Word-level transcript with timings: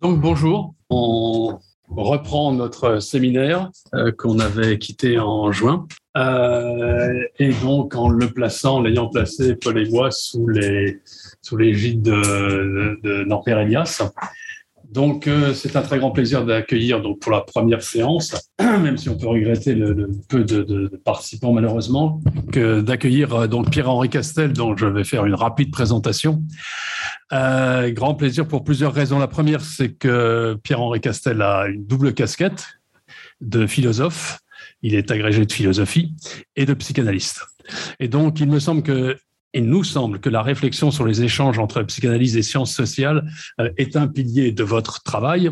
Donc 0.00 0.18
bonjour, 0.18 0.74
on 0.88 1.58
reprend 1.90 2.52
notre 2.52 3.00
séminaire 3.00 3.70
euh, 3.94 4.10
qu'on 4.12 4.38
avait 4.38 4.78
quitté 4.78 5.18
en 5.18 5.52
juin. 5.52 5.86
Euh, 6.16 7.22
et 7.38 7.52
donc 7.52 7.94
en 7.94 8.08
le 8.08 8.30
plaçant, 8.30 8.80
l'ayant 8.80 9.08
placé 9.08 9.56
Paul 9.56 9.78
et 9.78 9.90
moi 9.90 10.10
sous 10.10 10.48
les 10.48 11.00
sous 11.42 11.58
l'égide 11.58 12.00
de, 12.00 12.98
de, 13.02 13.24
Norbert 13.24 13.58
Elias. 13.58 14.02
Donc 14.90 15.28
euh, 15.28 15.54
c'est 15.54 15.76
un 15.76 15.82
très 15.82 15.98
grand 15.98 16.10
plaisir 16.10 16.44
d'accueillir 16.44 17.00
donc 17.00 17.20
pour 17.20 17.30
la 17.30 17.42
première 17.42 17.82
séance, 17.82 18.50
même 18.60 18.96
si 18.96 19.08
on 19.08 19.16
peut 19.16 19.28
regretter 19.28 19.74
le, 19.74 20.10
peu 20.28 20.42
de, 20.42 20.88
participants 21.04 21.52
malheureusement, 21.52 22.20
d'accueillir 22.52 23.48
donc 23.48 23.70
Pierre-Henri 23.70 24.08
Castel, 24.08 24.52
dont 24.52 24.76
je 24.76 24.86
vais 24.86 25.04
faire 25.04 25.24
une 25.26 25.34
rapide 25.34 25.70
présentation. 25.70 26.42
Euh, 27.32 27.92
grand 27.92 28.14
plaisir 28.14 28.48
pour 28.48 28.64
plusieurs 28.64 28.92
raisons. 28.92 29.20
La 29.20 29.28
première, 29.28 29.60
c'est 29.60 29.92
que 29.92 30.58
Pierre-Henri 30.62 31.00
Castel 31.00 31.40
a 31.42 31.68
une 31.68 31.86
double 31.86 32.12
casquette 32.12 32.66
de 33.40 33.66
philosophe. 33.66 34.40
Il 34.82 34.94
est 34.94 35.10
agrégé 35.10 35.46
de 35.46 35.52
philosophie 35.52 36.14
et 36.56 36.66
de 36.66 36.74
psychanalyste. 36.74 37.42
Et 38.00 38.08
donc, 38.08 38.40
il 38.40 38.48
me 38.48 38.58
semble 38.58 38.82
que 38.82 39.16
il 39.52 39.64
nous 39.64 39.84
semble 39.84 40.20
que 40.20 40.28
la 40.28 40.42
réflexion 40.42 40.90
sur 40.90 41.04
les 41.04 41.22
échanges 41.22 41.58
entre 41.58 41.82
psychanalyse 41.82 42.36
et 42.36 42.42
sciences 42.42 42.72
sociales 42.72 43.30
euh, 43.60 43.70
est 43.76 43.96
un 43.96 44.06
pilier 44.06 44.52
de 44.52 44.62
votre 44.62 45.02
travail, 45.02 45.50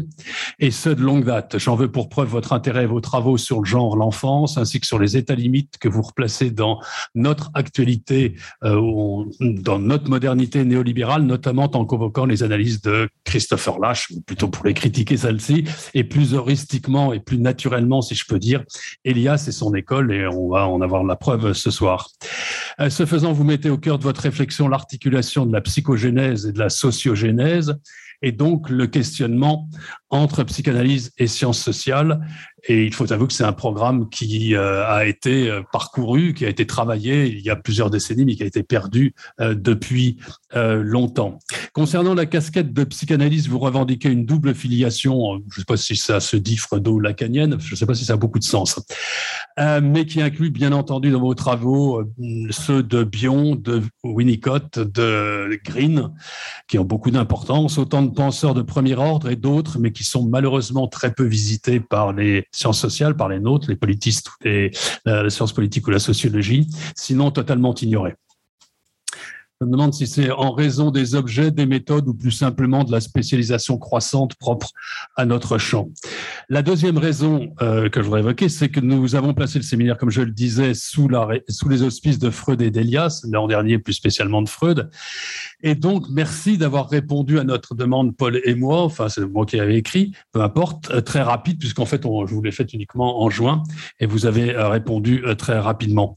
et 0.58 0.70
ce 0.70 0.90
de 0.90 1.02
longue 1.02 1.24
date. 1.24 1.58
J'en 1.58 1.74
veux 1.74 1.90
pour 1.90 2.08
preuve 2.08 2.28
votre 2.28 2.52
intérêt 2.52 2.84
et 2.84 2.86
vos 2.86 3.00
travaux 3.00 3.36
sur 3.36 3.60
le 3.60 3.64
genre, 3.64 3.96
l'enfance, 3.96 4.58
ainsi 4.58 4.80
que 4.80 4.86
sur 4.86 4.98
les 4.98 5.16
états 5.16 5.34
limites 5.34 5.78
que 5.78 5.88
vous 5.88 6.02
replacez 6.02 6.50
dans 6.50 6.80
notre 7.14 7.50
actualité, 7.54 8.36
euh, 8.64 9.24
dans 9.40 9.78
notre 9.78 10.08
modernité 10.08 10.64
néolibérale, 10.64 11.22
notamment 11.22 11.70
en 11.74 11.84
convoquant 11.84 12.24
les 12.24 12.42
analyses 12.42 12.80
de 12.82 13.08
Christopher 13.24 13.78
Lash, 13.80 14.12
plutôt 14.26 14.48
pour 14.48 14.64
les 14.64 14.74
critiquer 14.74 15.16
celles-ci, 15.16 15.64
et 15.94 16.04
plus 16.04 16.34
heuristiquement 16.34 17.12
et 17.12 17.20
plus 17.20 17.38
naturellement, 17.38 18.02
si 18.02 18.14
je 18.14 18.24
peux 18.26 18.38
dire, 18.38 18.64
Elias 19.04 19.44
et 19.48 19.52
son 19.52 19.74
école, 19.74 20.12
et 20.12 20.26
on 20.26 20.48
va 20.48 20.68
en 20.68 20.80
avoir 20.80 21.02
la 21.04 21.16
preuve 21.16 21.52
ce 21.52 21.70
soir. 21.70 22.10
Euh, 22.80 22.90
ce 22.90 23.06
faisant, 23.06 23.32
vous 23.32 23.44
mettez 23.44 23.70
au 23.70 23.78
de 23.96 24.02
votre 24.02 24.20
réflexion 24.20 24.68
l'articulation 24.68 25.46
de 25.46 25.52
la 25.52 25.62
psychogénèse 25.62 26.46
et 26.46 26.52
de 26.52 26.58
la 26.58 26.68
sociogénèse, 26.68 27.78
et 28.20 28.32
donc 28.32 28.68
le 28.68 28.86
questionnement 28.86 29.70
entre 30.10 30.42
psychanalyse 30.44 31.12
et 31.18 31.26
sciences 31.26 31.60
sociales. 31.60 32.20
Et 32.66 32.84
il 32.84 32.92
faut 32.92 33.10
avouer 33.12 33.28
que 33.28 33.32
c'est 33.32 33.44
un 33.44 33.52
programme 33.52 34.08
qui 34.10 34.54
euh, 34.54 34.84
a 34.86 35.06
été 35.06 35.48
euh, 35.48 35.62
parcouru, 35.72 36.34
qui 36.34 36.44
a 36.44 36.48
été 36.48 36.66
travaillé 36.66 37.26
il 37.26 37.40
y 37.40 37.50
a 37.50 37.56
plusieurs 37.56 37.88
décennies, 37.88 38.24
mais 38.24 38.34
qui 38.34 38.42
a 38.42 38.46
été 38.46 38.62
perdu 38.62 39.14
euh, 39.40 39.54
depuis 39.54 40.18
longtemps. 40.54 41.38
Concernant 41.74 42.14
la 42.14 42.24
casquette 42.24 42.72
de 42.72 42.84
psychanalyse, 42.84 43.48
vous 43.48 43.58
revendiquez 43.58 44.08
une 44.08 44.24
double 44.24 44.54
filiation, 44.54 45.42
je 45.50 45.60
ne 45.60 45.60
sais 45.60 45.64
pas 45.66 45.76
si 45.76 45.94
ça 45.94 46.20
se 46.20 46.38
dit 46.38 46.56
fredo-lacanienne, 46.56 47.58
je 47.60 47.72
ne 47.72 47.76
sais 47.76 47.84
pas 47.84 47.94
si 47.94 48.06
ça 48.06 48.14
a 48.14 48.16
beaucoup 48.16 48.38
de 48.38 48.44
sens, 48.44 48.80
mais 49.58 50.06
qui 50.06 50.22
inclut 50.22 50.50
bien 50.50 50.72
entendu 50.72 51.10
dans 51.10 51.20
vos 51.20 51.34
travaux 51.34 52.02
ceux 52.48 52.82
de 52.82 53.04
Bion, 53.04 53.56
de 53.56 53.82
Winnicott, 54.02 54.78
de 54.78 55.60
Green, 55.66 56.12
qui 56.66 56.78
ont 56.78 56.84
beaucoup 56.84 57.10
d'importance, 57.10 57.76
autant 57.76 58.00
de 58.00 58.10
penseurs 58.10 58.54
de 58.54 58.62
premier 58.62 58.94
ordre 58.94 59.28
et 59.28 59.36
d'autres, 59.36 59.78
mais 59.78 59.92
qui 59.92 59.97
sont 60.04 60.26
malheureusement 60.26 60.88
très 60.88 61.12
peu 61.12 61.24
visités 61.24 61.80
par 61.80 62.12
les 62.12 62.46
sciences 62.52 62.80
sociales, 62.80 63.16
par 63.16 63.28
les 63.28 63.40
nôtres, 63.40 63.68
les 63.68 63.76
politistes, 63.76 64.28
les, 64.44 64.70
la 65.04 65.30
science 65.30 65.52
politique 65.52 65.86
ou 65.86 65.90
la 65.90 65.98
sociologie, 65.98 66.68
sinon 66.94 67.30
totalement 67.30 67.74
ignorés. 67.74 68.14
Je 69.60 69.66
me 69.66 69.72
demande 69.72 69.92
si 69.92 70.06
c'est 70.06 70.30
en 70.30 70.52
raison 70.52 70.92
des 70.92 71.16
objets, 71.16 71.50
des 71.50 71.66
méthodes 71.66 72.06
ou 72.06 72.14
plus 72.14 72.30
simplement 72.30 72.84
de 72.84 72.92
la 72.92 73.00
spécialisation 73.00 73.76
croissante 73.76 74.36
propre 74.36 74.70
à 75.16 75.24
notre 75.24 75.58
champ. 75.58 75.88
La 76.48 76.62
deuxième 76.62 76.96
raison 76.96 77.56
euh, 77.60 77.88
que 77.88 78.00
je 78.00 78.04
voudrais 78.04 78.20
évoquer, 78.20 78.48
c'est 78.48 78.68
que 78.68 78.78
nous 78.78 79.16
avons 79.16 79.34
placé 79.34 79.58
le 79.58 79.64
séminaire, 79.64 79.98
comme 79.98 80.10
je 80.10 80.22
le 80.22 80.30
disais, 80.30 80.74
sous, 80.74 81.08
les 81.08 81.82
auspices 81.82 82.20
de 82.20 82.30
Freud 82.30 82.62
et 82.62 82.70
d'Elias, 82.70 83.26
l'an 83.28 83.48
dernier 83.48 83.80
plus 83.80 83.94
spécialement 83.94 84.42
de 84.42 84.48
Freud. 84.48 84.90
Et 85.64 85.74
donc, 85.74 86.04
merci 86.08 86.56
d'avoir 86.56 86.88
répondu 86.88 87.40
à 87.40 87.42
notre 87.42 87.74
demande, 87.74 88.16
Paul 88.16 88.40
et 88.44 88.54
moi, 88.54 88.82
enfin 88.82 89.08
c'est 89.08 89.26
moi 89.26 89.44
qui 89.44 89.58
avais 89.58 89.76
écrit, 89.76 90.12
peu 90.30 90.40
importe, 90.40 90.88
euh, 90.92 91.00
très 91.00 91.22
rapide, 91.22 91.58
puisqu'en 91.58 91.84
fait, 91.84 92.04
je 92.04 92.32
vous 92.32 92.42
l'ai 92.42 92.52
fait 92.52 92.72
uniquement 92.74 93.22
en 93.22 93.28
juin, 93.28 93.64
et 93.98 94.06
vous 94.06 94.24
avez 94.24 94.54
euh, 94.54 94.68
répondu 94.68 95.24
très 95.36 95.58
rapidement. 95.58 96.16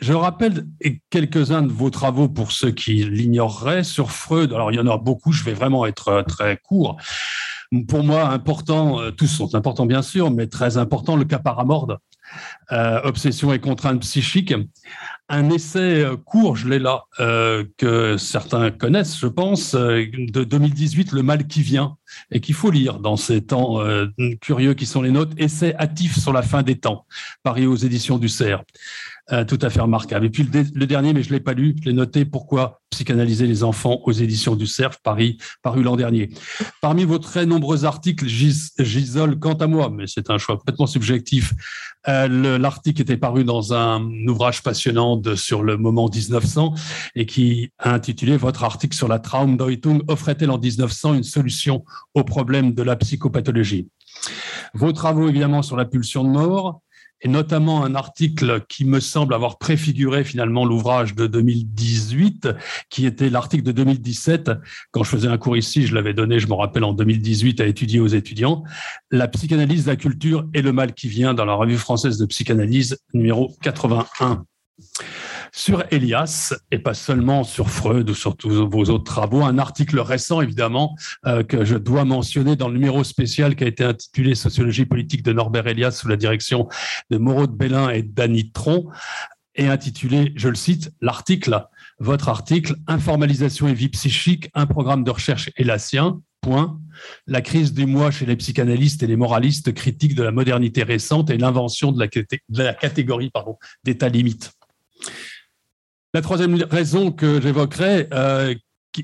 Je 0.00 0.12
rappelle 0.12 0.66
quelques-uns 1.10 1.62
de 1.62 1.72
vos 1.72 1.90
travaux 1.90 2.28
pour 2.28 2.52
ceux 2.52 2.70
qui 2.70 3.04
l'ignoreraient 3.04 3.84
sur 3.84 4.12
Freud. 4.12 4.52
Alors, 4.52 4.70
il 4.70 4.76
y 4.76 4.80
en 4.80 4.86
a 4.86 4.96
beaucoup, 4.96 5.32
je 5.32 5.42
vais 5.44 5.54
vraiment 5.54 5.86
être 5.86 6.08
euh, 6.08 6.22
très 6.22 6.56
court. 6.56 6.96
Pour 7.88 8.04
moi, 8.04 8.28
important, 8.30 9.00
euh, 9.00 9.10
tous 9.10 9.26
sont 9.26 9.54
importants 9.54 9.86
bien 9.86 10.02
sûr, 10.02 10.30
mais 10.30 10.46
très 10.46 10.78
important, 10.78 11.16
le 11.16 11.24
cas 11.24 11.38
paramorde, 11.38 11.98
euh, 12.70 13.00
obsession 13.02 13.52
et 13.52 13.58
contrainte 13.58 14.00
psychique. 14.00 14.54
Un 15.28 15.50
essai 15.50 16.06
court, 16.24 16.56
je 16.56 16.68
l'ai 16.68 16.78
là, 16.78 17.04
que 17.76 18.16
certains 18.16 18.70
connaissent, 18.70 19.18
je 19.18 19.26
pense, 19.26 19.74
de 19.74 20.42
2018, 20.42 21.12
Le 21.12 21.22
mal 21.22 21.46
qui 21.46 21.60
vient, 21.60 21.98
et 22.30 22.40
qu'il 22.40 22.54
faut 22.54 22.70
lire 22.70 22.98
dans 22.98 23.16
ces 23.16 23.44
temps 23.44 23.78
curieux 24.40 24.72
qui 24.72 24.86
sont 24.86 25.02
les 25.02 25.10
nôtres. 25.10 25.34
Essai 25.36 25.74
hâtif 25.76 26.18
sur 26.18 26.32
la 26.32 26.40
fin 26.40 26.62
des 26.62 26.78
temps, 26.78 27.04
paru 27.42 27.66
aux 27.66 27.76
éditions 27.76 28.16
du 28.16 28.30
CERF. 28.30 28.62
Euh, 29.30 29.44
tout 29.44 29.58
à 29.60 29.68
fait 29.68 29.80
remarquable. 29.80 30.24
Et 30.24 30.30
puis 30.30 30.42
le, 30.42 30.86
dernier, 30.86 31.12
mais 31.12 31.22
je 31.22 31.30
l'ai 31.30 31.40
pas 31.40 31.52
lu, 31.52 31.76
je 31.82 31.88
l'ai 31.88 31.94
noté. 31.94 32.24
Pourquoi 32.24 32.80
psychanalyser 32.88 33.46
les 33.46 33.62
enfants 33.62 34.00
aux 34.04 34.12
éditions 34.12 34.56
du 34.56 34.66
CERF, 34.66 34.96
Paris, 35.02 35.36
paru 35.62 35.82
l'an 35.82 35.96
dernier. 35.96 36.30
Parmi 36.80 37.04
vos 37.04 37.18
très 37.18 37.44
nombreux 37.44 37.84
articles, 37.84 38.26
j'isole 38.26 39.38
quant 39.38 39.54
à 39.54 39.66
moi, 39.66 39.90
mais 39.90 40.06
c'est 40.06 40.30
un 40.30 40.38
choix 40.38 40.56
complètement 40.56 40.86
subjectif. 40.86 41.52
Euh, 42.08 42.56
L'article 42.56 43.02
était 43.02 43.18
paru 43.18 43.44
dans 43.44 43.74
un 43.74 44.02
ouvrage 44.26 44.62
passionnant 44.62 45.16
de, 45.16 45.34
sur 45.34 45.62
le 45.62 45.76
moment 45.76 46.08
1900 46.08 46.72
et 47.14 47.26
qui 47.26 47.70
a 47.78 47.92
intitulé 47.92 48.38
Votre 48.38 48.64
article 48.64 48.96
sur 48.96 49.08
la 49.08 49.18
Traumdeutung 49.18 50.00
offrait-elle 50.08 50.50
en 50.50 50.58
1900 50.58 51.14
une 51.14 51.22
solution 51.22 51.84
au 52.14 52.24
problème 52.24 52.72
de 52.72 52.82
la 52.82 52.96
psychopathologie? 52.96 53.88
Vos 54.72 54.92
travaux 54.92 55.28
évidemment 55.28 55.62
sur 55.62 55.76
la 55.76 55.84
pulsion 55.84 56.24
de 56.24 56.30
mort, 56.30 56.80
et 57.20 57.28
notamment 57.28 57.84
un 57.84 57.94
article 57.94 58.64
qui 58.68 58.84
me 58.84 59.00
semble 59.00 59.34
avoir 59.34 59.58
préfiguré 59.58 60.24
finalement 60.24 60.64
l'ouvrage 60.64 61.14
de 61.14 61.26
2018, 61.26 62.48
qui 62.90 63.06
était 63.06 63.30
l'article 63.30 63.64
de 63.64 63.72
2017. 63.72 64.50
Quand 64.90 65.02
je 65.02 65.10
faisais 65.10 65.28
un 65.28 65.38
cours 65.38 65.56
ici, 65.56 65.86
je 65.86 65.94
l'avais 65.94 66.14
donné, 66.14 66.38
je 66.38 66.46
me 66.46 66.54
rappelle, 66.54 66.84
en 66.84 66.92
2018 66.92 67.60
à 67.60 67.66
étudier 67.66 68.00
aux 68.00 68.06
étudiants, 68.06 68.62
La 69.10 69.28
psychanalyse, 69.28 69.86
la 69.86 69.96
culture 69.96 70.46
et 70.54 70.62
le 70.62 70.72
mal 70.72 70.94
qui 70.94 71.08
vient 71.08 71.34
dans 71.34 71.44
la 71.44 71.54
revue 71.54 71.76
française 71.76 72.18
de 72.18 72.26
psychanalyse 72.26 72.98
numéro 73.14 73.54
81 73.62 74.44
sur 75.52 75.84
Elias 75.90 76.54
et 76.70 76.78
pas 76.78 76.94
seulement 76.94 77.44
sur 77.44 77.70
Freud 77.70 78.08
ou 78.10 78.14
sur 78.14 78.36
tous 78.36 78.68
vos 78.68 78.84
autres 78.84 79.04
travaux. 79.04 79.42
Un 79.42 79.58
article 79.58 79.98
récent, 80.00 80.40
évidemment, 80.40 80.96
euh, 81.26 81.42
que 81.42 81.64
je 81.64 81.76
dois 81.76 82.04
mentionner 82.04 82.56
dans 82.56 82.68
le 82.68 82.74
numéro 82.74 83.04
spécial 83.04 83.56
qui 83.56 83.64
a 83.64 83.66
été 83.66 83.84
intitulé 83.84 84.34
Sociologie 84.34 84.86
politique 84.86 85.22
de 85.22 85.32
Norbert 85.32 85.66
Elias 85.66 85.92
sous 85.92 86.08
la 86.08 86.16
direction 86.16 86.68
de 87.10 87.18
Moreau 87.18 87.46
de 87.46 87.52
Bellin 87.52 87.88
et 87.90 88.02
d'Annie 88.02 88.50
Tron 88.50 88.88
et 89.58 89.66
intitulé, 89.66 90.32
je 90.36 90.48
le 90.48 90.54
cite, 90.54 90.92
l'article, 91.00 91.66
votre 91.98 92.28
article, 92.28 92.76
Informalisation 92.86 93.66
et 93.66 93.74
vie 93.74 93.88
psychique, 93.88 94.50
un 94.54 94.66
programme 94.66 95.02
de 95.02 95.10
recherche 95.10 95.50
hélassien, 95.56 96.20
point, 96.40 96.80
la 97.26 97.40
crise 97.40 97.74
du 97.74 97.84
moi 97.84 98.12
chez 98.12 98.24
les 98.24 98.36
psychanalystes 98.36 99.02
et 99.02 99.08
les 99.08 99.16
moralistes 99.16 99.74
critiques 99.74 100.14
de 100.14 100.22
la 100.22 100.30
modernité 100.30 100.84
récente 100.84 101.30
et 101.30 101.36
l'invention 101.36 101.90
de 101.90 101.98
la, 101.98 102.06
de 102.06 102.62
la 102.62 102.72
catégorie 102.72 103.32
d'état 103.84 104.08
limite. 104.08 104.52
La 106.14 106.22
troisième 106.22 106.54
raison 106.70 107.12
que 107.12 107.38
j'évoquerai, 107.38 108.08
euh, 108.14 108.54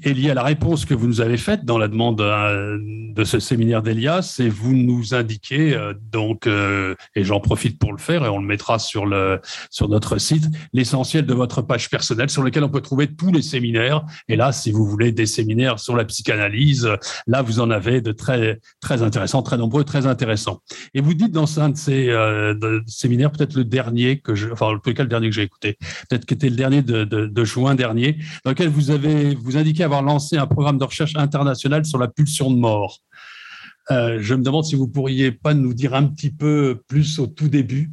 est 0.03 0.13
lié 0.13 0.31
à 0.31 0.35
la 0.35 0.43
réponse 0.43 0.85
que 0.85 0.95
vous 0.95 1.07
nous 1.07 1.21
avez 1.21 1.37
faite 1.37 1.65
dans 1.65 1.79
la 1.79 1.89
demande 1.89 2.21
euh, 2.21 2.79
de 2.81 3.25
ce 3.25 3.39
séminaire 3.39 3.83
d'Elias 3.83 4.41
et 4.41 4.49
vous 4.49 4.75
nous 4.75 5.15
indiquez 5.15 5.75
euh, 5.75 5.95
donc 6.13 6.47
euh, 6.47 6.95
et 7.15 7.25
j'en 7.25 7.41
profite 7.41 7.79
pour 7.79 7.93
le 7.93 7.99
faire 7.99 8.25
et 8.25 8.29
on 8.29 8.39
le 8.39 8.47
mettra 8.47 8.79
sur 8.79 9.07
le 9.07 9.41
sur 9.71 9.89
notre 9.89 10.19
site 10.19 10.47
l'essentiel 10.73 11.27
de 11.27 11.35
votre 11.35 11.63
page 11.63 11.91
personnelle 11.91 12.31
sur 12.31 12.43
lequel 12.43 12.65
on 12.65 12.69
peut 12.69 12.81
trouver 12.81 13.15
tous 13.15 13.33
les 13.33 13.43
séminaires. 13.43 14.05
Et 14.29 14.37
là 14.37 14.53
si 14.53 14.73
vous 14.73 14.85
voulez 14.85 15.13
des 15.13 15.27
séminaires 15.27 15.79
sur 15.79 15.97
la 15.97 16.05
psychanalyse 16.05 16.89
là 17.27 17.43
vous 17.43 17.61
en 17.61 17.71
avez 17.71 18.01
de 18.01 18.13
très 18.13 18.61
très 18.81 19.03
intéressants 19.03 19.43
très 19.43 19.57
nombreux 19.57 19.85
très 19.85 20.07
intéressants. 20.07 20.61
Et 20.95 21.01
vous 21.01 21.15
dites 21.15 21.33
dans 21.33 21.61
un 21.61 21.71
de 21.71 21.77
ces 21.77 22.13
séminaires 22.87 23.31
peut-être 23.31 23.55
le 23.55 23.65
dernier 23.65 24.19
que 24.19 24.35
je 24.35 24.51
enfin 24.51 24.73
le 24.73 25.05
dernier 25.05 25.29
que 25.29 25.35
j'ai 25.35 25.43
écouté 25.43 25.79
peut-être 26.09 26.25
que 26.25 26.35
c'était 26.35 26.51
le 26.51 26.57
dernier 26.57 26.83
de, 26.83 27.05
de, 27.05 27.27
de 27.27 27.45
juin 27.45 27.75
dernier 27.75 28.19
dans 28.45 28.51
lequel 28.51 28.69
vous 28.69 28.91
avez 28.91 29.35
vous 29.35 29.57
indiquez 29.57 29.84
avoir 29.85 30.03
lancé 30.03 30.37
un 30.37 30.47
programme 30.47 30.79
de 30.79 30.85
recherche 30.85 31.15
international 31.17 31.85
sur 31.85 31.99
la 31.99 32.09
pulsion 32.09 32.51
de 32.51 32.57
mort. 32.57 32.99
Euh, 33.91 34.19
je 34.21 34.35
me 34.35 34.43
demande 34.43 34.65
si 34.65 34.77
vous 34.77 34.89
pourriez 34.89 35.31
pas 35.31 35.55
nous 35.55 35.75
dire 35.75 35.95
un 35.95 36.05
petit 36.05 36.31
peu 36.31 36.83
plus 36.89 37.19
au 37.19 37.27
tout 37.27 37.49
début. 37.49 37.91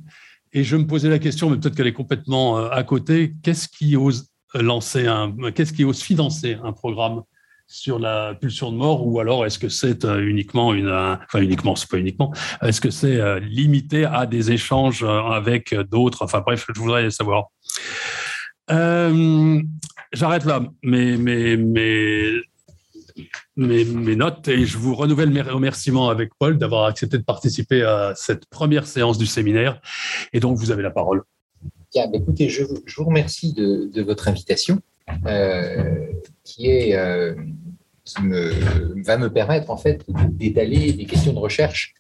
Et 0.54 0.64
je 0.64 0.76
me 0.76 0.86
posais 0.86 1.10
la 1.10 1.20
question, 1.20 1.50
mais 1.50 1.58
peut-être 1.58 1.76
qu'elle 1.76 1.88
est 1.88 1.94
complètement 1.94 2.58
euh, 2.58 2.70
à 2.72 2.84
côté. 2.84 3.34
Qu'est-ce 3.44 3.68
qui 3.68 3.96
ose 3.96 4.30
lancer 4.54 5.08
un, 5.08 5.34
qu'est-ce 5.54 5.74
qui 5.74 5.86
ose 5.86 6.02
financer 6.02 6.58
un 6.64 6.74
programme 6.74 7.22
sur 7.68 8.00
la 8.00 8.36
pulsion 8.36 8.72
de 8.72 8.78
mort? 8.78 9.08
Ou 9.08 9.20
alors 9.20 9.46
est-ce 9.46 9.60
que 9.60 9.70
c'est 9.70 10.04
uniquement 10.04 10.74
une, 10.74 10.90
enfin 10.90 11.40
uniquement, 11.42 11.78
c'est 11.78 11.90
pas 11.90 12.00
uniquement, 12.00 12.34
est-ce 12.62 12.82
que 12.82 12.90
c'est 12.90 13.40
limité 13.40 14.04
à 14.04 14.26
des 14.26 14.52
échanges 14.52 15.06
avec 15.06 15.74
d'autres? 15.90 16.26
Enfin 16.26 16.42
bref, 16.42 16.66
je 16.76 16.82
voudrais 16.82 17.10
savoir. 17.12 17.46
J'arrête 20.14 20.46
là, 20.46 20.64
mais, 20.84 21.18
mais, 21.18 21.56
mais 21.56 22.42
mes, 23.56 24.16
notes 24.16 24.48
et 24.48 24.66
je 24.66 24.78
vous 24.78 24.96
renouvelle 24.96 25.30
mes 25.30 25.42
remerciements 25.42 26.10
avec 26.10 26.32
Paul 26.38 26.58
d'avoir 26.58 26.86
accepté 26.86 27.18
de 27.18 27.24
participer 27.24 27.84
à 27.84 28.14
cette 28.16 28.46
première 28.46 28.88
séance 28.88 29.18
du 29.18 29.26
séminaire. 29.26 29.82
Et 30.34 30.40
donc, 30.40 30.58
vous 30.58 30.72
avez 30.72 30.84
la 30.84 30.92
parole. 30.92 31.24
Bien, 31.94 32.10
écoutez, 32.14 32.50
je, 32.50 32.64
vous 32.64 33.04
remercie 33.04 33.54
de, 33.54 34.02
votre 34.02 34.28
invitation 34.28 34.80
euh, 35.26 36.08
qui, 36.44 36.68
est, 36.68 36.96
euh, 36.96 37.36
va 38.18 39.18
me 39.18 39.28
permettre 39.30 39.70
en 39.70 39.78
fait 39.78 40.06
d'étaler 40.30 40.94
des 40.94 41.06
questions 41.06 41.34
de 41.34 41.40
recherche 41.40 41.94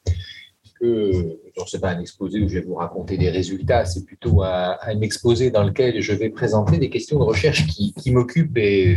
que, 0.81 1.37
ce 1.67 1.77
n'est 1.77 1.81
pas 1.81 1.91
un 1.91 1.99
exposé 1.99 2.41
où 2.41 2.49
je 2.49 2.55
vais 2.55 2.65
vous 2.65 2.75
raconter 2.75 3.17
des 3.17 3.29
résultats, 3.29 3.85
c'est 3.85 4.03
plutôt 4.03 4.41
un, 4.43 4.77
exposé 5.01 5.51
dans 5.51 5.63
lequel 5.63 6.01
je 6.01 6.13
vais 6.13 6.29
présenter 6.29 6.77
des 6.77 6.89
questions 6.89 7.19
de 7.19 7.23
recherche 7.23 7.67
qui, 7.67 7.93
qui 7.93 8.11
m'occupent 8.11 8.57
et 8.57 8.95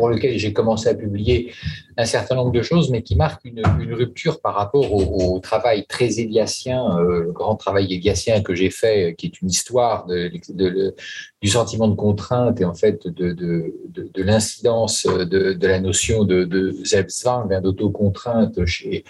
pour 0.00 0.08
lequel 0.08 0.38
j'ai 0.38 0.54
commencé 0.54 0.88
à 0.88 0.94
publier 0.94 1.52
un 1.98 2.06
certain 2.06 2.34
nombre 2.34 2.52
de 2.52 2.62
choses, 2.62 2.88
mais 2.90 3.02
qui 3.02 3.16
marque 3.16 3.44
une, 3.44 3.60
rupture 3.92 4.40
par 4.40 4.54
rapport 4.54 4.90
au, 4.94 5.38
travail 5.40 5.84
très 5.86 6.20
éliassien, 6.20 6.80
euh, 6.98 7.24
le 7.24 7.32
grand 7.32 7.54
travail 7.54 7.92
éliassien 7.92 8.40
que 8.40 8.54
j'ai 8.54 8.70
fait, 8.70 9.14
qui 9.18 9.26
est 9.26 9.42
une 9.42 9.50
histoire 9.50 10.06
du 10.06 11.48
sentiment 11.48 11.88
de 11.88 11.94
contrainte 11.94 12.62
et 12.62 12.64
en 12.64 12.72
fait 12.72 13.06
de, 13.06 13.32
de 13.34 14.22
l'incidence 14.22 15.06
de, 15.06 15.66
la 15.66 15.80
notion 15.80 16.24
de, 16.24 16.44
de 16.44 16.70
Zebzwang, 16.84 17.60
d'autocontrainte 17.60 18.64
chez, 18.64 19.04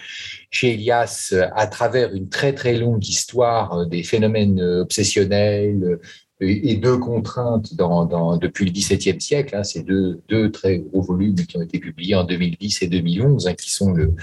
chez 0.49 0.73
Elias 0.73 1.33
à 1.55 1.67
travers 1.67 2.13
une 2.13 2.27
très 2.27 2.53
très 2.53 2.75
longue 2.77 3.07
histoire 3.07 3.85
des 3.87 4.03
phénomènes 4.03 4.61
obsessionnels, 4.61 5.99
et 6.41 6.75
deux 6.75 6.97
contraintes 6.97 7.75
dans, 7.75 8.37
depuis 8.37 8.65
le 8.65 8.71
XVIIe 8.71 9.21
siècle. 9.21 9.55
Hein, 9.55 9.63
ces 9.63 9.83
deux, 9.83 10.21
deux, 10.27 10.51
très 10.51 10.79
gros 10.79 11.01
volumes 11.01 11.35
qui 11.35 11.57
ont 11.57 11.61
été 11.61 11.79
publiés 11.79 12.15
en 12.15 12.23
2010 12.23 12.81
et 12.81 12.87
2011, 12.87 13.47
hein, 13.47 13.53
qui 13.53 13.69
sont 13.69 13.91
le, 13.91 14.15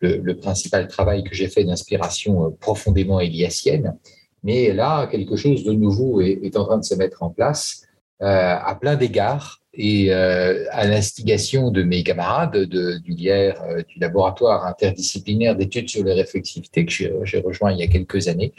le, 0.00 0.34
principal 0.34 0.88
travail 0.88 1.22
que 1.22 1.34
j'ai 1.34 1.48
fait 1.48 1.64
d'inspiration 1.64 2.46
euh, 2.46 2.50
profondément 2.58 3.20
éliassienne. 3.20 3.96
Mais 4.42 4.72
là, 4.72 5.06
quelque 5.06 5.36
chose 5.36 5.64
de 5.64 5.72
nouveau 5.72 6.20
est, 6.20 6.40
est 6.42 6.56
en 6.56 6.64
train 6.64 6.78
de 6.78 6.84
se 6.84 6.94
mettre 6.94 7.22
en 7.22 7.30
place 7.30 7.82
euh, 8.22 8.56
à 8.58 8.74
plein 8.74 8.96
d'égards 8.96 9.59
et 9.74 10.12
euh, 10.12 10.64
à 10.72 10.86
l'instigation 10.86 11.70
de 11.70 11.82
mes 11.82 12.02
camarades 12.02 12.56
de, 12.56 12.98
du 12.98 13.12
LIER, 13.12 13.54
euh, 13.62 13.82
du 13.88 14.00
laboratoire 14.00 14.66
interdisciplinaire 14.66 15.54
d'études 15.54 15.88
sur 15.88 16.04
les 16.04 16.12
réflexivités 16.12 16.84
que 16.84 16.92
j'ai 16.92 17.40
rejoint 17.40 17.72
il 17.72 17.78
y 17.78 17.82
a 17.82 17.86
quelques 17.86 18.26
années, 18.28 18.52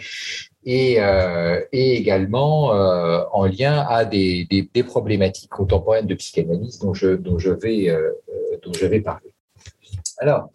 et, 0.63 1.01
euh, 1.01 1.59
également 1.71 2.73
euh, 2.73 3.23
en 3.33 3.45
lien 3.45 3.85
à 3.89 4.05
des, 4.05 4.47
problématiques 4.85 5.49
contemporaines 5.49 6.07
de 6.07 6.15
psychanalyse 6.15 6.79
dont 6.79 6.93
je, 6.93 7.07
vais, 7.07 7.93
dont 8.63 8.73
je 8.73 8.85
vais 8.85 9.01
parler. 9.01 9.33
Alors, 10.17 10.49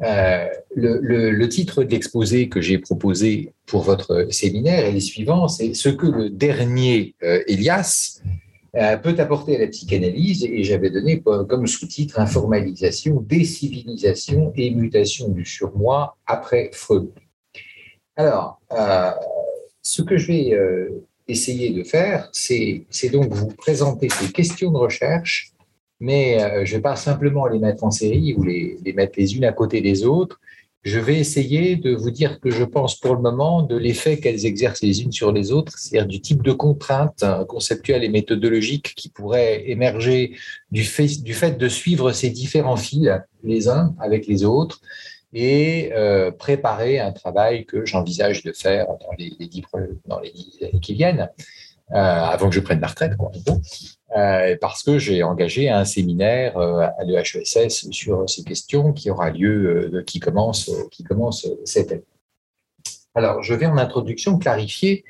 le, 0.00 1.46
titre 1.46 1.82
de 1.82 1.90
l'exposé 1.90 2.48
que 2.48 2.60
j'ai 2.60 2.78
proposé 2.78 3.52
pour 3.66 3.82
votre 3.82 4.26
séminaire 4.30 4.84
est 4.84 4.92
le 4.92 5.00
suivant, 5.00 5.48
c'est 5.48 5.72
ce 5.72 5.88
que 5.88 6.06
le 6.06 6.30
dernier 6.30 7.14
Elias 7.46 8.20
euh, 8.24 8.28
peut 9.02 9.14
apporter 9.18 9.56
à 9.56 9.60
la 9.60 9.66
psychanalyse, 9.68 10.44
et 10.44 10.64
j'avais 10.64 10.90
donné 10.90 11.20
comme 11.20 11.66
sous-titre 11.66 12.18
Informalisation, 12.18 13.20
décivilisation 13.20 14.52
et 14.56 14.70
mutation 14.70 15.28
du 15.28 15.44
surmoi 15.44 16.16
après 16.26 16.70
Freud. 16.72 17.10
Alors, 18.16 18.60
euh, 18.72 19.10
ce 19.82 20.02
que 20.02 20.16
je 20.16 20.26
vais 20.26 20.54
euh, 20.54 21.04
essayer 21.28 21.70
de 21.70 21.84
faire, 21.84 22.28
c'est 22.32 22.86
donc 23.12 23.32
vous 23.32 23.48
présenter 23.48 24.08
ces 24.08 24.32
questions 24.32 24.70
de 24.72 24.78
recherche, 24.78 25.52
mais 26.00 26.38
je 26.64 26.72
ne 26.72 26.76
vais 26.76 26.82
pas 26.82 26.96
simplement 26.96 27.46
les 27.46 27.58
mettre 27.58 27.84
en 27.84 27.90
série 27.90 28.34
ou 28.34 28.42
les 28.42 28.92
mettre 28.94 29.18
les 29.18 29.36
unes 29.36 29.44
à 29.44 29.52
côté 29.52 29.80
des 29.80 30.04
autres, 30.04 30.40
je 30.84 30.98
vais 30.98 31.18
essayer 31.18 31.76
de 31.76 31.94
vous 31.94 32.10
dire 32.10 32.40
que 32.40 32.50
je 32.50 32.62
pense 32.62 33.00
pour 33.00 33.14
le 33.14 33.22
moment 33.22 33.62
de 33.62 33.76
l'effet 33.76 34.18
qu'elles 34.18 34.44
exercent 34.44 34.82
les 34.82 35.02
unes 35.02 35.12
sur 35.12 35.32
les 35.32 35.50
autres, 35.50 35.78
c'est-à-dire 35.78 36.06
du 36.06 36.20
type 36.20 36.42
de 36.42 36.52
contraintes 36.52 37.22
hein, 37.22 37.46
conceptuelles 37.48 38.04
et 38.04 38.10
méthodologiques 38.10 38.94
qui 38.94 39.08
pourraient 39.08 39.68
émerger 39.70 40.36
du 40.70 40.84
fait, 40.84 41.56
de 41.56 41.68
suivre 41.68 42.12
ces 42.12 42.28
différents 42.28 42.76
fils 42.76 43.10
les 43.42 43.68
uns 43.68 43.94
avec 43.98 44.26
les 44.26 44.44
autres 44.44 44.80
et 45.32 45.90
euh, 45.94 46.30
préparer 46.30 47.00
un 47.00 47.12
travail 47.12 47.64
que 47.64 47.86
j'envisage 47.86 48.42
de 48.42 48.52
faire 48.52 48.86
dans 48.86 49.12
les, 49.18 49.32
les, 49.40 49.50
dans 50.06 50.20
les 50.20 50.32
années 50.62 50.80
qui 50.80 50.94
viennent, 50.94 51.30
euh, 51.92 51.96
avant 51.96 52.50
que 52.50 52.54
je 52.54 52.60
prenne 52.60 52.80
ma 52.80 52.88
retraite, 52.88 53.16
quoi, 53.16 53.32
euh, 54.16 54.56
parce 54.60 54.84
que 54.84 54.96
j'ai 54.98 55.24
engagé 55.24 55.68
un 55.68 55.84
séminaire 55.84 56.56
euh, 56.56 56.86
à 56.98 57.02
l'EHESS 57.04 57.90
sur 57.90 58.30
ces 58.30 58.44
questions 58.44 58.92
qui 58.92 59.10
aura 59.10 59.30
lieu, 59.30 59.90
euh, 59.92 60.02
qui 60.04 60.20
commence, 60.20 60.70
qui 60.92 61.02
commence 61.02 61.48
cette 61.64 61.90
année. 61.90 62.04
Alors, 63.16 63.42
je 63.42 63.54
vais 63.54 63.66
en 63.66 63.76
introduction 63.76 64.38
clarifier 64.38 65.04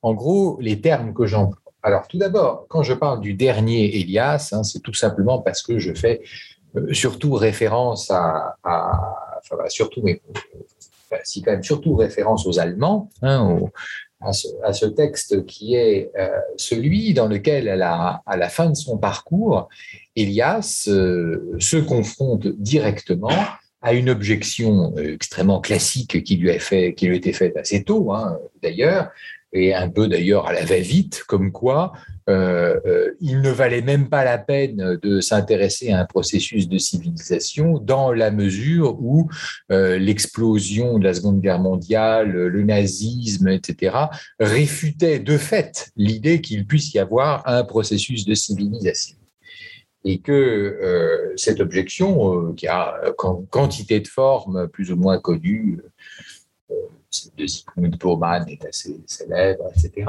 en 0.00 0.14
gros 0.14 0.58
les 0.60 0.80
termes 0.80 1.12
que 1.12 1.26
j'emploie. 1.26 1.60
Alors, 1.82 2.08
tout 2.08 2.16
d'abord, 2.16 2.66
quand 2.68 2.82
je 2.82 2.94
parle 2.94 3.20
du 3.20 3.34
dernier 3.34 4.00
Elias, 4.00 4.50
hein, 4.52 4.62
c'est 4.64 4.80
tout 4.80 4.94
simplement 4.94 5.40
parce 5.40 5.62
que 5.62 5.78
je 5.78 5.92
fais 5.92 6.22
surtout 6.92 7.34
référence 7.34 8.10
à, 8.10 8.56
enfin, 8.64 9.68
surtout, 9.68 10.00
mais 10.02 10.20
si 11.24 11.42
quand 11.42 11.52
même 11.52 11.62
surtout 11.62 11.94
référence 11.94 12.46
aux 12.46 12.58
Allemands, 12.58 13.10
hein, 13.22 13.42
aux, 13.42 13.70
à 14.26 14.72
ce, 14.72 14.86
texte 14.86 15.46
qui 15.46 15.74
est 15.74 16.10
euh, 16.18 16.28
celui 16.56 17.14
dans 17.14 17.28
lequel, 17.28 17.68
à 17.68 17.76
la, 17.76 18.22
à 18.26 18.36
la, 18.36 18.48
fin 18.48 18.70
de 18.70 18.76
son 18.76 18.98
parcours, 18.98 19.68
Elias 20.14 20.88
se 20.88 21.76
confronte 21.76 22.46
directement 22.46 23.30
à 23.82 23.92
une 23.92 24.10
objection 24.10 24.92
euh, 24.96 25.14
extrêmement 25.14 25.60
classique 25.60 26.24
qui 26.24 26.36
lui 26.36 26.50
a, 26.50 26.58
fait, 26.58 26.94
a 27.00 27.06
été 27.12 27.32
faite 27.32 27.56
assez 27.56 27.84
tôt, 27.84 28.12
hein, 28.12 28.38
d'ailleurs, 28.62 29.10
et 29.52 29.74
un 29.74 29.88
peu 29.88 30.08
d'ailleurs 30.08 30.48
à 30.48 30.52
la 30.52 30.64
va-vite, 30.64 31.22
comme 31.28 31.52
quoi 31.52 31.92
euh, 32.28 32.80
euh, 32.86 33.14
il 33.20 33.40
ne 33.40 33.50
valait 33.50 33.82
même 33.82 34.08
pas 34.08 34.24
la 34.24 34.38
peine 34.38 34.98
de 35.00 35.20
s'intéresser 35.20 35.92
à 35.92 36.00
un 36.00 36.04
processus 36.04 36.68
de 36.68 36.78
civilisation 36.78 37.78
dans 37.78 38.12
la 38.12 38.30
mesure 38.30 39.00
où 39.00 39.28
euh, 39.70 39.98
l'explosion 39.98 40.98
de 40.98 41.04
la 41.04 41.14
Seconde 41.14 41.40
Guerre 41.40 41.60
mondiale, 41.60 42.30
le 42.30 42.62
nazisme, 42.62 43.48
etc., 43.48 43.96
réfutait 44.40 45.20
de 45.20 45.38
fait 45.38 45.90
l'idée 45.96 46.40
qu'il 46.40 46.66
puisse 46.66 46.92
y 46.94 46.98
avoir 46.98 47.46
un 47.46 47.62
processus 47.62 48.24
de 48.24 48.34
civilisation 48.34 49.16
et 50.04 50.20
que 50.20 51.34
cette 51.34 51.58
objection, 51.58 52.54
qui 52.54 52.68
a 52.68 52.94
quantité 53.50 53.98
de 53.98 54.06
formes 54.06 54.68
plus 54.68 54.92
ou 54.92 54.96
moins 54.96 55.18
connues, 55.18 55.80
de 57.36 57.46
Sigmund 57.46 57.96
Bauman 57.98 58.44
est 58.48 58.64
assez 58.64 58.96
célèbre, 59.06 59.64
etc., 59.74 60.06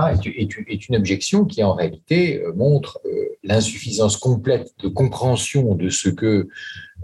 est, 0.68 0.90
une 0.90 0.96
objection 0.96 1.46
qui 1.46 1.64
en 1.64 1.74
réalité 1.74 2.42
euh, 2.42 2.54
montre 2.54 3.00
euh, 3.06 3.38
l'insuffisance 3.44 4.18
complète 4.18 4.74
de 4.80 4.88
compréhension 4.88 5.76
de 5.76 5.90
ce 5.90 6.10
que 6.10 6.48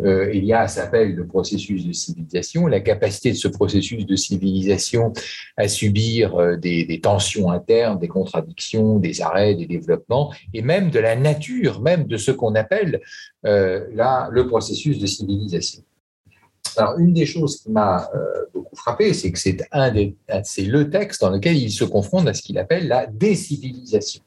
euh, 0.04 0.30
Elias 0.32 0.80
appelle 0.82 1.14
le 1.14 1.28
processus 1.28 1.86
de 1.86 1.94
civilisation, 1.94 2.68
la 2.68 2.80
capacité 2.80 3.32
de 3.32 3.38
ce 3.38 3.48
processus 3.48 4.06
de 4.06 4.16
civilisation 4.16 5.14
à 5.58 5.68
subir 5.68 6.58
des, 6.58 7.00
tensions 7.02 7.52
internes, 7.52 8.00
des 8.00 8.08
contradictions, 8.08 8.98
des 8.98 9.22
arrêts, 9.22 9.54
des 9.54 9.68
développements, 9.68 10.34
et 10.54 10.62
même 10.62 10.90
de 10.90 11.00
la 11.00 11.16
nature 11.16 11.82
même 11.82 12.06
de 12.06 12.18
ce 12.18 12.32
qu'on 12.32 12.56
appelle 12.56 13.02
là, 13.44 14.30
le 14.32 14.48
processus 14.48 14.98
de 14.98 15.06
civilisation. 15.06 15.84
Alors, 16.78 16.98
une 17.00 17.14
des 17.14 17.26
choses 17.26 17.62
qui 17.62 17.72
m'a 17.72 18.10
euh, 18.16 18.46
beaucoup 18.54 18.76
frappé, 18.76 19.14
c'est 19.14 19.32
que 19.32 19.40
c'est 19.40 19.58
le 19.72 20.90
texte 20.90 21.22
dans 21.22 21.30
lequel 21.30 21.58
il 21.58 21.72
se 21.72 21.84
confronte 21.84 22.28
à 22.28 22.34
ce 22.34 22.42
qu'il 22.42 22.58
appelle 22.58 22.88
la 22.88 23.06
décivilisation. 23.06 24.22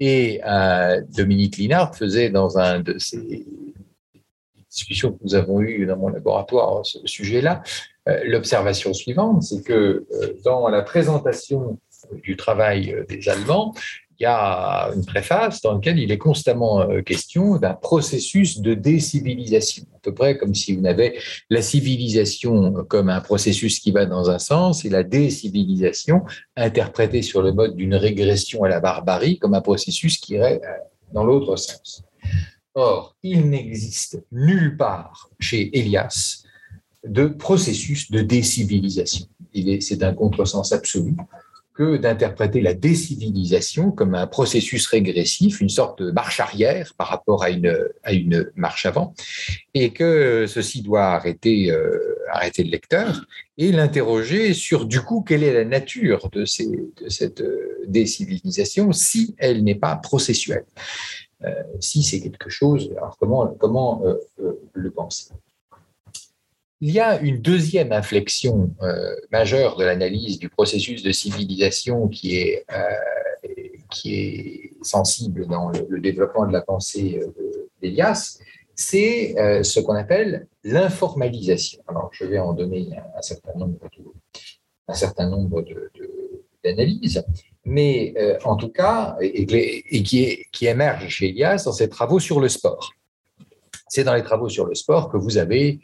Et 0.00 0.40
euh, 0.46 1.02
Dominique 1.16 1.56
Linard 1.56 1.94
faisait 1.94 2.30
dans 2.30 2.58
un 2.58 2.80
de 2.80 2.98
ces 2.98 3.46
discussions 4.70 5.12
que 5.12 5.18
nous 5.24 5.34
avons 5.34 5.60
eues 5.60 5.86
dans 5.86 5.96
mon 5.96 6.08
laboratoire 6.08 6.84
sur 6.84 7.00
ce 7.00 7.06
sujet-là, 7.06 7.62
euh, 8.08 8.20
l'observation 8.24 8.92
suivante, 8.92 9.42
c'est 9.42 9.62
que 9.62 10.06
dans 10.44 10.68
la 10.68 10.82
présentation 10.82 11.78
du 12.22 12.36
travail 12.36 12.94
des 13.08 13.28
Allemands, 13.28 13.74
il 14.18 14.22
y 14.22 14.26
a 14.26 14.90
une 14.94 15.04
préface 15.04 15.60
dans 15.60 15.74
laquelle 15.74 15.98
il 15.98 16.10
est 16.10 16.18
constamment 16.18 16.80
euh, 16.80 17.02
question 17.02 17.56
d'un 17.58 17.74
processus 17.74 18.60
de 18.60 18.74
décivilisation, 18.74 19.84
à 19.94 19.98
peu 19.98 20.14
près 20.14 20.38
comme 20.38 20.54
si 20.54 20.74
vous 20.74 20.86
avez 20.86 21.18
la 21.50 21.60
civilisation 21.60 22.72
comme 22.88 23.10
un 23.10 23.20
processus 23.20 23.78
qui 23.78 23.92
va 23.92 24.06
dans 24.06 24.30
un 24.30 24.38
sens 24.38 24.84
et 24.84 24.88
la 24.88 25.02
décivilisation 25.02 26.22
interprétée 26.56 27.22
sur 27.22 27.42
le 27.42 27.52
mode 27.52 27.76
d'une 27.76 27.94
régression 27.94 28.64
à 28.64 28.68
la 28.68 28.80
barbarie 28.80 29.38
comme 29.38 29.54
un 29.54 29.60
processus 29.60 30.18
qui 30.18 30.34
irait 30.34 30.60
euh, 30.64 30.68
dans 31.12 31.24
l'autre 31.24 31.56
sens. 31.56 32.02
Or, 32.74 33.16
il 33.22 33.48
n'existe 33.48 34.22
nulle 34.32 34.76
part 34.76 35.30
chez 35.40 35.78
Elias 35.78 36.42
de 37.04 37.26
processus 37.26 38.10
de 38.10 38.20
décivilisation. 38.20 39.26
C'est 39.80 40.02
un 40.02 40.12
contresens 40.12 40.72
absolu 40.72 41.16
que 41.76 41.98
d'interpréter 41.98 42.62
la 42.62 42.72
décivilisation 42.72 43.90
comme 43.90 44.14
un 44.14 44.26
processus 44.26 44.86
régressif, 44.86 45.60
une 45.60 45.68
sorte 45.68 46.02
de 46.02 46.10
marche 46.10 46.40
arrière 46.40 46.94
par 46.96 47.08
rapport 47.08 47.42
à 47.42 47.50
une, 47.50 47.76
à 48.02 48.12
une 48.14 48.50
marche 48.56 48.86
avant, 48.86 49.14
et 49.74 49.92
que 49.92 50.46
ceci 50.48 50.80
doit 50.82 51.04
arrêter, 51.04 51.70
euh, 51.70 52.16
arrêter 52.32 52.64
le 52.64 52.70
lecteur 52.70 53.26
et 53.58 53.72
l'interroger 53.72 54.54
sur 54.54 54.86
du 54.86 55.00
coup 55.02 55.20
quelle 55.20 55.42
est 55.42 55.52
la 55.52 55.64
nature 55.66 56.30
de, 56.30 56.46
ces, 56.46 56.66
de 56.66 57.08
cette 57.08 57.42
euh, 57.42 57.84
décivilisation 57.86 58.92
si 58.92 59.34
elle 59.38 59.62
n'est 59.62 59.74
pas 59.74 59.96
processuelle. 59.96 60.64
Euh, 61.44 61.50
si 61.80 62.02
c'est 62.02 62.20
quelque 62.20 62.48
chose, 62.48 62.90
alors 62.96 63.18
comment, 63.18 63.46
comment 63.60 64.02
le 64.72 64.90
penser? 64.90 65.30
Il 66.80 66.90
y 66.90 67.00
a 67.00 67.20
une 67.20 67.40
deuxième 67.40 67.92
inflexion 67.92 68.70
euh, 68.82 69.14
majeure 69.32 69.76
de 69.76 69.84
l'analyse 69.84 70.38
du 70.38 70.48
processus 70.50 71.02
de 71.02 71.10
civilisation 71.10 72.08
qui 72.08 72.36
est, 72.36 72.64
euh, 72.70 73.48
qui 73.90 74.14
est 74.14 74.72
sensible 74.82 75.46
dans 75.46 75.70
le, 75.70 76.00
développement 76.00 76.46
de 76.46 76.52
la 76.52 76.60
pensée 76.60 77.20
euh, 77.22 77.68
d'Elias, 77.80 78.38
c'est 78.74 79.34
ce 79.62 79.80
qu'on 79.80 79.94
appelle 79.94 80.48
l'informalisation. 80.62 81.80
Alors, 81.88 82.10
je 82.12 82.26
vais 82.26 82.38
en 82.38 82.52
donner 82.52 82.90
un, 83.16 83.22
certain 83.22 83.54
nombre 83.54 83.78
un 84.86 84.92
certain 84.92 85.30
nombre 85.30 85.64
d'analyses, 86.62 87.24
mais 87.64 88.14
en 88.44 88.54
tout 88.56 88.68
cas, 88.68 89.16
et, 89.22 89.46
qui, 90.02 90.44
qui 90.52 90.66
émerge 90.66 91.08
chez 91.08 91.30
Elias 91.30 91.62
dans 91.64 91.72
ses 91.72 91.88
travaux 91.88 92.20
sur 92.20 92.38
le 92.38 92.50
sport. 92.50 92.92
C'est 93.88 94.04
dans 94.04 94.14
les 94.14 94.22
travaux 94.22 94.50
sur 94.50 94.66
le 94.66 94.74
sport 94.74 95.08
que 95.08 95.16
vous 95.16 95.38
avez 95.38 95.80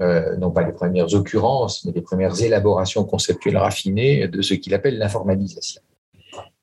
euh, 0.00 0.36
non 0.36 0.50
pas 0.50 0.62
les 0.62 0.72
premières 0.72 1.12
occurrences, 1.14 1.84
mais 1.84 1.92
les 1.92 2.02
premières 2.02 2.40
élaborations 2.42 3.04
conceptuelles 3.04 3.56
raffinées 3.56 4.26
de 4.26 4.42
ce 4.42 4.54
qu'il 4.54 4.74
appelle 4.74 4.98
l'informalisation. 4.98 5.82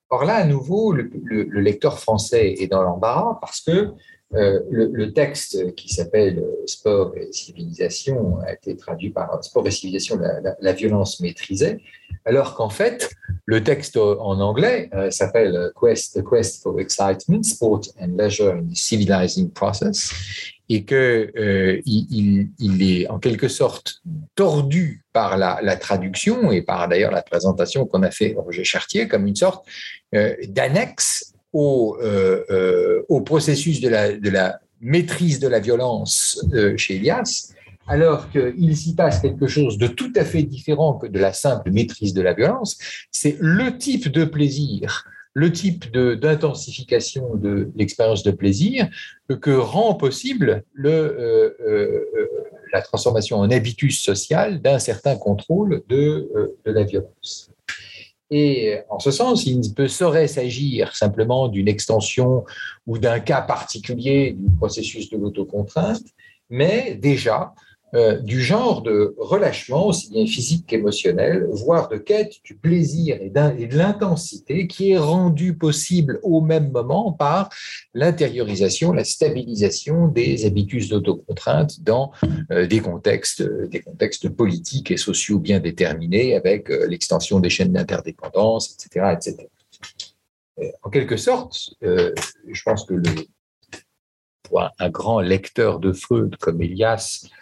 Or 0.10 0.26
là, 0.26 0.36
à 0.36 0.44
nouveau, 0.44 0.92
le, 0.92 1.44
lecteur 1.62 1.98
français 1.98 2.56
est 2.60 2.68
dans 2.68 2.84
l'embarras 2.84 3.38
parce 3.40 3.62
que 3.62 3.94
euh, 4.34 4.60
le, 4.70 5.14
texte 5.14 5.74
qui 5.76 5.88
s'appelle 5.94 6.46
Sport 6.66 7.14
et 7.16 7.32
civilisation 7.32 8.40
a 8.40 8.52
été 8.52 8.76
traduit 8.76 9.10
par 9.10 9.42
Sport 9.42 9.68
et 9.68 9.72
civilisation, 9.72 10.20
la, 10.60 10.74
violence 10.74 11.22
maîtrisée, 11.22 11.82
alors 12.26 12.56
qu'en 12.56 12.70
fait, 12.70 13.10
le 13.52 13.62
texte 13.62 13.98
en 13.98 14.40
anglais 14.40 14.90
euh, 14.94 15.12
s'appelle 15.12 15.72
Quest, 15.78 16.18
The 16.18 16.24
Quest 16.24 16.64
for 16.64 16.80
Excitement, 16.80 17.44
Sport 17.44 17.82
and 18.00 18.16
Leisure 18.18 18.54
in 18.54 18.64
the 18.64 18.78
Civilizing 18.78 19.52
Process 19.52 20.14
et 20.70 20.86
qu'il 20.86 20.96
euh, 20.96 21.82
il, 21.86 22.82
est 22.82 23.10
en 23.10 23.20
quelque 23.20 23.50
sorte 23.50 24.02
tordu 24.36 25.04
par 25.12 25.38
la, 25.38 25.76
traduction 25.76 26.54
et 26.54 26.62
par 26.62 26.88
d'ailleurs 26.88 27.12
la 27.12 27.22
présentation 27.22 27.86
qu'on 27.86 28.04
a 28.04 28.12
fait 28.12 28.36
Roger 28.38 28.64
Chartier 28.64 29.10
comme 29.10 29.28
une 29.28 29.36
sorte 29.36 29.66
euh, 30.16 30.34
d'annexe 30.48 31.34
au, 31.52 31.98
euh, 32.02 33.04
processus 33.26 33.82
de 33.82 33.90
la, 33.90 34.60
maîtrise 34.80 35.40
de 35.40 35.50
la 35.50 35.60
violence 35.60 36.44
chez 36.78 36.96
Elias, 36.96 37.54
alors 37.88 38.30
qu'il 38.30 38.78
s'y 38.78 38.96
passe 38.96 39.22
quelque 39.22 39.48
chose 39.48 39.78
de 39.78 39.88
tout 39.88 40.14
à 40.16 40.24
fait 40.24 40.44
différent 40.44 40.94
que 40.94 41.08
de 41.08 41.20
la 41.20 41.34
simple 41.34 41.72
maîtrise 41.72 42.14
de 42.14 42.22
la 42.22 42.34
violence, 42.34 42.78
c'est 43.12 43.38
le 43.40 43.78
type 43.78 44.10
de 44.10 44.26
plaisir 44.26 45.06
le 45.34 45.52
type 45.52 45.92
d'intensification 45.96 47.36
de, 47.36 47.72
l'expérience 47.76 48.24
de 48.24 48.32
plaisir 48.32 48.90
que 49.42 49.52
rend 49.52 49.94
possible 49.96 50.64
le, 50.74 50.90
euh, 50.90 51.58
euh, 51.62 52.06
euh, 52.18 52.28
la 52.74 52.82
transformation 52.82 53.38
en 53.38 53.50
habitus 53.50 54.02
social 54.02 54.62
d'un 54.62 54.80
certain 54.80 55.16
contrôle 55.16 55.84
de, 55.88 56.58
de, 56.66 56.72
la 56.72 56.84
violence. 56.84 57.52
Et 58.30 58.80
en 58.90 59.00
ce 59.00 59.12
sens, 59.12 59.46
il 59.46 59.60
ne 59.60 59.74
peut 59.74 59.90
saurait 59.90 60.28
s'agir 60.28 60.96
simplement 60.96 61.50
d'une 61.50 61.68
extension 61.68 62.46
ou 62.88 62.98
d'un 62.98 63.20
cas 63.20 63.42
particulier 63.42 64.36
du 64.38 64.50
processus 64.56 65.10
de 65.10 65.18
l'autocontrainte, 65.18 66.06
mais 66.50 66.96
déjà 66.96 67.54
euh, 67.94 68.20
du 68.20 68.42
genre 68.42 68.82
de 68.82 69.14
relâchement, 69.18 69.88
aussi 69.88 70.10
bien 70.10 70.26
physique 70.26 70.66
qu'émotionnel, 70.66 71.46
voire 71.52 71.90
de 71.90 71.98
quête 71.98 72.36
du 72.44 72.56
plaisir 72.56 73.18
et, 73.20 73.30
de 73.30 73.78
l'intensité 73.78 74.68
qui 74.68 74.92
est 74.92 74.98
rendu 74.98 75.56
possible 75.56 76.20
au 76.24 76.40
même 76.40 76.72
moment 76.72 77.12
par 77.12 77.50
l'intériorisation, 77.94 78.94
la 78.94 79.04
stabilisation 79.04 80.08
des 80.08 80.46
habitudes 80.46 80.90
d'autocontrainte 80.90 81.82
dans 81.82 82.12
euh, 82.52 82.66
des 82.66 82.80
contextes, 82.80 83.44
des 83.70 83.82
contextes 83.82 84.30
politiques 84.30 84.92
et 84.92 84.98
sociaux 84.98 85.40
bien 85.40 85.60
déterminés 85.60 86.36
avec 86.36 86.70
euh, 86.70 86.88
l'extension 86.88 87.40
des 87.42 87.50
chaînes 87.50 87.74
d'interdépendance, 87.74 88.74
etc., 88.74 89.14
etc. 89.14 89.48
En 90.84 90.90
quelque 90.90 91.18
sorte, 91.18 91.74
je 91.82 92.64
pense 92.64 92.86
que 92.86 92.94
le, 92.94 93.10
pour 94.44 94.70
un 94.80 94.90
grand 94.90 95.22
lecteur 95.22 95.80
de 95.80 95.92
Freud 95.94 96.36
comme 96.38 96.62
Elias, 96.62 97.26
euh, 97.26 97.41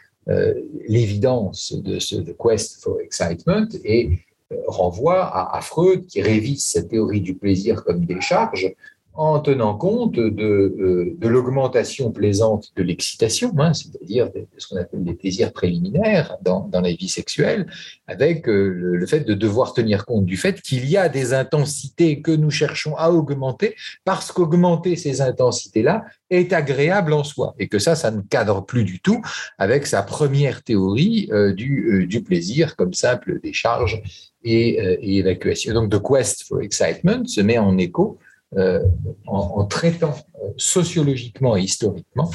l'évidence 0.88 1.73
de 1.73 1.99
ce 1.99 2.15
Quest 2.15 2.81
for 2.81 2.99
Excitement 3.01 3.67
et 3.83 4.19
euh, 4.51 4.55
renvoie 4.67 5.23
à, 5.23 5.57
à, 5.57 5.61
Freud 5.61 6.07
qui 6.07 6.21
révise 6.21 6.63
cette 6.63 6.89
théorie 6.89 7.21
du 7.21 7.35
plaisir 7.35 7.83
comme 7.83 8.05
décharge 8.05 8.73
en 9.13 9.39
tenant 9.39 9.75
compte 9.75 10.13
de, 10.13 10.41
euh, 10.41 11.15
de 11.17 11.27
l'augmentation 11.27 12.11
plaisante 12.11 12.71
de 12.75 12.83
l'excitation, 12.83 13.53
hein, 13.57 13.73
c'est-à-dire 13.73 14.31
de, 14.31 14.45
ce 14.57 14.67
qu'on 14.67 14.77
appelle 14.77 15.03
les 15.03 15.13
plaisirs 15.13 15.51
préliminaires 15.51 16.37
dans, 16.41 16.61
dans 16.61 16.81
la 16.81 16.93
vie 16.93 17.09
sexuelle, 17.09 17.67
avec 18.07 18.47
euh, 18.47 18.69
le, 18.69 19.05
fait 19.05 19.21
de 19.21 19.33
devoir 19.33 19.73
tenir 19.73 20.05
compte 20.05 20.25
du 20.25 20.37
fait 20.37 20.61
qu'il 20.61 20.89
y 20.89 20.95
a 20.95 21.09
des 21.09 21.33
intensités 21.33 22.21
que 22.21 22.31
nous 22.31 22.51
cherchons 22.51 22.95
à 22.95 23.09
augmenter, 23.09 23.75
parce 24.05 24.31
qu'augmenter 24.31 24.95
ces 24.95 25.21
intensités-là 25.21 26.05
est 26.29 26.53
agréable 26.53 27.11
en 27.11 27.23
soi, 27.23 27.55
et 27.59 27.67
que 27.67 27.79
ça, 27.79 27.95
ça 27.95 28.11
ne 28.11 28.21
cadre 28.21 28.65
plus 28.65 28.83
du 28.83 29.01
tout 29.01 29.21
avec 29.57 29.85
sa 29.85 30.03
première 30.03 30.63
théorie 30.63 31.27
euh, 31.33 31.53
du, 31.53 32.05
du, 32.07 32.21
plaisir 32.21 32.75
comme 32.75 32.93
simple 32.93 33.39
décharge 33.41 34.01
et, 34.43 34.77
et 35.01 35.17
évacuation. 35.17 35.73
Donc, 35.73 35.91
The 35.91 36.01
Quest 36.01 36.43
for 36.47 36.61
Excitement 36.61 37.25
se 37.25 37.41
met 37.41 37.57
en 37.57 37.77
écho 37.77 38.19
euh, 38.57 38.83
en, 39.27 39.63
traitant 39.65 40.15
euh, 40.43 40.47
sociologiquement 40.57 41.55
et 41.55 41.61
historiquement 41.61 42.31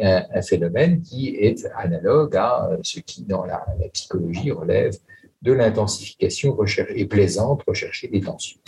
un, 0.00 0.40
phénomène 0.42 1.02
qui 1.02 1.34
est 1.34 1.66
analogue 1.76 2.36
à 2.36 2.68
euh, 2.70 2.76
ce 2.84 3.00
qui, 3.00 3.24
dans 3.24 3.44
la, 3.44 3.66
psychologie, 3.92 4.52
relève 4.52 4.94
de 5.42 5.52
l'intensification 5.52 6.56
et 6.90 7.06
plaisante 7.06 7.64
recherchée 7.66 8.06
des 8.06 8.20
tensions. 8.20 8.60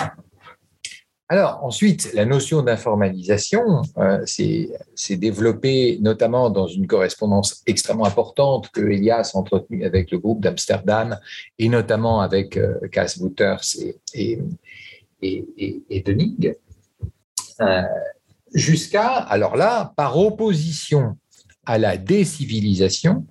Alors 1.28 1.60
ensuite, 1.62 2.12
la 2.14 2.24
notion 2.24 2.62
d'informalisation 2.62 3.82
s'est 4.24 5.16
développée 5.16 5.98
notamment 6.00 6.50
dans 6.50 6.66
une 6.66 6.88
correspondance 6.88 7.62
extrêmement 7.66 8.06
importante 8.06 8.70
que 8.70 8.80
Elias 8.80 9.32
a 9.34 9.38
entretenue 9.38 9.84
avec 9.84 10.10
le 10.10 10.18
groupe 10.18 10.40
d'Amsterdam 10.40 11.18
et 11.58 11.68
notamment 11.68 12.22
avec 12.22 12.58
Cass 12.90 13.18
Wouters 13.18 13.60
et, 14.14 14.40
et, 15.22 15.44
et, 15.58 15.82
et 15.90 16.00
Denig. 16.00 16.56
Euh, 17.60 17.82
jusqu'à, 18.54 19.08
alors 19.08 19.56
là, 19.56 19.92
par 19.96 20.18
opposition 20.18 21.16
à 21.66 21.78
la 21.78 21.96
décivilisation, 21.96 23.26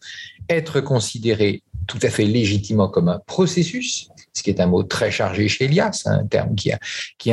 être 0.50 0.82
considéré 0.82 1.64
tout 1.88 2.00
à 2.02 2.10
fait 2.10 2.26
légitimement 2.26 2.90
comme 2.90 3.10
un 3.10 3.20
processus, 3.26 4.10
ce 4.38 4.44
qui 4.44 4.52
est 4.52 4.60
un 4.60 4.68
mot 4.68 4.84
très 4.84 5.10
chargé 5.10 5.48
chez 5.48 5.66
Elias, 5.66 6.04
hein, 6.06 6.20
un 6.22 6.28
terme 6.28 6.54
qui, 6.54 6.72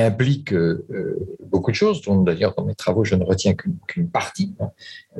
implique 0.00 0.54
euh, 0.54 0.86
euh, 0.90 1.38
beaucoup 1.46 1.70
de 1.70 1.76
choses, 1.76 2.00
dont 2.00 2.22
d'ailleurs 2.22 2.54
dans 2.56 2.64
mes 2.64 2.74
travaux 2.74 3.04
je 3.04 3.14
ne 3.14 3.24
retiens 3.24 3.54
qu'une 3.54 4.08
partie, 4.08 4.54
hein, 4.58 4.70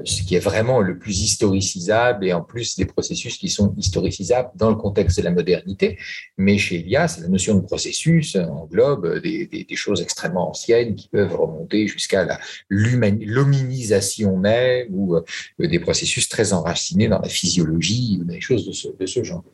ce 0.04 0.22
qui 0.22 0.34
est 0.34 0.40
vraiment 0.40 0.80
le 0.80 0.98
plus 0.98 1.20
historicisable 1.20 2.26
et 2.26 2.32
en 2.32 2.40
plus 2.40 2.76
des 2.76 2.86
processus 2.86 3.36
qui 3.36 3.50
sont 3.50 3.74
historicisables 3.76 4.50
dans 4.56 4.70
le 4.70 4.76
contexte 4.76 5.18
de 5.18 5.24
la 5.24 5.30
modernité. 5.30 5.98
Mais 6.38 6.56
chez 6.56 6.76
Elias, 6.76 7.18
la 7.20 7.28
notion 7.28 7.54
de 7.54 7.60
processus 7.60 8.36
englobe 8.36 9.20
des, 9.20 9.46
des, 9.46 9.76
choses 9.76 10.00
extrêmement 10.00 10.48
anciennes 10.50 10.94
qui 10.94 11.08
peuvent 11.08 11.36
remonter 11.36 11.86
jusqu'à 11.86 12.38
l'hominisation 12.70 14.38
même 14.38 14.86
ou 14.90 15.16
euh, 15.16 15.22
des 15.58 15.80
processus 15.80 16.30
très 16.30 16.54
enracinés 16.54 17.08
dans 17.08 17.18
la 17.18 17.28
physiologie 17.28 18.18
ou 18.20 18.24
des 18.24 18.40
choses 18.40 18.64
de 18.98 19.06
ce 19.06 19.22
genre. 19.22 19.44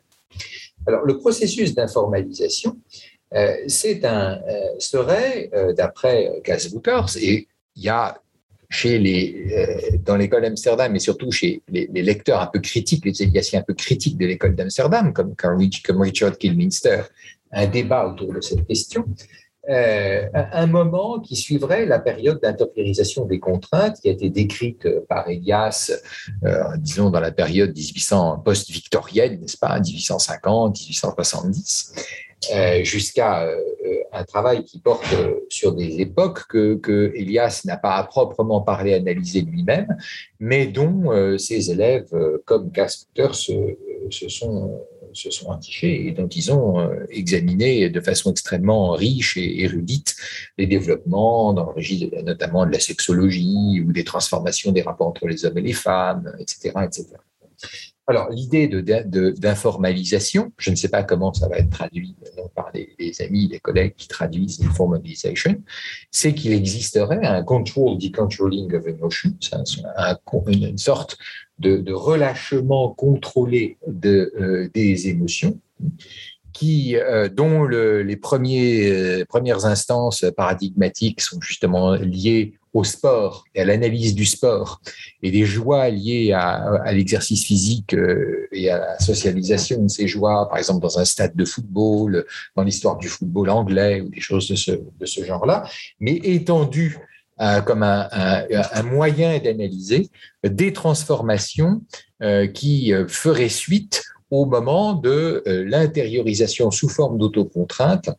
Alors, 0.87 1.05
le 1.05 1.17
processus 1.17 1.73
d'informalisation, 1.75 2.77
euh, 3.33 3.55
c'est 3.67 4.03
un, 4.03 4.41
euh, 4.47 4.79
serait, 4.79 5.49
euh, 5.53 5.73
d'après 5.73 6.41
Wouters, 6.73 7.17
et 7.17 7.47
il 7.75 7.83
y 7.83 7.89
a 7.89 8.19
chez 8.69 8.99
les, 8.99 9.99
dans 10.05 10.15
l'école 10.15 10.43
d'Amsterdam, 10.43 10.95
et 10.95 10.99
surtout 10.99 11.29
chez 11.29 11.61
les, 11.67 11.87
lecteurs 11.87 12.39
un 12.39 12.47
peu 12.47 12.59
critiques, 12.59 13.03
les 13.03 13.21
éliassiens 13.21 13.59
un 13.59 13.63
peu 13.63 13.73
critiques 13.73 14.17
de 14.17 14.25
l'école 14.25 14.55
d'Amsterdam, 14.55 15.11
comme, 15.11 15.35
comme 15.35 16.01
Richard 16.01 16.37
Kilminster, 16.37 17.01
un 17.51 17.67
débat 17.67 18.07
autour 18.07 18.33
de 18.33 18.39
cette 18.39 18.65
question, 18.65 19.05
euh, 19.71 20.27
un 20.33 20.67
moment 20.67 21.19
qui 21.19 21.35
suivrait 21.35 21.85
la 21.85 21.99
période 21.99 22.41
d'intériorisation 22.41 23.25
des 23.25 23.39
contraintes 23.39 23.99
qui 24.01 24.09
a 24.09 24.11
été 24.11 24.29
décrite 24.29 24.87
par 25.07 25.29
Elias, 25.29 25.91
euh, 26.43 26.63
disons 26.77 27.09
dans 27.09 27.21
la 27.21 27.31
période 27.31 27.75
1800 27.75 28.39
post-victorienne, 28.43 29.39
n'est-ce 29.39 29.57
pas, 29.57 29.79
1850, 29.79 30.77
1870, 30.77 31.93
euh, 32.53 32.83
jusqu'à 32.83 33.43
euh, 33.43 33.55
un 34.11 34.25
travail 34.25 34.65
qui 34.65 34.79
porte 34.79 35.05
sur 35.47 35.73
des 35.73 36.01
époques 36.01 36.47
que, 36.49 36.75
que 36.75 37.13
Elias 37.15 37.61
n'a 37.63 37.77
pas 37.77 37.95
à 37.95 38.03
proprement 38.03 38.61
parler 38.61 38.93
analysé 38.93 39.41
lui-même, 39.41 39.95
mais 40.39 40.67
dont 40.67 41.37
ses 41.37 41.71
élèves, 41.71 42.11
comme 42.45 42.71
Casper, 42.71 43.29
se, 43.31 43.53
se 44.09 44.27
sont 44.27 44.81
se 45.13 45.29
sont 45.29 45.47
entichés 45.47 46.07
et 46.07 46.11
dont 46.11 46.27
ils 46.27 46.51
ont 46.51 46.79
euh, 46.79 47.05
examiné 47.09 47.89
de 47.89 48.01
façon 48.01 48.31
extrêmement 48.31 48.91
riche 48.91 49.37
et 49.37 49.63
érudite 49.63 50.15
les 50.57 50.67
développements 50.67 51.53
dans 51.53 51.65
le 51.65 51.71
registre 51.73 52.21
notamment 52.23 52.65
de 52.65 52.71
la 52.71 52.79
sexologie 52.79 53.83
ou 53.85 53.91
des 53.91 54.03
transformations 54.03 54.71
des 54.71 54.81
rapports 54.81 55.07
entre 55.07 55.27
les 55.27 55.45
hommes 55.45 55.57
et 55.57 55.61
les 55.61 55.73
femmes, 55.73 56.31
etc. 56.39 56.73
etc. 56.83 57.05
Alors, 58.07 58.29
l'idée 58.29 58.67
d'informalisation, 58.67 60.51
je 60.57 60.71
ne 60.71 60.75
sais 60.75 60.89
pas 60.89 61.03
comment 61.03 61.33
ça 61.33 61.47
va 61.47 61.57
être 61.57 61.69
traduit 61.69 62.15
par 62.55 62.71
les, 62.73 63.21
amis, 63.21 63.47
les 63.47 63.59
collègues 63.59 63.93
qui 63.95 64.07
traduisent 64.07 64.59
l'informalisation, 64.59 65.61
c'est 66.09 66.33
qu'il 66.33 66.51
existerait 66.51 67.25
un 67.25 67.43
control 67.43 67.97
decontrolling 67.99 68.73
of 68.73 68.87
emotions, 68.87 69.33
une 70.47 70.77
sorte 70.77 71.17
de, 71.59 71.93
relâchement 71.93 72.89
contrôlé 72.89 73.77
euh, 74.05 74.67
des 74.73 75.07
émotions, 75.07 75.59
euh, 76.63 77.29
dont 77.29 77.63
les 77.65 78.19
euh, 78.91 79.25
premières 79.25 79.65
instances 79.65 80.25
paradigmatiques 80.35 81.21
sont 81.21 81.39
justement 81.39 81.93
liées 81.93 82.55
au 82.73 82.83
sport 82.83 83.43
et 83.53 83.61
à 83.61 83.65
l'analyse 83.65 84.15
du 84.15 84.25
sport 84.25 84.81
et 85.21 85.31
des 85.31 85.45
joies 85.45 85.89
liées 85.89 86.31
à, 86.33 86.91
l'exercice 86.93 87.45
physique 87.45 87.95
et 88.51 88.69
à 88.69 88.77
la 88.77 88.99
socialisation 88.99 89.83
de 89.83 89.89
ces 89.89 90.07
joies, 90.07 90.47
par 90.47 90.57
exemple 90.57 90.81
dans 90.81 90.97
un 90.97 91.05
stade 91.05 91.35
de 91.35 91.45
football, 91.45 92.25
dans 92.55 92.63
l'histoire 92.63 92.97
du 92.97 93.09
football 93.09 93.49
anglais 93.49 94.01
ou 94.01 94.09
des 94.09 94.21
choses 94.21 94.47
de 94.47 94.55
ce, 94.55 94.71
de 94.71 95.05
ce 95.05 95.23
genre-là, 95.23 95.63
mais 95.99 96.15
étendues 96.23 96.97
euh, 97.41 97.61
comme 97.61 97.81
un, 97.81 98.83
moyen 98.83 99.39
d'analyser 99.39 100.09
des 100.43 100.73
transformations 100.73 101.81
euh, 102.21 102.45
qui 102.45 102.93
euh, 102.93 103.07
feraient 103.07 103.49
suite 103.49 104.03
au 104.29 104.45
moment 104.45 104.93
de 104.93 105.41
l'intériorisation 105.45 106.69
sous 106.69 106.87
forme 106.87 107.17
d'autocontrainte 107.17 108.11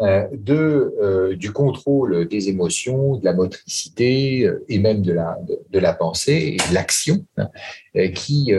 de, 0.00 1.34
du 1.34 1.52
contrôle 1.52 2.26
des 2.26 2.48
émotions, 2.48 3.16
de 3.16 3.24
la 3.24 3.34
motricité 3.34 4.50
et 4.68 4.78
même 4.78 5.02
de 5.02 5.12
la, 5.12 5.38
de, 5.70 5.78
la 5.78 5.92
pensée 5.92 6.56
et 6.56 6.70
de 6.70 6.74
l'action 6.74 7.26
hein, 7.36 7.48
qui 8.14 8.52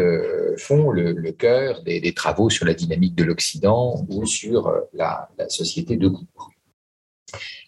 font 0.57 0.91
le, 0.91 1.31
cœur 1.31 1.81
des, 1.83 2.13
travaux 2.13 2.49
sur 2.49 2.65
la 2.65 2.75
dynamique 2.75 3.15
de 3.15 3.23
l'Occident 3.23 4.05
ou 4.09 4.25
sur 4.25 4.71
la, 4.93 5.29
société 5.49 5.97
de 5.97 6.07
groupe. 6.07 6.29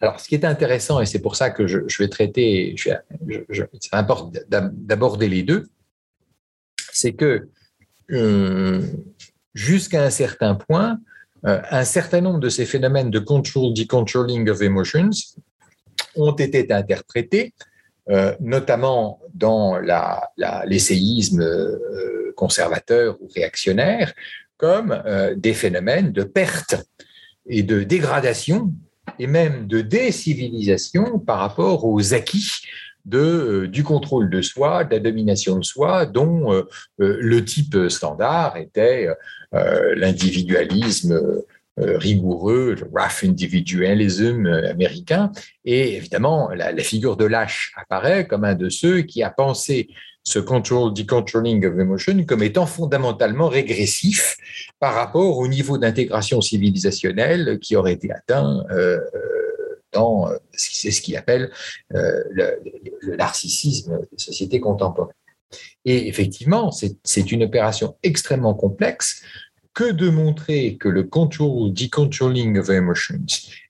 Alors, 0.01 0.20
ce 0.20 0.27
qui 0.27 0.36
est 0.36 0.46
intéressant, 0.46 1.00
et 1.00 1.06
c'est 1.06 1.22
pour 1.22 1.36
ça 1.36 1.50
que 1.50 1.68
je, 1.68 1.80
vais 1.98 2.10
traiter, 2.10 2.75
ça 2.77 3.98
importe 3.98 4.38
d'aborder 4.50 5.30
les 5.30 5.44
deux, 5.44 5.68
c'est 6.92 7.13
que 7.13 7.50
euh, 8.12 8.82
jusqu'à 9.53 10.03
un 10.03 10.10
certain 10.10 10.56
point, 10.56 10.94
euh, 10.94 11.12
un 11.44 11.84
certain 11.84 12.22
nombre 12.22 12.40
de 12.40 12.50
ces 12.50 12.66
phénomènes 12.66 13.10
de 13.10 13.20
control, 13.20 13.74
decontrolling 13.74 14.50
of 14.50 14.62
emotions 14.62 15.10
ont 16.16 16.36
été 16.36 16.72
interprétés, 16.72 17.54
euh, 18.10 18.34
notamment 18.40 19.20
dans 19.34 19.78
l'essayisme 20.66 21.44
conservateur 22.36 23.22
ou 23.22 23.28
réactionnaire, 23.36 24.14
comme 24.58 25.04
des 25.36 25.54
phénomènes 25.54 26.12
de 26.12 26.24
perte 26.24 26.76
et 27.48 27.64
de 27.64 27.84
dégradation 27.84 28.72
et 29.20 29.27
même 29.27 29.68
de 29.68 29.82
décivilisation 29.82 31.20
par 31.20 31.40
rapport 31.40 31.86
aux 31.86 32.14
acquis 32.14 32.62
de, 33.05 33.20
euh, 33.20 33.68
du 33.68 33.83
contrôle 33.83 34.29
de 34.29 34.42
soi, 34.42 34.83
de 34.83 34.96
la 34.96 35.00
domination 35.00 35.57
de 35.57 35.63
soi, 35.63 36.05
dont 36.05 36.53
euh, 36.53 36.63
euh, 37.01 37.18
le 37.20 37.44
type 37.44 37.89
standard 37.89 38.57
était 38.57 39.07
l'individualisme 39.96 41.44
rigoureux, 41.77 42.75
le 42.75 42.87
rough 42.92 43.24
individualism 43.24 44.48
américain. 44.48 45.31
Et 45.63 45.96
évidemment, 45.96 46.50
la, 46.50 46.75
figure 46.79 47.18
de 47.18 47.25
lâche 47.25 47.72
apparaît 47.77 48.25
comme 48.25 48.46
un 48.46 48.55
de 48.55 48.70
ceux 48.70 49.01
qui 49.01 49.22
a 49.22 49.29
pensé 49.29 49.89
ce 50.24 50.39
control, 50.39 50.92
decontrolling 50.96 51.68
of 51.68 51.77
emotion 51.77 52.24
comme 52.25 52.42
étant 52.42 52.66
fondamentalement 52.66 53.48
régressif 53.48 54.37
par 54.79 54.96
rapport 54.96 55.37
au 55.37 55.48
niveau 55.48 55.77
d'intégration 55.77 56.42
civilisationnelle 56.42 57.59
qui 57.61 57.75
aurait 57.75 57.94
été 57.94 58.11
atteint 58.11 58.63
dans 59.94 60.29
c'est 60.51 60.92
ce 60.92 61.01
qu'il 61.01 61.16
appelle 61.16 61.51
euh, 61.94 62.24
le, 62.32 62.62
le, 63.01 63.16
narcissisme 63.16 64.00
des 64.12 64.18
sociétés 64.18 64.60
contemporaines. 64.60 65.16
Et 65.86 66.08
effectivement, 66.08 66.72
c'est 66.72 67.32
une 67.32 67.44
opération 67.44 67.96
extrêmement 68.03 68.53
complexe 68.53 69.22
que 69.74 69.92
de 69.92 70.10
montrer 70.10 70.77
que 70.77 70.88
le 70.88 71.03
control, 71.03 71.74
decontrolling 71.74 72.58
of 72.60 72.70
emotions 72.70 73.25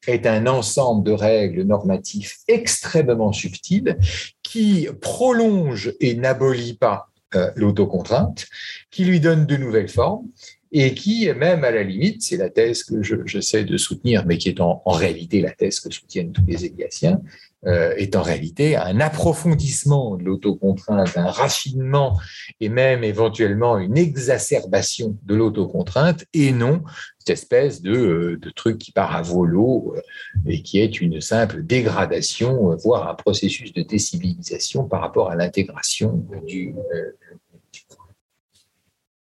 est 0.08 0.26
un 0.26 0.48
ensemble 0.48 1.06
de 1.06 1.14
règles 1.14 1.64
normatives 1.64 2.34
extrêmement 2.48 3.32
subtiles 3.32 3.98
qui 4.44 4.88
prolonge 5.02 5.94
et 6.02 6.16
n'abolit 6.16 6.76
pas 6.76 7.10
euh, 7.36 7.52
l'autocontrainte, 7.56 8.46
qui 8.92 9.06
lui 9.06 9.20
donne 9.20 9.46
de 9.46 9.56
nouvelles 9.58 9.90
formes 9.90 10.28
et 10.76 10.96
qui, 10.96 11.32
même 11.34 11.64
à 11.64 11.70
la 11.70 11.84
limite, 11.84 12.24
c'est 12.24 12.36
la 12.36 12.50
thèse 12.50 12.84
que 12.84 12.96
j'essaie 13.26 13.64
de 13.64 13.78
soutenir, 13.78 14.26
mais 14.26 14.40
qui 14.40 14.50
est 14.50 14.60
en, 14.60 14.82
réalité 14.88 15.40
la 15.40 15.52
thèse 15.52 15.80
que 15.80 15.94
soutiennent 15.94 16.32
tous 16.32 16.44
les 16.48 16.66
Éliassiens, 16.66 17.22
euh, 17.66 17.94
est 17.96 18.16
en 18.18 18.24
réalité 18.24 18.76
un 18.76 19.00
approfondissement 19.00 20.18
de 20.18 20.24
l'autocontrainte, 20.24 21.16
un 21.16 21.30
raffinement 21.30 22.20
et 22.60 22.68
même 22.68 23.06
éventuellement 23.06 23.78
une 23.78 23.98
exacerbation 23.98 25.16
de 25.24 25.36
l'autocontrainte 25.36 26.26
et 26.34 26.52
non 26.52 26.84
cette 27.20 27.30
espèce 27.30 27.82
de, 27.82 27.96
euh, 27.96 28.52
truc 28.54 28.80
qui 28.80 28.92
part 28.92 29.16
à 29.16 29.22
volo 29.22 29.94
euh, 29.96 30.02
et 30.46 30.62
qui 30.62 30.80
est 30.80 31.00
une 31.00 31.22
simple 31.22 31.64
dégradation, 31.64 32.76
voire 32.84 33.08
un 33.08 33.14
processus 33.14 33.72
de 33.72 33.84
décivilisation 33.84 34.84
par 34.84 35.00
rapport 35.00 35.30
à 35.30 35.38
l'intégration 35.38 36.26
du, 36.46 36.76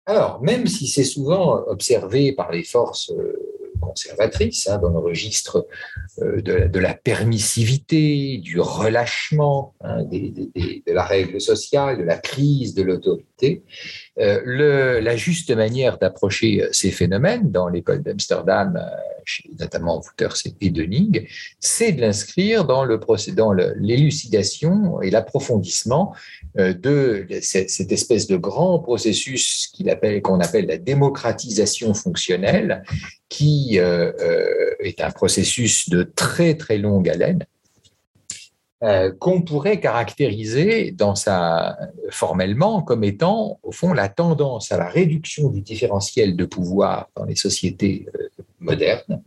alors, 0.04 0.42
même 0.42 0.66
si 0.66 0.88
c'est 0.88 1.04
souvent 1.04 1.62
observé 1.68 2.32
par 2.32 2.50
les 2.50 2.64
forces 2.64 3.12
conservatrice 3.82 4.68
hein, 4.68 4.78
dans 4.78 4.90
le 4.90 4.98
registre 4.98 5.66
euh, 6.20 6.40
de, 6.40 6.78
la 6.78 6.94
permissivité, 6.94 8.38
du 8.38 8.60
relâchement 8.60 9.74
hein, 9.82 10.04
de 10.04 10.92
la 10.92 11.04
règle 11.04 11.40
sociale, 11.40 11.98
de 11.98 12.04
la 12.04 12.16
crise 12.16 12.74
de 12.74 12.82
l'autorité. 12.82 13.62
Euh, 14.18 15.00
la 15.00 15.16
juste 15.16 15.50
manière 15.54 15.98
d'approcher 15.98 16.62
euh, 16.62 16.68
ces 16.72 16.90
phénomènes 16.90 17.50
dans 17.50 17.68
l'école 17.68 18.02
d'Amsterdam, 18.02 18.80
notamment 19.58 20.00
Wouters 20.00 20.36
et 20.60 20.70
Dunning, 20.70 21.26
c'est 21.60 21.92
de 21.92 22.00
l'inscrire 22.00 22.64
dans 22.64 22.84
l'élucidation 23.76 25.00
et 25.00 25.10
l'approfondissement 25.10 26.14
de 26.56 27.26
cette 27.40 27.92
espèce 27.92 28.26
de 28.26 28.36
grand 28.36 28.80
processus 28.80 29.72
qu'on 30.24 30.40
appelle 30.40 30.66
la 30.66 30.76
démocratisation 30.76 31.94
fonctionnelle, 31.94 32.82
qui 33.32 33.78
euh, 33.78 34.12
euh, 34.20 34.74
est 34.80 35.00
un 35.00 35.10
processus 35.10 35.88
de 35.88 36.02
très 36.02 36.54
très 36.54 36.76
longue 36.76 37.08
haleine, 37.08 37.46
euh, 38.82 39.10
qu'on 39.18 39.40
pourrait 39.40 39.80
caractériser 39.80 40.90
dans 40.90 41.14
sa, 41.14 41.78
formellement 42.10 42.82
comme 42.82 43.04
étant, 43.04 43.58
au 43.62 43.72
fond, 43.72 43.94
la 43.94 44.10
tendance 44.10 44.70
à 44.70 44.76
la 44.76 44.86
réduction 44.86 45.48
du 45.48 45.62
différentiel 45.62 46.36
de 46.36 46.44
pouvoir 46.44 47.08
dans 47.16 47.24
les 47.24 47.34
sociétés 47.34 48.06
modernes. 48.60 49.22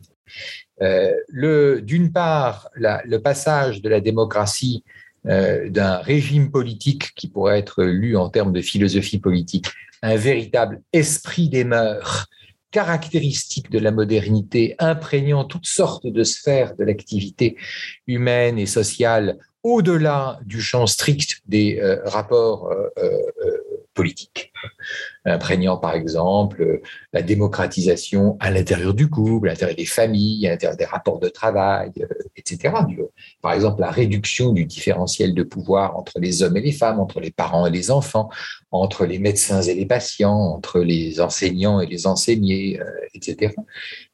D'une 1.81 2.11
part, 2.11 2.69
le 2.75 3.17
passage 3.17 3.81
de 3.81 3.89
la 3.89 4.01
démocratie 4.01 4.83
d'un 5.23 5.97
régime 5.97 6.51
politique 6.51 7.15
qui 7.15 7.27
pourrait 7.27 7.57
être 7.57 7.83
lu 7.83 8.17
en 8.17 8.29
termes 8.29 8.53
de 8.53 8.61
philosophie 8.61 9.17
politique, 9.17 9.65
un 10.03 10.15
véritable 10.15 10.83
esprit 10.93 11.49
des 11.49 11.63
mœurs 11.63 12.27
caractéristiques 12.75 13.71
de 13.71 13.79
la 13.79 13.91
modernité, 13.91 14.75
imprégnant 14.79 15.45
toutes 15.45 15.65
sortes 15.65 16.07
de 16.07 16.23
sphères 16.25 16.75
de 16.75 16.83
l'activité 16.83 17.55
humaine 18.05 18.59
et 18.59 18.65
sociale 18.65 19.37
au-delà 19.63 20.41
du 20.45 20.59
champ 20.61 20.85
strict 20.85 21.41
des 21.45 21.79
euh, 21.79 22.01
rapports 22.03 22.69
euh, 22.69 22.89
euh, 22.97 23.21
politique, 23.95 24.53
imprégnant 25.25 25.77
par 25.77 25.95
exemple 25.95 26.81
la 27.13 27.23
démocratisation 27.23 28.37
à 28.39 28.51
l'intérieur 28.51 28.93
du 28.93 29.09
couple, 29.09 29.47
à 29.47 29.51
l'intérieur 29.51 29.75
des 29.75 29.85
familles, 29.85 30.45
à 30.45 30.51
l'intérieur 30.51 30.77
des 30.77 30.85
rapports 30.85 31.19
de 31.19 31.29
travail, 31.29 31.91
euh, 32.01 32.05
etc. 32.35 32.73
Par 33.41 33.53
exemple, 33.53 33.81
la 33.81 33.89
réduction 33.89 34.53
du 34.53 34.65
différentiel 34.65 35.33
de 35.33 35.41
pouvoir 35.41 35.97
entre 35.97 36.19
les 36.19 36.43
hommes 36.43 36.57
et 36.57 36.61
les 36.61 36.73
femmes, 36.73 36.99
entre 36.99 37.19
les 37.19 37.31
parents 37.31 37.65
et 37.65 37.71
les 37.71 37.89
enfants, 37.89 38.29
entre 38.69 39.05
les 39.05 39.17
médecins 39.17 39.63
et 39.63 39.73
les 39.73 39.85
patients, 39.87 40.37
entre 40.37 40.81
les 40.81 41.19
enseignants 41.19 41.79
et 41.79 41.87
les 41.87 42.05
enseignés, 42.05 42.79
euh, 42.79 42.85
etc 43.15 43.55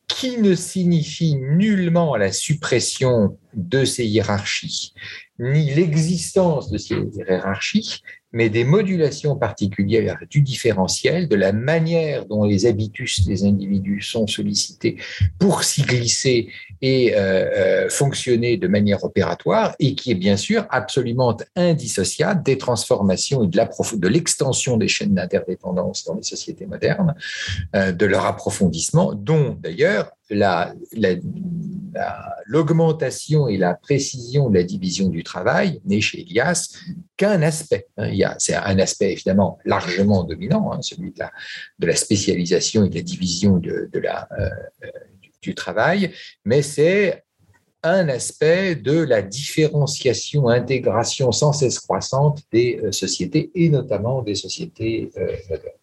qui 0.07 0.37
ne 0.37 0.55
signifie 0.55 1.35
nullement 1.35 2.17
la 2.17 2.33
suppression 2.33 3.37
de 3.53 3.85
ces 3.85 4.05
hiérarchies, 4.05 4.93
ni 5.39 5.73
l'existence 5.73 6.69
de 6.69 6.77
ces 6.77 6.95
hiérarchies, 6.95 8.01
mais 8.33 8.49
des 8.49 8.63
modulations 8.63 9.35
particulières 9.35 10.19
du 10.29 10.41
différentiel, 10.41 11.27
de 11.27 11.35
la 11.35 11.51
manière 11.51 12.25
dont 12.25 12.45
les 12.45 12.65
habitus 12.65 13.25
des 13.25 13.43
individus 13.43 14.01
sont 14.01 14.27
sollicités 14.27 14.97
pour 15.39 15.63
s'y 15.63 15.81
glisser 15.81 16.49
et 16.81 17.13
euh, 17.15 17.19
euh, 17.85 17.89
fonctionner 17.89 18.57
de 18.57 18.67
manière 18.67 19.03
opératoire, 19.03 19.75
et 19.79 19.95
qui 19.95 20.11
est 20.11 20.15
bien 20.15 20.37
sûr 20.37 20.65
absolument 20.69 21.37
indissociable 21.55 22.43
des 22.43 22.57
transformations 22.57 23.43
et 23.43 23.47
de 23.47 24.07
l'extension 24.07 24.77
des 24.77 24.87
chaînes 24.87 25.13
d'interdépendance 25.13 26.05
dans 26.05 26.15
les 26.15 26.23
sociétés 26.23 26.65
modernes, 26.65 27.15
euh, 27.75 27.91
de 27.91 28.05
leur 28.05 28.25
approfondissement, 28.25 29.13
dont 29.13 29.57
d'ailleurs 29.59 30.11
l'augmentation 32.45 33.47
et 33.47 33.57
la 33.57 33.73
précision 33.73 34.49
de 34.49 34.55
la 34.55 34.63
division 34.63 35.09
du 35.09 35.23
travail 35.23 35.81
n'est 35.85 36.01
chez 36.01 36.21
Elias 36.21 36.75
qu'un 37.17 37.41
aspect. 37.41 37.87
Hein. 37.97 38.11
C'est 38.39 38.55
un 38.55 38.79
aspect 38.79 39.11
évidemment 39.11 39.59
largement 39.65 40.23
dominant, 40.23 40.71
hein, 40.71 40.81
celui 40.81 41.11
de 41.11 41.85
la, 41.85 41.95
spécialisation 41.95 42.85
et 42.85 42.89
de 42.89 42.95
la 42.95 43.01
division 43.01 43.57
de, 43.57 43.89
la, 43.95 44.27
euh, 44.39 44.49
du, 45.41 45.55
travail, 45.55 46.11
mais 46.45 46.61
c'est 46.61 47.23
un 47.83 48.09
aspect 48.09 48.75
de 48.75 48.99
la 48.99 49.23
différenciation, 49.23 50.49
intégration 50.49 51.31
sans 51.31 51.51
cesse 51.51 51.79
croissante 51.79 52.43
des 52.51 52.79
euh, 52.83 52.91
sociétés 52.91 53.51
et 53.55 53.69
notamment 53.69 54.21
des 54.21 54.35
sociétés 54.35 55.11
euh, 55.17 55.35
modernes 55.49 55.80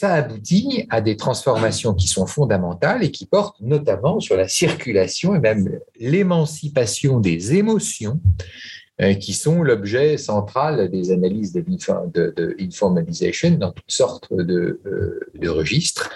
ça 0.00 0.14
aboutit 0.14 0.86
à 0.88 1.02
des 1.02 1.14
transformations 1.14 1.92
qui 1.92 2.08
sont 2.08 2.24
fondamentales 2.24 3.04
et 3.04 3.10
qui 3.10 3.26
portent 3.26 3.60
notamment 3.60 4.18
sur 4.18 4.34
la 4.34 4.48
circulation 4.48 5.34
et 5.34 5.40
même 5.40 5.78
l'émancipation 5.98 7.20
des 7.20 7.54
émotions 7.56 8.18
euh, 9.02 9.12
qui 9.12 9.34
sont 9.34 9.62
l'objet 9.62 10.16
central 10.16 10.90
des 10.90 11.10
analyses 11.10 11.52
de, 11.52 11.62
de, 11.62 12.56
informalisation 12.60 13.50
dans 13.52 13.72
toutes 13.72 13.90
sortes 13.90 14.32
de, 14.32 14.80
euh, 14.86 15.52
registres 15.52 16.10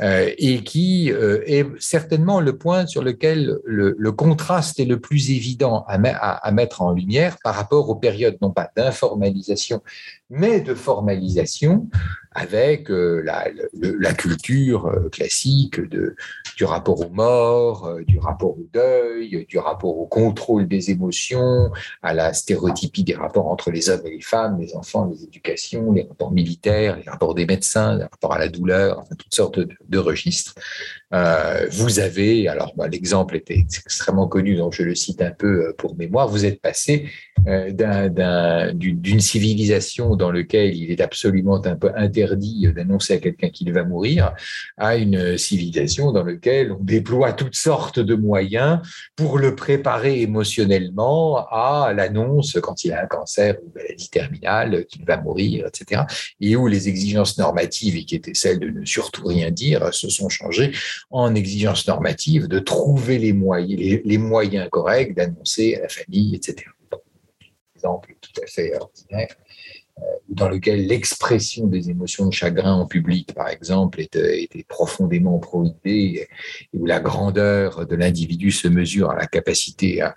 euh, 0.00 0.30
et 0.36 0.62
qui 0.62 1.08
est 1.08 1.66
certainement 1.80 2.40
le 2.40 2.56
point 2.56 2.86
sur 2.86 3.02
lequel 3.02 3.58
le, 3.64 4.12
contraste 4.12 4.78
est 4.80 4.84
le 4.84 5.00
plus 5.00 5.30
évident 5.30 5.84
à, 5.88 6.50
mettre 6.50 6.82
en 6.82 6.92
lumière 6.92 7.38
par 7.42 7.54
rapport 7.54 7.88
aux 7.88 7.96
périodes 7.96 8.36
non 8.40 8.50
pas 8.50 8.70
d'informalisation 8.76 9.80
mais 10.30 10.60
de 10.60 10.74
formalisation 10.74 11.88
avec 12.38 12.88
la, 12.88 13.48
la, 13.74 14.14
culture 14.14 15.08
classique 15.10 15.80
de, 15.80 16.14
du 16.56 16.64
rapport 16.64 17.00
aux 17.00 17.10
morts, 17.10 17.98
du 18.06 18.18
rapport 18.18 18.50
au 18.50 18.66
deuil, 18.72 19.44
du 19.48 19.58
rapport 19.58 19.98
au 19.98 20.06
contrôle 20.06 20.68
des 20.68 20.90
émotions, 20.90 21.70
à 22.02 22.14
la 22.14 22.32
stéréotypie 22.32 23.04
des 23.04 23.14
rapports 23.14 23.48
entre 23.48 23.70
les 23.70 23.90
hommes 23.90 24.02
et 24.04 24.10
les 24.10 24.20
femmes, 24.20 24.58
les 24.60 24.74
enfants, 24.76 25.06
les 25.06 25.24
éducations, 25.24 25.92
les 25.92 26.02
rapports 26.02 26.32
militaires, 26.32 26.96
les 26.96 27.10
rapports 27.10 27.34
des 27.34 27.46
médecins, 27.46 27.96
les 27.96 28.04
rapports 28.04 28.34
à 28.34 28.38
la 28.38 28.48
douleur, 28.48 29.04
toutes 29.18 29.34
sortes 29.34 29.58
de, 29.58 29.98
registres. 29.98 30.54
Euh, 31.14 31.66
vous 31.70 32.00
avez, 32.00 32.48
alors 32.48 32.74
bah, 32.76 32.86
l'exemple 32.86 33.36
était 33.36 33.54
extrêmement 33.58 34.28
connu, 34.28 34.56
donc 34.56 34.74
je 34.74 34.82
le 34.82 34.94
cite 34.94 35.22
un 35.22 35.30
peu 35.30 35.68
euh, 35.68 35.72
pour 35.72 35.96
mémoire, 35.96 36.28
vous 36.28 36.44
êtes 36.44 36.60
passé 36.60 37.08
euh, 37.46 38.72
d'une 38.74 39.20
civilisation 39.20 40.16
dans 40.16 40.30
laquelle 40.30 40.76
il 40.76 40.90
est 40.90 41.00
absolument 41.00 41.64
un 41.64 41.76
peu 41.76 41.90
interdit 41.96 42.70
d'annoncer 42.74 43.14
à 43.14 43.18
quelqu'un 43.18 43.48
qu'il 43.48 43.72
va 43.72 43.84
mourir, 43.84 44.34
à 44.76 44.96
une 44.96 45.38
civilisation 45.38 46.12
dans 46.12 46.24
laquelle 46.24 46.72
on 46.72 46.84
déploie 46.84 47.32
toutes 47.32 47.56
sortes 47.56 48.00
de 48.00 48.14
moyens 48.14 48.80
pour 49.16 49.38
le 49.38 49.54
préparer 49.54 50.20
émotionnellement 50.20 51.46
à 51.50 51.94
l'annonce 51.96 52.58
quand 52.60 52.84
il 52.84 52.92
a 52.92 53.04
un 53.04 53.06
cancer 53.06 53.56
ou 53.62 53.68
une 53.68 53.82
maladie 53.82 54.10
terminale, 54.10 54.84
qu'il 54.84 55.06
va 55.06 55.16
mourir, 55.16 55.66
etc. 55.68 56.02
Et 56.40 56.54
où 56.54 56.66
les 56.66 56.88
exigences 56.88 57.38
normatives, 57.38 58.04
qui 58.04 58.14
étaient 58.14 58.34
celles 58.34 58.58
de 58.58 58.68
ne 58.68 58.84
surtout 58.84 59.26
rien 59.26 59.50
dire, 59.50 59.94
se 59.94 60.10
sont 60.10 60.28
changées 60.28 60.72
en 61.10 61.34
exigences 61.34 61.86
normatives 61.86 62.48
de 62.48 62.58
trouver 62.58 63.18
les 63.18 63.32
moyens, 63.32 64.68
corrects 64.70 65.14
d'annoncer 65.14 65.76
à 65.76 65.82
la 65.82 65.88
famille, 65.88 66.34
etc 66.34 66.66
exemple 67.78 68.14
tout 68.20 68.40
à 68.42 68.46
fait 68.46 68.76
ordinaire, 68.76 69.34
euh, 69.98 70.02
dans 70.28 70.48
lequel 70.48 70.86
l'expression 70.86 71.66
des 71.66 71.90
émotions 71.90 72.26
de 72.26 72.32
chagrin 72.32 72.74
en 72.74 72.86
public, 72.86 73.34
par 73.34 73.48
exemple, 73.48 74.00
était, 74.00 74.42
était 74.42 74.64
profondément 74.64 75.38
prohibée, 75.38 76.28
et 76.72 76.76
où 76.76 76.86
la 76.86 77.00
grandeur 77.00 77.86
de 77.86 77.96
l'individu 77.96 78.50
se 78.50 78.68
mesure 78.68 79.10
à 79.10 79.16
la 79.16 79.26
capacité 79.26 80.02
à, 80.02 80.14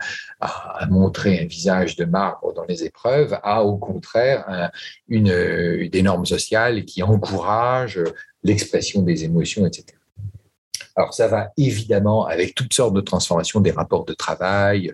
montrer 0.90 1.40
un 1.40 1.46
visage 1.46 1.96
de 1.96 2.06
marbre 2.06 2.54
dans 2.54 2.66
les 2.66 2.84
épreuves, 2.84 3.40
a 3.44 3.64
au 3.64 3.78
contraire 3.78 4.72
une, 5.08 5.88
des 5.88 6.02
normes 6.02 6.26
sociales 6.26 6.84
qui 6.86 7.04
encouragent 7.04 8.04
l'expression 8.44 9.04
des 9.04 9.24
émotions, 9.24 9.66
etc. 9.68 10.01
Alors 10.96 11.14
ça 11.14 11.28
va 11.28 11.52
évidemment 11.58 12.26
avec 12.26 12.54
toutes 12.56 12.74
sortes 12.74 12.94
de 12.94 13.02
transformations 13.02 13.60
des 13.62 13.72
rapports 13.72 14.06
de 14.06 14.14
travail, 14.14 14.94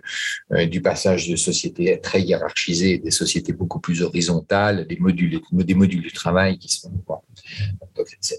euh, 0.52 0.66
du 0.66 0.80
passage 0.80 1.28
de 1.28 1.36
sociétés 1.36 2.00
très 2.00 2.22
hiérarchisées, 2.22 2.98
des 2.98 3.10
sociétés 3.10 3.52
beaucoup 3.52 3.80
plus 3.80 4.02
horizontales, 4.02 4.86
des 4.86 4.96
modules, 4.96 5.40
des 5.52 5.74
modules 5.74 6.02
du 6.02 6.12
travail 6.12 6.58
qui 6.58 6.68
sont. 6.68 6.90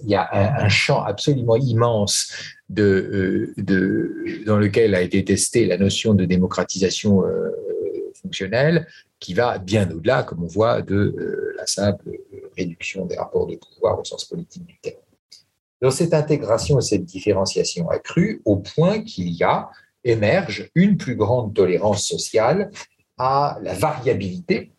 il 0.04 0.10
y 0.10 0.16
a 0.16 0.64
un, 0.64 0.70
champ 0.70 1.04
absolument 1.04 1.58
immense 1.58 2.32
euh, 2.78 3.54
de, 3.58 4.44
dans 4.46 4.58
lequel 4.58 4.96
a 4.96 5.02
été 5.02 5.24
testée 5.26 5.66
la 5.66 5.78
notion 5.78 6.14
de 6.14 6.26
démocratisation 6.26 7.26
euh, 7.26 7.50
fonctionnelle 8.22 8.88
qui 9.20 9.34
va 9.34 9.58
bien 9.58 9.90
au-delà, 9.92 10.24
comme 10.24 10.44
on 10.44 10.48
voit, 10.48 10.82
de 10.82 11.54
la 11.58 11.68
simple 11.68 12.10
réduction 12.58 13.06
des 13.06 13.18
rapports 13.18 13.48
de 13.48 13.58
pouvoir 13.58 14.00
au 14.00 14.06
sens 14.06 14.24
politique 14.26 14.66
du 14.66 14.78
terme 14.78 15.02
dans 15.82 15.92
cette 15.92 16.14
intégration 16.14 16.80
et 16.80 16.82
cette 16.82 17.06
différenciation 17.06 17.90
accrue, 17.90 18.42
au 18.46 18.58
point 18.58 19.02
qu'il 19.02 19.30
y 19.30 19.44
a, 19.44 19.70
émerge 20.04 20.70
une 20.76 20.98
plus 20.98 21.16
grande 21.16 21.54
tolérance 21.54 22.06
sociale 22.06 22.72
à 23.18 23.58
la 23.62 23.74
variabilité 23.74 24.72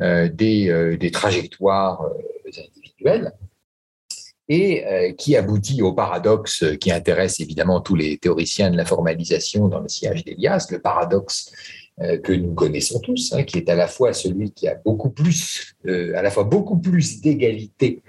euh, 0.00 0.28
des, 0.28 0.70
euh, 0.70 0.96
des, 0.96 1.10
trajectoires 1.10 2.02
euh, 2.02 2.48
individuelles 2.48 3.32
et 4.48 5.14
qui 5.16 5.36
aboutit 5.36 5.80
au 5.80 5.94
paradoxe 5.94 6.64
qui 6.78 6.92
intéresse 6.92 7.40
évidemment 7.40 7.80
tous 7.80 7.94
les 7.94 8.18
théoriciens 8.18 8.70
de 8.70 8.76
la 8.76 8.84
formalisation 8.84 9.68
dans 9.68 9.78
le 9.80 9.88
sillage 9.88 10.24
d'Elias, 10.24 10.66
le 10.70 10.80
paradoxe 10.80 11.52
que 12.22 12.32
nous 12.32 12.52
connaissons 12.52 13.00
tous, 13.00 13.32
hein, 13.32 13.44
qui 13.44 13.58
est 13.58 13.70
à 13.70 13.76
la 13.76 13.86
fois 13.86 14.12
celui 14.12 14.50
qui 14.50 14.68
a 14.68 14.74
beaucoup 14.74 15.08
plus, 15.08 15.74
à 15.86 16.20
la 16.20 16.30
fois 16.30 16.44
beaucoup 16.44 16.76
plus 16.76 17.22
d'égalité 17.22 18.02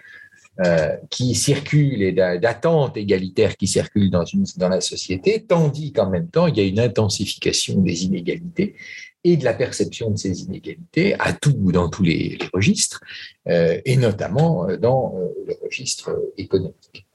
euh, 0.60 0.96
qui 1.10 1.34
circulent 1.34 2.04
et 2.04 2.12
d'attentes 2.12 2.96
égalitaires 2.96 3.58
qui 3.58 3.68
circulent 3.68 4.12
dans, 4.12 4.26
une, 4.26 4.46
dans 4.58 4.70
la 4.70 4.82
société, 4.82 5.44
tandis 5.48 5.92
qu'en 5.92 6.10
même 6.10 6.30
temps, 6.30 6.46
il 6.46 6.56
y 6.58 6.60
a 6.60 6.64
une 6.64 6.80
intensification 6.80 7.82
des 7.82 8.06
inégalités 8.06 8.76
et 9.24 9.38
de 9.38 9.46
la 9.46 9.54
perception 9.54 10.12
de 10.12 10.18
ces 10.18 10.44
inégalités 10.44 11.16
à 11.20 11.34
tout, 11.34 11.72
dans 11.72 11.90
tous 11.90 12.04
les, 12.04 12.38
registres, 12.54 13.02
euh, 13.48 13.82
et 13.86 13.96
notamment 13.96 14.70
euh, 14.70 14.78
dans 14.78 15.16
le 15.48 15.56
registre 15.64 16.16
économique 16.38 17.08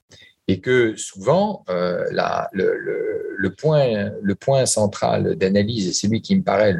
et 0.48 0.60
que 0.60 0.96
souvent, 0.96 1.62
euh, 1.68 2.04
le, 2.52 3.50
point, 3.50 4.66
central 4.66 5.36
d'analyse, 5.36 5.88
et 5.88 5.92
celui 5.92 6.22
qui 6.22 6.34
me 6.36 6.42
paraît 6.42 6.74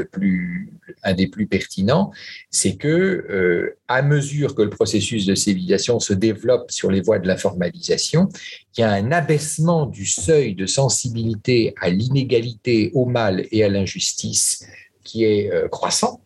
un 1.05 1.13
des 1.13 1.27
plus 1.27 1.47
pertinents, 1.47 2.11
c'est 2.51 2.77
que 2.77 2.89
euh, 2.89 3.77
à 3.87 4.01
mesure 4.01 4.55
que 4.55 4.63
le 4.63 4.71
processus 4.71 5.27
de 5.27 5.35
civilisation 5.35 6.01
se 6.01 6.15
développe 6.15 6.71
sur 6.71 6.91
les 6.91 7.03
voies 7.03 7.19
de 7.19 7.29
la 7.29 7.37
formalisation, 7.37 8.31
il 8.77 8.81
y 8.81 8.85
a 8.85 8.91
un 8.91 9.13
abaissement 9.13 9.85
du 9.85 10.07
seuil 10.07 10.55
de 10.55 10.65
sensibilité 10.65 11.75
à 11.79 11.91
l'inégalité, 11.91 12.91
au 12.95 13.05
mal 13.05 13.47
et 13.53 13.65
à 13.65 13.69
l'injustice 13.69 14.67
qui 15.05 15.25
est 15.25 15.53
euh, 15.53 15.69
croissant. 15.69 16.23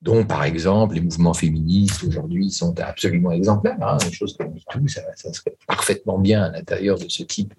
Hein. 0.00 0.10
dont 0.10 0.24
par 0.24 0.44
exemple 0.44 0.94
les 0.94 1.00
mouvements 1.00 1.34
féministes 1.34 2.04
aujourd'hui 2.04 2.50
sont 2.50 2.78
absolument 2.80 3.32
exemplaires. 3.32 3.76
Hein, 3.80 3.98
des 3.98 4.12
choses 4.12 4.36
comme 4.36 4.54
tout, 4.70 4.88
ça, 4.88 5.02
serait 5.14 5.56
parfaitement 5.66 6.18
bien 6.18 6.42
à 6.44 6.50
l'intérieur 6.50 6.98
de 6.98 7.08
ce 7.08 7.22
type 7.22 7.54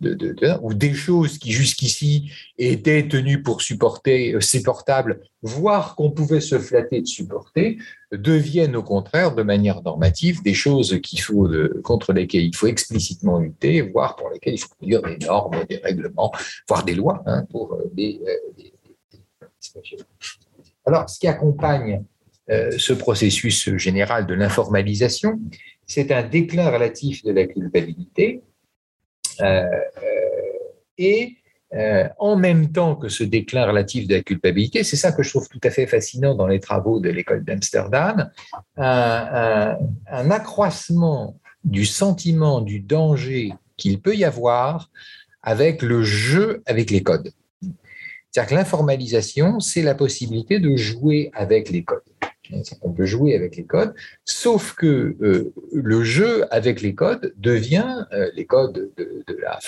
de, 0.00 0.34
ou 0.62 0.74
des 0.74 0.94
choses 0.94 1.38
qui 1.38 1.52
jusqu'ici 1.52 2.30
étaient 2.58 3.06
tenues 3.08 3.42
pour 3.42 3.62
supporter, 3.62 4.34
euh, 4.34 4.40
supportables, 4.40 5.20
voire 5.42 5.94
qu'on 5.96 6.10
pouvait 6.10 6.40
se 6.40 6.58
flatter 6.58 7.00
de 7.00 7.06
supporter, 7.06 7.78
deviennent 8.12 8.76
au 8.76 8.82
contraire 8.82 9.34
de 9.34 9.42
manière 9.42 9.82
normative 9.82 10.42
des 10.42 10.54
choses 10.54 11.00
qu'il 11.02 11.20
faut 11.20 11.48
contre 11.82 12.12
lesquelles 12.12 12.44
il 12.44 12.56
faut 12.56 12.66
explicitement 12.66 13.38
lutter, 13.38 13.82
voire 13.82 14.16
pour 14.16 14.30
lesquelles 14.30 14.54
il 14.54 14.58
faut 14.58 14.74
produire 14.76 15.02
des 15.02 15.18
normes, 15.18 15.64
des 15.68 15.76
règlements, 15.76 16.32
voire 16.68 16.84
des 16.84 16.94
lois 16.94 17.22
hein, 17.26 17.44
pour 17.50 17.74
euh, 17.74 17.90
des 17.92 18.20
alors, 20.86 21.10
ce 21.10 21.18
qui 21.18 21.26
accompagne 21.26 22.04
euh, 22.48 22.70
ce 22.78 22.92
processus 22.92 23.76
général 23.76 24.24
de 24.26 24.34
l'informalisation, 24.34 25.40
c'est 25.84 26.12
un 26.12 26.22
déclin 26.22 26.70
relatif 26.70 27.24
de 27.24 27.32
la 27.32 27.46
culpabilité 27.46 28.42
euh, 29.40 29.64
euh, 29.64 29.70
et 30.96 31.36
en 32.18 32.36
même 32.36 32.72
temps 32.72 32.94
que 32.94 33.10
ce 33.10 33.22
déclin 33.22 33.66
relatif 33.66 34.06
de 34.08 34.14
la 34.14 34.22
culpabilité, 34.22 34.82
c'est 34.82 34.96
ça 34.96 35.12
que 35.12 35.22
je 35.22 35.28
trouve 35.28 35.46
tout 35.48 35.60
à 35.62 35.68
fait 35.68 35.86
fascinant 35.86 36.34
dans 36.34 36.46
les 36.46 36.60
travaux 36.60 37.00
de 37.00 37.10
l'école 37.10 37.44
d'Amsterdam, 37.44 38.30
un, 38.78 39.76
un, 40.06 40.30
accroissement 40.30 41.38
du 41.64 41.84
sentiment 41.84 42.62
du 42.62 42.80
danger 42.80 43.52
qu'il 43.76 44.00
peut 44.00 44.14
y 44.14 44.24
avoir 44.24 44.90
avec 45.42 45.82
le 45.82 46.02
jeu 46.02 46.62
avec 46.64 46.90
les 46.90 47.02
codes. 47.02 47.30
C'est-à-dire 48.36 48.50
que 48.50 48.54
l'informalisation, 48.56 49.60
c'est 49.60 49.80
la 49.80 49.94
possibilité 49.94 50.58
de 50.58 50.76
jouer 50.76 51.30
avec 51.32 51.70
les 51.70 51.84
codes. 51.84 52.02
On 52.82 52.92
peut 52.92 53.06
jouer 53.06 53.34
avec 53.34 53.56
les 53.56 53.64
codes, 53.64 53.94
sauf 54.26 54.74
que 54.74 55.16
euh, 55.22 55.54
le 55.72 56.04
jeu 56.04 56.44
avec 56.52 56.82
les 56.82 56.94
codes 56.94 57.32
devient 57.38 58.04
euh, 58.12 58.30
les 58.34 58.44
codes 58.44 58.92
de, 58.98 59.24
la 59.40 59.58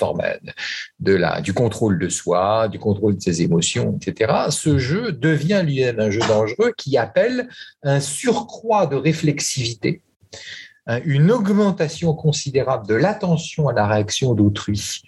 de 1.01 1.15
la, 1.15 1.41
du 1.41 1.55
contrôle 1.55 1.99
de 1.99 2.11
soi, 2.11 2.69
du 2.69 2.79
contrôle 2.79 3.17
de 3.17 3.23
ses 3.23 3.41
émotions, 3.41 3.99
etc. 4.03 4.35
Ce 4.51 4.77
jeu 4.77 5.13
devient 5.13 5.63
lui-même 5.65 5.99
un 5.99 6.11
jeu 6.11 6.21
dangereux 6.29 6.75
qui 6.77 6.99
appelle 6.99 7.49
un 7.83 8.01
surcroît 8.01 8.87
de 8.87 8.97
réflexivité, 8.97 10.03
une 11.07 11.31
augmentation 11.31 12.13
considérable 12.13 12.87
de 12.87 12.95
l'attention 12.95 13.69
à 13.69 13.73
la 13.73 13.87
réaction 13.87 14.35
d'autrui 14.35 15.03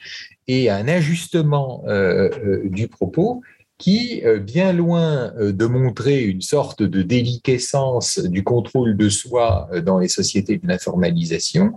et 0.50 0.68
un 0.68 0.88
ajustement 0.88 1.84
euh, 1.86 2.28
euh, 2.44 2.62
du 2.64 2.88
propos 2.88 3.40
qui, 3.78 4.20
euh, 4.24 4.40
bien 4.40 4.72
loin 4.72 5.32
de 5.38 5.66
montrer 5.66 6.24
une 6.24 6.40
sorte 6.40 6.82
de 6.82 7.02
déliquescence 7.02 8.18
du 8.18 8.42
contrôle 8.42 8.96
de 8.96 9.08
soi 9.08 9.70
dans 9.86 10.00
les 10.00 10.08
sociétés 10.08 10.58
de 10.58 10.66
l'informalisation, 10.66 11.72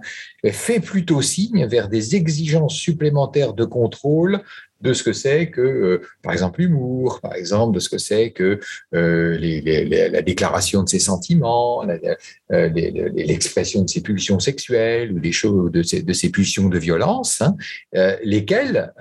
fait 0.48 0.80
plutôt 0.80 1.22
signe 1.22 1.68
vers 1.68 1.88
des 1.88 2.16
exigences 2.16 2.74
supplémentaires 2.76 3.54
de 3.54 3.64
contrôle 3.64 4.42
de 4.84 4.93
ce 4.93 5.02
que 5.02 5.13
c'est 5.13 5.50
que, 5.50 5.62
euh, 5.62 6.02
par 6.22 6.34
exemple, 6.34 6.60
l'humour, 6.60 7.22
par 7.22 7.34
exemple, 7.36 7.74
de 7.74 7.80
ce 7.80 7.89
que 7.89 7.98
c'est 7.98 8.32
que 8.32 8.60
euh, 8.93 9.38
la 10.12 10.22
déclaration 10.22 10.84
de 10.84 10.89
ses 10.89 11.00
sentiments, 11.00 11.88
euh, 11.88 12.69
l'expression 13.15 13.84
de 13.84 13.89
ses 13.89 14.02
pulsions 14.02 14.39
sexuelles 14.39 15.13
ou 15.13 15.19
des 15.19 15.32
choses 15.32 15.72
de 15.72 15.82
ses, 16.13 16.30
pulsions 16.30 16.67
de 16.67 16.78
violence, 16.78 17.41
hein, 17.41 17.56
lesquelles 18.24 18.93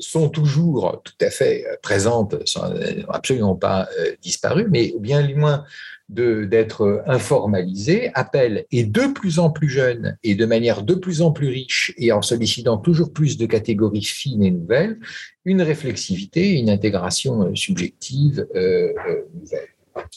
sont 0.00 0.28
toujours 0.28 1.02
tout 1.04 1.12
à 1.20 1.30
fait 1.30 1.64
présentes, 1.82 2.36
sont 2.46 2.62
absolument 3.08 3.56
pas 3.56 3.88
disparues, 4.22 4.68
mais 4.70 4.94
bien 4.98 5.26
loin 5.26 5.64
d'être 6.08 7.02
informalisé, 7.06 8.10
appelle, 8.14 8.64
et 8.70 8.84
de 8.84 9.06
plus 9.06 9.40
en 9.40 9.50
plus 9.50 9.68
jeune 9.68 10.16
et 10.22 10.36
de 10.36 10.46
manière 10.46 10.82
de 10.82 10.94
plus 10.94 11.20
en 11.20 11.32
plus 11.32 11.48
riche 11.48 11.92
et 11.98 12.12
en 12.12 12.22
sollicitant 12.22 12.78
toujours 12.78 13.12
plus 13.12 13.36
de 13.36 13.46
catégories 13.46 14.04
fines 14.04 14.44
et 14.44 14.52
nouvelles, 14.52 15.00
une 15.44 15.62
réflexivité, 15.62 16.58
une 16.58 16.70
intégration 16.70 17.42
euh, 17.42 17.54
subjective 17.54 18.46
euh, 18.54 18.92
euh, 19.08 19.22
nouvelle. 19.34 19.68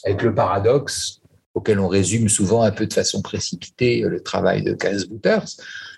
Avec 0.04 0.22
le 0.22 0.34
paradoxe 0.34 1.20
auquel 1.54 1.80
on 1.80 1.88
résume 1.88 2.28
souvent 2.28 2.62
un 2.62 2.70
peu 2.70 2.86
de 2.86 2.92
façon 2.92 3.22
précipitée 3.22 4.02
le 4.02 4.22
travail 4.22 4.62
de 4.62 4.74
Cass 4.74 5.06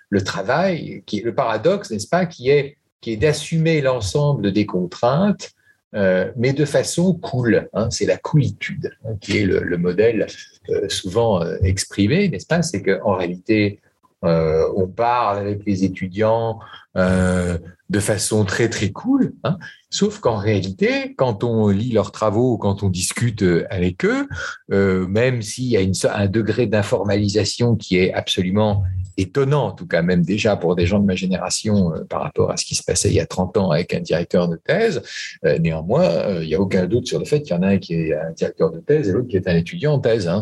le 0.08 0.22
travail, 0.22 1.02
qui 1.04 1.18
est 1.18 1.22
le 1.22 1.34
paradoxe, 1.34 1.90
n'est-ce 1.90 2.06
pas, 2.06 2.26
qui 2.26 2.48
est, 2.48 2.76
qui 3.00 3.12
est 3.12 3.16
d'assumer 3.16 3.80
l'ensemble 3.80 4.52
des 4.52 4.66
contraintes 4.66 5.52
euh, 5.94 6.30
mais 6.36 6.52
de 6.52 6.64
façon 6.64 7.14
cool. 7.14 7.68
Hein, 7.74 7.90
c'est 7.90 8.06
la 8.06 8.16
coolitude 8.16 8.96
hein, 9.04 9.14
qui 9.20 9.38
est 9.38 9.44
le, 9.44 9.76
modèle 9.76 10.26
euh, 10.70 10.88
souvent 10.88 11.42
euh, 11.42 11.56
exprimé, 11.62 12.28
n'est-ce 12.28 12.46
pas? 12.46 12.62
C'est 12.62 12.82
qu'en 12.82 13.16
réalité, 13.16 13.80
on 14.22 14.86
parle 14.86 15.38
avec 15.38 15.64
les 15.66 15.84
étudiants 15.84 16.60
de 16.94 18.00
façon 18.00 18.44
très 18.44 18.68
très 18.68 18.90
cool, 18.90 19.34
hein, 19.44 19.58
sauf 19.90 20.18
qu'en 20.18 20.36
réalité, 20.36 21.14
quand 21.16 21.44
on 21.44 21.68
lit 21.68 21.92
leurs 21.92 22.12
travaux, 22.12 22.56
quand 22.56 22.82
on 22.82 22.88
discute 22.88 23.44
avec 23.70 24.04
eux, 24.04 24.28
même 24.68 25.42
s'il 25.42 25.66
y 25.66 25.76
a 25.76 26.16
un 26.16 26.26
degré 26.26 26.66
d'informalisation 26.66 27.76
qui 27.76 27.98
est 27.98 28.12
absolument 28.12 28.84
étonnant, 29.16 29.66
en 29.66 29.72
tout 29.72 29.86
cas 29.86 30.02
même 30.02 30.22
déjà 30.24 30.56
pour 30.56 30.76
des 30.76 30.86
gens 30.86 30.98
de 30.98 31.04
ma 31.04 31.14
génération 31.14 31.94
euh, 31.94 32.04
par 32.04 32.22
rapport 32.22 32.50
à 32.50 32.56
ce 32.56 32.64
qui 32.64 32.74
se 32.74 32.82
passait 32.82 33.08
il 33.08 33.14
y 33.14 33.20
a 33.20 33.26
30 33.26 33.56
ans 33.56 33.70
avec 33.70 33.94
un 33.94 34.00
directeur 34.00 34.48
de 34.48 34.56
thèse. 34.56 35.02
Euh, 35.44 35.58
néanmoins, 35.58 36.04
euh, 36.04 36.42
il 36.42 36.48
n'y 36.48 36.54
a 36.54 36.60
aucun 36.60 36.86
doute 36.86 37.06
sur 37.06 37.18
le 37.18 37.24
fait 37.24 37.42
qu'il 37.42 37.54
y 37.54 37.58
en 37.58 37.62
a 37.62 37.68
un 37.68 37.78
qui 37.78 37.94
est 37.94 38.14
un 38.14 38.30
directeur 38.32 38.70
de 38.70 38.80
thèse 38.80 39.08
et 39.08 39.12
l'autre 39.12 39.28
qui 39.28 39.36
est 39.36 39.48
un 39.48 39.56
étudiant 39.56 39.94
en 39.94 39.98
thèse. 39.98 40.28
Hein. 40.28 40.40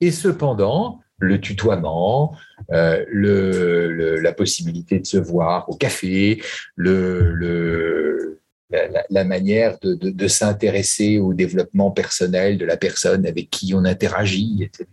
Et 0.00 0.10
cependant, 0.10 1.00
le 1.18 1.40
tutoiement, 1.40 2.36
le, 2.70 4.20
la 4.20 4.32
possibilité 4.32 4.98
de 4.98 5.06
se 5.06 5.16
voir 5.16 5.68
au 5.68 5.76
café, 5.76 6.42
la, 9.10 9.24
manière 9.24 9.78
de, 9.80 10.28
s'intéresser 10.28 11.18
au 11.18 11.34
développement 11.34 11.90
personnel 11.90 12.58
de 12.58 12.64
la 12.64 12.76
personne 12.76 13.26
avec 13.26 13.50
qui 13.50 13.74
on 13.74 13.84
interagit, 13.84 14.62
etc., 14.62 14.88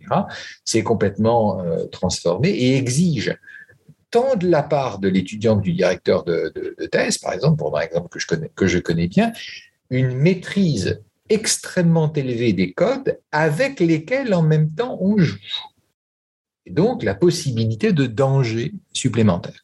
c'est 0.64 0.82
complètement 0.82 1.60
euh, 1.60 1.86
transformé 1.86 2.50
et 2.50 2.76
exige 2.76 3.36
tant 4.10 4.36
de 4.36 4.46
la 4.46 4.62
part 4.62 4.98
de 4.98 5.08
l'étudiant 5.08 5.56
que 5.56 5.62
du 5.62 5.72
directeur 5.72 6.22
de, 6.22 6.52
thèse, 6.90 7.16
par 7.16 7.32
exemple, 7.32 7.56
pour 7.56 7.76
un 7.78 7.80
exemple 7.80 8.08
que 8.54 8.66
je 8.66 8.78
connais 8.78 9.08
bien, 9.08 9.32
une 9.88 10.14
maîtrise 10.14 11.00
extrêmement 11.30 12.12
élevée 12.12 12.52
des 12.52 12.74
codes 12.74 13.18
avec 13.32 13.80
lesquels 13.80 14.34
en 14.34 14.42
même 14.42 14.70
temps 14.70 14.98
on 15.00 15.16
joue. 15.16 15.38
Et 16.66 16.70
donc 16.70 17.02
la 17.02 17.14
possibilité 17.14 17.92
de 17.92 18.06
danger 18.06 18.74
supplémentaire 18.92 19.62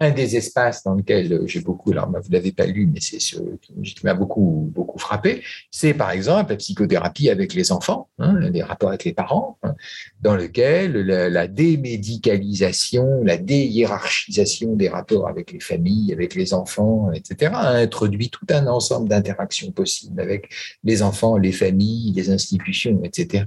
un 0.00 0.10
des 0.10 0.36
espaces 0.36 0.84
dans 0.84 0.94
lequel 0.94 1.40
j'ai 1.46 1.60
beaucoup, 1.60 1.90
alors 1.90 2.08
vous 2.08 2.30
l'avez 2.30 2.52
pas 2.52 2.66
lu, 2.66 2.86
mais 2.86 3.00
c'est 3.00 3.20
ce 3.20 3.36
qui 3.36 4.04
m'a 4.04 4.14
beaucoup 4.14 4.70
beaucoup 4.72 4.98
frappé, 4.98 5.42
c'est 5.70 5.92
par 5.94 6.12
exemple 6.12 6.50
la 6.50 6.56
psychothérapie 6.56 7.30
avec 7.30 7.52
les 7.54 7.72
enfants, 7.72 8.08
hein, 8.18 8.38
les 8.52 8.62
rapports 8.62 8.90
avec 8.90 9.04
les 9.04 9.12
parents, 9.12 9.58
hein, 9.64 9.74
dans 10.20 10.36
lequel 10.36 10.92
la, 10.92 11.48
démédicalisation, 11.48 13.22
la 13.24 13.36
déhiérarchisation 13.36 14.76
des 14.76 14.88
rapports 14.88 15.28
avec 15.28 15.52
les 15.52 15.60
familles, 15.60 16.12
avec 16.12 16.34
les 16.36 16.54
enfants, 16.54 17.10
etc., 17.12 17.52
a 17.54 17.70
introduit 17.70 18.30
tout 18.30 18.46
un 18.50 18.66
ensemble 18.68 19.08
d'interactions 19.08 19.72
possibles 19.72 20.20
avec 20.20 20.48
les 20.84 21.02
enfants, 21.02 21.36
les 21.36 21.52
familles, 21.52 22.12
les 22.12 22.30
institutions, 22.30 23.00
etc., 23.02 23.44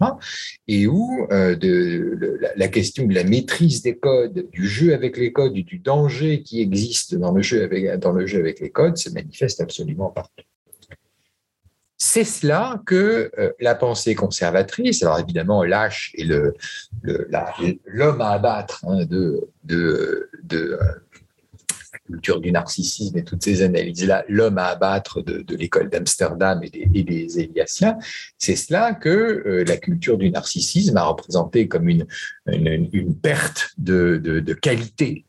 et 0.67 0.87
où 0.87 1.27
euh, 1.31 1.55
la 2.55 2.67
question 2.67 3.05
de 3.07 3.13
la 3.13 3.23
maîtrise 3.23 3.81
des 3.81 3.97
codes, 3.97 4.49
du 4.51 4.67
jeu 4.67 4.93
avec 4.93 5.17
les 5.17 5.31
codes, 5.31 5.53
du 5.53 5.79
danger 5.79 6.40
qui 6.43 6.62
existe 6.62 7.15
dans 7.15 7.32
le 7.32 7.41
jeu 7.41 7.63
avec, 7.63 7.99
dans 7.99 8.12
le 8.12 8.25
jeu 8.25 8.39
avec 8.39 8.60
les 8.60 8.69
codes 8.69 8.97
se 8.97 9.10
manifeste 9.10 9.62
absolument 9.62 10.10
partout. 10.10 10.43
C'est 12.04 12.23
cela 12.23 12.82
que 12.88 13.30
euh, 13.38 13.51
la 13.60 13.75
pensée 13.75 14.15
conservatrice, 14.15 15.04
alors 15.04 15.19
évidemment 15.19 15.63
lâche 15.63 16.12
et 16.15 16.23
l'homme 16.23 16.54
le, 17.04 17.27
à 18.21 18.32
abattre 18.32 18.84
hein, 18.88 19.06
de, 19.06 19.47
de, 19.63 20.27
euh, 20.51 20.77
la 21.93 21.99
culture 22.08 22.41
du 22.41 22.51
narcissisme 22.51 23.19
et 23.19 23.23
toutes 23.23 23.43
ces 23.43 23.62
analyses-là, 23.62 24.25
l'homme 24.27 24.58
à 24.58 24.69
abattre 24.69 25.21
de, 25.21 25.56
l'école 25.56 25.91
d'Amsterdam 25.91 26.62
et 26.63 26.71
des, 26.71 27.39
et 27.39 27.43
Éliassiens, 27.43 27.99
c'est 28.39 28.56
cela 28.56 28.95
que 28.95 29.10
euh, 29.45 29.63
la 29.63 29.77
culture 29.77 30.17
du 30.17 30.32
narcissisme 30.32 30.97
a 30.97 31.04
représenté 31.04 31.67
comme 31.67 31.88
une, 31.88 32.08
une, 32.47 33.15
perte 33.15 33.73
de, 33.77 34.17
de, 34.17 34.54
qualité 34.56 35.25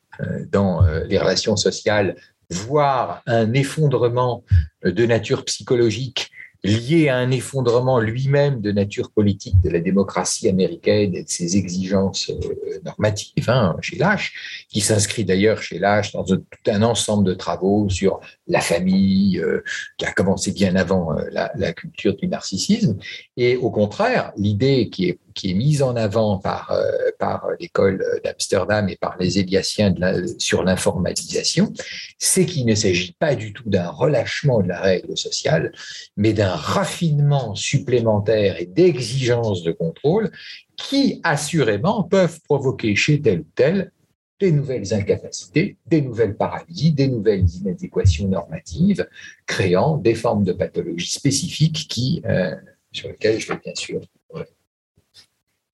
dans 0.51 0.85
euh, 0.85 1.05
les 1.05 1.18
relations 1.18 1.57
sociales, 1.57 2.16
voire 2.51 3.22
un 3.27 3.53
effondrement 3.55 4.44
euh, 4.85 4.92
de 4.92 5.07
nature 5.07 5.44
psychologique 5.44 6.31
lié 6.64 7.09
à 7.09 7.16
un 7.16 7.31
effondrement 7.33 7.98
lui-même 7.98 8.61
de 8.61 8.70
nature 8.70 9.11
politique 9.11 9.61
de 9.62 9.70
la 9.70 9.81
démocratie 9.81 10.48
américaine 10.48 11.14
et 11.14 11.25
de 11.25 11.29
ses 11.29 11.57
exigences 11.57 12.31
euh, 12.31 12.79
normatives 12.85 13.51
hein, 13.51 13.77
chez 13.81 13.96
Lâche, 13.96 14.64
qui 14.68 14.81
s'inscrit 14.81 15.25
d'ailleurs 15.25 15.61
chez 15.61 15.79
Lâche 15.79 16.12
dans 16.12 16.25
tout 16.25 16.42
un 16.68 16.83
ensemble 16.83 17.25
de 17.25 17.35
travaux 17.35 17.88
sur 17.88 18.20
la 18.46 18.61
famille, 18.61 19.40
euh, 19.40 19.62
qui 19.96 20.05
a 20.05 20.12
commencé 20.12 20.53
bien 20.53 20.77
avant 20.77 21.18
euh, 21.18 21.25
la, 21.33 21.51
la, 21.57 21.72
culture 21.72 22.14
du 22.14 22.29
narcissisme. 22.29 22.96
Et 23.37 23.57
au 23.57 23.70
contraire, 23.70 24.33
l'idée 24.37 24.88
qui 24.88 25.09
est, 25.09 25.18
qui 25.35 25.51
est 25.51 25.55
mise 25.55 25.83
en 25.83 25.97
avant 25.97 26.38
par, 26.38 26.73
par 27.18 27.49
l'école 27.61 28.05
d'Amsterdam 28.25 28.88
et 28.88 28.97
par 28.97 29.16
les 29.18 29.38
Éliassiens 29.38 29.95
sur 30.38 30.62
l'informalisation, 30.62 31.73
c'est 32.18 32.47
qu'il 32.47 32.66
ne 32.66 32.75
s'agit 32.75 33.12
pas 33.18 33.35
du 33.35 33.53
tout 33.53 33.68
d'un 33.68 33.88
relâchement 33.88 34.61
de 34.61 34.68
la 34.68 34.81
règle 34.81 35.16
sociale, 35.16 35.73
mais 36.16 36.33
d'un 36.33 36.55
raffinement 36.55 37.55
supplémentaire 37.55 38.61
et 38.61 38.66
d'exigence 38.66 39.62
de 39.62 39.73
contrôle 39.73 40.31
qui, 40.77 41.21
assurément, 41.23 42.03
peuvent 42.03 42.40
provoquer 42.42 42.95
chez 42.97 43.21
tel 43.21 43.40
ou 43.40 43.47
tel 43.55 43.92
des 44.40 44.51
nouvelles 44.51 44.92
incapacités, 44.92 45.77
des 45.87 46.03
nouvelles 46.03 46.37
paralysies, 46.37 46.92
des 46.92 47.07
nouvelles 47.07 47.49
inadéquations 47.49 48.27
normatives, 48.27 49.07
créant 49.47 49.97
des 49.97 50.16
formes 50.16 50.42
de 50.42 50.53
pathologies 50.53 51.12
spécifiques 51.12 51.87
qui, 51.88 52.23
euh, 52.27 52.57
sur 52.90 53.09
lesquelles 53.09 53.38
je 53.38 53.53
vais 53.53 53.61
bien 53.62 53.75
sûr. 53.75 54.01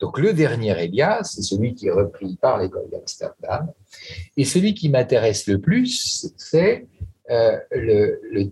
Donc 0.00 0.18
le 0.18 0.32
dernier 0.32 0.78
Elias, 0.78 1.30
c'est 1.34 1.42
celui 1.42 1.74
qui 1.74 1.88
est 1.88 1.92
repris 1.92 2.36
par 2.40 2.58
l'école 2.58 2.88
d'Amsterdam. 2.90 3.72
Et 4.36 4.44
celui 4.44 4.74
qui 4.74 4.88
m'intéresse 4.88 5.46
le 5.46 5.60
plus, 5.60 6.32
c'est 6.36 6.86
euh, 7.30 7.58
le, 7.72 8.20
le 8.32 8.48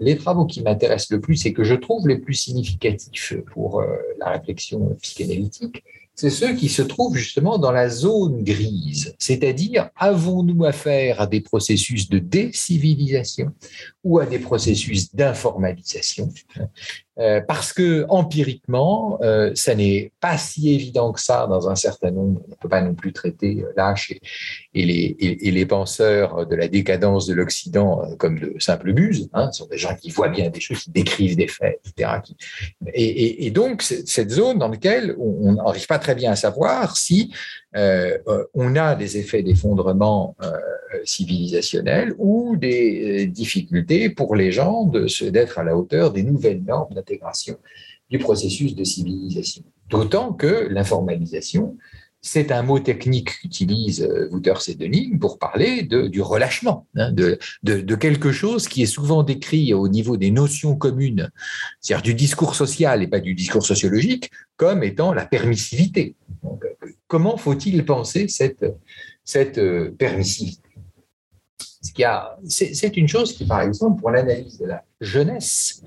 les 0.00 0.16
travaux 0.16 0.44
qui 0.44 0.62
m'intéressent 0.62 1.10
le 1.10 1.20
plus 1.20 1.46
et 1.46 1.54
que 1.54 1.64
je 1.64 1.74
trouve 1.74 2.06
les 2.06 2.18
plus 2.18 2.34
significatifs 2.34 3.34
pour 3.52 3.80
euh, 3.80 3.86
la 4.18 4.30
réflexion 4.30 4.94
psychanalytique, 5.00 5.82
c'est 6.14 6.28
ceux 6.28 6.54
qui 6.54 6.68
se 6.68 6.82
trouvent 6.82 7.16
justement 7.16 7.56
dans 7.56 7.72
la 7.72 7.88
zone 7.88 8.44
grise, 8.44 9.14
c'est-à-dire 9.18 9.88
avons-nous 9.96 10.66
affaire 10.66 11.22
à 11.22 11.26
des 11.26 11.40
processus 11.40 12.10
de 12.10 12.18
décivilisation 12.18 13.54
ou 14.04 14.18
à 14.18 14.26
des 14.26 14.38
processus 14.38 15.14
d'informalisation? 15.14 16.28
Euh, 17.20 17.40
parce 17.40 17.72
que 17.74 18.06
empiriquement, 18.08 19.18
euh, 19.22 19.50
ça 19.54 19.74
n'est 19.74 20.10
pas 20.20 20.38
si 20.38 20.74
évident 20.74 21.12
que 21.12 21.20
ça 21.20 21.46
dans 21.46 21.68
un 21.68 21.74
certain 21.74 22.10
nombre. 22.10 22.40
On 22.46 22.50
ne 22.50 22.54
peut 22.54 22.68
pas 22.68 22.80
non 22.80 22.94
plus 22.94 23.12
traiter 23.12 23.62
euh, 23.62 23.72
Lâche 23.76 24.12
et, 24.74 24.84
les, 25.52 25.66
penseurs 25.66 26.46
de 26.46 26.56
la 26.56 26.66
décadence 26.66 27.26
de 27.26 27.34
l'Occident 27.34 28.02
comme 28.18 28.38
de 28.38 28.54
simples 28.58 28.94
muses. 28.94 29.28
Hein. 29.34 29.52
Ce 29.52 29.58
sont 29.58 29.68
des 29.68 29.76
gens 29.76 29.94
qui 29.94 30.10
voient 30.10 30.28
bien 30.28 30.48
des 30.48 30.60
choses, 30.60 30.84
qui 30.84 30.90
décrivent 30.90 31.36
des 31.36 31.46
faits, 31.46 31.80
etc. 31.84 32.20
Et, 32.94 33.46
et 33.46 33.50
donc, 33.50 33.82
cette 33.82 34.30
zone 34.30 34.58
dans 34.58 34.68
laquelle 34.68 35.14
on 35.18 35.52
n'arrive 35.52 35.86
pas 35.86 35.98
très 35.98 36.14
bien 36.14 36.32
à 36.32 36.36
savoir 36.36 36.96
si 36.96 37.32
euh, 37.76 38.18
on 38.54 38.74
a 38.74 38.96
des 38.96 39.16
effets 39.18 39.42
d'effondrement 39.42 40.36
euh, 40.42 40.50
civilisationnel 41.04 42.14
ou 42.18 42.56
des 42.56 43.26
euh, 43.26 43.30
difficultés 43.30 44.10
pour 44.10 44.34
les 44.34 44.50
gens 44.50 44.90
d'être 45.22 45.58
à 45.58 45.64
la 45.64 45.76
hauteur 45.76 46.12
des 46.12 46.24
nouvelles 46.24 46.62
normes 46.64 46.92
d'intégration 46.94 47.56
du 48.08 48.18
processus 48.18 48.74
de 48.74 48.82
civilisation. 48.82 49.62
D'autant 49.88 50.32
que 50.32 50.66
l'informalisation, 50.68 51.76
c'est 52.22 52.50
un 52.50 52.62
mot 52.62 52.80
technique 52.80 53.38
qu'utilise 53.40 54.06
Wouters 54.30 54.68
et 54.68 54.74
Denis 54.74 55.16
pour 55.18 55.38
parler 55.38 55.82
du 55.84 56.20
relâchement, 56.20 56.86
hein, 56.96 57.12
de, 57.12 57.38
de, 57.62 57.94
quelque 57.94 58.30
chose 58.30 58.68
qui 58.68 58.82
est 58.82 58.86
souvent 58.86 59.22
décrit 59.22 59.72
au 59.72 59.88
niveau 59.88 60.18
des 60.18 60.30
notions 60.30 60.76
communes, 60.76 61.30
c'est-à-dire 61.80 62.02
du 62.02 62.14
discours 62.14 62.56
social 62.56 63.02
et 63.02 63.06
pas 63.06 63.20
du 63.20 63.34
discours 63.34 63.64
sociologique, 63.64 64.30
comme 64.56 64.82
étant 64.82 65.14
la 65.14 65.24
permissivité. 65.24 66.14
Comment 67.10 67.36
faut-il 67.36 67.84
penser 67.84 68.28
cette, 68.28 68.64
cette 69.24 69.60
permissivité 69.96 70.70
c'est 72.44 72.96
une 72.96 73.08
chose 73.08 73.32
qui, 73.32 73.46
par 73.46 73.62
exemple, 73.62 74.00
pour 74.00 74.10
l'analyse 74.10 74.58
de 74.58 74.66
la 74.66 74.84
jeunesse, 75.00 75.82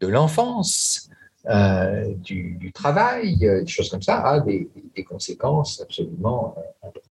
de 0.00 0.06
l'enfance, 0.08 1.08
euh, 1.46 2.12
du, 2.16 2.72
travail, 2.72 3.38
euh, 3.46 3.62
des 3.62 3.70
choses 3.70 3.88
comme 3.88 4.02
ça, 4.02 4.20
a 4.20 4.40
des, 4.40 4.68
conséquences 5.08 5.80
absolument 5.80 6.54
euh, 6.58 6.88
importantes. 6.88 7.10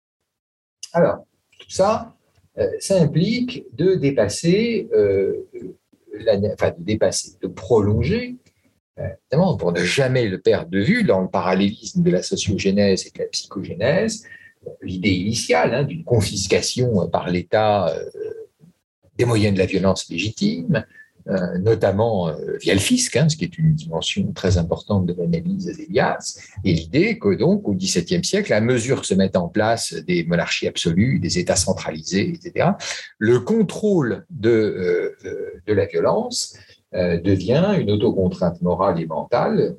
Alors, 0.94 1.26
tout 1.58 1.70
ça, 1.70 2.16
ça 2.80 3.02
implique 3.02 3.66
de 3.74 3.96
dépasser, 3.96 4.90
enfin 6.54 6.72
de 6.78 6.84
dépasser, 6.84 7.38
de 7.42 7.48
prolonger, 7.48 8.36
évidemment, 8.98 9.58
pour 9.58 9.72
ne 9.72 9.84
jamais 9.84 10.28
le 10.28 10.40
perdre 10.40 10.70
de 10.70 10.80
vue 10.80 11.04
dans 11.04 11.22
le 11.22 11.30
parallélisme 11.30 12.04
de 12.04 12.12
la 12.12 12.24
sociogénèse 12.24 13.08
et 13.08 13.12
de 13.12 13.24
la 13.24 13.30
psychogénèse, 13.30 14.26
l'idée 14.82 15.10
initiale 15.10 15.74
hein, 15.74 15.84
d'une 15.84 16.04
confiscation 16.04 17.08
par 17.10 17.30
l'État 17.30 17.96
des 19.18 19.26
moyens 19.26 19.54
de 19.54 19.60
la 19.60 19.66
violence 19.66 20.10
légitime, 20.10 20.86
euh, 21.28 21.60
notamment 21.60 22.30
euh, 22.30 22.58
via 22.60 22.74
le 22.74 22.80
fisc, 22.80 23.16
hein, 23.16 23.30
ce 23.30 23.38
qui 23.38 23.44
est 23.44 23.58
une 23.60 23.76
dimension 23.76 24.32
très 24.34 24.58
importante 24.58 25.06
de 25.06 25.14
l'analyse 25.14 25.68
d'Elias, 25.68 26.40
et 26.64 26.74
l'idée 26.74 27.20
que 27.20 27.36
donc 27.36 27.68
au 27.68 27.76
XVIIe 27.76 28.24
siècle, 28.24 28.52
à 28.54 28.62
mesure 28.62 29.02
que 29.02 29.08
se 29.08 29.14
mettent 29.14 29.36
en 29.36 29.48
place 29.48 29.94
des 29.94 30.24
monarchies 30.24 30.68
absolues, 30.68 31.20
des 31.20 31.38
États 31.38 31.56
centralisés, 31.56 32.30
etc., 32.30 32.70
le 33.20 33.40
contrôle 33.40 34.26
euh, 34.44 35.12
de 35.68 35.74
la 35.74 35.86
violence 35.86 36.58
devient 36.94 37.76
une 37.80 37.90
autocontrainte 37.92 38.62
morale 38.62 39.00
et 39.00 39.06
mentale 39.06 39.76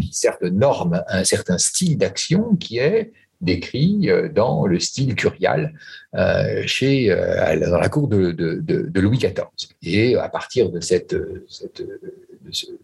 qui 0.00 0.12
certes 0.12 0.42
norme 0.42 1.02
un 1.08 1.24
certain 1.24 1.58
style 1.58 1.98
d'action 1.98 2.54
qui 2.56 2.78
est 2.78 3.12
décrit 3.44 4.10
euh, 4.10 4.28
dans 4.28 4.66
le 4.66 4.80
style 4.80 5.14
curial 5.14 5.74
euh, 6.14 6.62
chez, 6.66 7.10
euh, 7.10 7.70
dans 7.70 7.78
la 7.78 7.88
cour 7.88 8.08
de, 8.08 9.00
Louis 9.00 9.18
XIV. 9.18 9.68
Et 9.82 10.16
à 10.16 10.28
partir 10.28 10.70
de 10.70 10.80
cette 10.80 11.14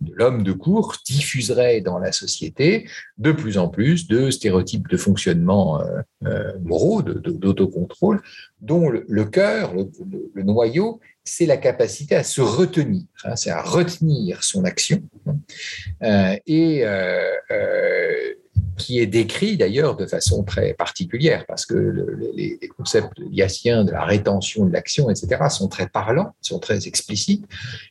de 0.00 0.12
l'homme 0.14 0.42
de 0.42 0.52
cour 0.52 0.96
diffuserait 1.06 1.80
dans 1.80 1.98
la 1.98 2.12
société 2.12 2.88
de 3.18 3.32
plus 3.32 3.58
en 3.58 3.68
plus 3.68 4.08
de 4.08 4.30
stéréotypes 4.30 4.88
de 4.88 4.96
fonctionnement 4.96 5.82
moraux, 6.62 7.02
d'autocontrôle, 7.02 8.20
dont 8.60 8.88
le, 8.88 9.24
cœur, 9.24 9.74
le, 9.74 10.42
noyau, 10.42 11.00
c'est 11.24 11.46
la 11.46 11.56
capacité 11.56 12.14
à 12.16 12.24
se 12.24 12.40
retenir, 12.40 13.04
hein, 13.24 13.36
c'est 13.36 13.50
à 13.50 13.62
retenir 13.62 14.42
son 14.42 14.64
action. 14.64 15.02
et 16.46 16.84
qui 18.80 18.98
est 18.98 19.06
décrit 19.06 19.58
d'ailleurs 19.58 19.94
de 19.94 20.06
façon 20.06 20.42
très 20.42 20.72
particulière, 20.72 21.44
parce 21.46 21.66
que 21.66 21.76
les, 22.34 22.58
concepts 22.76 23.20
yassiens 23.30 23.84
de 23.84 23.92
la 23.92 24.04
rétention 24.04 24.64
de 24.64 24.72
l'action, 24.72 25.10
etc., 25.10 25.42
sont 25.50 25.68
très 25.68 25.86
parlants, 25.86 26.34
sont 26.40 26.58
très 26.58 26.88
explicites. 26.88 27.44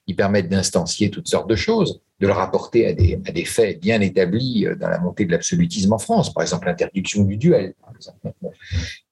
Ils 0.08 0.16
permettent 0.16 0.50
d'instancier 0.50 1.12
toutes 1.12 1.28
sortes 1.28 1.50
de 1.50 1.56
choses, 1.56 2.02
de 2.20 2.28
le 2.28 2.34
rapporter 2.34 2.86
à 2.86 2.94
des, 2.94 3.46
faits 3.46 3.80
bien 3.80 4.02
établis 4.02 4.66
euh, 4.66 4.76
dans 4.76 4.90
la 4.90 5.00
montée 5.00 5.26
de 5.26 5.32
l'absolutisme 5.32 5.94
en 5.94 6.00
France, 6.00 6.34
par 6.34 6.44
exemple 6.44 6.68
l'interdiction 6.68 7.24
du 7.24 7.38
duel, 7.38 7.74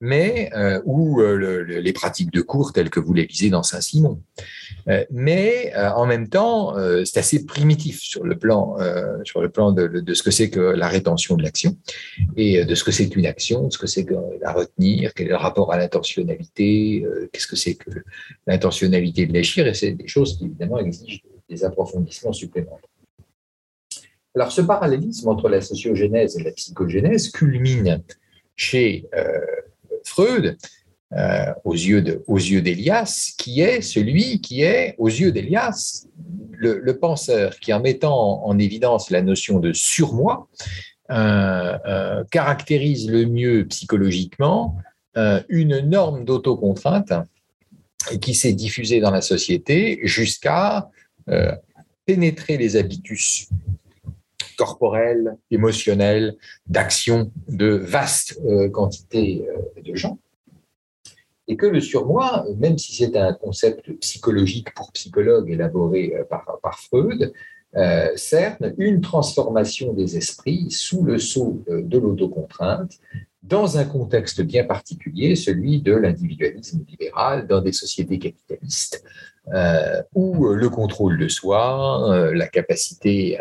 mais 0.01 0.49
euh, 0.55 0.81
ou 0.85 1.21
euh, 1.21 1.63
les 1.63 1.93
pratiques 1.93 2.31
de 2.31 2.41
cours 2.41 2.73
telles 2.73 2.89
que 2.89 2.99
vous 2.99 3.13
les 3.13 3.25
lisez 3.25 3.49
dans 3.49 3.63
Saint-Simon. 3.63 4.21
mais 5.11 5.73
en 5.75 6.05
même 6.05 6.27
temps, 6.29 6.75
c'est 7.05 7.19
assez 7.19 7.45
primitif 7.45 7.99
sur 8.01 8.23
le 8.23 8.37
plan, 8.37 8.77
sur 9.23 9.41
le 9.41 9.49
plan 9.49 9.71
de, 9.71 9.87
de 9.87 10.13
ce 10.13 10.23
que 10.23 10.31
c'est 10.31 10.49
que 10.49 10.59
la 10.59 10.87
rétention 10.87 11.35
de 11.35 11.43
l'action 11.43 11.77
et 12.35 12.63
de 12.63 12.75
ce 12.75 12.83
que 12.83 12.91
c'est 12.91 13.09
qu'une 13.09 13.25
action, 13.25 13.67
de 13.67 13.73
ce 13.73 13.77
que 13.77 13.87
c'est 13.87 14.05
que 14.05 14.15
la 14.41 14.53
retenir, 14.53 15.13
quel 15.13 15.27
est 15.27 15.31
le 15.31 15.35
rapport 15.35 15.73
à 15.73 15.77
l'intentionnalité, 15.77 17.05
qu'est-ce 17.31 17.47
que 17.47 17.55
c'est 17.55 17.75
que 17.75 17.91
l'intentionnalité 18.45 19.25
de 19.25 19.33
l'agir, 19.33 19.67
et 19.67 19.73
c'est 19.73 19.91
des 19.91 20.07
choses 20.07 20.37
qui 20.37 20.45
évidemment 20.45 20.79
exigent 20.79 21.21
des 21.49 21.63
approfondissements 21.63 22.33
supplémentaires. 22.33 22.96
Alors, 24.37 24.51
ce 24.51 24.61
parallélisme 24.61 25.29
entre 25.29 25.49
la 25.49 25.61
sociogénèse 25.61 26.37
et 26.37 26.43
la 26.43 26.51
psychogénèse 26.51 27.31
culmine 27.31 28.03
chez 28.55 29.07
euh, 29.15 29.31
Freud, 30.03 30.55
euh, 31.13 31.53
aux 31.65 31.73
yeux 31.73 32.61
d'Elias, 32.61 33.33
qui 33.35 33.61
est 33.61 33.81
celui 33.81 34.39
qui 34.39 34.61
est, 34.61 34.93
aux 34.99 35.07
yeux 35.07 35.31
d'Elias, 35.31 36.05
le, 36.51 36.99
penseur 36.99 37.57
qui, 37.59 37.73
en 37.73 37.79
mettant 37.79 38.45
en, 38.45 38.59
évidence 38.59 39.09
la 39.09 39.23
notion 39.23 39.57
de 39.57 39.73
surmoi, 39.73 40.47
euh, 41.09 42.23
caractérise 42.29 43.09
le 43.09 43.25
mieux 43.25 43.65
psychologiquement 43.65 44.77
une 45.49 45.79
norme 45.79 46.25
d'autocontrainte 46.25 47.13
qui 48.21 48.35
s'est 48.35 48.53
diffusée 48.53 48.99
dans 48.99 49.09
la 49.09 49.21
société 49.21 49.99
jusqu'à 50.03 50.91
pénétrer 52.05 52.57
les 52.57 52.75
habitus 52.75 53.49
corporelle, 54.57 55.37
émotionnelle, 55.51 56.35
d'action 56.65 57.31
de 57.47 57.67
vastes 57.67 58.39
euh, 58.45 58.69
quantités 58.69 59.47
euh, 59.47 59.81
de 59.81 59.95
gens. 59.95 60.19
Et 61.47 61.55
que 61.55 61.65
le 61.65 61.79
surmoi, 61.79 62.45
même 62.57 62.77
si 62.77 62.93
c'est 62.93 63.15
un 63.15 63.33
concept 63.33 63.91
psychologique 63.99 64.73
pour 64.73 64.91
psychologue 64.91 65.49
élaboré 65.49 66.13
euh, 66.15 66.23
par, 66.25 66.79
Freud, 66.79 67.31
euh, 67.75 68.09
cerne 68.15 68.73
une 68.77 69.01
transformation 69.01 69.93
des 69.93 70.17
esprits 70.17 70.71
sous 70.71 71.03
le 71.03 71.17
sceau 71.19 71.63
de 71.67 71.97
l'autocontrainte 71.97 72.99
dans 73.47 73.77
un 73.77 73.85
contexte 73.85 74.41
bien 74.41 74.63
particulier, 74.63 75.35
celui 75.35 75.81
de 75.81 75.93
l'individualisme 75.93 76.83
libéral 76.87 77.47
dans 77.47 77.61
des 77.61 77.71
sociétés 77.71 78.19
capitalistes, 78.19 79.03
euh, 79.53 80.01
où 80.13 80.49
le 80.49 80.69
contrôle 80.69 81.17
de 81.17 81.27
soi, 81.27 82.31
la 82.33 82.47
capacité 82.47 83.39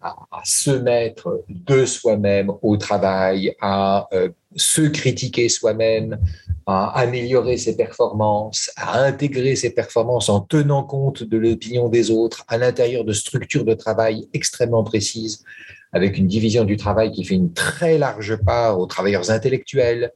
à, 0.00 0.14
se 0.44 0.70
mettre 0.70 1.44
de 1.48 1.84
soi-même 1.84 2.50
au 2.62 2.76
travail, 2.76 3.54
à 3.60 4.08
se 4.56 4.82
critiquer 4.82 5.48
soi-même, 5.48 6.18
à 6.66 6.98
améliorer 7.00 7.56
ses 7.56 7.76
performances, 7.76 8.70
à 8.76 9.02
intégrer 9.02 9.56
ses 9.56 9.70
performances 9.70 10.28
en 10.28 10.40
tenant 10.40 10.84
compte 10.84 11.22
de 11.22 11.36
l'opinion 11.36 11.88
des 11.88 12.10
autres 12.10 12.44
à 12.48 12.58
l'intérieur 12.58 13.04
de 13.04 13.12
structures 13.12 13.64
de 13.64 13.74
travail 13.74 14.28
extrêmement 14.32 14.84
précises, 14.84 15.44
avec 15.92 16.18
une 16.18 16.26
division 16.26 16.64
du 16.64 16.76
travail 16.76 17.10
qui 17.10 17.24
fait 17.24 17.34
une 17.34 17.52
très 17.52 17.98
large 17.98 18.36
part 18.44 18.78
aux 18.78 18.86
travailleurs 18.86 19.30
intellectuels, 19.30 20.12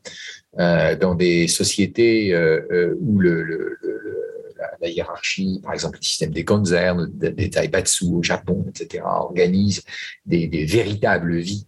euh, 0.61 0.95
dans 0.95 1.17
des 1.17 1.49
sociétés 1.49 2.33
euh, 2.33 2.61
euh, 2.71 2.97
où 3.01 3.19
la, 3.21 4.89
hiérarchie, 4.89 5.61
par 5.65 5.73
exemple 5.73 5.99
le 5.99 6.05
système 6.05 6.31
des 6.31 6.45
Konzern, 6.45 7.11
des 7.11 7.51
Taibatsu 7.51 8.05
au 8.05 8.23
Japon, 8.23 8.67
etc., 8.69 9.03
organise 9.05 9.83
des, 10.27 10.47
véritables 10.67 11.39
vies 11.39 11.67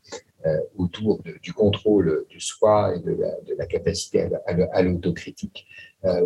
autour 0.76 1.20
du 1.42 1.52
contrôle 1.52 2.24
du 2.28 2.40
soi 2.40 2.94
et 2.94 3.00
de 3.00 3.16
la, 3.58 3.66
capacité 3.66 4.28
à, 4.72 4.82
l'autocritique, 4.82 5.66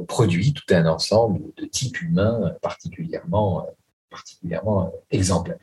produit 0.08 0.52
tout 0.52 0.74
un 0.74 0.84
ensemble 0.86 1.40
de 1.56 1.64
types 1.64 2.02
humains 2.02 2.54
particulièrement, 2.60 3.66
particulièrement 4.10 4.92
exemplaires. 5.10 5.58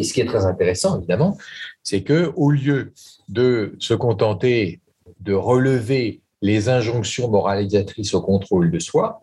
Et 0.00 0.04
ce 0.04 0.14
qui 0.14 0.22
est 0.22 0.26
très 0.26 0.46
intéressant, 0.46 0.96
évidemment, 0.96 1.36
c'est 1.82 2.02
que 2.02 2.32
au 2.34 2.50
lieu 2.50 2.94
de 3.28 3.76
se 3.78 3.92
contenter 3.92 4.80
de 5.20 5.34
relever 5.34 6.22
les 6.40 6.70
injonctions 6.70 7.28
moralisatrices 7.28 8.14
au 8.14 8.22
contrôle 8.22 8.70
de 8.70 8.78
soi, 8.78 9.20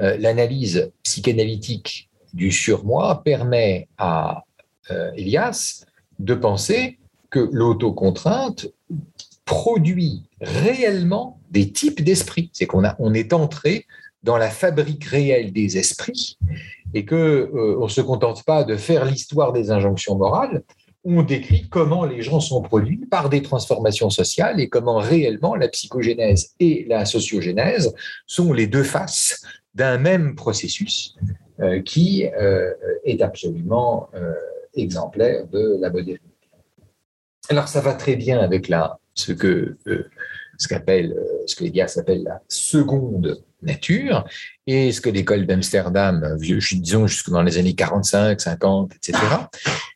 euh, 0.00 0.18
l'analyse 0.18 0.92
psychanalytique 1.02 2.10
du 2.34 2.52
surmoi 2.52 3.22
permet 3.24 3.88
à 3.96 4.44
Elias 5.16 5.84
de 6.18 6.34
penser 6.34 6.98
que 7.30 7.48
l'autocontrainte 7.52 8.68
produit 9.44 10.24
réellement 10.40 11.40
des 11.50 11.72
types 11.72 12.02
d'esprits. 12.02 12.50
C'est 12.52 12.66
qu'on 12.66 12.84
on 12.98 13.14
est 13.14 13.32
entré 13.32 13.86
dans 14.22 14.36
la 14.36 14.50
fabrique 14.50 15.04
réelle 15.04 15.52
des 15.52 15.78
esprits 15.78 16.38
et 16.94 17.04
que 17.04 17.14
euh, 17.14 17.78
on 17.80 17.88
se 17.88 18.00
contente 18.00 18.44
pas 18.44 18.64
de 18.64 18.76
faire 18.76 19.04
l'histoire 19.04 19.52
des 19.52 19.70
injonctions 19.70 20.16
morales. 20.16 20.62
On 21.04 21.22
décrit 21.22 21.68
comment 21.68 22.04
les 22.04 22.22
gens 22.22 22.40
sont 22.40 22.60
produits 22.60 23.06
par 23.10 23.28
des 23.28 23.42
transformations 23.42 24.10
sociales 24.10 24.60
et 24.60 24.68
comment 24.68 24.98
réellement 24.98 25.54
la 25.54 25.68
psychogénèse 25.68 26.54
et 26.60 26.84
la 26.88 27.04
sociogénèse 27.04 27.94
sont 28.26 28.52
les 28.52 28.66
deux 28.66 28.82
faces 28.82 29.42
d'un 29.74 29.98
même 29.98 30.34
processus 30.34 31.14
euh, 31.60 31.80
qui 31.82 32.26
euh, 32.26 32.72
est 33.04 33.22
absolument 33.22 34.10
exemplaire 34.74 35.46
de 35.46 35.78
la 35.80 35.90
modernité. 35.90 36.28
Alors, 37.50 37.68
ça 37.68 37.80
va 37.80 37.94
très 37.94 38.16
bien 38.16 38.40
avec 38.40 38.70
ce 39.14 39.32
que 39.32 39.76
euh, 39.86 40.10
ce 40.58 40.68
qu'appelle, 40.68 41.12
euh, 41.12 41.46
ce 41.46 41.86
s'appellent 41.86 42.24
la 42.24 42.42
seconde 42.48 43.42
nature 43.62 44.24
et 44.66 44.92
ce 44.92 45.00
que 45.00 45.08
l'école 45.08 45.46
d'Amsterdam, 45.46 46.36
disons 46.38 47.06
jusque 47.06 47.30
dans 47.30 47.42
les 47.42 47.58
années 47.58 47.74
45, 47.74 48.40
50, 48.40 48.92
etc. 48.96 49.18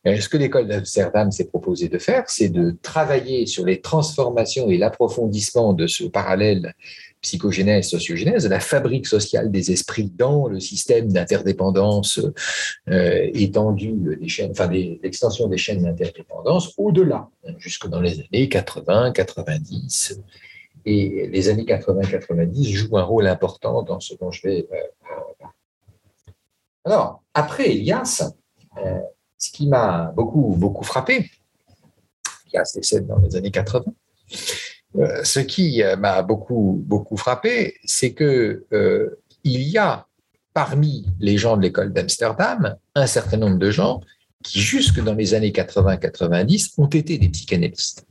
Ce 0.04 0.28
que 0.28 0.36
l'école 0.36 0.66
d'Amsterdam 0.66 1.30
s'est 1.30 1.46
proposé 1.46 1.88
de 1.88 1.98
faire, 1.98 2.24
c'est 2.26 2.48
de 2.48 2.76
travailler 2.82 3.46
sur 3.46 3.64
les 3.66 3.80
transformations 3.80 4.70
et 4.70 4.78
l'approfondissement 4.78 5.74
de 5.74 5.86
ce 5.86 6.04
parallèle 6.04 6.74
psychogénèse, 7.22 7.88
sociogénèse, 7.88 8.48
la 8.48 8.60
fabrique 8.60 9.06
sociale 9.06 9.50
des 9.50 9.70
esprits 9.70 10.10
dans 10.16 10.48
le 10.48 10.58
système 10.58 11.12
d'interdépendance 11.12 12.20
euh, 12.90 13.30
étendue 13.32 14.18
des 14.20 14.28
chaînes, 14.28 14.50
enfin 14.50 14.68
l'extension 14.68 15.46
des 15.46 15.56
chaînes 15.56 15.82
d'interdépendance 15.82 16.74
au-delà, 16.76 17.28
jusque 17.58 17.86
dans 17.86 18.00
les 18.00 18.20
années 18.20 18.48
80, 18.48 19.12
90. 19.12 20.20
Et 20.84 21.28
les 21.28 21.48
années 21.48 21.64
80-90 21.64 22.72
jouent 22.72 22.98
un 22.98 23.04
rôle 23.04 23.26
important 23.26 23.82
dans 23.82 24.00
ce 24.00 24.14
dont 24.14 24.30
je 24.30 24.42
vais 24.42 24.68
euh. 24.72 25.46
Alors, 26.84 27.22
après 27.32 27.70
Elias, 27.70 28.32
euh, 28.78 29.00
ce 29.38 29.52
qui 29.52 29.68
m'a 29.68 30.12
beaucoup, 30.16 30.54
beaucoup 30.56 30.84
frappé, 30.84 31.30
Elias 32.48 32.72
décède 32.74 33.06
dans 33.06 33.18
les 33.18 33.36
années 33.36 33.50
80, 33.52 33.84
euh, 34.96 35.24
ce 35.24 35.40
qui 35.40 35.82
euh, 35.82 35.96
m'a 35.96 36.22
beaucoup, 36.22 36.82
beaucoup 36.84 37.16
frappé, 37.16 37.76
c'est 37.84 38.12
que 38.12 38.66
il 39.44 39.62
y 39.62 39.78
a 39.78 40.06
parmi 40.54 41.06
les 41.18 41.38
gens 41.38 41.56
de 41.56 41.62
l'école 41.62 41.92
d'Amsterdam 41.92 42.76
un 42.94 43.06
certain 43.06 43.36
nombre 43.36 43.58
de 43.58 43.70
gens 43.70 44.00
qui, 44.44 44.60
jusque 44.60 45.02
dans 45.02 45.14
les 45.14 45.34
années 45.34 45.50
80-90, 45.50 46.74
ont 46.78 46.86
été 46.86 47.18
des 47.18 47.28
psychanalystes, 47.28 48.06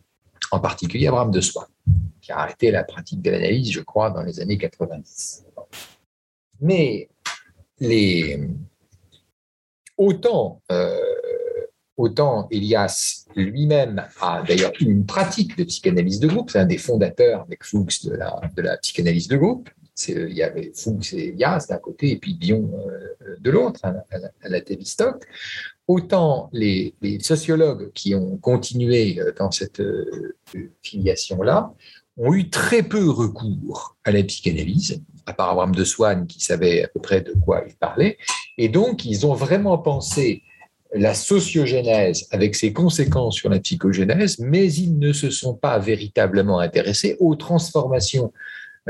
en 0.51 0.59
particulier 0.59 1.07
Abraham 1.07 1.31
de 1.31 1.39
Soi, 1.39 1.67
qui 2.21 2.31
a 2.31 2.39
arrêté 2.39 2.71
la 2.71 2.83
pratique 2.83 3.21
de 3.21 3.31
l'analyse, 3.31 3.71
je 3.71 3.81
crois, 3.81 4.09
dans 4.11 4.23
les 4.23 4.39
années 4.39 4.57
90. 4.57 5.45
Mais 6.61 7.09
les, 7.79 8.39
autant 9.97 10.61
Autant 12.01 12.47
Elias 12.49 13.25
lui-même 13.35 14.03
a 14.21 14.41
d'ailleurs 14.41 14.71
une 14.79 15.05
pratique 15.05 15.55
de 15.55 15.63
psychanalyse 15.65 16.19
de 16.19 16.27
groupe, 16.27 16.49
c'est 16.49 16.57
un 16.57 16.65
des 16.65 16.79
fondateurs 16.79 17.41
avec 17.41 17.63
Fuchs 17.63 18.05
de 18.05 18.15
la, 18.15 18.41
de 18.55 18.61
la 18.63 18.77
psychanalyse 18.77 19.27
de 19.27 19.37
groupe. 19.37 19.69
Il 20.07 20.33
y 20.33 20.41
avait 20.41 20.71
Fuchs 20.73 21.13
et 21.13 21.27
Elias 21.27 21.67
d'un 21.69 21.77
côté 21.77 22.09
et 22.09 22.17
puis 22.17 22.33
Bion 22.33 22.71
euh, 22.87 23.35
de 23.39 23.51
l'autre, 23.51 23.81
à, 23.83 23.93
la 24.49 24.61
Tavistock. 24.61 25.27
Autant 25.87 26.49
les, 26.53 26.93
sociologues 27.21 27.91
qui 27.93 28.15
ont 28.15 28.37
continué 28.37 29.19
euh, 29.19 29.33
dans 29.37 29.51
cette 29.51 29.79
euh, 29.79 30.35
filiation-là 30.81 31.73
ont 32.17 32.33
eu 32.33 32.49
très 32.49 32.83
peu 32.83 33.09
recours 33.09 33.97
à 34.03 34.11
la 34.11 34.23
psychanalyse, 34.23 35.01
à 35.25 35.33
part 35.33 35.49
Abraham 35.51 35.73
de 35.73 35.83
Swann 35.83 36.27
qui 36.27 36.41
savait 36.41 36.83
à 36.83 36.87
peu 36.87 36.99
près 36.99 37.21
de 37.21 37.33
quoi 37.33 37.63
il 37.67 37.75
parlait. 37.75 38.17
Et 38.57 38.69
donc, 38.69 39.05
ils 39.05 39.25
ont 39.25 39.33
vraiment 39.33 39.77
pensé 39.77 40.43
la 40.93 41.13
sociogénèse 41.13 42.27
avec 42.31 42.55
ses 42.55 42.73
conséquences 42.73 43.35
sur 43.35 43.49
la 43.49 43.59
psychogénèse, 43.59 44.39
mais 44.39 44.71
ils 44.73 44.99
ne 44.99 45.13
se 45.13 45.29
sont 45.29 45.53
pas 45.53 45.79
véritablement 45.79 46.59
intéressés 46.59 47.15
aux 47.19 47.35
transformations 47.35 48.33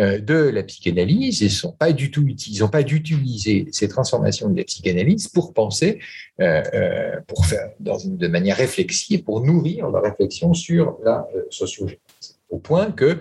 de 0.01 0.33
la 0.33 0.63
psychanalyse 0.63 1.43
et 1.43 1.49
sont 1.49 1.73
pas 1.73 1.91
du 1.91 2.09
tout 2.09 2.25
ils 2.47 2.59
n'ont 2.59 2.69
pas 2.69 2.83
dû 2.83 2.95
utiliser 2.95 3.67
ces 3.71 3.87
transformations 3.87 4.49
de 4.49 4.57
la 4.57 4.63
psychanalyse 4.63 5.27
pour 5.27 5.53
penser, 5.53 5.99
euh, 6.39 6.63
euh, 6.73 7.19
pour 7.27 7.45
faire 7.45 7.69
de 7.79 8.27
manière 8.27 8.57
réflexive, 8.57 9.23
pour 9.23 9.41
nourrir 9.41 9.89
la 9.89 9.99
réflexion 9.99 10.53
sur 10.53 10.97
la 11.03 11.27
sociogénèse. 11.49 12.39
Au 12.49 12.57
point 12.57 12.91
que 12.91 13.19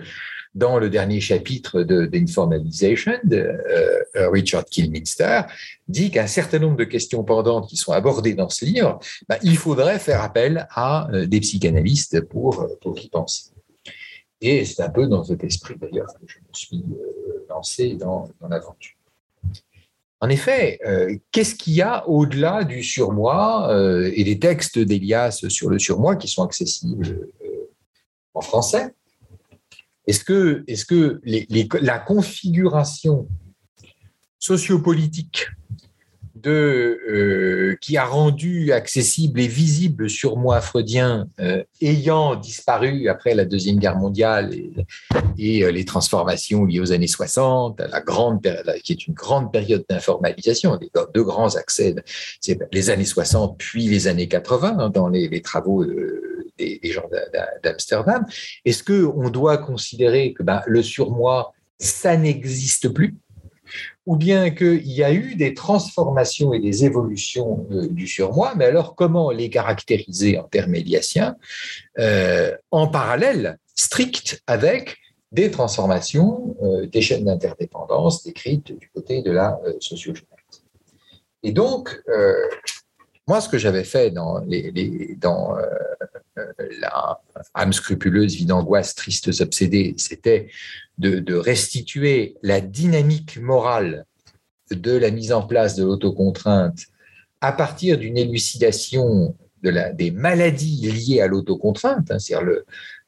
dans 0.53 0.79
le 0.79 0.89
dernier 0.89 1.21
chapitre 1.21 1.83
de 1.83 2.05
d'Informalization, 2.05 3.13
de, 3.23 3.37
euh, 3.37 4.29
Richard 4.29 4.65
Kilminster 4.65 5.43
dit 5.87 6.11
qu'un 6.11 6.27
certain 6.27 6.59
nombre 6.59 6.75
de 6.75 6.83
questions 6.83 7.23
pendantes 7.23 7.69
qui 7.69 7.77
sont 7.77 7.93
abordées 7.93 8.33
dans 8.33 8.49
ce 8.49 8.65
livre, 8.65 8.99
ben, 9.29 9.37
il 9.43 9.55
faudrait 9.55 9.99
faire 9.99 10.21
appel 10.21 10.67
à 10.71 11.09
euh, 11.13 11.25
des 11.25 11.39
psychanalystes 11.39 12.21
pour, 12.21 12.67
pour 12.81 12.99
y 12.99 13.07
penser. 13.07 13.51
Et 14.41 14.65
c'est 14.65 14.81
un 14.81 14.89
peu 14.89 15.07
dans 15.07 15.23
cet 15.23 15.43
esprit 15.43 15.75
d'ailleurs 15.77 16.13
que 16.13 16.25
je 16.27 16.39
me 16.39 16.53
suis 16.53 16.83
euh, 16.83 17.45
lancé 17.49 17.95
dans, 17.95 18.27
l'aventure. 18.49 18.95
En 20.19 20.29
effet, 20.29 20.79
qu'est-ce 21.31 21.55
qu'il 21.55 21.73
y 21.73 21.81
a 21.81 22.07
au-delà 22.07 22.63
du 22.63 22.83
surmoi 22.83 23.71
et 24.13 24.23
des 24.23 24.37
textes 24.37 24.77
d'Elias 24.77 25.43
sur 25.49 25.67
le 25.67 25.79
surmoi 25.79 26.15
qui 26.15 26.27
sont 26.27 26.43
accessibles 26.43 27.27
en 28.35 28.41
français? 28.41 28.93
Est-ce 30.05 30.23
que, 30.23 30.63
est 30.67 31.67
que 31.67 31.77
la 31.77 31.97
configuration 31.97 33.27
sociopolitique 34.37 35.47
euh, 36.49 37.75
qui 37.81 37.97
a 37.97 38.05
rendu 38.05 38.71
accessible 38.71 39.39
et 39.39 39.47
visible 39.47 40.09
sur 40.09 40.37
moi 40.37 40.61
freudien 40.61 41.27
euh, 41.39 41.63
ayant 41.81 42.35
disparu 42.35 43.09
après 43.09 43.35
la 43.35 43.45
Deuxième 43.45 43.77
Guerre 43.77 43.97
mondiale 43.97 44.51
et, 45.37 45.63
euh, 45.63 45.71
les 45.71 45.85
transformations 45.85 46.65
liées 46.65 46.79
aux 46.79 46.91
années 46.91 47.07
60, 47.07 47.81
la 47.81 48.01
grande, 48.01 48.41
qui 48.83 48.93
est 48.93 49.07
une 49.07 49.13
grande 49.13 49.51
période 49.51 49.83
d'informalisation, 49.89 50.77
des 50.77 50.91
deux 51.13 51.23
grands 51.23 51.55
accès, 51.55 51.95
c'est 52.39 52.59
les 52.71 52.89
années 52.89 53.05
60 53.05 53.57
puis 53.57 53.87
les 53.87 54.07
années 54.07 54.27
80 54.27 54.77
hein, 54.79 54.89
dans 54.89 55.07
les, 55.07 55.27
les 55.27 55.41
travaux 55.41 55.85
des, 56.57 56.79
gens 56.83 57.09
d'Amsterdam. 57.63 58.25
Est-ce 58.65 58.83
qu'on 58.83 59.29
doit 59.29 59.57
considérer 59.57 60.33
que 60.33 60.43
ben, 60.43 60.61
le 60.67 60.83
surmoi, 60.83 61.53
ça 61.79 62.17
n'existe 62.17 62.89
plus? 62.89 63.15
Ou 64.05 64.15
bien 64.15 64.49
qu'il 64.49 64.91
y 64.91 65.03
a 65.03 65.13
eu 65.13 65.35
des 65.35 65.53
transformations 65.53 66.53
et 66.53 66.59
des 66.59 66.85
évolutions 66.85 67.67
euh, 67.71 67.87
du 67.87 68.07
surmoi, 68.07 68.53
mais 68.55 68.65
alors 68.65 68.95
comment 68.95 69.29
les 69.31 69.49
caractériser 69.49 70.39
en 70.39 70.43
termes 70.43 70.75
éliassiens 70.75 71.35
euh, 71.99 72.55
en 72.71 72.87
parallèle 72.87 73.59
strict 73.75 74.41
avec 74.47 74.97
des 75.31 75.51
transformations 75.51 76.55
euh, 76.63 76.87
des 76.87 77.01
chaînes 77.01 77.25
d'interdépendance 77.25 78.23
décrites 78.23 78.77
du 78.77 78.89
côté 78.89 79.21
de 79.21 79.31
la 79.31 79.59
sociogénétique. 79.79 80.27
Et 81.43 81.51
donc, 81.51 81.99
moi, 83.27 83.41
ce 83.41 83.49
que 83.49 83.57
j'avais 83.57 83.83
fait 83.83 84.11
dans, 84.11 84.37
les, 84.45 85.15
dans 85.17 85.55
la 86.79 87.19
âme 87.55 87.73
scrupuleuse, 87.73 88.35
vie 88.35 88.45
d'angoisse, 88.45 88.93
tristes 88.93 89.31
obsédés, 89.41 89.95
c'était 89.97 90.49
de, 90.97 91.35
restituer 91.35 92.35
la 92.43 92.61
dynamique 92.61 93.39
morale 93.39 94.05
de 94.69 94.95
la 94.95 95.11
mise 95.11 95.31
en 95.31 95.43
place 95.43 95.75
de 95.75 95.83
l'autocontrainte 95.83 96.85
à 97.41 97.51
partir 97.51 97.97
d'une 97.97 98.17
élucidation 98.17 99.35
des 99.63 100.11
maladies 100.11 100.91
liées 100.91 101.21
à 101.21 101.27
l'autocontrainte, 101.27 102.11
hein, 102.11 102.19
c'est-à-dire 102.19 102.49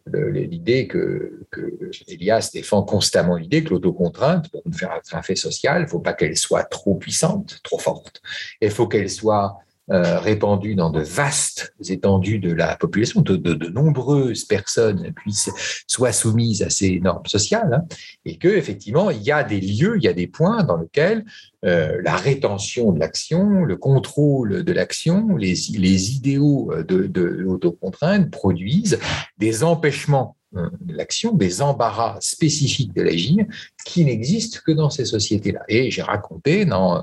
l'idée 0.08 0.88
que, 0.88 1.46
que, 1.50 1.92
Elias 2.08 2.50
défend 2.54 2.84
constamment 2.84 3.38
l'idée 3.38 3.64
que 3.64 3.70
l'autocontrainte, 3.70 4.50
pour 4.50 4.62
faire 4.74 5.00
un 5.12 5.22
fait 5.22 5.36
social, 5.36 5.82
il 5.82 5.86
ne 5.86 5.90
faut 5.90 6.00
pas 6.00 6.14
qu'elle 6.14 6.38
soit 6.38 6.64
trop 6.64 6.96
puissante, 6.96 7.60
trop 7.64 7.80
forte. 7.80 8.22
Il 8.62 8.72
faut 8.72 8.88
qu'elle 8.88 9.10
soit 9.10 9.58
euh, 9.92 10.18
répandu 10.20 10.76
dans 10.76 10.90
de 10.90 11.02
vastes 11.02 11.74
étendues 11.90 12.40
de 12.40 12.54
la 12.54 12.78
population, 12.78 13.22
de, 13.22 13.36
de, 13.36 13.68
nombreuses 13.70 14.46
personnes 14.46 15.12
puissent 15.14 15.52
soient 15.88 16.14
soumises 16.14 16.62
à 16.62 16.70
ces 16.70 17.02
normes 17.02 17.26
sociales, 17.26 17.74
hein, 17.74 17.96
et 18.24 18.38
que 18.38 18.48
effectivement 18.48 19.10
il 19.10 19.22
y 19.22 19.32
a 19.32 19.44
des 19.44 19.60
lieux, 19.60 19.98
il 19.98 20.04
y 20.04 20.08
a 20.08 20.14
des 20.14 20.28
points 20.28 20.64
dans 20.64 20.78
lesquels 20.78 21.26
euh, 21.66 22.02
la 22.04 22.16
rétention 22.16 22.94
de 22.94 23.00
l'action, 23.00 23.66
le 23.66 23.76
contrôle 23.76 24.64
de 24.64 24.72
l'action, 24.72 25.36
les, 25.36 26.16
idéaux 26.16 26.74
de, 26.88 27.08
de 27.08 27.22
l'autocontrainte 27.22 28.32
produisent 28.32 29.00
des 29.38 29.64
empêchements 29.64 30.38
euh, 30.56 30.70
l'action, 30.88 31.34
des 31.34 31.64
embarras 31.64 32.18
spécifiques 32.22 32.94
de 32.94 33.02
l'agir 33.02 33.44
qui 33.86 34.06
n'existent 34.06 34.60
que 34.64 34.72
dans 34.72 34.92
ces 34.92 35.06
sociétés-là. 35.06 35.62
Et 35.68 35.90
j'ai 35.90 36.04
raconté 36.04 36.66
dans, 36.66 36.98
euh, 36.98 37.02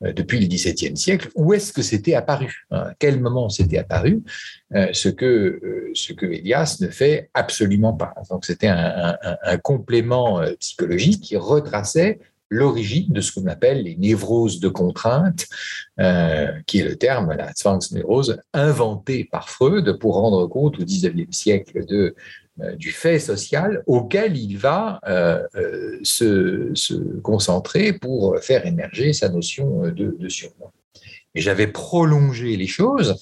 depuis 0.00 0.40
le 0.40 0.46
XVIIe 0.46 0.96
siècle 0.96 1.28
où 1.34 1.52
est-ce 1.52 1.72
que 1.72 1.82
c'était 1.82 2.14
apparu, 2.14 2.66
hein, 2.70 2.86
à 2.90 2.94
quel 2.98 3.20
moment 3.20 3.48
c'était 3.48 3.78
apparu, 3.78 4.22
euh, 4.74 4.88
ce, 4.92 5.08
que, 5.08 5.90
ce 5.94 6.12
que 6.12 6.26
Elias 6.26 6.78
ne 6.80 6.88
fait 6.88 7.30
absolument 7.34 7.92
pas. 7.92 8.14
Donc 8.30 8.44
c'était 8.44 8.68
un, 8.68 9.16
complément 9.62 10.40
psychologique 10.58 11.20
qui 11.22 11.36
retraçait 11.36 12.18
l'origine 12.48 13.12
de 13.12 13.20
ce 13.20 13.32
qu'on 13.32 13.46
appelle 13.46 13.82
les 13.82 13.96
névroses 13.96 14.58
de 14.58 14.68
contrainte, 14.68 15.46
qui 16.66 16.78
est 16.78 16.84
le 16.84 16.96
terme, 16.96 17.32
la 17.32 17.52
névrose, 17.92 18.40
inventé 18.52 19.24
par 19.24 19.48
Freud 19.50 19.98
pour 19.98 20.14
rendre 20.14 20.46
compte 20.46 20.78
au 20.80 20.84
XIXe 20.84 21.36
siècle 21.36 21.84
de 21.86 21.96
euh, 21.96 22.14
du 22.76 22.92
fait 22.92 23.18
social 23.18 23.82
auquel 23.86 24.36
il 24.36 24.58
va 24.58 25.00
euh, 25.06 25.42
euh, 25.56 25.98
se, 26.02 27.20
concentrer 27.20 27.92
pour 27.92 28.38
faire 28.40 28.66
émerger 28.66 29.12
sa 29.12 29.28
notion 29.28 29.82
de, 29.88 30.16
de 30.18 30.28
surmoi. 30.28 30.72
Et 31.34 31.40
j'avais 31.40 31.66
prolongé 31.66 32.56
les 32.56 32.66
choses 32.66 33.16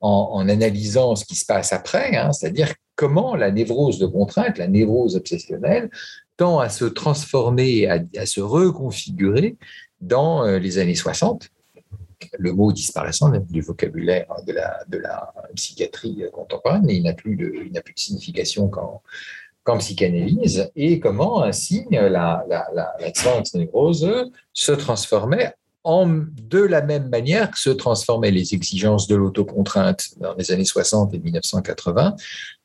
en, 0.00 0.48
analysant 0.48 1.14
ce 1.14 1.24
qui 1.26 1.34
se 1.34 1.44
passe 1.44 1.72
après, 1.72 2.16
hein, 2.16 2.32
c'est-à-dire 2.32 2.72
comment 2.96 3.36
la 3.36 3.50
névrose 3.50 3.98
de 3.98 4.06
contrainte, 4.06 4.56
la 4.58 4.66
névrose 4.66 5.16
obsessionnelle, 5.16 5.90
tend 6.36 6.58
à 6.58 6.70
se 6.70 6.86
transformer, 6.86 7.86
à 7.86 8.26
se 8.26 8.40
reconfigurer 8.40 9.56
dans 10.00 10.44
les 10.44 10.78
années 10.78 10.94
60 10.94 11.50
le 12.38 12.52
mot 12.52 12.72
disparaissant 12.72 13.30
du 13.30 13.60
vocabulaire 13.60 14.26
de 14.46 14.52
la, 14.52 14.84
de 14.88 14.98
la 14.98 15.32
psychiatrie 15.54 16.24
contemporaine, 16.32 16.88
il 16.88 17.02
n'a 17.02 17.14
plus 17.14 17.36
de, 17.36 17.50
plus 17.80 17.94
de 17.94 17.98
signification 17.98 18.68
qu'en, 18.68 19.02
qu'en 19.62 19.78
psychanalyse, 19.78 20.70
et 20.76 21.00
comment 21.00 21.42
ainsi 21.42 21.86
la, 21.90 22.08
la, 22.08 22.44
la, 22.48 22.66
la 22.74 22.94
névrose 23.54 24.30
se 24.52 24.72
transformait 24.72 25.54
de 25.84 26.58
la 26.58 26.82
même 26.82 27.08
manière 27.08 27.50
que 27.50 27.58
se 27.58 27.70
transformaient 27.70 28.30
les 28.30 28.54
exigences 28.54 29.06
de 29.06 29.16
l'autocontrainte 29.16 30.10
dans 30.18 30.34
les 30.34 30.52
années 30.52 30.64
60 30.64 31.14
et 31.14 31.18
1980, 31.18 32.16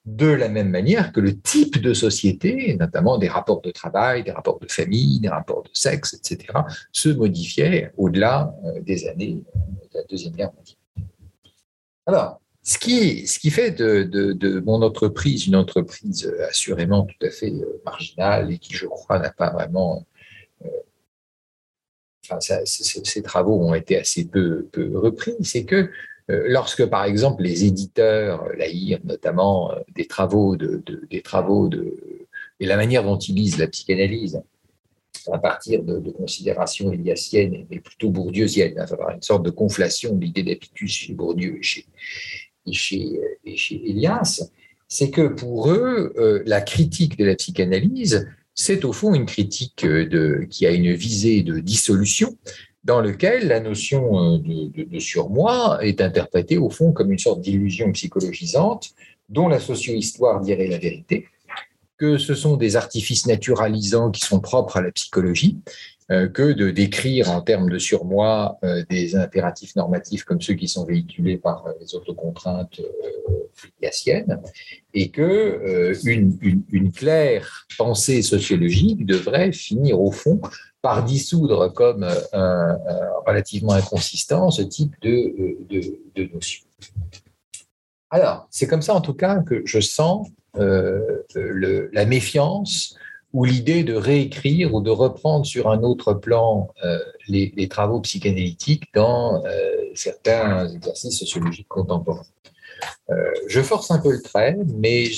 de 0.06 0.28
la 0.28 0.50
même 0.50 0.70
manière 0.70 1.12
que 1.12 1.20
le 1.20 1.40
type 1.40 1.82
de 1.82 1.94
société, 1.94 2.76
notamment 2.80 3.18
des 3.18 3.28
rapports 3.28 3.62
de 3.62 3.72
travail, 3.72 4.24
des 4.24 4.32
rapports 4.32 4.60
de 4.60 4.72
famille, 4.72 5.20
des 5.20 5.30
rapports 5.30 5.64
de 5.64 5.70
sexe, 5.74 6.14
etc., 6.14 6.60
se 6.92 7.10
modifiait 7.10 7.92
au-delà 7.98 8.54
euh, 8.66 8.82
des 8.82 9.08
années 9.08 9.44
de 9.94 9.98
la 9.98 10.04
Deuxième 10.04 10.34
Guerre 10.34 10.54
mondiale. 10.54 10.78
Alors, 12.06 12.42
ce 12.62 12.78
qui, 12.78 13.26
ce 13.28 13.40
qui 13.40 13.50
fait 13.50 13.72
de, 13.72 14.04
de, 14.04 14.60
mon 14.60 14.82
entreprise 14.82 15.48
une 15.48 15.56
entreprise 15.56 16.32
assurément 16.50 17.04
tout 17.06 17.26
à 17.26 17.30
fait 17.30 17.52
euh, 17.52 17.82
marginale 17.86 18.52
et 18.52 18.58
qui, 18.58 18.74
je 18.74 18.88
crois, 18.88 19.20
n'a 19.20 19.32
pas 19.32 19.52
vraiment... 19.52 20.06
Euh, 22.32 22.62
ces 22.66 23.22
travaux 23.22 23.60
ont 23.60 23.74
été 23.74 23.98
assez 23.98 24.26
peu, 24.26 24.68
peu 24.72 24.98
repris, 24.98 25.36
c'est 25.42 25.66
que 25.66 25.90
euh, 26.32 26.46
lorsque, 26.48 26.86
par 26.86 27.06
exemple, 27.06 27.44
les 27.44 27.66
éditeurs, 27.66 28.44
euh, 28.44 28.54
l'AIR 28.56 29.00
notamment, 29.04 29.72
euh, 29.72 29.76
des 29.94 30.08
travaux 30.08 30.56
de, 30.56 30.84
des 31.10 31.22
travaux 31.22 31.68
de, 31.70 31.98
et 32.60 32.66
la 32.66 32.78
manière 32.78 33.04
dont 33.04 33.18
ils 33.18 33.36
lisent 33.36 33.60
la 33.60 33.68
psychanalyse 33.68 34.42
à 35.32 35.38
partir 35.38 35.84
de, 35.84 36.12
considérations 36.12 36.92
éliassiennes 36.92 37.66
et 37.70 37.80
plutôt 37.80 38.10
bourdieusiennes, 38.10 38.86
savoir 38.88 39.12
une 39.12 39.22
sorte 39.22 39.44
de 39.44 39.50
conflation 39.50 40.14
de 40.16 40.24
l'idée 40.24 40.44
d'apicus 40.44 40.92
chez 40.92 41.14
Bourdieu 41.14 41.58
et 41.58 41.64
chez, 41.64 41.86
chez, 42.72 43.20
et 43.44 43.58
chez 43.58 43.90
Elias, 43.90 44.50
c'est 44.88 45.10
que 45.10 45.28
pour 45.28 45.72
eux, 45.72 46.14
la 46.46 46.62
critique 46.62 47.18
de 47.18 47.26
la 47.26 47.36
psychanalyse, 47.36 48.28
c'est 48.56 48.86
au 48.86 48.94
fond 48.94 49.14
une 49.14 49.26
critique 49.26 49.86
de, 49.86 50.48
qui 50.50 50.66
a 50.66 50.72
une 50.72 50.94
visée 50.94 51.44
de 51.44 51.60
dissolution, 51.60 52.38
dans 52.86 53.02
lequel 53.02 53.48
la 53.48 53.60
notion 53.60 54.36
euh, 54.36 54.38
de, 54.40 55.00
surmoi 55.00 55.80
est 55.82 56.02
interprétée 56.02 56.58
au 56.58 56.70
fond 56.70 56.94
comme 56.94 57.12
une 57.12 57.20
sorte 57.20 57.42
d'illusion 57.42 57.92
psychologisante 57.92 58.92
dont 59.28 59.48
la 59.48 59.60
socio-histoire 59.60 60.40
dirait 60.42 60.68
la 60.68 60.78
vérité, 60.78 61.28
que 61.98 62.18
ce 62.18 62.36
sont 62.36 62.58
des 62.58 62.76
artifices 62.76 63.26
naturalisants 63.26 64.12
qui 64.12 64.22
sont 64.22 64.40
propres 64.40 64.78
à 64.78 64.82
la 64.82 64.92
psychologie, 64.92 65.58
euh, 65.66 65.74
que 66.10 66.54
de 66.54 66.70
décrire 66.70 67.32
en 67.32 67.42
termes 67.42 67.70
de 67.70 67.80
surmoi 67.80 68.58
euh, 68.64 68.84
des 68.90 69.16
impératifs 69.16 69.76
normatifs 69.76 70.24
comme 70.24 70.40
ceux 70.40 70.54
qui 70.54 70.68
sont 70.68 70.86
véhiculés 70.86 71.38
par 71.38 71.66
les 71.80 71.96
autocontraintes 71.96 72.80
flicassiennes, 73.54 74.40
et 74.94 75.10
que 75.10 75.94
une, 76.06 76.38
une, 76.70 76.92
claire 76.92 77.66
pensée 77.78 78.22
sociologique 78.22 79.06
devrait 79.06 79.52
finir 79.52 80.00
au 80.00 80.12
fond 80.12 80.40
par 80.86 81.04
dissoudre 81.04 81.74
comme 81.74 82.04
euh, 82.04 82.74
relativement 83.26 83.72
inconsistant 83.72 84.52
ce 84.52 84.62
type 84.62 84.94
de, 85.02 85.58
de, 85.68 86.32
notion. 86.32 86.64
Alors, 88.12 88.48
c'est 88.52 88.68
comme 88.68 88.84
ça 88.84 88.94
en 88.94 89.02
tout 89.02 89.16
cas 89.16 89.40
que 89.40 89.64
je 89.66 89.80
sens 89.80 90.28
euh, 90.58 91.24
la 91.92 92.06
méfiance 92.06 92.96
ou 93.36 93.44
l'idée 93.44 93.84
de 93.84 93.94
réécrire 93.94 94.74
ou 94.74 94.80
de 94.80 94.90
reprendre 94.90 95.46
sur 95.46 95.70
un 95.70 95.84
autre 95.84 96.14
plan 96.14 96.70
euh, 96.86 96.98
les, 97.28 97.68
travaux 97.68 98.00
psychanalytiques 98.00 98.86
dans 98.94 99.44
certains 99.94 100.70
exercices 100.74 101.20
sociologiques 101.20 101.68
contemporains. 101.68 102.26
je 103.48 103.62
force 103.62 103.92
un 103.92 104.00
peu 104.00 104.12
le 104.14 104.22
trait, 104.22 104.58
mais 104.78 105.10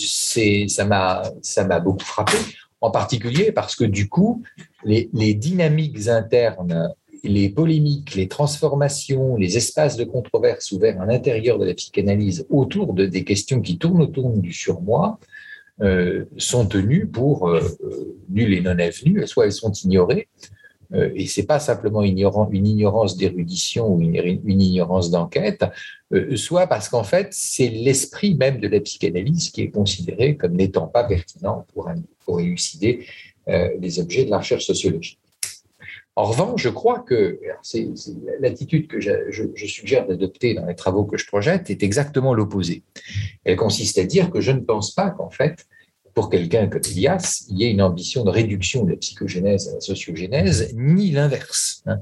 ça 0.68 0.86
m'a 0.86 1.80
beaucoup 1.80 2.06
frappé 2.06 2.38
en 2.82 2.92
particulier 2.92 3.52
parce 3.52 3.76
que 3.76 3.84
du 3.84 4.10
coup, 4.10 4.44
les, 4.84 5.34
dynamiques 5.34 6.08
internes, 6.08 6.94
les 7.24 7.50
polémiques, 7.50 8.16
les 8.16 8.28
transformations, 8.28 9.36
les 9.36 9.58
espaces 9.58 9.98
de 9.98 10.04
controverse 10.04 10.72
ouverts 10.72 11.02
à 11.02 11.06
l'intérieur 11.06 11.60
de 11.60 11.66
la 11.66 11.74
psychanalyse 11.74 12.46
autour 12.50 12.94
de 12.94 13.06
des 13.06 13.24
questions 13.24 13.62
qui 13.62 13.78
tournent 13.78 14.02
autour 14.02 14.30
du 14.32 14.54
surmoi 14.54 15.20
euh, 15.20 15.37
sont 16.38 16.66
tenues 16.66 17.08
pour 17.08 17.50
euh, 17.50 17.62
euh 17.84 18.18
nul 18.30 18.54
et 18.54 18.62
non 18.62 18.78
avenues, 18.80 19.26
soit 19.28 19.46
elles 19.46 19.52
sont 19.52 19.72
ignorées, 19.72 20.28
euh, 20.94 21.12
et 21.16 21.28
c'est 21.28 21.46
pas 21.46 21.60
simplement 21.60 22.04
ignorant, 22.04 22.50
une 22.52 22.68
ignorance 22.68 23.18
d'érudition 23.18 23.94
ou 23.94 24.02
une, 24.02 24.16
ignorance 24.62 25.12
d'enquête, 25.12 25.66
euh, 26.14 26.36
soit 26.36 26.68
parce 26.68 26.88
qu'en 26.88 27.04
fait 27.04 27.28
c'est 27.32 27.68
l'esprit 27.68 28.36
même 28.36 28.60
de 28.60 28.68
la 28.68 28.80
psychanalyse 28.80 29.50
qui 29.50 29.62
est 29.62 29.70
considéré 29.70 30.38
comme 30.38 30.54
n'étant 30.54 30.88
pas 30.88 31.04
pertinent 31.04 31.66
pour, 31.74 31.90
pour 32.26 32.40
élucider 32.40 33.06
euh, 33.50 33.70
les 33.80 34.00
objets 34.00 34.26
de 34.26 34.30
la 34.30 34.40
recherche 34.40 34.66
sociologique. 34.66 35.20
En 36.18 36.24
revanche, 36.24 36.64
je 36.64 36.70
crois 36.70 37.02
que 37.02 37.40
l'attitude 38.40 38.88
que 38.88 39.00
je, 39.00 39.14
suggère 39.68 40.08
d'adopter 40.08 40.56
dans 40.56 40.66
les 40.66 40.74
travaux 40.74 41.06
que 41.06 41.16
je 41.16 41.28
projette 41.28 41.70
est 41.70 41.84
exactement 41.84 42.34
l'opposé. 42.34 42.82
Elle 43.46 43.56
consiste 43.56 44.00
à 44.00 44.04
dire 44.04 44.32
que 44.32 44.42
je 44.42 44.52
ne 44.52 44.62
pense 44.62 44.90
pas 44.96 45.12
qu'en 45.12 45.30
fait 45.30 45.68
pour 46.16 46.32
quelqu'un 46.32 46.66
comme 46.70 46.82
Elias, 46.90 47.46
il 47.50 47.60
y 47.60 47.66
a 47.66 47.70
une 47.70 47.84
ambition 47.84 48.24
de 48.24 48.32
réduction 48.32 48.84
de 48.84 48.90
la 48.90 48.98
psychogénèse 48.98 49.70
à 49.70 49.76
la 49.76 49.80
sociogénèse, 49.80 50.74
ni 50.76 51.12
l'inverse. 51.12 51.84
Hein. 51.86 52.00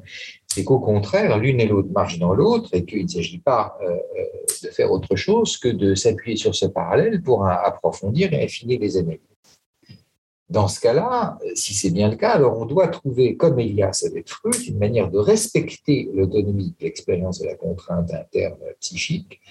C'est 0.48 0.64
qu'au 0.64 0.80
contraire, 0.80 1.38
l'une 1.38 1.60
et 1.60 1.68
l'autre 1.68 1.90
marchent 1.92 2.20
dans 2.20 2.34
l'autre 2.34 2.70
et 2.72 2.86
qu'il 2.86 3.04
ne 3.04 3.10
s'agit 3.10 3.40
pas 3.40 3.78
euh, 3.84 3.98
de 4.64 4.70
faire 4.70 4.94
autre 4.94 5.18
chose 5.18 5.58
que 5.58 5.68
de 5.68 5.94
s'appuyer 5.94 6.38
sur 6.38 6.56
ce 6.56 6.68
parallèle 6.68 7.22
pour 7.22 7.46
approfondir 7.46 8.32
et 8.32 8.46
affiner 8.46 8.78
les 8.78 8.96
analyses. 8.96 9.20
Dans 10.50 10.68
ce 10.68 10.80
cas-là, 10.80 11.40
si 11.56 11.74
c'est 11.74 11.90
bien 11.90 12.10
le 12.10 12.18
cas, 12.18 12.32
alors 12.32 12.60
on 12.60 12.66
doit 12.66 12.88
trouver, 12.88 13.36
comme 13.36 13.60
Elias 13.60 14.04
avec 14.06 14.30
Freud, 14.30 14.56
une 14.68 14.78
manière 14.78 15.10
de 15.10 15.18
respecter 15.18 16.10
l'autonomie 16.14 16.76
de 16.80 16.86
l'expérience 16.86 17.40
de 17.40 17.48
la 17.48 17.56
contrainte 17.56 18.14
interne 18.14 18.60
psychique, 18.80 19.42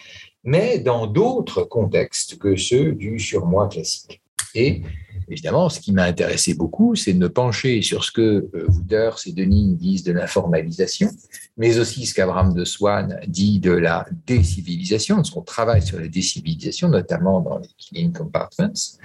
mais 0.44 0.78
dans 0.78 1.08
d'autres 1.08 1.64
contextes 1.64 2.38
que 2.38 2.54
ceux 2.54 2.92
du 2.92 3.18
surmoi 3.18 3.68
classique. 3.68 4.20
Et 4.54 4.82
évidemment, 5.28 5.68
ce 5.68 5.80
qui 5.80 5.92
m'a 5.92 6.04
intéressé 6.04 6.54
beaucoup, 6.54 6.94
c'est 6.94 7.12
de 7.12 7.18
me 7.18 7.28
pencher 7.28 7.82
sur 7.82 8.04
ce 8.04 8.12
que 8.12 8.48
euh, 8.54 8.66
Wooders 8.68 9.18
et 9.26 9.32
Denis 9.32 9.74
disent 9.74 10.04
de 10.04 10.12
l'informalisation, 10.12 11.10
mais 11.56 11.78
aussi 11.78 12.06
ce 12.06 12.14
qu'Abraham 12.14 12.54
de 12.54 12.64
Swan 12.64 13.18
dit 13.26 13.58
de 13.58 13.72
la 13.72 14.06
décivilisation, 14.26 15.18
de 15.18 15.26
son 15.26 15.42
travail 15.42 15.82
sur 15.82 15.98
la 15.98 16.06
décivilisation, 16.06 16.88
notamment 16.88 17.40
dans 17.40 17.58
les 17.58 17.68
Killing 17.78 18.12
Compartments, 18.12 18.98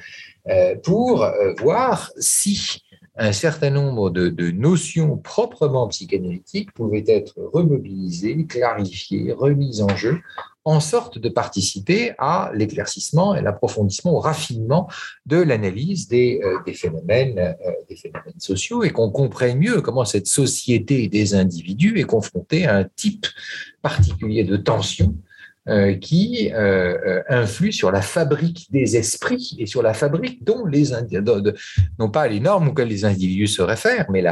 pour 0.84 1.24
euh, 1.24 1.54
voir 1.60 2.12
si 2.18 2.82
un 3.16 3.34
certain 3.34 3.70
nombre 3.70 4.10
de, 4.10 4.52
notions 4.52 5.18
proprement 5.18 5.88
psychanalytiques 5.89 6.72
pouvaient 6.72 7.04
être 7.08 7.36
remobilisées, 7.54 8.45
clarifiées, 8.45 9.34
remises 9.34 9.82
en 9.82 9.93
jeu, 9.95 10.20
en 10.64 10.80
sorte 10.80 11.18
de 11.18 11.28
participer 11.28 12.14
à 12.18 12.52
l'éclaircissement 12.56 13.36
et 13.36 13.41
l'approfondissement, 13.41 14.14
au 14.14 14.20
raffinement 14.20 14.88
de 15.26 15.38
l'analyse 15.38 16.08
des, 16.08 16.39
euh, 16.43 16.74
phénomènes, 16.74 17.56
des 17.89 17.97
phénomènes 17.97 18.39
sociaux 18.39 18.84
et 18.84 18.91
qu'on 18.91 19.12
comprenne 19.12 19.58
mieux 19.58 19.82
comment 19.82 20.06
cette 20.06 20.28
société 20.28 21.10
des 21.10 21.34
individus 21.34 22.00
est 22.00 22.04
confrontée 22.04 22.68
à 22.68 22.78
un 22.78 22.86
type 22.86 23.28
particulier 23.82 24.45
de 24.45 24.56
tension 24.56 25.14
euh, 25.14 25.29
qui 25.99 26.51
euh, 26.53 26.97
euh, 27.05 27.24
influe 27.30 27.72
sur 27.72 27.91
la 27.91 28.01
fabrique 28.01 28.72
des 28.72 28.97
esprits 28.97 29.55
et 29.59 29.65
sur 29.65 29.84
la 29.84 29.93
fabrique 29.93 30.43
dont 30.43 30.65
les 30.65 30.89
non 31.99 32.09
pas 32.09 32.28
les 32.28 32.39
normes 32.39 32.70
auxquelles 32.70 32.88
les 32.88 33.05
individus 33.05 33.47
se 33.47 33.61
réfèrent, 33.61 34.09
mais 34.09 34.24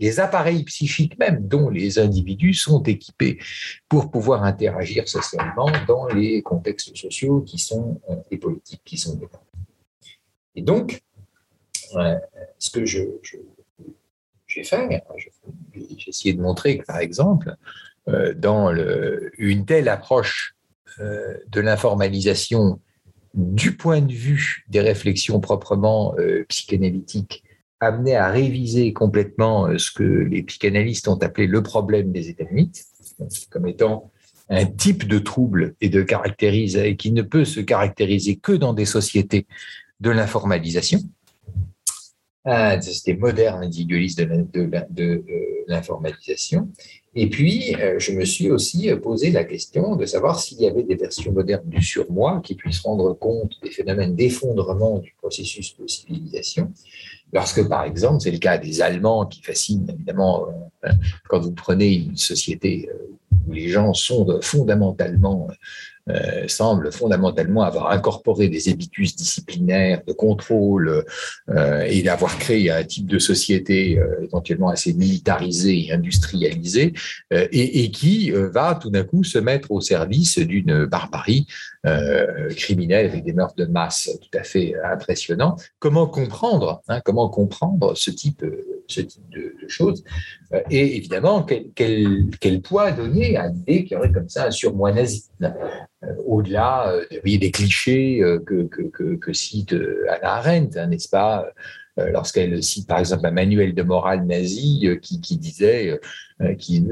les 0.00 0.20
appareils 0.20 0.64
psychiques 0.64 1.18
même 1.18 1.46
dont 1.46 1.68
les 1.68 1.98
individus 1.98 2.54
sont 2.54 2.82
équipés 2.82 3.38
pour 3.88 4.10
pouvoir 4.10 4.42
interagir 4.42 5.08
socialement 5.08 5.70
dans 5.86 6.06
les 6.08 6.42
contextes 6.42 6.96
sociaux 6.96 7.42
qui 7.42 7.58
sont 7.58 8.00
les 8.30 8.38
politiques 8.38 8.82
qui 8.84 8.96
sont 8.96 9.14
dépendants. 9.14 9.44
Et 10.56 10.62
donc, 10.62 11.02
ce 12.58 12.70
que 12.70 12.84
je, 12.84 13.02
j'ai 14.46 14.64
fait, 14.64 15.04
j'ai 15.74 16.08
essayé 16.08 16.34
de 16.34 16.40
montrer 16.40 16.78
que, 16.78 16.84
par 16.84 16.98
exemple, 16.98 17.54
dans 18.36 18.74
une 19.38 19.64
telle 19.64 19.88
approche 19.88 20.53
euh, 20.53 20.53
de 21.00 21.60
l'informalisation 21.60 22.80
du 23.34 23.76
point 23.76 24.00
de 24.00 24.12
vue 24.12 24.64
des 24.68 24.80
réflexions 24.80 25.40
proprement 25.40 26.14
euh, 26.18 26.44
psychanalytiques 26.48 27.42
amenait 27.80 28.14
à 28.14 28.30
réviser 28.30 28.92
complètement 28.92 29.66
euh, 29.66 29.76
ce 29.76 29.90
que 29.90 30.04
les 30.04 30.42
psychanalystes 30.44 31.08
ont 31.08 31.16
appelé 31.16 31.46
le 31.46 31.62
problème 31.62 32.12
des 32.12 32.30
états 32.30 32.44
limites, 32.44 32.84
comme 33.50 33.66
étant 33.66 34.10
un 34.48 34.66
type 34.66 35.08
de 35.08 35.18
trouble 35.18 35.74
et 35.80 35.88
de 35.88 36.02
caractérise 36.02 36.80
qui 36.98 37.10
ne 37.12 37.22
peut 37.22 37.44
se 37.44 37.60
caractériser 37.60 38.36
que 38.36 38.52
dans 38.52 38.72
des 38.72 38.84
sociétés 38.84 39.46
de 40.00 40.10
l'informalisation, 40.10 41.00
des 42.44 42.82
sociétés 42.82 43.18
modernes 43.18 43.64
individualistes 43.64 44.20
de 44.20 45.24
l'informalisation, 45.66 46.68
et 47.16 47.28
puis, 47.28 47.76
euh, 47.76 47.98
je 47.98 48.12
me 48.12 48.24
suis 48.24 48.50
aussi 48.50 48.90
euh, 48.90 48.96
posé 48.96 49.30
la 49.30 49.44
question 49.44 49.94
de 49.94 50.04
savoir 50.04 50.40
s'il 50.40 50.60
y 50.60 50.66
avait 50.66 50.82
des 50.82 50.96
versions 50.96 51.32
modernes 51.32 51.68
du 51.68 51.80
surmoi 51.80 52.40
qui 52.42 52.56
puissent 52.56 52.80
rendre 52.80 53.12
compte 53.12 53.52
des 53.62 53.70
phénomènes 53.70 54.16
d'effondrement 54.16 54.98
du 54.98 55.14
processus 55.18 55.76
de 55.78 55.86
civilisation. 55.86 56.72
Lorsque, 57.32 57.68
par 57.68 57.84
exemple, 57.84 58.20
c'est 58.20 58.32
le 58.32 58.38
cas 58.38 58.58
des 58.58 58.82
Allemands 58.82 59.26
qui 59.26 59.42
fascinent 59.42 59.88
évidemment 59.88 60.46
euh, 60.84 60.90
quand 61.28 61.38
vous 61.38 61.52
prenez 61.52 61.92
une 61.92 62.16
société 62.16 62.88
où 63.46 63.52
les 63.52 63.68
gens 63.68 63.94
sont 63.94 64.40
fondamentalement 64.40 65.48
euh, 66.10 66.46
semble 66.48 66.92
fondamentalement 66.92 67.62
avoir 67.62 67.90
incorporé 67.90 68.48
des 68.48 68.68
habitus 68.68 69.16
disciplinaires 69.16 70.02
de 70.06 70.12
contrôle 70.12 71.02
euh, 71.48 71.80
et 71.88 72.02
d'avoir 72.02 72.36
créé 72.36 72.70
un 72.70 72.84
type 72.84 73.06
de 73.06 73.18
société 73.18 73.98
euh, 73.98 74.22
éventuellement 74.22 74.68
assez 74.68 74.92
militarisée 74.92 75.86
et 75.86 75.92
industrialisée 75.92 76.92
et, 77.30 77.90
qui 77.90 78.30
va 78.30 78.74
tout 78.74 78.90
d'un 78.90 79.04
coup 79.04 79.24
se 79.24 79.38
mettre 79.38 79.70
au 79.70 79.80
service 79.80 80.38
d'une 80.38 80.84
barbarie 80.84 81.46
criminelle 82.56 83.06
avec 83.06 83.24
des 83.24 83.32
meurtres 83.32 83.56
de 83.56 83.66
masse 83.66 84.10
tout 84.20 84.38
à 84.38 84.42
fait 84.42 84.74
impressionnants. 84.84 85.56
Comment 85.78 86.06
comprendre, 86.06 86.82
hein, 86.88 87.00
comment 87.04 87.28
comprendre 87.28 87.94
ce 87.96 88.10
type, 88.10 88.44
ce 88.88 89.00
type 89.00 89.28
de, 89.30 89.54
choses? 89.68 90.04
Et 90.70 90.96
évidemment 90.96 91.42
quel, 91.42 91.66
quel, 91.74 92.26
quel 92.40 92.60
poids 92.60 92.92
donner 92.92 93.36
à 93.36 93.48
l'idée 93.48 93.84
qu'il 93.84 93.92
y 93.92 93.96
aurait 93.96 94.12
comme 94.12 94.28
ça 94.28 94.46
un 94.46 94.50
surmoi 94.50 94.92
nazi? 94.92 95.24
Au-delà 96.26 96.90
euh, 96.90 97.04
des 97.24 97.50
clichés 97.50 98.22
euh, 98.22 98.38
que, 98.38 98.64
que, 98.64 99.16
que, 99.16 99.32
cite 99.32 99.74
Anna 100.08 100.34
Arendt, 100.34 100.78
hein, 100.78 100.88
n'est-ce 100.88 101.08
pas? 101.08 101.46
Lorsqu'elle 101.96 102.60
cite 102.60 102.88
par 102.88 102.98
exemple 102.98 103.24
un 103.24 103.30
manuel 103.30 103.72
de 103.72 103.82
morale 103.84 104.26
nazi 104.26 104.98
qui, 105.00 105.38
disait, 105.38 106.00
qui 106.58 106.84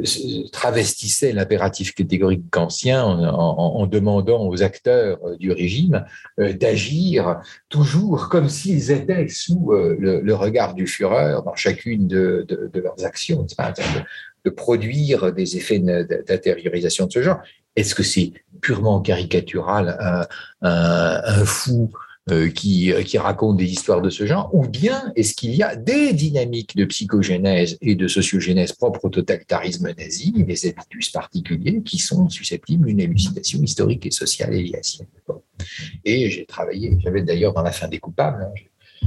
travestissait 0.53 1.33
l'impératif 1.33 1.93
catégorique 1.93 2.49
kantien 2.53 3.03
en, 3.05 3.85
demandant 3.89 4.47
aux 4.47 4.63
acteurs 4.63 5.19
du 5.41 5.51
régime 5.51 6.05
d'agir 6.39 7.41
toujours 7.69 8.29
comme 8.29 8.49
s'ils 8.49 8.93
étaient 8.93 9.27
sous 9.27 9.73
le, 9.73 10.35
regard 10.35 10.73
du 10.73 10.87
Führer 10.87 11.35
dans 11.45 11.57
chacune 11.57 12.07
de, 12.07 12.47
leurs 12.73 13.05
actions, 13.05 13.45
de 14.45 14.51
produire 14.51 15.33
des 15.33 15.57
effets 15.57 15.81
d'intériorisation 15.81 17.07
de 17.07 17.13
ce 17.13 17.23
genre. 17.23 17.41
Est-ce 17.77 17.95
que 17.95 18.03
c'est 18.03 18.33
purement 18.61 19.01
caricatural, 19.01 20.27
un, 20.63 21.45
fou 21.45 21.91
euh, 22.31 22.49
qui, 22.49 22.93
qui, 23.05 23.19
raconte 23.19 23.57
des 23.57 23.67
histoires 23.67 24.01
de 24.01 24.09
ce 24.09 24.27
genre, 24.27 24.55
ou 24.55 24.69
bien 24.69 25.13
est-ce 25.17 25.35
qu'il 25.35 25.55
y 25.57 25.63
a 25.65 25.75
des 25.75 26.13
dynamiques 26.13 26.77
de 26.77 26.85
psychogénèse 26.85 27.77
et 27.81 27.97
de 27.97 28.07
sociogénèse 28.07 28.73
propres 28.73 29.07
au 29.07 29.09
totalitarisme 29.09 29.93
nazi, 29.99 30.31
des 30.31 30.69
habitus 30.69 31.11
particuliers 31.11 31.83
qui 31.83 31.99
sont 31.99 32.29
susceptibles 32.29 32.87
d'une 32.87 33.01
élucidation 33.01 33.61
historique 33.61 34.07
et 34.07 34.13
sociale 34.13 34.55
et 34.55 34.71
Et 36.05 36.31
j'ai 36.31 36.47
travaillé, 36.47 36.97
j'avais 37.01 37.23
d'ailleurs 37.23 37.55
dans 37.55 37.63
la 37.63 37.73
fin 37.73 37.89
des 37.89 37.99
coupables, 37.99 38.45
hein, 38.45 38.99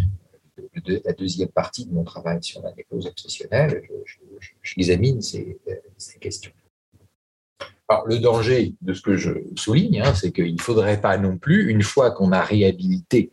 la 1.06 1.14
deuxième 1.14 1.50
partie 1.50 1.86
de 1.86 1.94
mon 1.94 2.04
travail 2.04 2.40
sur 2.42 2.62
la 2.62 2.74
nécrose 2.74 3.08
obsessionnelle, 3.08 3.82
j'examine 4.62 5.22
ces, 5.22 5.58
ces 5.98 6.20
questions. 6.20 6.52
Le 8.08 8.18
danger 8.18 8.74
de 8.82 8.94
ce 8.94 9.02
que 9.02 9.16
je 9.16 9.32
souligne, 9.56 10.02
hein, 10.02 10.14
c'est 10.16 10.32
qu'il 10.32 10.56
ne 10.56 10.62
faudrait 10.62 11.00
pas 11.00 11.18
non 11.18 11.38
plus, 11.38 11.70
une 11.70 11.84
fois 11.84 12.12
qu'on 12.12 12.32
a 12.32 12.42
réhabilité 12.42 13.32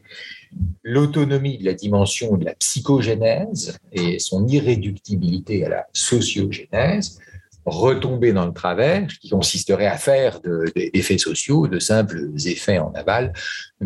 l'autonomie 0.83 1.57
de 1.57 1.65
la 1.65 1.73
dimension 1.73 2.37
de 2.37 2.45
la 2.45 2.55
psychogénèse 2.55 3.79
et 3.93 4.19
son 4.19 4.47
irréductibilité 4.47 5.65
à 5.65 5.69
la 5.71 5.87
sociogénèse, 5.95 7.19
retomber 7.65 8.33
dans 8.33 8.47
le 8.47 8.53
travers 8.53 9.07
qui 9.07 9.31
consisterait 9.31 9.87
à 9.87 9.97
faire 9.97 10.41
d'effets 10.41 11.19
sociaux 11.19 11.69
de 11.69 11.79
simples 11.79 12.31
effets 12.45 12.79
en 12.79 12.93
aval 12.93 13.33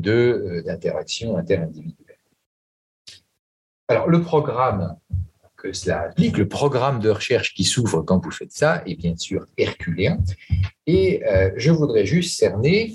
euh, 0.06 0.62
d'interaction 0.64 1.36
interindividuelle. 1.36 2.16
Alors, 3.88 4.08
le 4.08 4.22
programme 4.22 4.96
que 5.56 5.72
cela 5.72 6.08
implique. 6.08 6.38
Le 6.38 6.48
programme 6.48 7.00
de 7.00 7.10
recherche 7.10 7.54
qui 7.54 7.64
s'ouvre 7.64 8.02
quand 8.02 8.22
vous 8.22 8.30
faites 8.30 8.52
ça 8.52 8.82
est 8.86 8.94
bien 8.94 9.16
sûr 9.16 9.46
herculéen. 9.56 10.18
Et 10.86 11.24
euh, 11.26 11.50
je 11.56 11.70
voudrais 11.70 12.06
juste 12.06 12.38
cerner 12.38 12.94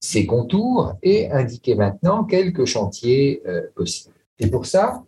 ces 0.00 0.26
contours 0.26 0.94
et 1.02 1.30
indiquer 1.30 1.74
maintenant 1.74 2.24
quelques 2.24 2.64
chantiers 2.64 3.42
euh, 3.46 3.62
possibles. 3.74 4.14
Et 4.38 4.48
pour 4.48 4.66
ça, 4.66 5.04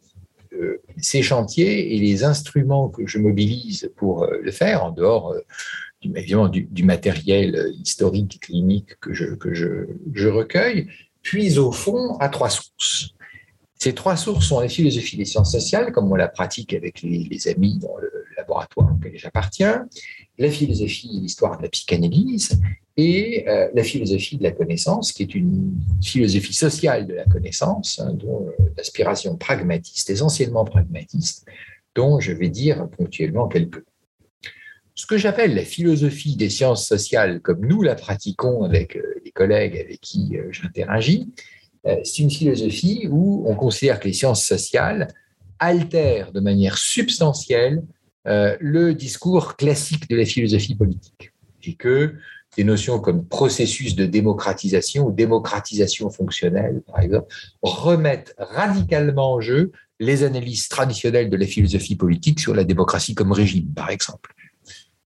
euh, 0.54 0.80
ces 0.96 1.22
chantiers 1.22 1.94
et 1.94 1.98
les 1.98 2.24
instruments 2.24 2.88
que 2.88 3.06
je 3.06 3.18
mobilise 3.18 3.90
pour 3.96 4.26
le 4.26 4.50
faire, 4.50 4.84
en 4.84 4.90
dehors 4.90 5.34
du, 6.00 6.10
évidemment 6.16 6.48
du, 6.48 6.82
matériel 6.82 7.72
historique, 7.78 8.40
clinique 8.40 8.98
que 9.00 9.12
je, 9.12 10.28
recueille, 10.28 10.88
puisent 11.22 11.58
au 11.58 11.72
fond 11.72 12.16
à 12.18 12.28
trois 12.28 12.50
sources. 12.50 13.14
Ces 13.78 13.94
trois 13.94 14.16
sources 14.16 14.46
sont 14.46 14.60
la 14.60 14.68
philosophie 14.68 15.16
des 15.16 15.24
sciences 15.24 15.52
sociales, 15.52 15.92
comme 15.92 16.10
on 16.10 16.16
la 16.16 16.28
pratique 16.28 16.74
avec 16.74 17.02
les, 17.02 17.48
amis 17.48 17.78
dans 17.78 17.96
le 17.96 18.10
laboratoire 18.36 18.92
auquel 18.92 19.16
j'appartiens, 19.16 19.86
la 20.38 20.50
philosophie 20.50 21.10
et 21.16 21.20
l'histoire 21.20 21.58
de 21.58 21.62
la 21.62 21.68
psychanalyse, 21.68 22.60
et 22.96 23.44
la 23.46 23.84
philosophie 23.84 24.38
de 24.38 24.42
la 24.42 24.50
connaissance, 24.50 25.12
qui 25.12 25.22
est 25.22 25.34
une 25.36 25.74
philosophie 26.02 26.54
sociale 26.54 27.06
de 27.06 27.14
la 27.14 27.24
connaissance, 27.26 28.00
hein, 28.00 28.12
dont 28.12 28.48
l'aspiration 28.76 29.36
pragmatiste, 29.36 30.10
essentiellement 30.10 30.64
pragmatiste, 30.64 31.46
dont 31.94 32.18
je 32.18 32.32
vais 32.32 32.48
dire 32.48 32.88
ponctuellement 32.90 33.46
quelques 33.46 33.84
ce 34.98 35.06
que 35.06 35.16
j'appelle 35.16 35.54
la 35.54 35.64
philosophie 35.64 36.34
des 36.34 36.50
sciences 36.50 36.84
sociales, 36.84 37.40
comme 37.40 37.64
nous 37.64 37.82
la 37.82 37.94
pratiquons 37.94 38.64
avec 38.64 38.96
euh, 38.96 39.20
les 39.24 39.30
collègues 39.30 39.78
avec 39.78 40.00
qui 40.00 40.36
euh, 40.36 40.48
j'interagis, 40.50 41.28
euh, 41.28 41.42
c'est 42.04 42.18
une 42.18 42.30
philosophie 42.30 43.08
où 43.10 43.44
on 43.46 43.54
considère 43.54 44.00
que 44.00 44.06
les 44.08 44.12
sciences 44.12 44.44
sociales 44.44 45.08
altèrent 45.58 46.32
de 46.32 46.40
manière 46.40 46.78
substantielle 46.78 47.82
le 48.24 48.92
discours 48.92 49.56
classique 49.56 50.08
de 50.10 50.16
la 50.16 50.26
philosophie 50.26 50.74
politique 50.74 51.32
et 51.62 51.74
que 51.74 52.14
des 52.56 52.64
notions 52.64 52.98
comme 52.98 53.24
processus 53.24 53.94
de 53.94 54.06
démocratisation 54.06 55.06
ou 55.06 55.12
démocratisation 55.12 56.10
fonctionnelle, 56.10 56.82
par 56.86 57.00
exemple, 57.00 57.28
remettent 57.62 58.34
radicalement 58.38 59.34
en 59.34 59.40
jeu 59.40 59.72
les 60.00 60.24
analyses 60.24 60.68
traditionnelles 60.68 61.30
de 61.30 61.36
la 61.36 61.46
philosophie 61.46 61.96
politique 61.96 62.40
sur 62.40 62.54
la 62.54 62.64
démocratie 62.64 63.14
comme 63.14 63.32
régime, 63.32 63.72
par 63.74 63.90
exemple. 63.90 64.34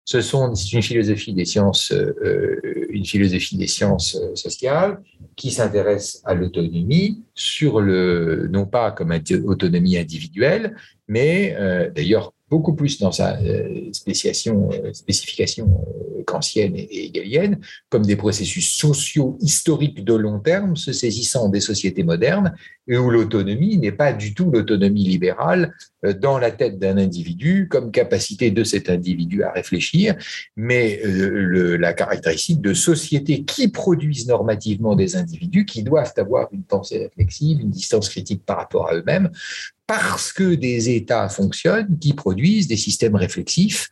Ce 0.07 0.21
c'est 0.21 0.73
une 0.73 0.83
philosophie 0.83 1.35
des 1.35 1.45
sciences, 1.45 1.91
euh, 1.91 2.61
une 2.91 3.05
philosophie 3.05 3.57
des 3.57 3.67
sciences 3.67 4.15
euh, 4.15 4.37
sociales 4.37 5.03
qui 5.35 5.51
s'intéresse 5.51 6.23
à 6.25 6.33
l'autonomie 6.33 7.25
sur 7.35 7.81
le, 7.81 8.47
non 8.47 8.67
pas 8.67 8.93
comme 8.93 9.13
autonomie 9.45 9.99
individuelle, 9.99 10.77
mais 11.09 11.57
euh, 11.59 11.91
d'ailleurs 11.91 12.33
beaucoup 12.49 12.75
plus 12.75 12.99
dans 13.01 13.13
sa 13.13 13.39
euh, 13.41 13.89
spéciation, 13.93 14.71
euh, 14.73 14.93
spécification 14.93 15.67
euh, 15.67 16.23
kantienne 16.25 16.75
et 16.77 17.07
hegelienne, 17.07 17.59
comme 17.89 18.05
des 18.05 18.17
processus 18.17 18.71
sociaux 18.71 19.37
historiques 19.41 20.05
de 20.05 20.15
long 20.15 20.39
terme 20.39 20.77
se 20.77 20.93
saisissant 20.93 21.49
des 21.49 21.61
sociétés 21.61 22.05
modernes 22.05 22.55
et 22.89 22.97
où 22.97 23.11
l'autonomie 23.11 23.79
n'est 23.79 23.93
pas 23.93 24.13
du 24.13 24.35
tout 24.35 24.51
l'autonomie 24.51 25.05
libérale 25.05 25.75
dans 26.21 26.39
la 26.39 26.53
tête 26.53 26.79
d'un 26.79 26.99
individu 26.99 27.69
comme 27.69 27.91
capacité 27.91 28.51
de 28.53 28.63
cet 28.63 28.91
individu 28.91 29.43
à 29.43 29.51
réfléchir, 29.51 30.15
mais 30.57 31.01
la 31.05 31.93
caractéristique 31.93 32.61
de 32.61 32.75
sociétés 32.75 33.45
qui 33.45 33.69
produisent 33.69 34.29
normativement 34.29 34.95
des 34.95 35.17
individus 35.17 35.65
qui 35.65 35.83
doivent 35.83 36.15
avoir 36.17 36.49
une 36.53 36.63
pensée 36.63 36.99
réflexive, 36.99 37.61
une 37.61 37.71
distance 37.71 38.09
critique 38.09 38.45
par 38.45 38.59
rapport 38.59 38.89
à 38.89 38.95
eux-mêmes, 38.95 39.31
parce 39.87 40.33
que 40.33 40.55
des 40.55 40.91
États 40.91 41.29
fonctionnent, 41.29 41.99
qui 41.99 42.13
produisent 42.13 42.67
des 42.67 42.77
systèmes 42.77 43.15
réflexifs 43.15 43.89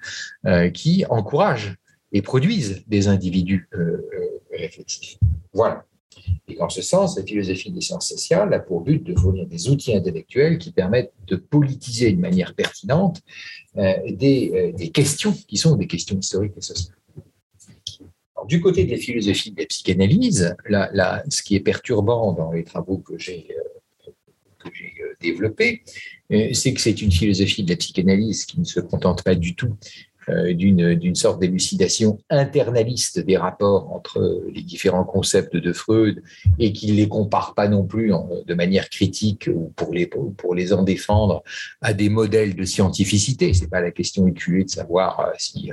euh, 0.47 0.70
qui 0.70 1.05
encouragent 1.09 1.76
et 2.12 2.22
produisent 2.22 2.84
des 2.86 3.09
individus 3.09 3.68
euh, 3.74 3.78
euh, 3.78 4.59
réflexifs. 4.59 5.18
Voilà. 5.53 5.84
Et 6.49 6.61
en 6.61 6.68
ce 6.68 6.82
sens, 6.82 7.16
la 7.16 7.24
philosophie 7.24 7.70
des 7.70 7.80
sciences 7.80 8.09
sociales 8.09 8.53
a 8.55 8.59
pour 8.59 8.80
but 8.80 9.03
de 9.03 9.14
fournir 9.18 9.47
des 9.47 9.68
outils 9.68 9.95
intellectuels 9.95 10.59
qui 10.59 10.72
permettent 10.72 11.12
de 11.26 11.36
politiser 11.36 12.12
de 12.12 12.20
manière 12.20 12.55
pertinente 12.55 13.20
des, 13.74 14.72
des, 14.76 14.90
questions 14.90 15.32
qui 15.32 15.57
sont 15.57 15.74
des 15.74 15.88
questions 15.88 16.16
historiques 16.16 16.53
et 16.57 16.62
sociales. 16.62 16.97
du 18.47 18.61
côté 18.61 18.84
de 18.84 18.92
la 18.92 18.97
philosophie 18.97 19.51
de 19.51 19.61
la 19.61 19.66
psychanalyse, 19.66 20.57
ce 21.28 21.42
qui 21.42 21.57
est 21.57 21.61
perturbant 21.61 22.32
dans 22.32 22.53
les 22.53 22.62
travaux 22.62 22.99
que 22.99 23.18
j'ai 23.18 23.49
développé, 25.24 25.82
euh, 26.32 26.48
c'est 26.52 26.72
que 26.74 26.80
c'est 26.80 27.02
une 27.02 27.12
philosophie 27.12 27.64
de 27.64 27.70
la 27.70 27.76
psychanalyse 27.76 28.44
qui 28.44 28.60
ne 28.60 28.64
se 28.64 28.80
contente 28.80 29.22
pas 29.22 29.34
du 29.34 29.54
tout 29.54 29.74
d'une 30.28 31.14
sorte 31.14 31.40
d'élucidation 31.40 32.18
internaliste 32.30 33.20
des 33.20 33.36
rapports 33.36 33.92
entre 33.92 34.42
les 34.52 34.62
différents 34.62 35.04
concepts 35.04 35.56
de 35.56 35.72
Freud 35.72 36.22
et 36.58 36.72
qui 36.72 36.92
ne 36.92 36.96
les 36.96 37.08
compare 37.08 37.54
pas 37.54 37.68
non 37.68 37.84
plus 37.84 38.12
de 38.46 38.54
manière 38.54 38.88
critique 38.88 39.48
ou 39.52 39.72
pour 39.76 39.92
les, 39.92 40.06
pour 40.06 40.54
les 40.54 40.72
en 40.72 40.82
défendre 40.82 41.42
à 41.80 41.92
des 41.92 42.08
modèles 42.08 42.54
de 42.54 42.64
scientificité. 42.64 43.52
C'est 43.54 43.70
pas 43.70 43.80
la 43.80 43.90
question 43.90 44.26
éculée 44.26 44.64
de 44.64 44.70
savoir 44.70 45.20
euh, 45.20 45.32
si, 45.38 45.70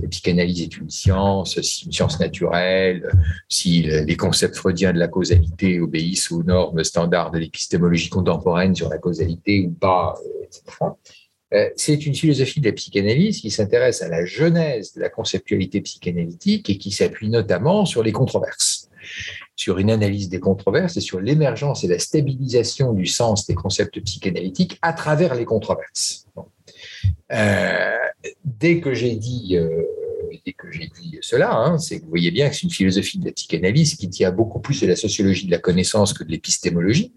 la 0.00 0.08
psychanalyse 0.08 0.62
est 0.62 0.76
une 0.76 0.90
science, 0.90 1.60
si 1.60 1.86
une 1.86 1.92
science 1.92 2.20
naturelle, 2.20 3.10
si 3.48 3.82
les 3.82 4.16
concepts 4.16 4.56
freudiens 4.56 4.92
de 4.92 4.98
la 4.98 5.08
causalité 5.08 5.80
obéissent 5.80 6.30
aux 6.30 6.42
normes 6.42 6.84
standards 6.84 7.30
de 7.30 7.38
l'épistémologie 7.38 8.08
contemporaine 8.08 8.74
sur 8.74 8.88
la 8.88 8.98
causalité 8.98 9.66
ou 9.66 9.72
pas, 9.72 10.14
etc. 10.42 10.62
Euh, 11.52 11.68
c'est 11.76 12.06
une 12.06 12.14
philosophie 12.14 12.60
de 12.60 12.66
la 12.66 12.72
psychanalyse 12.72 13.40
qui 13.40 13.50
s'intéresse 13.50 14.02
à 14.02 14.08
la 14.08 14.24
genèse 14.24 14.94
de 14.94 15.00
la 15.00 15.08
conceptualité 15.08 15.80
psychanalytique 15.80 16.70
et 16.70 16.78
qui 16.78 16.90
s'appuie 16.92 17.28
notamment 17.28 17.84
sur 17.84 18.02
les 18.02 18.12
controverses, 18.12 18.88
sur 19.56 19.78
une 19.78 19.90
analyse 19.90 20.28
des 20.28 20.38
controverses 20.38 20.96
et 20.96 21.00
sur 21.00 21.20
l'émergence 21.20 21.82
et 21.82 21.88
la 21.88 21.98
stabilisation 21.98 22.92
du 22.92 23.06
sens 23.06 23.46
des 23.46 23.54
concepts 23.54 24.00
psychanalytiques 24.00 24.78
à 24.82 24.92
travers 24.92 25.34
les 25.34 25.44
controverses. 25.44 26.26
Euh, 27.32 27.96
dès 28.44 28.80
que 28.80 28.94
j'ai 28.94 29.16
dit 29.16 29.56
euh, 29.56 29.82
dès 30.44 30.52
que 30.52 30.70
j'ai 30.70 30.90
dit 31.00 31.18
cela, 31.20 31.54
hein, 31.54 31.78
c'est 31.78 31.98
que 31.98 32.04
vous 32.04 32.10
voyez 32.10 32.30
bien 32.30 32.48
que 32.48 32.54
c'est 32.54 32.62
une 32.62 32.70
philosophie 32.70 33.18
de 33.18 33.26
la 33.26 33.32
psychanalyse 33.32 33.96
qui 33.96 34.08
tient 34.08 34.30
beaucoup 34.30 34.60
plus 34.60 34.80
de 34.80 34.86
la 34.86 34.96
sociologie 34.96 35.46
de 35.46 35.50
la 35.50 35.58
connaissance 35.58 36.12
que 36.12 36.24
de 36.24 36.30
l'épistémologie, 36.30 37.12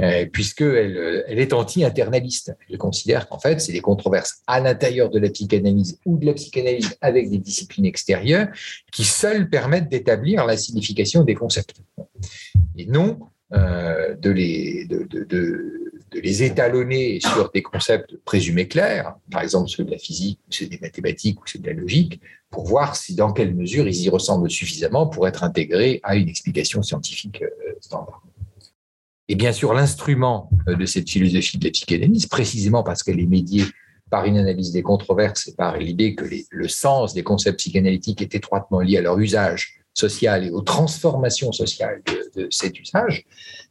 euh, 0.00 0.26
puisqu'elle 0.26 1.24
elle 1.26 1.38
est 1.38 1.52
anti-internaliste. 1.52 2.54
Elle 2.70 2.78
considère 2.78 3.28
qu'en 3.28 3.38
fait, 3.38 3.60
c'est 3.60 3.72
des 3.72 3.80
controverses 3.80 4.42
à 4.46 4.60
l'intérieur 4.60 5.10
de 5.10 5.18
la 5.18 5.30
psychanalyse 5.30 5.98
ou 6.04 6.18
de 6.18 6.26
la 6.26 6.34
psychanalyse 6.34 6.96
avec 7.00 7.30
des 7.30 7.38
disciplines 7.38 7.86
extérieures 7.86 8.48
qui 8.92 9.04
seules 9.04 9.48
permettent 9.48 9.88
d'établir 9.88 10.46
la 10.46 10.56
signification 10.56 11.24
des 11.24 11.34
concepts. 11.34 11.82
Et 12.76 12.86
non 12.86 13.18
euh, 13.52 14.16
de 14.16 14.30
les, 14.30 14.86
de, 14.86 15.85
de, 16.12 16.20
les 16.20 16.42
étalonner 16.42 17.20
sur 17.20 17.50
des 17.50 17.62
concepts 17.62 18.16
présumés 18.24 18.68
clairs, 18.68 19.14
par 19.30 19.42
exemple 19.42 19.68
ceux 19.68 19.84
de 19.84 19.90
la 19.90 19.98
physique, 19.98 20.40
ceux 20.50 20.66
des 20.66 20.78
mathématiques, 20.78 21.40
ou 21.40 21.46
ceux 21.46 21.58
de 21.58 21.66
la 21.66 21.72
logique, 21.72 22.20
pour 22.50 22.66
voir 22.66 22.96
si 22.96 23.14
dans 23.14 23.32
quelle 23.32 23.54
mesure 23.54 23.86
ils 23.86 24.02
y 24.02 24.08
ressemblent 24.08 24.50
suffisamment 24.50 25.06
pour 25.06 25.26
être 25.28 25.44
intégrés 25.44 26.00
à 26.02 26.16
une 26.16 26.28
explication 26.28 26.82
scientifique 26.82 27.42
euh, 27.42 27.74
standard. 27.80 28.22
Et 29.28 29.34
bien 29.34 29.52
sûr, 29.52 29.74
l'instrument 29.74 30.50
euh, 30.68 30.76
de 30.76 30.86
cette 30.86 31.10
philosophie 31.10 31.58
de 31.58 31.64
la 31.64 31.70
psychanalyse, 31.70 32.26
précisément 32.26 32.82
parce 32.82 33.02
qu'elle 33.02 33.20
est 33.20 33.26
médiée 33.26 33.64
par 34.10 34.24
une 34.24 34.38
analyse 34.38 34.72
des 34.72 34.82
controverses 34.82 35.48
et 35.48 35.54
par 35.54 35.76
l'idée 35.78 36.14
que 36.14 36.24
le 36.50 36.68
sens 36.68 37.12
des 37.12 37.24
concepts 37.24 37.58
psychanalytiques 37.58 38.22
est 38.22 38.36
étroitement 38.36 38.80
lié 38.80 38.98
à 38.98 39.02
leur 39.02 39.18
usage 39.18 39.80
social 39.96 40.44
et 40.44 40.50
aux 40.50 40.60
transformations 40.60 41.52
sociales 41.52 42.02
de 42.36 42.46
cet 42.50 42.78
usage, 42.78 43.24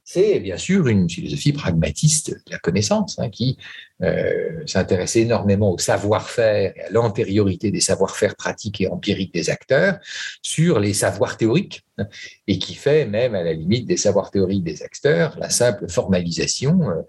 c'est 0.07 0.39
bien 0.39 0.57
sûr 0.57 0.87
une 0.87 1.09
philosophie 1.09 1.51
pragmatiste 1.51 2.29
de 2.29 2.51
la 2.51 2.59
connaissance 2.59 3.17
hein, 3.17 3.29
qui 3.31 3.57
euh, 4.03 4.61
s'intéresse 4.67 5.15
énormément 5.15 5.71
au 5.71 5.79
savoir-faire 5.79 6.73
et 6.77 6.81
à 6.81 6.89
l'antériorité 6.91 7.71
des 7.71 7.79
savoir-faire 7.79 8.35
pratiques 8.35 8.81
et 8.81 8.87
empiriques 8.87 9.33
des 9.33 9.49
acteurs 9.49 9.97
sur 10.43 10.79
les 10.79 10.93
savoirs 10.93 11.37
théoriques 11.37 11.83
hein, 11.97 12.05
et 12.45 12.59
qui 12.59 12.75
fait 12.75 13.07
même 13.07 13.33
à 13.33 13.41
la 13.41 13.53
limite 13.53 13.87
des 13.87 13.97
savoirs 13.97 14.29
théoriques 14.29 14.63
des 14.63 14.83
acteurs 14.83 15.39
la 15.39 15.49
simple 15.49 15.89
formalisation 15.89 16.79
euh, 16.87 17.01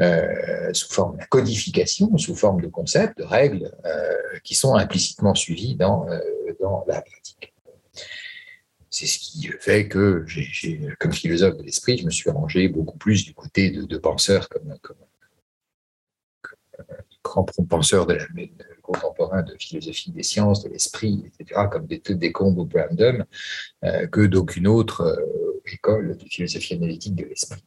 euh 0.00 0.72
sous 0.72 0.90
forme 0.90 1.18
de 1.18 1.24
codification, 1.26 2.16
sous 2.16 2.34
forme 2.34 2.62
de 2.62 2.68
concepts, 2.68 3.18
de 3.18 3.24
règles 3.24 3.70
qui 4.42 4.54
sont 4.54 4.74
implicitement 4.74 5.34
suivies 5.34 5.76
dans, 5.76 6.06
dans 6.60 6.84
la 6.86 7.00
pratique 7.02 7.52
c'est 8.98 9.06
ce 9.06 9.18
qui 9.20 9.48
fait 9.60 9.86
que, 9.86 10.24
comme 10.98 11.12
philosophe 11.12 11.56
de 11.56 11.62
l'esprit, 11.62 11.98
je 11.98 12.04
me 12.04 12.10
suis 12.10 12.30
rangé 12.30 12.66
beaucoup 12.66 12.98
plus 12.98 13.24
du 13.24 13.32
côté 13.32 13.70
de, 13.70 13.96
penseurs 13.96 14.48
comme, 14.48 14.76
comme, 14.82 14.96
grands 17.22 17.44
penseurs 17.44 18.06
de 18.06 18.14
la, 18.14 18.26
contemporain 18.82 19.42
de 19.42 19.54
philosophie 19.56 20.10
des 20.10 20.24
sciences, 20.24 20.64
de 20.64 20.70
l'esprit, 20.70 21.22
etc., 21.26 21.60
comme 21.70 21.86
des, 21.86 21.98
des 21.98 22.32
ou 22.40 22.64
Brandom, 22.64 23.24
euh, 23.84 24.06
que 24.08 24.22
d'aucune 24.22 24.66
autre 24.66 25.02
euh, 25.02 25.62
école 25.72 26.16
de 26.16 26.24
philosophie 26.24 26.74
analytique 26.74 27.14
de 27.14 27.26
l'esprit. 27.26 27.62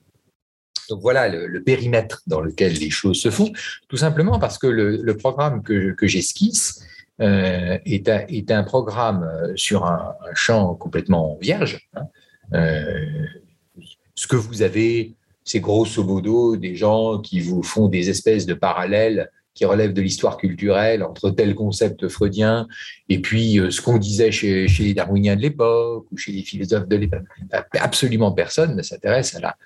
Donc 0.89 0.99
voilà 1.01 1.29
le, 1.29 1.63
périmètre 1.63 2.23
dans 2.27 2.41
lequel 2.41 2.73
les 2.73 2.89
choses 2.89 3.21
se 3.21 3.31
font, 3.31 3.53
tout 3.87 3.97
simplement 3.97 4.37
parce 4.37 4.57
que 4.57 4.67
le, 4.67 5.15
programme 5.15 5.63
que 5.63 6.07
j'esquisse 6.07 6.83
euh, 7.19 7.77
est, 7.85 8.09
un, 8.09 8.25
est, 8.29 8.51
un, 8.51 8.63
programme 8.63 9.23
euh, 9.23 9.53
sur 9.55 9.85
un, 9.85 10.15
champ 10.33 10.73
complètement 10.75 11.37
vierge. 11.41 11.87
Hein. 11.93 12.05
Euh, 12.53 13.25
ce 14.15 14.27
que 14.27 14.35
vous 14.35 14.61
avez, 14.61 15.13
c'est 15.43 15.59
grosso 15.59 16.03
modo 16.03 16.55
des 16.55 16.75
gens 16.75 17.19
qui 17.19 17.39
vous 17.39 17.63
font 17.63 17.89
des 17.89 18.09
espèces 18.09 18.45
de 18.45 18.53
parallèles 18.53 19.29
qui 19.53 19.65
relèvent 19.65 19.93
de 19.93 20.01
l'histoire 20.01 20.37
culturelle 20.37 21.03
entre 21.03 21.29
tel 21.29 21.53
concept 21.55 22.07
freudien 22.07 22.67
et 23.09 23.19
puis 23.19 23.59
ce 23.69 23.81
qu'on 23.81 23.97
disait 23.97 24.31
chez, 24.31 24.69
chez, 24.69 24.85
les 24.85 24.93
darwiniens 24.93 25.35
de 25.35 25.41
l'époque 25.41 26.05
ou 26.09 26.17
chez 26.17 26.31
les 26.31 26.41
philosophes 26.41 26.87
de 26.87 26.95
l'époque. 26.95 27.25
Absolument 27.73 28.31
personne 28.31 28.77
ne 28.77 28.81
s'intéresse 28.81 29.35
à 29.35 29.41
la, 29.41 29.57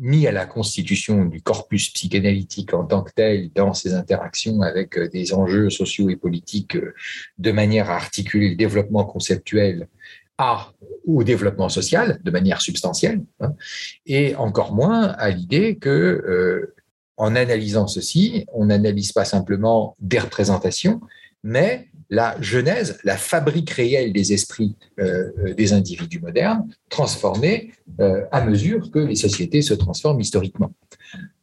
ni 0.00 0.26
à 0.26 0.32
la 0.32 0.46
constitution 0.46 1.24
du 1.24 1.42
corpus 1.42 1.90
psychanalytique 1.90 2.74
en 2.74 2.84
tant 2.84 3.02
que 3.02 3.12
tel 3.14 3.50
dans 3.54 3.74
ses 3.74 3.94
interactions 3.94 4.62
avec 4.62 4.98
euh, 4.98 5.08
des 5.08 5.34
enjeux 5.34 5.70
sociaux 5.70 6.10
et 6.10 6.16
politiques 6.16 6.76
euh, 6.76 6.94
de 7.38 7.52
manière 7.52 7.90
à 7.90 7.96
articuler 7.96 8.50
le 8.50 8.56
développement 8.56 9.04
conceptuel 9.04 9.88
à, 10.38 10.72
au 11.06 11.24
développement 11.24 11.68
social 11.68 12.20
de 12.22 12.30
manière 12.30 12.60
substantielle, 12.60 13.22
hein, 13.40 13.54
et 14.04 14.34
encore 14.36 14.74
moins 14.74 15.04
à 15.04 15.30
l'idée 15.30 15.76
que, 15.76 15.88
euh, 15.88 16.74
en 17.16 17.34
analysant 17.34 17.86
ceci, 17.86 18.44
on 18.52 18.66
n'analyse 18.66 19.12
pas 19.12 19.24
simplement 19.24 19.96
des 20.00 20.18
représentations, 20.18 21.00
mais 21.42 21.88
la 22.10 22.40
genèse, 22.40 22.98
la 23.04 23.16
fabrique 23.16 23.70
réelle 23.70 24.12
des 24.12 24.32
esprits 24.32 24.76
euh, 25.00 25.30
euh, 25.44 25.54
des 25.54 25.72
individus 25.72 26.20
modernes, 26.20 26.68
transformés 26.88 27.72
à 28.30 28.44
mesure 28.44 28.90
que 28.90 28.98
les 28.98 29.16
sociétés 29.16 29.62
se 29.62 29.72
transforment 29.72 30.20
historiquement. 30.20 30.72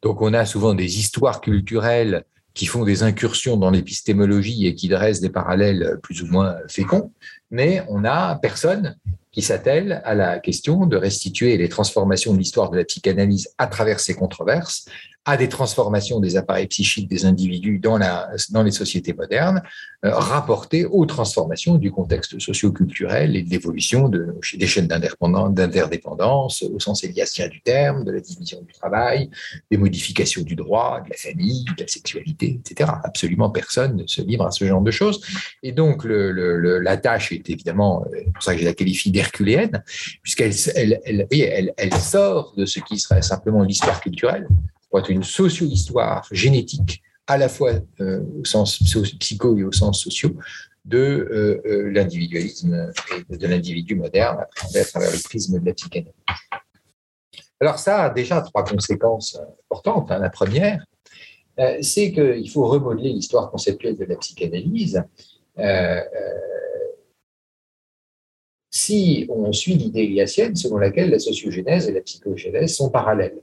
Donc 0.01 0.21
on 0.21 0.33
a 0.33 0.45
souvent 0.45 0.75
des 0.75 0.99
histoires 0.99 1.41
culturelles 1.41 2.25
qui 2.53 2.67
font 2.67 2.83
des 2.83 3.01
incursions 3.01 3.57
dans 3.57 3.71
l'épistémologie 3.71 4.67
et 4.67 4.75
qui 4.75 4.87
dressent 4.87 5.21
des 5.21 5.29
parallèles 5.29 5.97
plus 6.03 6.21
ou 6.21 6.27
moins 6.27 6.57
féconds, 6.67 7.11
mais 7.49 7.83
on 7.87 8.01
n'a 8.01 8.37
personne 8.41 8.95
qui 9.31 9.41
s'attelle 9.41 10.01
à 10.05 10.13
la 10.13 10.39
question 10.39 10.85
de 10.85 10.95
restituer 10.95 11.57
les 11.57 11.67
transformations 11.67 12.33
de 12.33 12.37
l'histoire 12.37 12.69
de 12.69 12.77
la 12.77 12.85
psychanalyse 12.85 13.49
à 13.57 13.65
travers 13.67 13.99
ces 13.99 14.13
controverses 14.13 14.85
à 15.25 15.37
des 15.37 15.47
transformations 15.47 16.19
des 16.19 16.35
appareils 16.35 16.67
psychiques 16.67 17.07
des 17.07 17.25
individus 17.25 17.79
dans, 17.79 17.97
la, 17.97 18.29
dans 18.49 18.61
les 18.61 18.71
sociétés 18.71 19.13
modernes, 19.13 19.61
euh, 20.03 20.13
rapportées 20.13 20.83
aux 20.85 21.05
transformations 21.05 21.75
du 21.75 21.91
contexte 21.91 22.37
socio-culturel 22.39 23.37
et 23.37 23.41
de 23.41 23.49
l'évolution 23.49 24.09
de, 24.09 24.35
des 24.55 24.67
chaînes 24.67 24.87
d'interdépendance 24.87 26.63
au 26.63 26.77
sens 26.77 27.05
éliasien 27.05 27.47
du 27.47 27.61
terme, 27.61 28.03
de 28.03 28.11
la 28.11 28.19
division 28.19 28.61
du 28.61 28.73
travail, 28.73 29.29
des 29.71 29.77
modifications 29.77 30.41
du 30.41 30.55
droit, 30.55 30.99
de 31.05 31.09
la 31.09 31.15
famille, 31.15 31.63
de 31.77 31.83
la 31.83 31.87
sexualité, 31.87 32.59
etc. 32.59 32.91
Absolument 33.03 33.49
personne 33.49 33.95
ne 33.95 34.07
se 34.07 34.21
livre 34.21 34.45
à 34.45 34.51
ce 34.51 34.65
genre 34.65 34.81
de 34.81 34.91
choses. 34.91 35.21
Et 35.63 35.71
donc, 35.71 36.03
le, 36.03 36.79
la 36.79 36.97
tâche 36.97 37.31
est 37.31 37.49
évidemment, 37.49 38.03
euh, 38.13 38.29
pour 38.33 38.43
ça 38.43 38.55
que 38.55 38.59
je 38.59 38.65
la 38.65 38.73
qualifie 38.73 39.11
d'herculéenne, 39.11 39.83
puisqu'elle 40.21 40.51
elle, 40.75 40.99
elle, 41.05 41.27
elle, 41.31 41.73
elle 41.77 41.93
sort 41.93 42.53
de 42.57 42.65
ce 42.65 42.81
qui 42.81 42.99
serait 42.99 43.21
simplement 43.21 43.63
l'histoire 43.63 44.01
culturelle 44.01 44.47
une 45.01 45.23
socio-histoire 45.23 46.27
génétique, 46.31 47.01
à 47.27 47.37
la 47.37 47.49
fois 47.49 47.73
euh, 47.99 48.21
au 48.39 48.45
sens 48.45 48.79
psycho 49.19 49.57
et 49.57 49.63
au 49.63 49.71
sens 49.71 50.01
socio, 50.01 50.35
de 50.85 50.97
euh, 50.97 51.61
euh, 51.65 51.91
l'individualisme 51.91 52.91
et 53.29 53.37
de 53.37 53.47
l'individu 53.47 53.95
moderne 53.95 54.39
à 54.39 54.45
travers, 54.45 55.11
le 55.11 55.23
prisme 55.23 55.59
de 55.59 55.65
la 55.65 55.73
psychanalyse. 55.73 56.13
Alors 57.59 57.79
ça 57.79 58.03
a 58.03 58.09
déjà 58.09 58.41
trois 58.41 58.65
conséquences 58.65 59.39
importantes. 59.65 60.11
Hein. 60.11 60.19
La 60.19 60.29
première, 60.29 60.85
c'est 61.81 62.11
qu'il 62.11 62.49
faut 62.49 62.67
remodeler 62.67 63.13
l'histoire 63.13 63.49
conceptuelle 63.49 63.95
de 63.95 64.05
la 64.05 64.15
psychanalyse. 64.17 65.01
si 68.69 69.25
on 69.29 69.53
suit 69.53 69.75
l'idée 69.75 70.03
iliacienne 70.03 70.55
selon 70.55 70.77
laquelle 70.77 71.11
la 71.11 71.19
sociogénèse 71.19 71.87
et 71.87 71.93
la 71.93 72.01
psychogénèse 72.01 72.75
sont 72.75 72.89
parallèles 72.89 73.39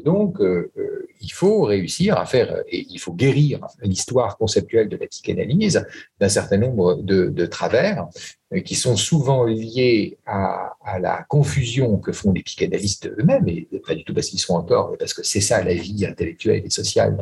donc, 0.00 0.40
euh, 0.40 0.70
euh, 0.76 1.06
il 1.20 1.32
faut 1.32 1.62
réussir 1.62 2.18
à 2.18 2.26
faire, 2.26 2.62
et 2.68 2.86
il 2.88 2.98
faut 2.98 3.12
guérir 3.12 3.60
l'histoire 3.82 4.36
conceptuelle 4.36 4.88
de 4.88 4.96
la 4.96 5.06
psychanalyse 5.06 5.84
d'un 6.18 6.28
certain 6.28 6.58
nombre 6.58 6.96
de, 7.02 7.46
travers 7.46 8.08
euh, 8.52 8.60
qui 8.60 8.74
sont 8.74 8.96
souvent 8.96 9.44
liés 9.44 10.18
à, 10.26 10.74
la 11.00 11.24
confusion 11.28 11.98
que 11.98 12.12
font 12.12 12.32
les 12.32 12.42
psychanalystes 12.42 13.10
eux-mêmes, 13.18 13.48
et 13.48 13.68
pas 13.86 13.94
du 13.94 14.04
tout 14.04 14.14
parce 14.14 14.28
qu'ils 14.28 14.40
sont 14.40 14.54
encore, 14.54 14.90
mais 14.90 14.96
parce 14.96 15.14
que 15.14 15.22
c'est 15.22 15.40
ça 15.40 15.62
la 15.62 15.74
vie 15.74 16.04
intellectuelle 16.06 16.62
et 16.64 16.70
sociale 16.70 17.16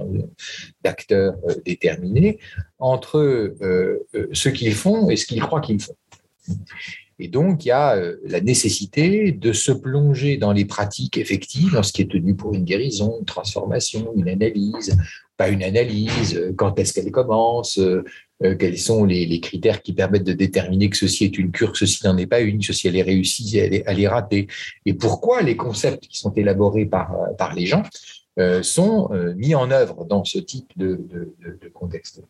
d'acteurs 0.83 1.37
déterminés, 1.65 2.39
entre 2.79 3.55
ce 4.33 4.49
qu'ils 4.49 4.75
font 4.75 5.11
et 5.11 5.17
ce 5.17 5.27
qu'ils 5.27 5.41
croient 5.41 5.61
qu'ils 5.61 5.81
font. 5.81 5.97
Et 7.23 7.29
donc, 7.29 7.67
il 7.67 7.69
y 7.69 7.71
a 7.71 7.97
euh, 7.97 8.17
la 8.25 8.41
nécessité 8.41 9.31
de 9.31 9.53
se 9.53 9.73
plonger 9.73 10.39
dans 10.39 10.53
les 10.53 10.65
pratiques 10.65 11.19
effectives, 11.19 11.75
dans 11.75 11.83
ce 11.83 11.93
qui 11.93 12.01
est 12.01 12.11
tenu 12.11 12.35
pour 12.35 12.55
une 12.55 12.65
guérison, 12.65 13.19
une 13.21 13.27
transformation, 13.27 14.11
une 14.17 14.31
analyse, 14.31 14.97
pas 15.37 15.51
une 15.51 15.63
analyse, 15.63 16.35
euh, 16.35 16.55
quand 16.57 16.79
est-ce 16.79 16.95
qu'elle 16.95 17.11
commence, 17.13 17.79
euh, 17.79 18.05
quels 18.59 18.79
sont 18.79 19.05
les, 19.05 19.39
critères 19.41 19.83
qui 19.83 19.93
permettent 19.93 20.25
de 20.25 20.33
déterminer 20.33 20.89
que 20.89 20.97
ceci 20.97 21.25
est 21.25 21.37
une 21.37 21.51
cure, 21.51 21.73
que 21.73 21.79
ceci 21.79 22.07
n'en 22.07 22.17
est 22.17 22.27
pas 22.27 22.41
une, 22.41 22.63
ceci 22.63 22.89
elle 22.89 22.97
est 22.97 23.03
réussie, 23.03 23.59
elle 23.59 24.01
est, 24.01 24.09
ratée, 24.09 24.47
et 24.87 24.95
pourquoi 24.95 25.43
les 25.43 25.57
concepts 25.57 26.07
qui 26.07 26.17
sont 26.17 26.33
élaborés 26.33 26.87
par, 26.87 27.15
par 27.37 27.55
les 27.55 27.67
gens 27.67 27.83
sont 28.63 29.11
mis 29.37 29.55
en 29.55 29.71
œuvre 29.71 30.07
dans 30.07 30.25
ce 30.25 30.39
type 30.39 30.71
de, 30.79 31.07
de, 31.61 31.69
contexte? 31.69 32.23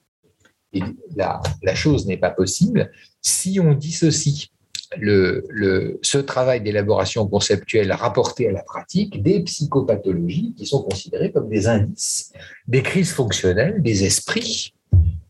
Et 0.72 0.82
la, 1.14 1.41
la 1.62 1.74
chose 1.76 2.07
n'est 2.07 2.16
pas 2.16 2.30
possible 2.30 2.91
si 3.22 3.61
on 3.61 3.74
dissocie 3.74 4.51
le, 4.99 5.99
ce 6.03 6.18
travail 6.18 6.61
d'élaboration 6.61 7.26
conceptuelle 7.26 7.93
rapporté 7.93 8.49
à 8.49 8.53
la 8.53 8.62
pratique 8.62 9.22
des 9.22 9.41
psychopathologies 9.41 10.55
qui 10.57 10.66
sont 10.66 10.82
considérées 10.82 11.30
comme 11.30 11.49
des 11.49 11.68
indices 11.68 12.32
des 12.66 12.82
crises 12.82 13.12
fonctionnelles 13.12 13.82
des 13.82 14.05
esprits 14.05 14.74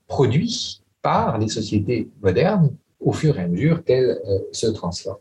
produits 0.07 0.83
par 1.03 1.39
les 1.39 1.49
sociétés 1.49 2.09
modernes 2.23 2.75
au 3.01 3.13
fur 3.13 3.39
et 3.39 3.43
à 3.43 3.49
mesure 3.49 3.85
qu'elles 3.85 4.19
euh, 4.27 4.39
se 4.53 4.67
transforment. 4.67 5.19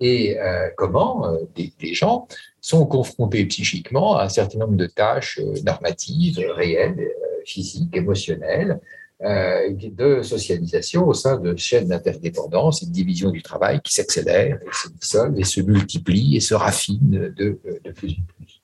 Et 0.00 0.38
euh, 0.40 0.70
comment 0.76 1.26
euh, 1.26 1.38
des, 1.54 1.72
des, 1.78 1.94
gens 1.94 2.26
sont 2.60 2.86
confrontés 2.86 3.44
psychiquement 3.46 4.16
à 4.16 4.24
un 4.24 4.28
certain 4.28 4.58
nombre 4.58 4.76
de 4.76 4.86
tâches 4.86 5.38
normatives, 5.64 6.40
réelles, 6.56 7.10
physiques, 7.44 7.94
émotionnelles, 7.96 8.80
de 9.22 10.22
socialisation 10.22 11.06
au 11.06 11.12
sein 11.12 11.38
de 11.38 11.54
chaînes 11.56 11.88
d'interdépendance 11.88 12.82
et 12.82 12.86
de 12.86 12.90
division 12.90 13.30
du 13.30 13.42
travail 13.42 13.80
qui 13.82 13.92
s'accélèrent 13.92 14.58
et 14.62 14.72
se 14.72 14.88
dissolvent 14.88 15.38
et 15.38 15.44
se 15.44 15.60
multiplient 15.60 16.36
et 16.36 16.40
se 16.40 16.54
raffinent 16.54 17.32
de, 17.36 17.60
de 17.84 17.90
plus 17.92 18.12
en 18.12 18.24
plus. 18.34 18.62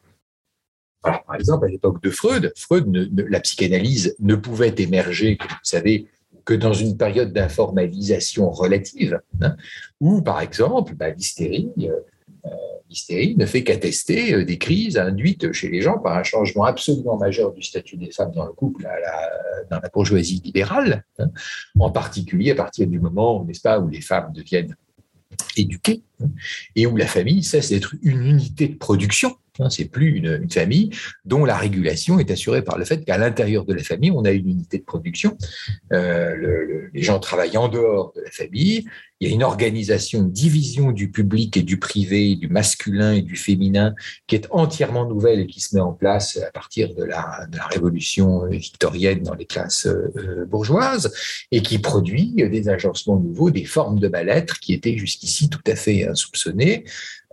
Par 1.02 1.34
exemple, 1.34 1.66
à 1.66 1.68
l'époque 1.68 2.02
de 2.02 2.10
Freud, 2.10 2.52
Freud 2.56 2.86
la 3.28 3.40
psychanalyse 3.40 4.16
ne 4.18 4.34
pouvait 4.34 4.74
émerger, 4.78 5.36
comme 5.36 5.48
vous 5.48 5.56
savez, 5.62 6.08
que 6.44 6.54
dans 6.54 6.72
une 6.72 6.96
période 6.96 7.32
d'informalisation 7.32 8.50
relative, 8.50 9.20
hein, 9.42 9.56
où, 10.00 10.22
par 10.22 10.40
exemple, 10.40 10.94
bah, 10.94 11.10
l'hystérie 11.10 11.70
euh, 11.80 12.48
l'hystérie 12.88 13.36
ne 13.36 13.46
fait 13.46 13.64
qu'attester 13.64 14.34
euh, 14.34 14.44
des 14.44 14.58
crises 14.58 14.96
induites 14.96 15.52
chez 15.52 15.68
les 15.68 15.82
gens 15.82 15.98
par 15.98 16.16
un 16.16 16.22
changement 16.22 16.64
absolument 16.64 17.16
majeur 17.16 17.52
du 17.52 17.62
statut 17.62 17.96
des 17.96 18.10
femmes 18.10 18.32
dans 18.32 18.46
le 18.46 18.52
couple, 18.52 18.82
la, 18.82 19.70
dans 19.70 19.80
la 19.80 19.88
bourgeoisie 19.88 20.40
libérale, 20.44 21.04
hein. 21.18 21.30
en 21.78 21.90
particulier 21.90 22.52
à 22.52 22.54
partir 22.54 22.86
du 22.86 23.00
moment, 23.00 23.44
n'est-ce 23.44 23.80
où 23.80 23.88
les 23.88 24.00
femmes 24.00 24.32
deviennent 24.32 24.76
éduquées 25.56 26.02
hein, 26.22 26.28
et 26.74 26.86
où 26.86 26.96
la 26.96 27.06
famille 27.06 27.42
cesse 27.42 27.70
d'être 27.70 27.94
une 28.02 28.22
unité 28.22 28.68
de 28.68 28.76
production 28.76 29.36
c'est 29.70 29.86
plus 29.86 30.16
une, 30.16 30.50
famille 30.50 30.90
dont 31.24 31.44
la 31.44 31.56
régulation 31.56 32.18
est 32.18 32.30
assurée 32.30 32.62
par 32.62 32.78
le 32.78 32.84
fait 32.84 33.04
qu'à 33.04 33.18
l'intérieur 33.18 33.64
de 33.64 33.74
la 33.74 33.82
famille, 33.82 34.10
on 34.10 34.24
a 34.24 34.30
une 34.30 34.48
unité 34.48 34.78
de 34.78 34.84
production. 34.84 35.36
Euh, 35.92 36.88
les 36.92 37.02
gens 37.02 37.18
travaillent 37.18 37.56
en 37.56 37.68
dehors 37.68 38.12
de 38.14 38.22
la 38.22 38.30
famille. 38.30 38.86
Il 39.20 39.28
y 39.28 39.30
a 39.30 39.34
une 39.34 39.42
organisation, 39.42 40.20
une 40.20 40.30
division 40.30 40.92
du 40.92 41.10
public 41.10 41.56
et 41.56 41.62
du 41.62 41.78
privé, 41.78 42.36
du 42.36 42.48
masculin 42.48 43.14
et 43.14 43.22
du 43.22 43.34
féminin 43.34 43.94
qui 44.26 44.34
est 44.36 44.46
entièrement 44.50 45.06
nouvelle 45.06 45.40
et 45.40 45.46
qui 45.46 45.60
se 45.60 45.74
met 45.74 45.80
en 45.80 45.94
place 45.94 46.36
à 46.36 46.50
partir 46.50 46.94
de 46.94 47.02
la, 47.02 47.48
révolution 47.70 48.46
victorienne 48.46 49.22
dans 49.22 49.34
les 49.34 49.46
classes 49.46 49.86
euh, 49.86 50.44
bourgeoises 50.46 51.12
et 51.50 51.62
qui 51.62 51.78
produit 51.78 52.34
des 52.34 52.68
agencements 52.68 53.18
nouveaux, 53.18 53.50
des 53.50 53.64
formes 53.64 53.98
de 53.98 54.08
mal-être 54.08 54.60
qui 54.60 54.74
étaient 54.74 54.98
jusqu'ici 54.98 55.48
tout 55.48 55.64
à 55.66 55.74
fait 55.74 56.06
insoupçonnées. 56.06 56.84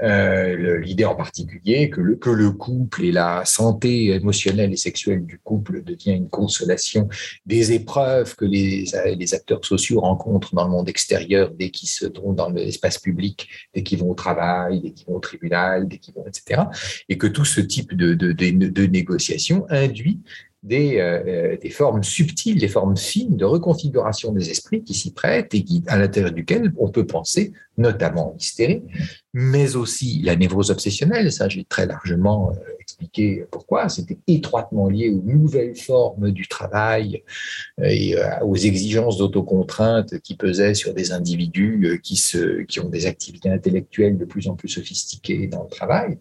Euh, 0.03 0.79
l'idée 0.79 1.05
en 1.05 1.15
particulier 1.15 1.89
que 1.89 2.01
le, 2.01 2.15
que 2.15 2.29
le 2.29 2.51
couple 2.51 3.05
et 3.05 3.11
la 3.11 3.45
santé 3.45 4.07
émotionnelle 4.07 4.73
et 4.73 4.77
sexuelle 4.77 5.25
du 5.25 5.39
couple 5.39 5.81
devient 5.81 6.11
une 6.11 6.29
consolation 6.29 7.07
des 7.45 7.71
épreuves 7.71 8.35
que 8.35 8.43
les, 8.43 8.85
les 9.17 9.33
acteurs 9.33 9.63
sociaux 9.63 10.01
rencontrent 10.01 10.53
dans 10.55 10.65
le 10.65 10.71
monde 10.71 10.89
extérieur 10.89 11.51
dès 11.51 11.69
qu'ils 11.69 11.89
se 11.89 12.05
trouvent 12.05 12.35
dans 12.35 12.49
l'espace 12.49 12.99
public, 12.99 13.47
dès 13.73 13.83
qu'ils 13.83 13.99
vont 13.99 14.11
au 14.11 14.15
travail, 14.15 14.81
dès 14.81 14.91
qu'ils 14.91 15.07
vont 15.07 15.15
au 15.15 15.21
tribunal, 15.21 15.87
dès 15.87 15.99
qu'ils 15.99 16.13
vont, 16.13 16.25
etc. 16.27 16.63
Et 17.07 17.17
que 17.17 17.27
tout 17.27 17.45
ce 17.45 17.61
type 17.61 17.95
de, 17.95 18.13
de, 18.13 18.33
de, 18.33 18.67
de 18.67 18.85
négociation 18.85 19.65
induit 19.69 20.19
des, 20.63 20.97
euh, 20.97 21.23
euh, 21.27 21.57
des, 21.61 21.69
formes 21.69 22.03
subtiles, 22.03 22.57
des 22.57 22.69
formes 22.69 22.95
fines 22.95 23.35
de 23.35 23.43
reconfiguration 23.43 24.31
des 24.31 24.49
esprits 24.49 24.81
qui 24.81 24.93
s'y 24.93 25.11
prêtent 25.11 25.53
et 25.53 25.63
qui, 25.63 25.83
à 25.87 25.97
l'intérieur 25.97 26.31
duquel 26.31 26.71
on 26.77 26.89
peut 26.89 27.05
penser 27.05 27.51
notamment 27.77 28.35
l'hystérie, 28.37 28.83
mais 29.33 29.75
aussi 29.75 30.21
la 30.23 30.35
névrose 30.35 30.71
obsessionnelle. 30.71 31.31
Ça, 31.31 31.49
j'ai 31.49 31.65
très 31.65 31.85
largement 31.85 32.51
euh, 32.51 32.53
expliqué 32.79 33.45
pourquoi. 33.51 33.89
C'était 33.89 34.17
étroitement 34.27 34.87
lié 34.87 35.09
aux 35.09 35.21
nouvelles 35.23 35.75
formes 35.75 36.31
du 36.31 36.47
travail 36.47 37.23
et 37.81 38.15
aux 38.43 38.55
exigences 38.55 39.17
d'autocontrainte 39.17 40.19
qui 40.19 40.35
pesaient 40.35 40.75
sur 40.75 40.93
des 40.93 41.11
individus 41.11 42.01
qui 42.03 42.79
ont 42.79 42.89
des 42.89 43.05
activités 43.05 43.49
intellectuelles 43.49 44.17
de 44.17 44.25
plus 44.25 44.47
en 44.47 44.55
plus 44.55 44.69
sophistiquées 44.69 45.47
dans 45.47 45.63
le 45.63 45.69
travail 45.69 46.17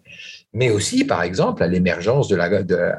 mais 0.54 0.70
aussi, 0.70 1.04
par 1.04 1.22
exemple, 1.22 1.62
à 1.62 1.66
l'émergence 1.66 2.28
de 2.28 2.36
la, 2.36 2.44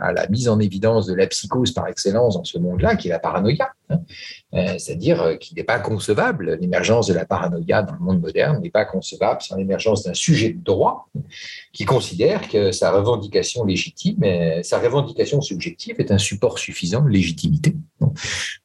à 0.02 0.12
la 0.12 0.28
mise 0.28 0.50
en 0.50 0.60
évidence 0.60 1.06
de 1.06 1.14
la 1.14 1.28
psychose 1.28 1.72
par 1.72 1.88
excellence 1.88 2.36
dans 2.36 2.44
ce 2.44 2.58
monde-là, 2.58 2.96
qui 2.96 3.08
est 3.08 3.12
la 3.12 3.20
paranoïa. 3.20 3.70
Hein. 3.90 4.02
Euh, 4.54 4.78
c'est-à-dire 4.78 5.22
euh, 5.22 5.36
qu'il 5.36 5.58
n'est 5.58 5.64
pas 5.64 5.80
concevable, 5.80 6.58
l'émergence 6.60 7.08
de 7.08 7.14
la 7.14 7.26
paranoïa 7.26 7.84
dans 7.84 7.94
le 7.94 8.00
monde 8.00 8.22
moderne 8.22 8.62
n'est 8.62 8.70
pas 8.70 8.86
concevable 8.86 9.42
sans 9.42 9.56
l'émergence 9.56 10.04
d'un 10.04 10.14
sujet 10.14 10.50
de 10.50 10.64
droit 10.64 11.10
qui 11.74 11.86
considère 11.86 12.48
que 12.48 12.72
sa 12.72 12.92
revendication 12.92 13.66
légitime, 13.66 14.24
sa 14.64 14.80
revendication 14.80 15.42
subjective 15.42 15.96
est 16.00 16.12
un 16.12 16.18
support 16.18 16.60
suffisant 16.60 17.02
de 17.02 17.10
légitimité, 17.10 17.76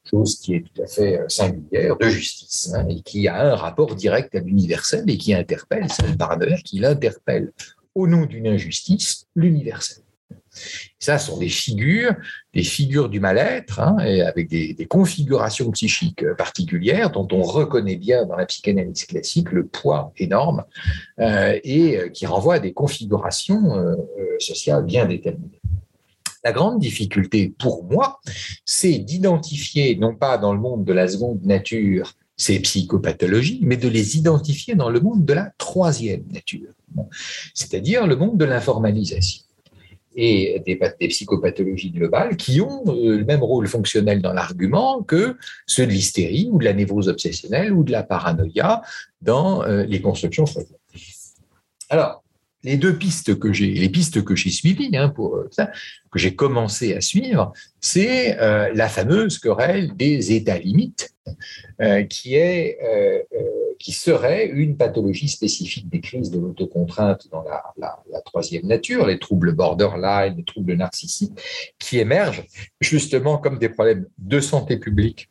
chose 0.09 0.39
qui 0.39 0.55
est 0.55 0.61
tout 0.63 0.83
à 0.83 0.87
fait 0.87 1.21
euh, 1.21 1.29
singulière 1.29 1.97
de 1.97 2.09
justice 2.09 2.73
hein, 2.75 2.87
et 2.89 3.03
qui 3.03 3.29
a 3.29 3.53
un 3.53 3.55
rapport 3.55 3.95
direct 3.95 4.35
à 4.35 4.41
l'universel 4.41 5.05
et 5.09 5.19
qui 5.19 5.35
interpelle, 5.35 5.87
c'est 5.91 6.07
le 6.07 6.17
paranoïa 6.17 6.57
qui 6.57 6.79
l'interpelle 6.79 7.53
au 7.99 8.07
nom 8.07 8.27
d'une 8.27 8.47
injustice, 8.47 9.27
l'universel. 9.35 10.05
Ça 10.99 11.19
sont 11.19 11.39
des 11.39 11.49
figures, 11.49 12.15
des 12.55 12.63
figures 12.63 13.09
du 13.09 13.21
mal-être, 13.21 13.81
hein, 13.81 13.97
avec 13.99 14.49
des, 14.49 14.87
configurations 14.87 15.71
psychiques 15.73 16.25
particulières 16.37 17.11
dont 17.11 17.29
on 17.33 17.43
reconnaît 17.43 17.97
bien 17.97 18.25
dans 18.25 18.37
la 18.37 18.47
psychanalyse 18.47 19.05
classique 19.05 19.53
le 19.53 19.67
poids 19.67 20.13
énorme 20.17 20.65
euh, 21.21 21.59
et 21.63 22.11
qui 22.13 22.27
renvoient 22.27 22.55
à 22.55 22.59
des 22.61 22.73
configurations 22.73 23.77
euh, 23.77 23.95
euh, 24.19 24.39
sociales 24.39 24.85
bien 24.85 25.07
déterminées. 25.07 25.61
La 26.45 26.53
grande 26.53 26.79
difficulté 26.79 27.53
pour 27.59 27.85
moi, 27.85 28.21
c'est 28.65 28.99
d'identifier, 28.99 29.97
non 29.97 30.15
pas 30.15 30.39
dans 30.39 30.53
le 30.53 30.61
monde 30.61 30.85
de 30.85 30.93
la 30.93 31.09
seconde 31.09 31.45
nature, 31.45 32.15
ces 32.39 32.61
psychopathologies, 32.61 33.61
mais 33.63 33.77
de 33.77 33.89
les 33.89 34.17
identifier 34.17 34.77
dans 34.77 34.89
le 34.89 35.01
monde 35.01 35.25
de 35.25 35.35
la 35.35 35.53
troisième 35.59 36.25
nature, 36.33 36.71
c'est-à-dire 37.53 38.07
le 38.07 38.17
monde 38.17 38.39
de 38.39 38.45
l'informalisation. 38.45 39.43
Et 40.21 40.61
des, 40.65 41.09
psychopathologies 41.09 41.91
globales 41.91 42.37
qui 42.37 42.61
ont 42.61 42.83
euh, 42.89 43.19
le 43.19 43.25
même 43.25 43.43
rôle 43.43 43.69
fonctionnel 43.69 44.21
dans 44.21 44.33
l'argument 44.33 45.03
que 45.03 45.37
ceux 45.67 45.87
de 45.87 45.93
l'hystérie 45.93 46.49
ou 46.51 46.59
de 46.59 46.65
la 46.65 46.73
névrose 46.73 47.09
obsessionnelle 47.09 47.73
ou 47.73 47.85
de 47.85 47.93
la 47.93 48.03
paranoïa 48.03 48.83
dans 49.23 49.63
euh, 49.63 49.85
les 49.85 50.01
constructions. 50.01 50.45
Alors, 51.89 52.25
les 52.65 52.77
deux 52.77 52.99
pistes 52.99 53.39
que 53.39 53.53
j'ai, 53.53 53.75
les 53.75 53.89
pistes 53.89 54.25
que 54.25 54.35
j'ai 54.35 54.51
suivies, 54.51 54.97
hein, 54.97 55.15
euh, 55.21 55.49
que 56.11 56.19
j'ai 56.19 56.35
commencé 56.35 56.95
à 56.95 57.01
suivre, 57.01 57.53
c'est 57.81 58.37
la 58.39 58.89
fameuse 58.89 59.39
querelle 59.39 59.95
des 59.97 60.33
états 60.33 60.59
limites, 60.59 61.15
qui 62.09 62.37
est 62.37 62.79
qui 63.79 63.93
serait 63.93 64.47
une 64.47 64.77
pathologie 64.77 65.29
spécifique 65.29 65.89
des 65.89 66.01
crises 66.01 66.31
de 66.31 66.39
l'autocontrainte 66.39 67.29
dans 67.31 67.43
la, 67.43 67.63
la, 67.77 68.21
troisième 68.23 68.67
nature, 68.67 69.07
les 69.07 69.19
troubles 69.19 69.53
borderline, 69.53 70.35
les 70.37 70.45
troubles 70.45 70.75
narcissiques, 70.75 71.39
qui 71.79 71.99
émergent 71.99 72.45
justement 72.81 73.39
comme 73.39 73.59
des 73.59 73.69
problèmes 73.69 74.07
de 74.19 74.41
santé 74.41 74.77
publique, 74.77 75.31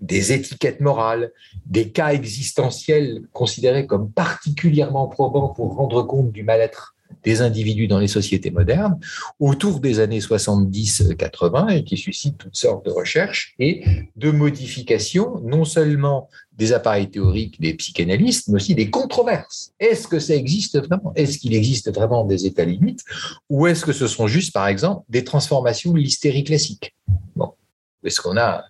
des 0.00 0.32
étiquettes 0.32 0.80
morales, 0.80 1.32
des 1.64 1.90
cas 1.90 2.12
existentiels 2.12 3.22
considérés 3.32 3.86
comme 3.86 4.10
particulièrement 4.10 5.06
probants 5.06 5.48
pour 5.48 5.76
rendre 5.76 6.02
compte 6.02 6.32
du 6.32 6.42
mal-être 6.42 6.93
des 7.22 7.40
individus 7.40 7.88
dans 7.88 7.98
les 7.98 8.08
sociétés 8.08 8.50
modernes 8.50 8.98
autour 9.38 9.80
des 9.80 10.00
années 10.00 10.20
70-80 10.20 11.76
et 11.76 11.84
qui 11.84 11.96
suscite 11.96 12.38
toutes 12.38 12.56
sortes 12.56 12.84
de 12.84 12.90
recherches 12.90 13.54
et 13.58 13.84
de 14.16 14.30
modifications, 14.30 15.40
non 15.44 15.64
seulement 15.64 16.28
des 16.56 16.72
appareils 16.72 17.10
théoriques 17.10 17.60
des 17.60 17.74
psychanalystes, 17.74 18.48
mais 18.48 18.56
aussi 18.56 18.74
des 18.74 18.90
controverses. 18.90 19.72
Est-ce 19.80 20.06
que 20.06 20.18
ça 20.18 20.34
existe 20.34 20.78
vraiment? 20.78 21.12
Est-ce 21.16 21.38
qu'il 21.38 21.54
existe 21.54 21.92
vraiment 21.92 22.24
des 22.24 22.46
états 22.46 22.64
limites? 22.64 23.02
Ou 23.50 23.66
est-ce 23.66 23.84
que 23.84 23.92
ce 23.92 24.06
sont 24.06 24.26
juste, 24.26 24.52
par 24.52 24.68
exemple, 24.68 25.04
des 25.08 25.24
transformations 25.24 25.92
de 25.92 25.98
l'hystérie 25.98 26.44
classique? 26.44 26.94
Qu'on 28.20 28.36
a 28.36 28.64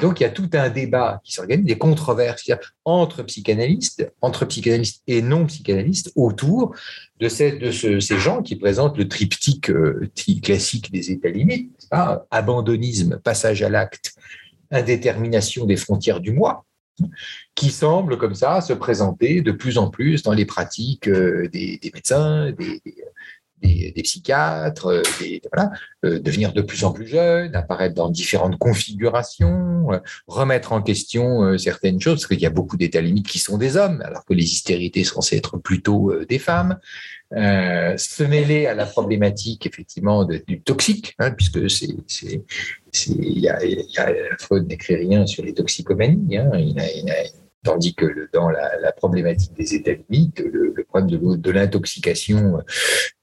donc 0.00 0.20
il 0.20 0.22
y 0.22 0.26
a 0.26 0.30
tout 0.30 0.48
un 0.54 0.70
débat 0.70 1.20
qui 1.24 1.32
s'organise, 1.32 1.66
des 1.66 1.78
controverses 1.78 2.50
entre 2.84 3.22
psychanalystes, 3.22 4.10
entre 4.20 4.44
psychanalystes 4.44 5.02
et 5.06 5.22
non 5.22 5.46
psychanalystes 5.46 6.12
autour 6.16 6.74
de, 7.18 7.28
ces, 7.28 7.52
de 7.52 7.70
ces 7.70 8.18
gens 8.18 8.42
qui 8.42 8.56
présentent 8.56 8.96
le 8.96 9.08
triptyque 9.08 9.70
euh, 9.70 10.10
classique 10.42 10.90
des 10.90 11.10
états 11.10 11.28
limites, 11.28 11.88
abandonnisme, 12.30 13.18
passage 13.18 13.62
à 13.62 13.68
l'acte, 13.68 14.14
indétermination 14.70 15.66
des 15.66 15.76
frontières 15.76 16.20
du 16.20 16.32
moi, 16.32 16.64
qui 17.54 17.70
semble 17.70 18.18
comme 18.18 18.34
ça 18.34 18.60
se 18.60 18.72
présenter 18.72 19.42
de 19.42 19.52
plus 19.52 19.78
en 19.78 19.90
plus 19.90 20.22
dans 20.22 20.32
les 20.32 20.44
pratiques 20.44 21.08
euh, 21.08 21.48
des, 21.48 21.80
médecins, 21.94 22.52
des, 22.52 22.80
des, 22.84 23.04
psychiatres, 24.02 24.86
euh, 24.86 25.02
euh, 26.04 26.18
devenir 26.18 26.52
de 26.52 26.62
plus 26.62 26.84
en 26.84 26.92
plus 26.92 27.06
jeunes, 27.06 27.54
apparaître 27.54 27.94
dans 27.94 28.10
différentes 28.10 28.58
configurations, 28.58 29.88
remettre 30.26 30.72
en 30.72 30.82
question 30.82 31.56
certaines 31.58 32.00
choses, 32.00 32.20
parce 32.20 32.26
qu'il 32.26 32.40
y 32.40 32.46
a 32.46 32.50
beaucoup 32.50 32.76
d'états 32.76 33.00
limites 33.00 33.28
qui 33.28 33.38
sont 33.38 33.58
des 33.58 33.76
hommes, 33.76 34.02
alors 34.04 34.24
que 34.24 34.34
les 34.34 34.44
hystérités 34.44 35.04
sont 35.04 35.16
censées 35.16 35.36
être 35.36 35.58
plutôt 35.58 36.12
des 36.28 36.38
femmes. 36.38 36.78
se 37.32 38.22
mêler 38.22 38.66
à 38.66 38.74
la 38.74 38.86
problématique 38.86 39.66
effectivement 39.66 40.24
du 40.24 40.60
toxique, 40.60 41.14
hein, 41.18 41.30
puisque 41.32 41.70
c'est 41.70 41.94
il 43.06 43.48
a, 43.48 43.58
Freud 44.38 44.66
n'écrit 44.66 44.96
rien 44.96 45.26
sur 45.26 45.44
les 45.44 45.54
toxicomanies. 45.54 46.38
Hein. 46.38 46.50
Tandis 47.62 47.94
que 47.94 48.28
dans 48.32 48.50
la, 48.50 48.92
problématique 48.92 49.54
des 49.54 49.74
états 49.74 49.92
limites, 49.92 50.40
le, 50.40 50.84
problème 50.84 51.36
de, 51.36 51.50
l'intoxication 51.50 52.60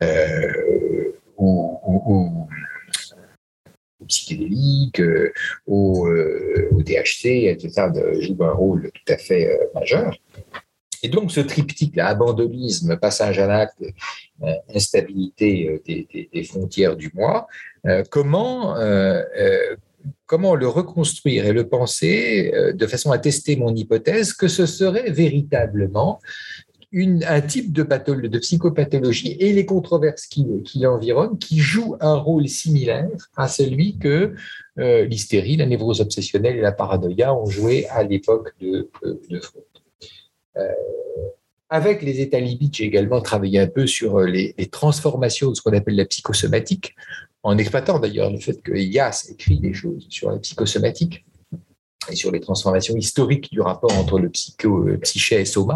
euh, 0.04 1.12
au, 1.38 2.48
psychédélique, 4.08 5.02
au, 5.66 6.08
au, 6.72 6.84
THC, 6.84 7.50
etc., 7.50 7.90
joue 8.20 8.38
un 8.44 8.52
rôle 8.52 8.92
tout 8.94 9.14
à 9.14 9.18
fait 9.18 9.50
euh, 9.50 9.66
majeur. 9.74 10.14
Et 11.04 11.10
donc, 11.10 11.32
ce 11.32 11.40
triptyque, 11.40 11.98
abandonnisme, 11.98 12.98
passage 12.98 13.40
à 13.40 13.48
l'acte, 13.48 13.84
euh, 14.44 14.54
instabilité 14.74 15.70
euh, 15.70 16.28
des, 16.34 16.44
frontières 16.44 16.96
du 16.96 17.12
moi, 17.14 17.48
euh, 17.86 18.04
comment, 18.10 18.76
comment 20.26 20.56
le 20.56 20.68
reconstruire 20.68 21.46
et 21.46 21.54
le 21.54 21.68
penser 21.68 22.52
de 22.74 22.88
façon 22.88 23.12
à 23.12 23.18
tester 23.18 23.56
mon 23.56 23.74
hypothèse 23.74 24.34
que 24.34 24.48
ce 24.48 24.66
serait 24.66 25.12
véritablement 25.12 26.20
un 26.94 27.42
type 27.42 27.74
de, 27.74 27.84
pathologie, 27.84 28.30
de 28.30 28.40
psychopathologie 28.40 29.36
et 29.40 29.54
les 29.54 29.66
controverses 29.66 30.26
qui, 30.26 30.48
l'environnent 30.76 31.38
qui 31.38 31.60
jouent 31.60 31.98
un 32.00 32.16
rôle 32.16 32.48
similaire 32.48 33.10
à 33.36 33.48
celui 33.48 33.98
que 33.98 34.34
l'hystérie, 34.78 35.58
la 35.58 35.66
névrose 35.66 36.02
obsessionnelle 36.02 36.58
et 36.58 36.62
la 36.62 36.72
paranoïa 36.72 37.34
ont 37.36 37.46
joué 37.46 37.88
à 37.88 38.04
l'époque 38.04 38.54
de, 38.62 38.90
de 39.04 39.40
Freud. 39.40 39.64
Euh, 40.58 40.72
avec 41.70 42.02
les 42.02 42.22
états 42.22 42.40
limites, 42.40 42.76
j'ai 42.76 42.86
également 42.86 43.22
travaillé 43.22 43.60
un 43.60 43.68
peu 43.68 43.88
sur 43.88 44.20
euh, 44.20 44.26
les, 44.26 44.54
transformations 44.68 45.50
de 45.52 45.56
ce 45.56 45.62
qu'on 45.62 45.74
appelle 45.74 45.96
la 45.96 46.06
psychosomatique, 46.06 46.96
en 47.44 47.58
exploitant 47.58 48.00
d'ailleurs 48.00 48.32
le 48.32 48.40
fait 48.40 48.62
que 48.62 48.74
Yass 48.74 49.30
écrit 49.30 49.60
des 49.60 49.74
choses 49.74 50.08
sur 50.10 50.32
la 50.32 50.40
psychosomatique 50.40 51.26
et 52.10 52.16
sur 52.16 52.32
les 52.32 52.40
transformations 52.40 52.96
historiques 52.96 53.52
du 53.52 53.60
rapport 53.60 53.92
entre 53.98 54.20
le 54.20 54.30
psycho, 54.30 54.88
euh, 54.88 54.98
psyché 54.98 55.42
et 55.42 55.46
soma. 55.46 55.76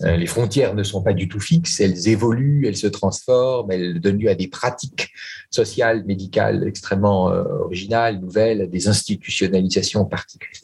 Les 0.00 0.26
frontières 0.26 0.74
ne 0.74 0.82
sont 0.82 1.02
pas 1.02 1.14
du 1.14 1.26
tout 1.26 1.40
fixes, 1.40 1.80
elles 1.80 2.08
évoluent, 2.08 2.66
elles 2.66 2.76
se 2.76 2.86
transforment, 2.86 3.70
elles 3.70 3.98
donnent 3.98 4.18
lieu 4.18 4.28
à 4.28 4.34
des 4.34 4.46
pratiques 4.46 5.10
sociales, 5.50 6.04
médicales 6.04 6.68
extrêmement 6.68 7.28
originales, 7.28 8.20
nouvelles, 8.20 8.60
à 8.60 8.66
des 8.66 8.88
institutionnalisations 8.88 10.04
particulières. 10.04 10.60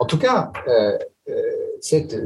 En 0.00 0.04
tout 0.04 0.18
cas, 0.18 0.50
cette, 1.80 2.16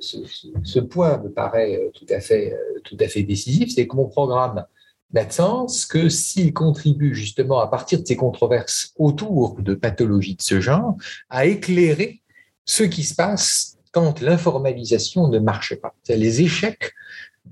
ce, 0.00 0.80
point 0.80 1.18
me 1.18 1.30
paraît 1.30 1.76
euh, 1.76 1.90
tout 1.94 2.06
à 2.10 2.20
fait, 2.20 2.52
euh, 2.52 2.80
tout 2.84 2.96
à 3.00 3.08
fait 3.08 3.22
décisif, 3.22 3.72
c'est 3.74 3.86
que 3.86 3.96
mon 3.96 4.08
programme 4.08 4.64
n'a 5.12 5.24
de 5.24 5.32
sens 5.32 5.86
que 5.86 6.08
s'il 6.08 6.52
contribue 6.52 7.14
justement 7.14 7.60
à 7.60 7.68
partir 7.68 8.00
de 8.00 8.06
ces 8.06 8.16
controverses 8.16 8.92
autour 8.98 9.60
de 9.60 9.74
pathologies 9.74 10.34
de 10.34 10.42
ce 10.42 10.60
genre 10.60 10.96
à 11.30 11.46
éclairer 11.46 12.20
ce 12.64 12.82
qui 12.82 13.04
se 13.04 13.14
passe 13.14 13.78
quand 13.92 14.20
l'informalisation 14.20 15.28
ne 15.28 15.38
marche 15.38 15.76
pas. 15.76 15.94
Les 16.08 16.42
échecs 16.42 16.92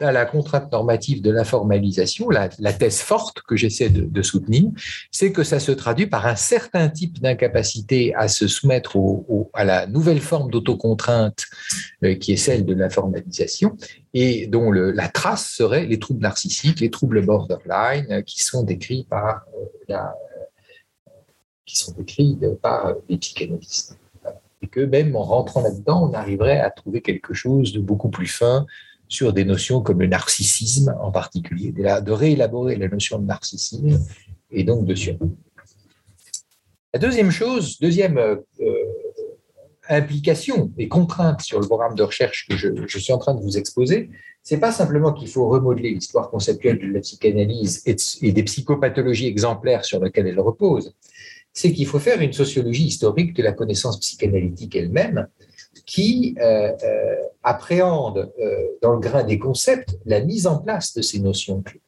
à 0.00 0.12
la 0.12 0.24
contrainte 0.24 0.70
normative 0.72 1.22
de 1.22 1.30
la 1.30 1.44
formalisation, 1.44 2.28
la, 2.30 2.48
thèse 2.48 3.00
forte 3.00 3.42
que 3.42 3.56
j'essaie 3.56 3.90
de, 3.90 4.22
soutenir, 4.22 4.70
c'est 5.10 5.32
que 5.32 5.42
ça 5.42 5.60
se 5.60 5.72
traduit 5.72 6.06
par 6.06 6.26
un 6.26 6.36
certain 6.36 6.88
type 6.88 7.20
d'incapacité 7.20 8.14
à 8.14 8.28
se 8.28 8.48
soumettre 8.48 8.96
à 9.52 9.64
la 9.64 9.86
nouvelle 9.86 10.20
forme 10.20 10.50
d'autocontrainte 10.50 11.46
euh, 12.02 12.14
qui 12.14 12.32
est 12.32 12.36
celle 12.36 12.64
de 12.64 12.74
la 12.74 12.90
formalisation 12.90 13.76
et 14.14 14.46
dont 14.46 14.70
la 14.72 15.08
trace 15.08 15.50
serait 15.50 15.86
les 15.86 15.98
troubles 15.98 16.22
narcissiques, 16.22 16.80
les 16.80 16.90
troubles 16.90 17.24
borderline 17.24 18.06
euh, 18.10 18.22
qui 18.22 18.42
sont 18.42 18.62
décrits 18.62 19.06
par 19.08 19.44
euh, 19.90 19.96
qui 21.66 21.78
sont 21.78 21.92
décrits 21.92 22.38
par 22.60 22.94
les 23.08 23.16
psychanalystes. 23.16 23.98
Et 24.62 24.66
que 24.66 24.80
même 24.80 25.14
en 25.16 25.22
rentrant 25.22 25.62
là-dedans, 25.62 26.08
on 26.10 26.14
arriverait 26.14 26.60
à 26.60 26.70
trouver 26.70 27.00
quelque 27.02 27.34
chose 27.34 27.72
de 27.72 27.80
beaucoup 27.80 28.10
plus 28.10 28.26
fin, 28.26 28.66
sur 29.08 29.32
des 29.32 29.44
notions 29.44 29.80
comme 29.80 30.00
le 30.00 30.06
narcissisme 30.06 30.94
en 31.00 31.10
particulier, 31.10 31.72
de 31.72 32.12
réélaborer 32.12 32.76
la 32.76 32.88
notion 32.88 33.18
de 33.18 33.26
narcissisme 33.26 34.00
et 34.50 34.64
donc 34.64 34.86
de 34.86 34.94
surnom. 34.94 35.36
La 36.92 37.00
deuxième 37.00 37.30
chose, 37.30 37.78
deuxième 37.80 38.18
euh, 38.18 38.36
implication 39.88 40.72
et 40.78 40.88
contrainte 40.88 41.40
sur 41.42 41.60
le 41.60 41.66
programme 41.66 41.94
de 41.94 42.02
recherche 42.02 42.46
que 42.48 42.56
je, 42.56 42.98
suis 42.98 43.12
en 43.12 43.18
train 43.18 43.34
de 43.34 43.42
vous 43.42 43.58
exposer, 43.58 44.10
c'est 44.42 44.58
pas 44.58 44.72
simplement 44.72 45.12
qu'il 45.12 45.28
faut 45.28 45.48
remodeler 45.48 45.90
l'histoire 45.90 46.30
conceptuelle 46.30 46.78
de 46.78 46.86
la 46.86 47.00
psychanalyse 47.00 47.82
et, 47.86 48.32
des 48.32 48.42
psychopathologies 48.42 49.26
exemplaires 49.26 49.84
sur 49.84 50.02
lesquelles 50.02 50.26
elle 50.26 50.40
repose, 50.40 50.94
c'est 51.52 51.72
qu'il 51.72 51.86
faut 51.86 51.98
faire 51.98 52.20
une 52.20 52.32
sociologie 52.32 52.86
historique 52.86 53.34
de 53.34 53.42
la 53.42 53.52
connaissance 53.52 53.98
psychanalytique 54.00 54.76
elle-même 54.76 55.28
qui 55.86 56.36
euh, 56.40 56.72
euh, 56.82 57.16
appréhende 57.42 58.32
euh, 58.40 58.68
dans 58.82 58.92
le 58.92 59.00
grain 59.00 59.24
des 59.24 59.38
concepts 59.38 59.98
la 60.06 60.20
mise 60.20 60.46
en 60.46 60.58
place 60.58 60.94
de 60.94 61.02
ces 61.02 61.20
notions 61.20 61.62
clés. 61.62 61.82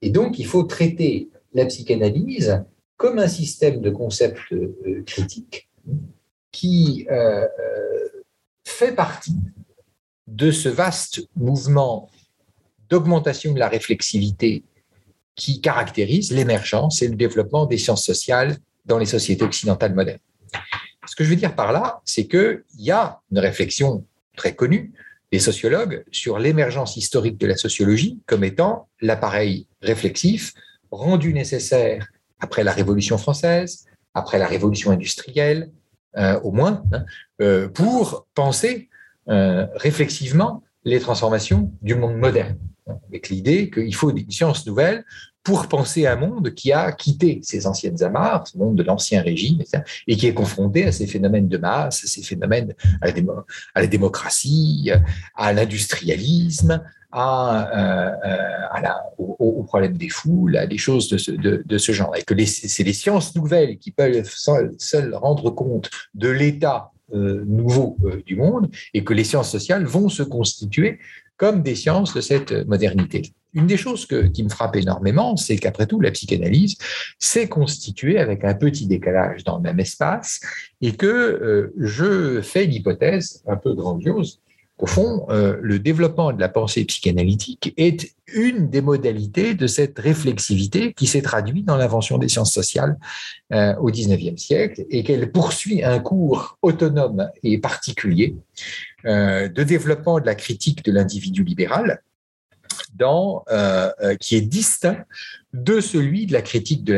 Et 0.00 0.10
donc, 0.10 0.38
il 0.38 0.46
faut 0.46 0.62
traiter 0.62 1.28
la 1.52 1.66
psychanalyse 1.66 2.64
comme 2.96 3.18
un 3.18 3.28
système 3.28 3.80
de 3.80 3.90
concepts 3.90 4.54
critiques 5.06 5.68
qui 6.52 7.06
euh, 7.10 7.46
euh, 7.58 8.08
fait 8.64 8.94
partie 8.94 9.36
de 10.26 10.50
ce 10.50 10.68
vaste 10.68 11.26
mouvement 11.34 12.10
d'augmentation 12.88 13.52
de 13.52 13.58
la 13.58 13.68
réflexivité 13.68 14.62
qui 15.34 15.60
caractérise 15.60 16.30
l'émergence 16.30 17.00
et 17.02 17.08
le 17.08 17.16
développement 17.16 17.64
des 17.64 17.78
sciences 17.78 18.04
sociales 18.04 18.58
dans 18.84 18.98
les 18.98 19.06
sociétés 19.06 19.44
occidentales 19.44 19.94
modernes. 19.94 20.20
Ce 21.06 21.16
que 21.16 21.24
je 21.24 21.30
veux 21.30 21.36
dire 21.36 21.54
par 21.54 21.72
là, 21.72 22.00
c'est 22.04 22.26
qu'il 22.26 22.62
y 22.78 22.90
a 22.90 23.20
une 23.30 23.38
réflexion 23.38 24.04
très 24.36 24.54
connue 24.54 24.92
des 25.30 25.38
sociologues 25.38 26.04
sur 26.12 26.38
l'émergence 26.38 26.96
historique 26.96 27.38
de 27.38 27.46
la 27.46 27.56
sociologie 27.56 28.20
comme 28.26 28.44
étant 28.44 28.88
l'appareil 29.00 29.66
réflexif 29.80 30.52
rendu 30.90 31.32
nécessaire 31.32 32.06
après 32.38 32.64
la 32.64 32.72
Révolution 32.72 33.18
française, 33.18 33.86
après 34.14 34.38
la 34.38 34.46
Révolution 34.46 34.90
industrielle, 34.90 35.70
euh, 36.18 36.38
au 36.40 36.52
moins, 36.52 36.84
hein, 36.92 37.04
euh, 37.40 37.68
pour 37.68 38.26
penser 38.34 38.90
euh, 39.28 39.66
réflexivement 39.74 40.62
les 40.84 41.00
transformations 41.00 41.72
du 41.80 41.94
monde 41.94 42.16
moderne, 42.16 42.58
avec 43.08 43.30
l'idée 43.30 43.70
qu'il 43.70 43.94
faut 43.94 44.12
des 44.12 44.26
sciences 44.28 44.66
nouvelles 44.66 45.04
pour 45.42 45.66
penser 45.66 46.06
un 46.06 46.16
monde 46.16 46.54
qui 46.54 46.72
a 46.72 46.92
quitté 46.92 47.40
ses 47.42 47.66
anciennes 47.66 48.02
amarres, 48.02 48.46
ce 48.46 48.56
monde 48.58 48.76
de 48.76 48.82
l'ancien 48.82 49.22
régime, 49.22 49.62
et 50.06 50.16
qui 50.16 50.26
est 50.26 50.34
confronté 50.34 50.84
à 50.84 50.92
ces 50.92 51.06
phénomènes 51.06 51.48
de 51.48 51.58
masse, 51.58 52.04
à 52.04 52.06
ces 52.06 52.22
phénomènes 52.22 52.74
à 53.00 53.80
la 53.80 53.86
démocratie, 53.86 54.90
à 55.34 55.52
l'industrialisme, 55.52 56.82
à, 57.12 57.68
euh, 57.76 58.66
à 58.70 58.80
la, 58.80 59.04
au, 59.18 59.62
problème 59.64 59.96
des 59.96 60.08
foules, 60.08 60.56
à 60.56 60.66
des 60.66 60.78
choses 60.78 61.08
de 61.08 61.78
ce, 61.78 61.92
genre. 61.92 62.16
Et 62.16 62.22
que 62.22 62.34
c'est 62.44 62.84
les 62.84 62.92
sciences 62.92 63.36
nouvelles 63.36 63.78
qui 63.78 63.90
peuvent 63.90 64.24
seules 64.24 65.14
rendre 65.14 65.50
compte 65.50 65.90
de 66.14 66.28
l'état 66.28 66.90
euh, 67.14 67.44
nouveau 67.46 67.98
euh, 68.04 68.22
du 68.24 68.36
monde 68.36 68.70
et 68.94 69.04
que 69.04 69.12
les 69.12 69.24
sciences 69.24 69.50
sociales 69.50 69.84
vont 69.84 70.08
se 70.08 70.22
constituer 70.22 70.98
comme 71.36 71.62
des 71.62 71.74
sciences 71.74 72.14
de 72.14 72.22
cette 72.22 72.52
modernité. 72.66 73.34
Une 73.54 73.66
des 73.66 73.76
choses 73.76 74.06
qui 74.06 74.42
me 74.42 74.48
frappe 74.48 74.76
énormément, 74.76 75.36
c'est 75.36 75.56
qu'après 75.56 75.86
tout, 75.86 76.00
la 76.00 76.10
psychanalyse 76.10 76.76
s'est 77.18 77.48
constituée 77.48 78.18
avec 78.18 78.44
un 78.44 78.54
petit 78.54 78.86
décalage 78.86 79.44
dans 79.44 79.56
le 79.56 79.62
même 79.62 79.80
espace 79.80 80.40
et 80.80 80.92
que 80.92 81.72
je 81.76 82.40
fais 82.40 82.64
l'hypothèse 82.64 83.42
un 83.46 83.56
peu 83.56 83.74
grandiose. 83.74 84.40
Au 84.82 84.86
fond, 84.86 85.26
euh, 85.30 85.58
le 85.62 85.78
développement 85.78 86.32
de 86.32 86.40
la 86.40 86.48
pensée 86.48 86.84
psychanalytique 86.84 87.72
est 87.76 88.16
une 88.34 88.68
des 88.68 88.80
modalités 88.80 89.54
de 89.54 89.68
cette 89.68 89.96
réflexivité 89.96 90.92
qui 90.92 91.06
s'est 91.06 91.22
traduite 91.22 91.64
dans 91.66 91.76
l'invention 91.76 92.18
des 92.18 92.28
sciences 92.28 92.52
sociales 92.52 92.98
euh, 93.52 93.76
au 93.76 93.92
XIXe 93.92 94.42
siècle 94.42 94.84
et 94.90 95.04
qu'elle 95.04 95.30
poursuit 95.30 95.84
un 95.84 96.00
cours 96.00 96.58
autonome 96.62 97.30
et 97.44 97.58
particulier 97.58 98.34
euh, 99.04 99.48
de 99.48 99.62
développement 99.62 100.18
de 100.18 100.26
la 100.26 100.34
critique 100.34 100.84
de 100.84 100.90
l'individu 100.90 101.44
libéral 101.44 102.02
dans, 102.94 103.44
qui 104.20 104.36
est 104.36 104.42
distinct 104.42 105.04
de 105.52 105.80
celui 105.80 106.26
de 106.26 106.32
la 106.32 106.42
critique 106.42 106.84
de 106.84 106.94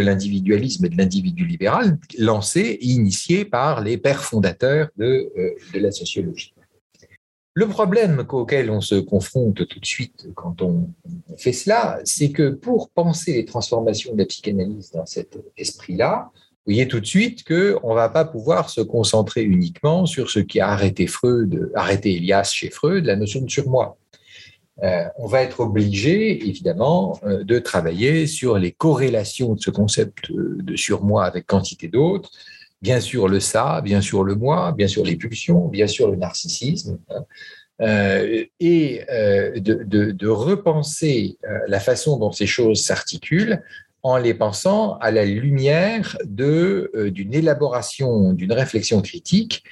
l'individualisme 0.00 0.86
et 0.86 0.88
de 0.88 0.96
l'individu 0.96 1.46
libéral 1.46 1.98
lancé 2.18 2.60
et 2.60 2.86
initié 2.86 3.44
par 3.44 3.82
les 3.82 3.98
pères 3.98 4.24
fondateurs 4.24 4.88
de, 4.96 5.32
de 5.74 5.78
la 5.78 5.90
sociologie. 5.90 6.54
Le 7.54 7.66
problème 7.66 8.24
auquel 8.28 8.70
on 8.70 8.80
se 8.80 8.94
confronte 8.94 9.66
tout 9.66 9.80
de 9.80 9.84
suite 9.84 10.28
quand 10.36 10.62
on 10.62 10.90
fait 11.36 11.52
cela, 11.52 11.98
c'est 12.04 12.30
que 12.30 12.50
pour 12.50 12.88
penser 12.90 13.32
les 13.32 13.44
transformations 13.44 14.12
de 14.12 14.18
la 14.18 14.26
psychanalyse 14.26 14.92
dans 14.92 15.06
cet 15.06 15.36
esprit-là, 15.56 16.30
vous 16.68 16.74
voyez 16.74 16.86
tout 16.86 17.00
de 17.00 17.06
suite 17.06 17.42
qu'on 17.42 17.90
ne 17.90 17.94
va 17.94 18.10
pas 18.10 18.24
pouvoir 18.24 18.70
se 18.70 18.80
concentrer 18.80 19.42
uniquement 19.42 20.06
sur 20.06 20.30
ce 20.30 20.38
qui 20.38 20.60
a 20.60 20.68
arrêté 20.68 21.08
Freud, 21.08 21.72
arrêté 21.74 22.14
Elias 22.14 22.52
chez 22.54 22.70
Freud, 22.70 23.06
la 23.06 23.16
notion 23.16 23.40
de 23.40 23.50
surmoi. 23.50 23.98
Euh, 24.82 25.04
on 25.16 25.26
va 25.26 25.42
être 25.42 25.60
obligé, 25.60 26.46
évidemment, 26.46 27.18
euh, 27.24 27.42
de 27.42 27.58
travailler 27.58 28.26
sur 28.26 28.58
les 28.58 28.70
corrélations 28.70 29.54
de 29.54 29.60
ce 29.60 29.70
concept 29.70 30.30
de 30.30 30.76
surmoi 30.76 31.24
avec 31.24 31.46
quantité 31.46 31.88
d'autres, 31.88 32.30
bien 32.80 33.00
sûr 33.00 33.28
le 33.28 33.40
ça, 33.40 33.80
bien 33.80 34.00
sûr 34.00 34.22
le 34.22 34.36
moi, 34.36 34.72
bien 34.72 34.86
sûr 34.86 35.04
les 35.04 35.16
pulsions, 35.16 35.66
bien 35.66 35.88
sûr 35.88 36.10
le 36.10 36.16
narcissisme, 36.16 36.98
hein. 37.10 37.24
euh, 37.80 38.44
et 38.60 39.04
de, 39.56 40.28
repenser 40.28 41.38
la 41.66 41.80
façon 41.80 42.18
dont 42.18 42.30
ces 42.30 42.46
choses 42.46 42.84
s'articulent 42.84 43.62
en 44.04 44.16
les 44.16 44.34
pensant 44.34 44.96
à 44.98 45.10
la 45.10 45.24
lumière 45.24 46.16
d'une 46.24 47.34
élaboration, 47.34 48.32
d'une 48.32 48.52
réflexion 48.52 49.02
critique 49.02 49.64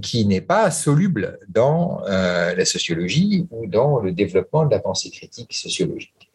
qui 0.00 0.24
n'est 0.24 0.40
pas 0.40 0.70
soluble 0.70 1.38
dans 1.48 2.00
la 2.06 2.64
sociologie 2.64 3.46
ou 3.50 3.66
dans 3.66 4.00
le 4.00 4.12
développement 4.12 4.64
de 4.64 4.70
la 4.70 4.80
pensée 4.80 5.10
critique 5.10 5.52
sociologique 5.52 6.26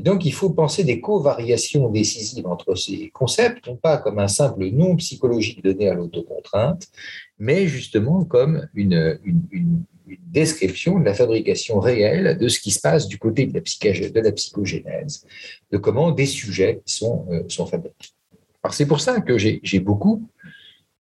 donc, 0.00 0.24
il 0.24 0.32
faut 0.32 0.50
penser 0.50 0.84
des 0.84 1.00
covariations 1.00 1.88
décisives 1.88 2.46
entre 2.46 2.74
ces 2.74 3.10
concepts, 3.10 3.66
non 3.66 3.76
pas 3.76 3.98
comme 3.98 4.18
un 4.18 4.28
simple 4.28 4.66
nom 4.70 4.96
psychologique 4.96 5.62
donné 5.62 5.88
à 5.88 5.94
l'autocontrainte, 5.94 6.88
mais 7.38 7.66
justement 7.66 8.24
comme 8.24 8.68
une, 8.74 9.18
description 10.32 10.98
de 10.98 11.04
la 11.04 11.14
fabrication 11.14 11.78
réelle 11.78 12.36
de 12.36 12.48
ce 12.48 12.58
qui 12.58 12.72
se 12.72 12.80
passe 12.80 13.06
du 13.06 13.16
côté 13.16 13.46
de 13.46 13.54
la, 13.54 13.60
de 13.60 14.20
la 14.20 14.32
psychogénèse, 14.32 15.24
de 15.70 15.78
comment 15.78 16.10
des 16.10 16.26
sujets 16.26 16.80
sont, 16.84 17.26
euh, 17.30 17.44
sont 17.46 17.64
fabriqués. 17.64 18.08
Alors, 18.64 18.74
c'est 18.74 18.86
pour 18.86 19.00
ça 19.00 19.20
que 19.20 19.38
j'ai 19.38 19.78
beaucoup, 19.78 20.28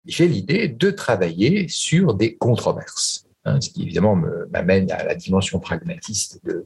j'ai 0.07 0.27
l'idée 0.27 0.67
de 0.67 0.91
travailler 0.91 1.67
sur 1.67 2.13
des 2.13 2.35
controverses. 2.35 3.25
Hein, 3.45 3.61
ce 3.61 3.69
qui 3.69 3.83
évidemment 3.83 4.15
m'amène 4.51 4.91
à 4.91 5.03
la 5.05 5.15
dimension 5.15 5.59
pragmatiste 5.59 6.41
de, 6.45 6.65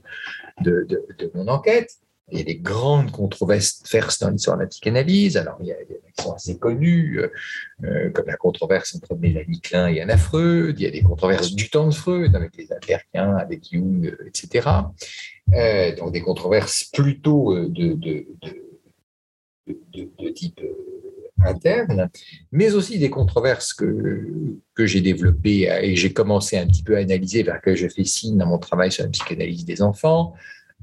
de, 0.61 1.31
mon 1.35 1.47
enquête, 1.47 1.91
il 2.31 2.39
y 2.39 2.41
a 2.41 2.45
des 2.45 2.55
grandes 2.55 3.11
controverses 3.11 3.83
dans 4.19 4.29
l'histoire 4.29 4.57
de 4.57 4.63
la 4.63 4.67
psychanalyse. 4.67 5.37
Alors, 5.37 5.57
il 5.59 5.67
y 5.67 5.73
a 5.73 5.83
des 5.87 6.01
qui 6.15 6.23
sont 6.23 6.33
assez 6.33 6.57
connues, 6.57 7.19
euh, 7.19 7.29
euh, 7.83 8.09
comme 8.11 8.27
la 8.27 8.37
controverse 8.37 8.95
entre 8.95 9.15
Mélanie 9.15 9.61
Klein 9.61 9.87
et 9.87 10.01
Anna 10.01 10.17
Freud. 10.17 10.79
Il 10.79 10.83
y 10.83 10.87
a 10.87 10.91
des 10.91 11.01
controverses 11.01 11.51
du 11.51 11.69
temps 11.69 11.87
de 11.87 11.93
Freud, 11.93 12.35
avec 12.35 12.55
les 12.57 12.71
Interkiens, 12.71 13.35
avec 13.35 13.67
Jung, 13.71 14.05
euh, 14.07 14.27
etc. 14.27 14.69
donc, 15.97 16.11
des 16.13 16.21
controverses 16.21 16.85
plutôt 16.85 17.55
de, 17.55 17.93
de, 17.93 18.25
de, 19.67 20.09
de 20.17 20.29
type 20.29 20.61
interne, 21.45 22.09
mais 22.51 22.73
aussi 22.73 22.99
des 22.99 23.09
controverses 23.09 23.73
que, 23.73 24.27
que 24.75 24.85
j'ai 24.85 25.01
développées 25.01 25.69
et 25.81 25.95
j'ai 25.95 26.13
commencé 26.13 26.57
un 26.57 26.67
petit 26.67 26.83
peu 26.83 26.95
à 26.97 26.99
analyser, 26.99 27.43
vers 27.43 27.61
que 27.61 27.75
je 27.75 27.87
fais 27.87 28.03
signe 28.03 28.37
dans 28.37 28.47
mon 28.47 28.57
travail 28.57 28.91
sur 28.91 29.03
la 29.03 29.09
psychanalyse 29.09 29.65
des 29.65 29.81
enfants, 29.81 30.33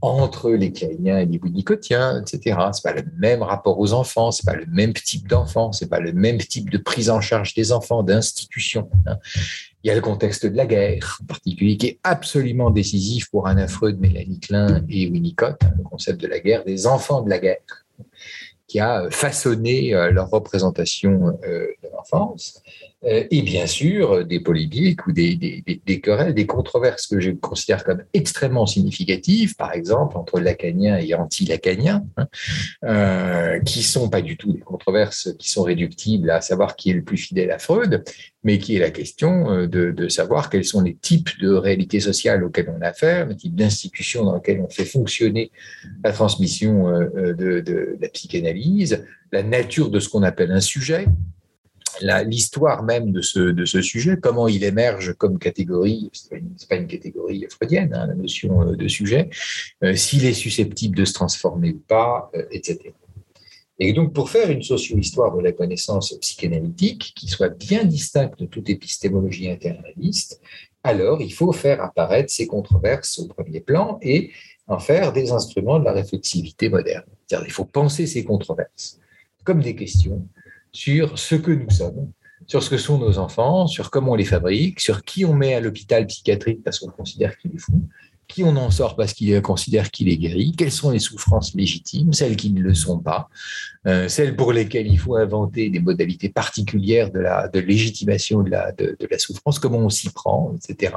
entre 0.00 0.50
les 0.50 0.72
caïniens 0.72 1.18
et 1.18 1.26
les 1.26 1.38
winnicottiens, 1.38 2.22
etc. 2.22 2.56
C'est 2.72 2.82
pas 2.82 2.92
le 2.92 3.04
même 3.16 3.42
rapport 3.42 3.78
aux 3.78 3.92
enfants, 3.92 4.30
c'est 4.30 4.46
pas 4.46 4.54
le 4.54 4.66
même 4.66 4.92
type 4.92 5.26
d'enfants, 5.26 5.72
c'est 5.72 5.88
pas 5.88 6.00
le 6.00 6.12
même 6.12 6.38
type 6.38 6.70
de 6.70 6.78
prise 6.78 7.10
en 7.10 7.20
charge 7.20 7.54
des 7.54 7.72
enfants, 7.72 8.02
d'institutions. 8.02 8.88
Hein. 9.06 9.18
Il 9.82 9.88
y 9.88 9.90
a 9.90 9.94
le 9.94 10.00
contexte 10.00 10.46
de 10.46 10.56
la 10.56 10.66
guerre, 10.66 11.18
en 11.22 11.26
particulier, 11.26 11.76
qui 11.76 11.86
est 11.86 11.98
absolument 12.02 12.70
décisif 12.70 13.30
pour 13.30 13.46
un 13.48 13.56
affreux 13.56 13.92
de 13.92 13.98
Mélanie 13.98 14.40
Klein 14.40 14.84
et 14.88 15.08
Winnicott, 15.08 15.56
hein, 15.64 15.72
le 15.76 15.84
concept 15.84 16.20
de 16.20 16.26
la 16.26 16.40
guerre, 16.40 16.64
des 16.64 16.86
enfants 16.86 17.22
de 17.22 17.30
la 17.30 17.38
guerre, 17.38 17.86
qui 18.68 18.78
a 18.80 19.08
façonné 19.10 19.94
euh, 19.94 20.10
leur 20.10 20.30
représentation 20.30 21.38
euh, 21.42 21.66
de 21.82 21.88
l'enfance. 21.92 22.62
Euh, 23.04 23.24
et 23.30 23.42
bien 23.42 23.66
sûr 23.68 24.24
des 24.24 24.40
polémiques 24.40 25.06
ou 25.06 25.12
des, 25.12 25.62
querelles, 26.02 26.34
des 26.34 26.46
controverses 26.46 27.06
que 27.06 27.20
je 27.20 27.30
considère 27.30 27.84
comme 27.84 28.02
extrêmement 28.12 28.66
significatives, 28.66 29.54
par 29.54 29.72
exemple 29.72 30.16
entre 30.16 30.40
lacaniens 30.40 30.98
et 30.98 31.14
anti-lacaniens, 31.14 32.04
hein, 32.16 32.26
euh, 32.84 33.60
qui 33.60 33.84
sont 33.84 34.08
pas 34.08 34.20
du 34.20 34.36
tout 34.36 34.52
des 34.52 34.60
controverses 34.60 35.32
qui 35.38 35.48
sont 35.48 35.62
réductibles 35.62 36.28
à 36.30 36.40
savoir 36.40 36.74
qui 36.74 36.90
est 36.90 36.94
le 36.94 37.02
plus 37.02 37.18
fidèle 37.18 37.52
à 37.52 37.58
Freud, 37.60 38.02
mais 38.42 38.58
qui 38.58 38.74
est 38.74 38.80
la 38.80 38.90
question 38.90 39.52
euh, 39.52 39.68
de, 39.68 40.08
savoir 40.08 40.50
quels 40.50 40.64
sont 40.64 40.80
les 40.80 40.96
types 40.96 41.38
de 41.40 41.50
réalités 41.50 42.00
sociales 42.00 42.42
auxquelles 42.42 42.72
on 42.76 42.82
a 42.82 42.88
affaire, 42.88 43.26
les 43.26 43.36
types 43.36 43.54
d'institutions 43.54 44.24
dans 44.24 44.34
lesquelles 44.34 44.60
on 44.60 44.68
fait 44.68 44.86
fonctionner 44.86 45.52
la 46.02 46.12
transmission 46.12 46.88
de 46.88 47.98
la 48.00 48.08
psychanalyse, 48.08 49.04
la 49.32 49.42
nature 49.42 49.90
de 49.90 50.00
ce 50.00 50.08
qu'on 50.08 50.22
appelle 50.22 50.50
un 50.50 50.60
sujet, 50.60 51.06
l'histoire 52.24 52.82
même 52.82 53.12
de 53.12 53.20
ce, 53.22 53.82
sujet, 53.82 54.18
comment 54.20 54.48
il 54.48 54.64
émerge 54.64 55.14
comme 55.14 55.38
catégorie, 55.38 56.10
ce 56.12 56.34
n'est 56.34 56.42
pas, 56.68 56.76
une 56.76 56.86
catégorie 56.86 57.46
freudienne, 57.50 57.94
hein, 57.94 58.06
la 58.06 58.14
notion 58.14 58.62
euh, 58.62 58.76
de 58.76 58.88
sujet, 58.88 59.28
euh, 59.84 59.94
s'il 59.94 60.24
est 60.24 60.32
susceptible 60.32 60.96
de 60.96 61.04
se 61.04 61.12
transformer 61.12 61.70
ou 61.70 61.82
pas, 61.86 62.30
euh, 62.34 62.44
etc. 62.50 62.92
Et 63.80 63.92
donc, 63.92 64.12
pour 64.12 64.28
faire 64.28 64.50
une 64.50 64.62
socio-histoire 64.62 65.36
de 65.36 65.42
la 65.42 65.52
connaissance 65.52 66.12
psychanalytique 66.20 67.12
qui 67.14 67.28
soit 67.28 67.50
bien 67.50 67.84
distincte 67.84 68.40
de 68.40 68.46
toute 68.46 68.68
épistémologie 68.68 69.48
internaliste, 69.48 70.40
alors 70.82 71.20
il 71.20 71.32
faut 71.32 71.52
faire 71.52 71.82
apparaître 71.82 72.30
ces 72.32 72.46
controverses 72.46 73.18
au 73.20 73.26
premier 73.26 73.60
plan 73.60 73.98
et 74.02 74.30
en 74.66 74.78
faire 74.78 75.12
des 75.12 75.30
instruments 75.30 75.78
de 75.78 75.84
la 75.84 75.92
réflexivité 75.92 76.68
moderne. 76.68 77.04
C'est-à-dire, 77.26 77.46
il 77.46 77.52
faut 77.52 77.64
penser 77.64 78.06
ces 78.06 78.24
controverses 78.24 78.98
comme 79.44 79.62
des 79.62 79.74
questions 79.74 80.28
sur 80.78 81.18
ce 81.18 81.34
que 81.34 81.50
nous 81.50 81.70
sommes, 81.70 82.12
sur 82.46 82.62
ce 82.62 82.70
que 82.70 82.76
sont 82.78 82.98
nos 82.98 83.18
enfants, 83.18 83.66
sur 83.66 83.90
comment 83.90 84.12
on 84.12 84.14
les 84.14 84.24
fabrique, 84.24 84.78
sur 84.78 85.02
qui 85.02 85.24
on 85.24 85.34
met 85.34 85.54
à 85.54 85.60
l'hôpital 85.60 86.06
psychiatrique 86.06 86.62
parce 86.62 86.78
qu'on 86.78 86.92
considère 86.92 87.36
qu'il 87.36 87.52
est 87.52 87.58
fou, 87.58 87.82
qui 88.28 88.44
on 88.44 88.54
en 88.56 88.70
sort 88.70 88.94
parce 88.94 89.14
qu'il 89.14 89.40
considère 89.40 89.90
qu'il 89.90 90.08
est 90.08 90.18
guéri, 90.18 90.52
quelles 90.56 90.70
sont 90.70 90.90
les 90.90 90.98
souffrances 90.98 91.54
légitimes, 91.54 92.12
celles 92.12 92.36
qui 92.36 92.50
ne 92.50 92.60
le 92.60 92.74
sont 92.74 92.98
pas, 92.98 93.28
euh, 93.86 94.06
celles 94.06 94.36
pour 94.36 94.52
lesquelles 94.52 94.86
il 94.86 94.98
faut 94.98 95.16
inventer 95.16 95.70
des 95.70 95.80
modalités 95.80 96.28
particulières 96.28 97.10
de 97.10 97.20
la 97.20 97.48
de 97.48 97.58
légitimation 97.58 98.42
de 98.42 98.50
la, 98.50 98.72
de, 98.72 98.96
la 99.10 99.18
souffrance, 99.18 99.58
comment 99.58 99.78
on 99.78 99.88
s'y 99.88 100.10
prend, 100.10 100.54
etc. 100.54 100.94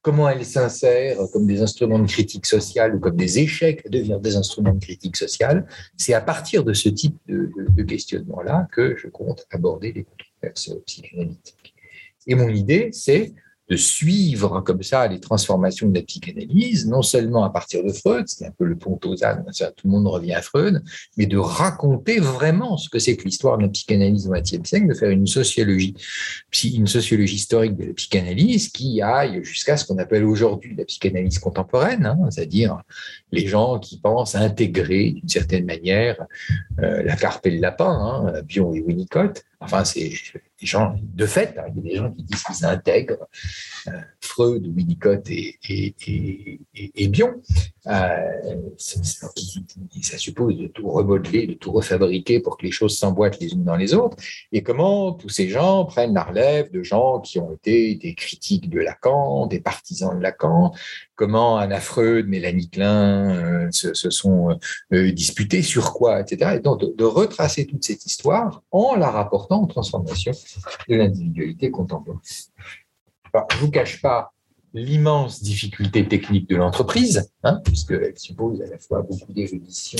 Comment 0.00 0.28
elles 0.28 0.44
s'insèrent 0.44 1.18
comme 1.32 1.46
des 1.46 1.60
instruments 1.60 1.98
de 1.98 2.06
critique 2.06 2.46
sociale 2.46 2.94
ou 2.94 3.00
comme 3.00 3.16
des 3.16 3.40
échecs 3.40 3.90
deviennent 3.90 4.20
des 4.20 4.36
instruments 4.36 4.74
de 4.74 4.80
critique 4.80 5.16
sociale. 5.16 5.66
C'est 5.96 6.14
à 6.14 6.20
partir 6.20 6.62
de 6.62 6.72
ce 6.72 6.88
type 6.88 7.16
de, 7.26 7.50
de 7.68 7.82
questionnement-là 7.82 8.68
que 8.72 8.96
je 8.96 9.08
compte 9.08 9.44
aborder 9.50 9.92
les 9.92 10.04
controverses 10.04 10.70
psychanalytiques. 10.86 11.74
Et 12.28 12.36
mon 12.36 12.48
idée, 12.48 12.90
c'est 12.92 13.32
de 13.70 13.76
suivre 13.76 14.60
comme 14.62 14.82
ça 14.82 15.06
les 15.06 15.20
transformations 15.20 15.88
de 15.88 15.94
la 15.94 16.02
psychanalyse, 16.02 16.88
non 16.88 17.02
seulement 17.02 17.44
à 17.44 17.50
partir 17.50 17.84
de 17.84 17.92
Freud, 17.92 18.24
c'est 18.26 18.44
un 18.44 18.50
peu 18.50 18.64
le 18.64 18.76
pont 18.76 18.98
aux 19.04 19.24
ânes, 19.24 19.44
tout 19.76 19.86
le 19.86 19.90
monde 19.90 20.08
revient 20.08 20.34
à 20.34 20.42
Freud, 20.42 20.82
mais 21.16 21.26
de 21.26 21.38
raconter 21.38 22.18
vraiment 22.18 22.76
ce 22.76 22.88
que 22.90 22.98
c'est 22.98 23.16
que 23.16 23.24
l'histoire 23.24 23.58
de 23.58 23.62
la 23.62 23.68
psychanalyse 23.68 24.26
au 24.26 24.32
XXe 24.32 24.68
siècle, 24.68 24.88
de 24.88 24.94
faire 24.94 25.10
une 25.10 25.28
sociologie, 25.28 25.94
une 26.64 26.88
sociologie 26.88 27.36
historique 27.36 27.76
de 27.76 27.84
la 27.84 27.92
psychanalyse 27.92 28.70
qui 28.70 29.00
aille 29.02 29.44
jusqu'à 29.44 29.76
ce 29.76 29.84
qu'on 29.84 29.98
appelle 29.98 30.24
aujourd'hui 30.24 30.74
la 30.76 30.84
psychanalyse 30.84 31.38
contemporaine, 31.38 32.06
hein, 32.06 32.18
c'est-à-dire 32.30 32.82
les 33.30 33.46
gens 33.46 33.78
qui 33.78 34.00
pensent 34.00 34.34
intégrer 34.34 35.12
d'une 35.12 35.28
certaine 35.28 35.64
manière 35.64 36.16
euh, 36.82 37.04
la 37.04 37.14
carpe 37.14 37.46
et 37.46 37.52
le 37.52 37.60
lapin, 37.60 37.86
hein, 38.26 38.42
Bion 38.42 38.74
et 38.74 38.80
Winnicott, 38.80 39.44
Enfin, 39.62 39.84
c'est 39.84 40.08
des 40.08 40.66
gens, 40.66 40.96
de 41.02 41.26
fait, 41.26 41.54
hein, 41.58 41.64
il 41.68 41.76
y 41.76 41.80
a 41.80 41.90
des 41.90 41.96
gens 41.96 42.10
qui 42.12 42.22
disent 42.22 42.42
qu'ils 42.42 42.64
intègrent 42.64 43.28
euh, 43.88 43.92
Freud, 44.20 44.66
Winnicott 44.66 45.28
et, 45.28 45.58
et, 46.74 47.08
Bion. 47.08 47.34
Euh, 47.86 48.70
ça 48.78 50.18
suppose 50.18 50.56
de 50.56 50.66
tout 50.66 50.88
remodeler, 50.90 51.46
de 51.46 51.54
tout 51.54 51.72
refabriquer 51.72 52.40
pour 52.40 52.56
que 52.56 52.64
les 52.64 52.72
choses 52.72 52.98
s'emboîtent 52.98 53.38
les 53.40 53.52
unes 53.52 53.64
dans 53.64 53.76
les 53.76 53.92
autres. 53.92 54.16
Et 54.52 54.62
comment 54.62 55.12
tous 55.12 55.28
ces 55.28 55.48
gens 55.48 55.84
prennent 55.84 56.14
la 56.14 56.24
relève 56.24 56.70
de 56.70 56.82
gens 56.82 57.20
qui 57.20 57.38
ont 57.38 57.52
été 57.52 57.96
des 57.96 58.14
critiques 58.14 58.70
de 58.70 58.80
Lacan, 58.80 59.46
des 59.46 59.60
partisans 59.60 60.16
de 60.16 60.22
Lacan, 60.22 60.72
comment 61.20 61.58
Anna 61.58 61.80
Freud, 61.80 62.28
Mélanie 62.28 62.70
Klein 62.70 63.66
euh, 63.66 63.68
se, 63.72 64.08
sont 64.08 64.58
euh, 64.94 65.12
disputés 65.12 65.60
sur 65.60 65.92
quoi, 65.92 66.18
etc. 66.18 66.52
Et 66.56 66.60
donc 66.60 66.80
de, 66.80 67.04
retracer 67.04 67.66
toute 67.66 67.84
cette 67.84 68.06
histoire 68.06 68.62
en 68.70 68.96
la 68.96 69.10
rapportant 69.10 69.62
aux 69.62 69.66
transformations 69.66 70.32
de 70.88 70.96
l'individualité 70.96 71.70
contemporaine. 71.70 72.20
je 73.34 73.56
ne 73.56 73.60
vous 73.60 73.70
cache 73.70 74.00
pas 74.00 74.32
l'immense 74.72 75.42
difficulté 75.42 76.08
technique 76.08 76.48
de 76.48 76.56
l'entreprise, 76.56 77.30
hein, 77.42 77.60
puisqu'elle 77.66 78.16
suppose 78.16 78.62
à 78.62 78.66
la 78.68 78.78
fois 78.78 79.02
beaucoup 79.02 79.30
d'érudition 79.34 79.98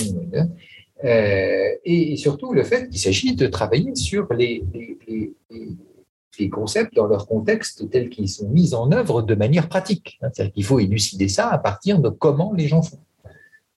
euh, 1.03 1.69
et, 1.85 2.17
surtout 2.17 2.51
le 2.51 2.63
fait 2.63 2.89
qu'il 2.89 2.99
s'agit 2.99 3.35
de 3.35 3.45
travailler 3.45 3.93
sur 3.93 4.33
les 4.33 4.63
concepts 6.49 6.95
dans 6.95 7.07
leur 7.07 7.27
contexte 7.27 7.89
tels 7.89 8.09
qu'ils 8.09 8.29
sont 8.29 8.49
mis 8.49 8.73
en 8.73 8.91
œuvre 8.91 9.21
de 9.21 9.35
manière 9.35 9.67
pratique. 9.69 10.19
C'est-à-dire 10.21 10.53
qu'il 10.53 10.65
faut 10.65 10.79
élucider 10.79 11.27
ça 11.27 11.49
à 11.49 11.57
partir 11.57 11.99
de 11.99 12.09
comment 12.09 12.53
les 12.53 12.67
gens 12.67 12.81
font. 12.81 12.99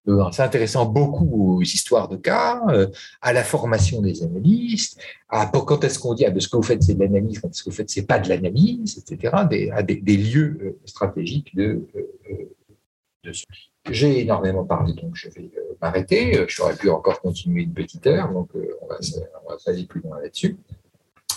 Euh, 0.07 0.31
s'intéressant 0.33 0.85
beaucoup 0.85 1.57
aux 1.57 1.63
histoires 1.63 2.09
de 2.09 2.17
cas, 2.17 2.61
euh, 2.69 2.89
à 3.23 3.33
la 3.33 3.43
formation 3.43 4.03
des 4.03 4.23
analystes, 4.23 5.01
à 5.31 5.47
quand 5.47 5.83
est-ce 5.83 5.99
qu'on 5.99 6.13
dit 6.13 6.27
ah, 6.27 6.33
ce 6.39 6.47
que 6.47 6.57
vous 6.57 6.63
faites 6.63 6.83
c'est 6.83 6.93
de 6.93 7.01
l'analyse, 7.01 7.39
quand 7.39 7.49
est-ce 7.49 7.65
que 7.65 7.71
vous 7.71 7.77
faites 7.77 7.89
c'est 7.89 8.07
pas 8.07 8.19
de 8.19 8.29
l'analyse, 8.29 8.99
etc., 8.99 9.33
à 9.73 9.83
des, 9.83 10.17
lieux 10.19 10.59
euh, 10.63 10.79
stratégiques 10.85 11.57
de, 11.57 11.89
de 13.25 13.33
J'ai 13.91 14.21
énormément 14.21 14.67
parlé, 14.67 14.93
donc 14.93 15.15
je 15.15 15.31
vais 15.31 15.51
m'arrêter. 15.81 16.45
J'aurais 16.49 16.77
pu 16.77 16.91
encore 16.91 17.23
continuer 17.23 17.63
une 17.63 17.73
petite 17.73 18.07
heure, 18.07 18.31
donc 18.31 18.51
on 18.83 18.87
va, 18.87 18.99
on 19.47 19.49
va 19.49 19.57
aller 19.69 19.87
plus 19.87 20.03
loin 20.03 20.21
là-dessus. 20.21 20.59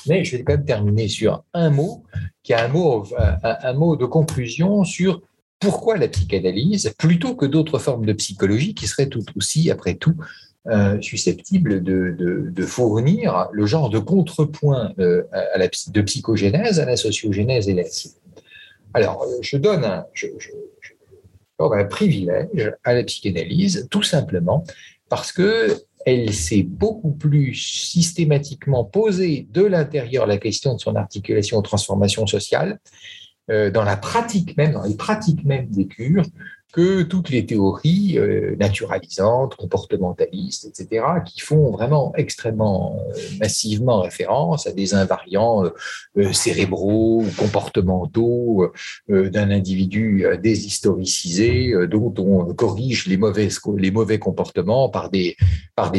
Mais 0.07 0.23
je 0.23 0.37
vais 0.37 0.43
quand 0.43 0.53
même 0.53 0.65
terminer 0.65 1.07
sur 1.07 1.43
un 1.53 1.69
mot, 1.69 2.03
qui 2.43 2.53
un 2.53 2.67
mot, 2.67 3.05
un, 3.43 3.73
mot 3.73 3.95
de 3.95 4.05
conclusion 4.05 4.83
sur 4.83 5.21
pourquoi 5.59 5.97
la 5.97 6.07
psychanalyse, 6.07 6.93
plutôt 6.97 7.35
que 7.35 7.45
d'autres 7.45 7.79
formes 7.79 8.05
de 8.05 8.13
psychologie 8.13 8.75
qui 8.75 8.87
seraient 8.87 9.07
tout 9.07 9.25
aussi, 9.35 9.71
après 9.71 9.95
tout, 9.95 10.15
euh, 10.67 11.01
susceptibles 11.01 11.81
de, 11.81 12.65
fournir 12.65 13.47
le 13.53 13.65
genre 13.65 13.89
de 13.89 13.99
contrepoint 13.99 14.93
euh, 14.99 15.23
de 15.87 16.01
psychogénèse 16.01 16.79
à 16.79 16.85
la 16.85 16.97
sociogénèse 16.97 17.69
et 17.69 17.73
la 17.73 17.83
Alors, 18.93 19.25
je 19.41 19.57
donne 19.57 19.85
un 19.85 20.05
privilège 21.85 22.73
à 22.83 22.93
la 22.93 23.03
psychanalyse, 23.03 23.87
tout 23.89 24.03
simplement 24.03 24.63
parce 25.09 25.31
que 25.31 25.69
elle 26.07 26.33
s'est 26.33 26.63
beaucoup 26.63 27.11
plus 27.11 27.53
systématiquement 27.53 28.85
posée 28.85 29.45
de 29.51 29.61
l'intérieur 29.61 30.25
la 30.25 30.37
question 30.37 30.73
de 30.73 30.79
son 30.79 30.95
articulation 30.95 31.57
aux 31.57 31.61
transformations 31.61 32.25
sociales, 32.25 32.79
euh, 33.51 33.71
dans 33.71 33.83
la 33.83 33.97
pratique 33.97 34.55
même, 34.55 34.71
dans 34.71 34.83
les 34.83 34.95
pratiques 34.95 35.43
même 35.43 35.67
des 35.67 35.85
cures, 35.85 36.23
que 36.73 37.01
toutes 37.03 37.29
les 37.29 37.45
théories 37.45 38.17
euh, 38.17 38.55
naturalisantes, 38.57 39.55
comportementalistes, 39.55 40.65
etc., 40.65 41.05
qui 41.25 41.39
font 41.39 41.71
vraiment 41.71 42.13
extrêmement 42.15 42.99
euh, 43.15 43.19
massivement 43.39 44.01
référence 44.01 44.67
à 44.67 44.73
des 44.73 44.93
invariants 44.93 45.63
euh, 46.17 46.33
cérébraux 46.33 47.23
ou 47.23 47.29
comportementaux 47.37 48.71
d'un 49.07 49.51
individu 49.51 50.25
déshistoricisé 50.41 51.73
dont 51.87 52.13
on 52.17 52.53
corrige 52.53 53.07
les 53.07 53.17
mauvais, 53.17 54.19
comportements 54.19 54.89
par 54.89 55.09
des, 55.09 55.35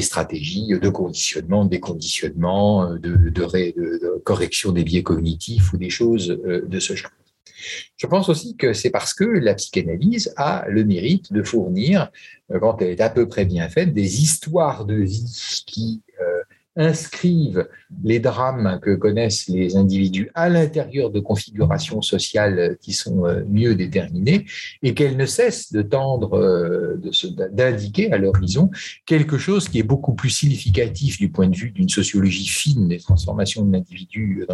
stratégies 0.01 0.69
de 0.69 0.89
conditionnement, 0.89 1.65
de 1.65 1.71
déconditionnement, 1.71 2.95
de 2.95 4.21
correction 4.25 4.73
des 4.73 4.85
biais 4.85 5.03
cognitifs 5.03 5.73
ou 5.73 5.77
des 5.77 5.91
choses 5.91 6.29
de 6.29 6.81
ce 6.81 6.95
genre. 6.95 7.11
Je 7.97 8.07
pense 8.07 8.29
aussi 8.29 8.57
que 8.57 8.73
c'est 8.73 8.91
parce 8.91 9.15
que 9.15 9.25
la 9.25 9.55
psychanalyse 9.55 10.33
a 10.37 10.65
le 10.69 10.85
mérite 10.85 11.33
de 11.33 11.43
fournir, 11.43 12.11
euh, 12.51 12.59
quand 12.61 12.81
elle 12.81 12.91
est 12.91 13.01
à 13.01 13.11
peu 13.11 13.29
près 13.29 13.45
bien 13.45 13.69
faite, 13.69 13.93
des 13.93 14.23
histoires 14.23 14.85
de 14.85 14.95
vie 14.95 15.63
qui 15.67 16.03
euh, 16.21 16.38
inscrivent 16.79 17.69
les 18.05 18.21
drames 18.21 18.79
que 18.81 18.95
connaissent 18.95 19.49
les 19.49 19.77
individus 19.77 20.31
à 20.35 20.49
l'intérieur 20.49 21.11
de 21.11 21.19
configurations 21.19 22.03
sociales 22.03 22.79
qui 22.81 22.93
sont 22.93 23.27
euh, 23.27 23.43
mieux 23.49 23.75
déterminées 23.75 24.47
et 24.83 24.95
qu'elles 24.95 25.17
ne 25.17 25.27
cessent 25.27 25.73
de 25.73 25.83
tendre, 25.83 26.39
euh, 26.39 27.01
d'indiquer 27.51 28.13
à 28.13 28.19
l'horizon 28.19 28.71
quelque 29.07 29.39
chose 29.39 29.69
qui 29.69 29.81
est 29.81 29.83
beaucoup 29.85 30.15
plus 30.15 30.31
significatif 30.31 31.19
du 31.19 31.31
point 31.31 31.49
de 31.49 31.57
vue 31.57 31.73
d'une 31.73 31.89
sociologie 31.89 32.47
fine 32.47 32.89
des 32.89 32.99
transformations 32.99 33.65
de 33.65 33.73
l'individu 33.73 34.47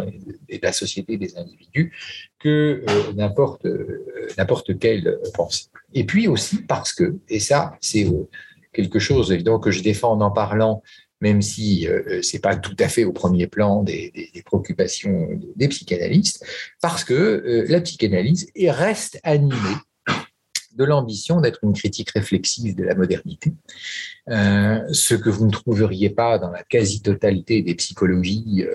et 0.49 0.57
de 0.57 0.63
la 0.63 0.73
société 0.73 1.17
des 1.17 1.37
individus 1.37 1.93
que 2.39 2.83
euh, 2.89 3.13
n'importe 3.15 3.67
n'importe 4.37 4.79
quelle 4.79 5.19
pensée. 5.35 5.67
Et 5.93 6.03
puis 6.03 6.27
aussi 6.27 6.63
parce 6.63 6.91
que, 6.91 7.17
et 7.29 7.39
ça 7.39 7.77
c'est 7.81 8.07
quelque 8.73 8.99
chose 8.99 9.31
évidemment 9.31 9.59
que 9.59 9.71
je 9.71 9.83
défends 9.83 10.13
en 10.13 10.21
en 10.21 10.31
parlant, 10.31 10.81
même 11.25 11.41
si 11.41 11.87
euh, 11.87 12.21
ce 12.21 12.35
n'est 12.35 12.39
pas 12.39 12.55
tout 12.55 12.75
à 12.77 12.87
fait 12.87 13.03
au 13.03 13.11
premier 13.11 13.47
plan 13.47 13.81
des, 13.81 14.13
préoccupations 14.45 15.27
des 15.55 15.67
psychanalystes, 15.69 16.45
parce 16.81 17.03
que 17.03 17.65
la 17.67 17.81
psychanalyse 17.81 18.51
reste 18.67 19.19
animée 19.23 19.77
de 20.75 20.83
l'ambition 20.83 21.41
d'être 21.41 21.63
une 21.63 21.73
critique 21.73 22.11
réflexive 22.11 22.75
de 22.75 22.83
la 22.83 22.93
modernité, 22.93 23.53
ce 24.27 25.15
que 25.15 25.29
vous 25.29 25.47
ne 25.47 25.51
trouveriez 25.51 26.11
pas 26.11 26.37
dans 26.37 26.51
la 26.51 26.63
quasi-totalité 26.63 27.63
des 27.63 27.73
psychologies 27.73 28.65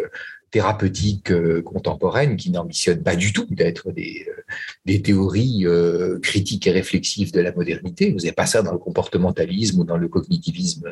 thérapeutiques 0.50 1.30
euh, 1.30 1.62
contemporaines 1.62 2.36
qui 2.36 2.50
n'ambitionnent 2.50 3.02
pas 3.02 3.16
du 3.16 3.32
tout 3.32 3.46
d'être 3.50 3.92
des, 3.92 4.26
euh, 4.28 4.42
des 4.84 5.00
théories 5.00 5.64
euh, 5.64 6.18
critiques 6.20 6.66
et 6.66 6.72
réflexives 6.72 7.32
de 7.32 7.40
la 7.40 7.52
modernité. 7.52 8.10
Vous 8.10 8.18
n'avez 8.18 8.32
pas 8.32 8.46
ça 8.46 8.62
dans 8.62 8.72
le 8.72 8.78
comportementalisme 8.78 9.80
ou 9.80 9.84
dans 9.84 9.96
le 9.96 10.08
cognitivisme 10.08 10.90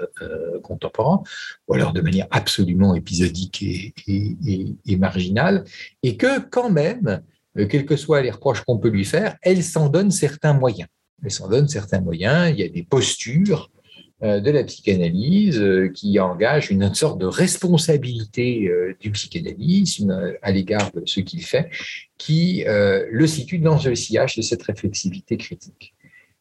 contemporain, 0.62 1.22
ou 1.66 1.74
alors 1.74 1.92
de 1.92 2.00
manière 2.00 2.26
absolument 2.30 2.94
épisodique 2.94 3.62
et, 3.62 3.94
et, 4.06 4.76
et 4.86 4.96
marginale, 4.96 5.64
et 6.02 6.16
que 6.16 6.40
quand 6.40 6.70
même, 6.70 7.22
quels 7.68 7.86
que 7.86 7.96
soient 7.96 8.22
les 8.22 8.30
reproches 8.30 8.62
qu'on 8.62 8.78
peut 8.78 8.88
lui 8.88 9.04
faire, 9.04 9.36
elle 9.42 9.62
s'en 9.62 9.88
donne 9.88 10.10
certains 10.10 10.52
moyens. 10.52 10.88
Elle 11.22 11.30
s'en 11.30 11.48
donne 11.48 11.68
certains 11.68 12.00
moyens, 12.00 12.50
il 12.50 12.60
y 12.60 12.64
a 12.64 12.68
des 12.68 12.84
postures 12.84 13.70
de 14.20 14.50
la 14.50 14.64
psychanalyse 14.64 15.60
euh, 15.60 15.88
qui 15.94 16.18
engage 16.18 16.70
une 16.70 16.92
sorte 16.92 17.20
de 17.20 17.26
responsabilité 17.26 18.68
euh, 18.68 18.96
du 19.00 19.12
psychanalyste 19.12 20.02
à 20.42 20.50
l'égard 20.50 20.90
de 20.90 21.02
ce 21.06 21.20
qu'il 21.20 21.42
fait, 21.44 21.70
qui 22.16 22.64
le 22.66 23.26
situe 23.26 23.58
dans 23.58 23.78
le 23.80 23.94
sillage 23.94 24.36
de 24.36 24.42
cette 24.42 24.62
réflexivité 24.62 25.36
critique. 25.36 25.94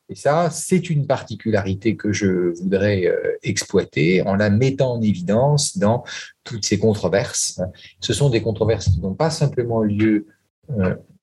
Et 0.09 0.15
ça, 0.15 0.49
c'est 0.49 0.89
une 0.89 1.05
particularité 1.05 1.95
que 1.95 2.11
je 2.11 2.53
voudrais 2.59 3.13
exploiter 3.43 4.21
en 4.23 4.35
la 4.35 4.49
mettant 4.49 4.93
en 4.93 5.01
évidence 5.01 5.77
dans 5.77 6.03
toutes 6.43 6.65
ces 6.65 6.79
controverses. 6.79 7.61
Ce 7.99 8.13
sont 8.13 8.29
des 8.29 8.41
controverses 8.41 8.89
qui 8.89 9.01
n'ont 9.01 9.13
pas 9.13 9.29
simplement 9.29 9.83
lieu 9.83 10.25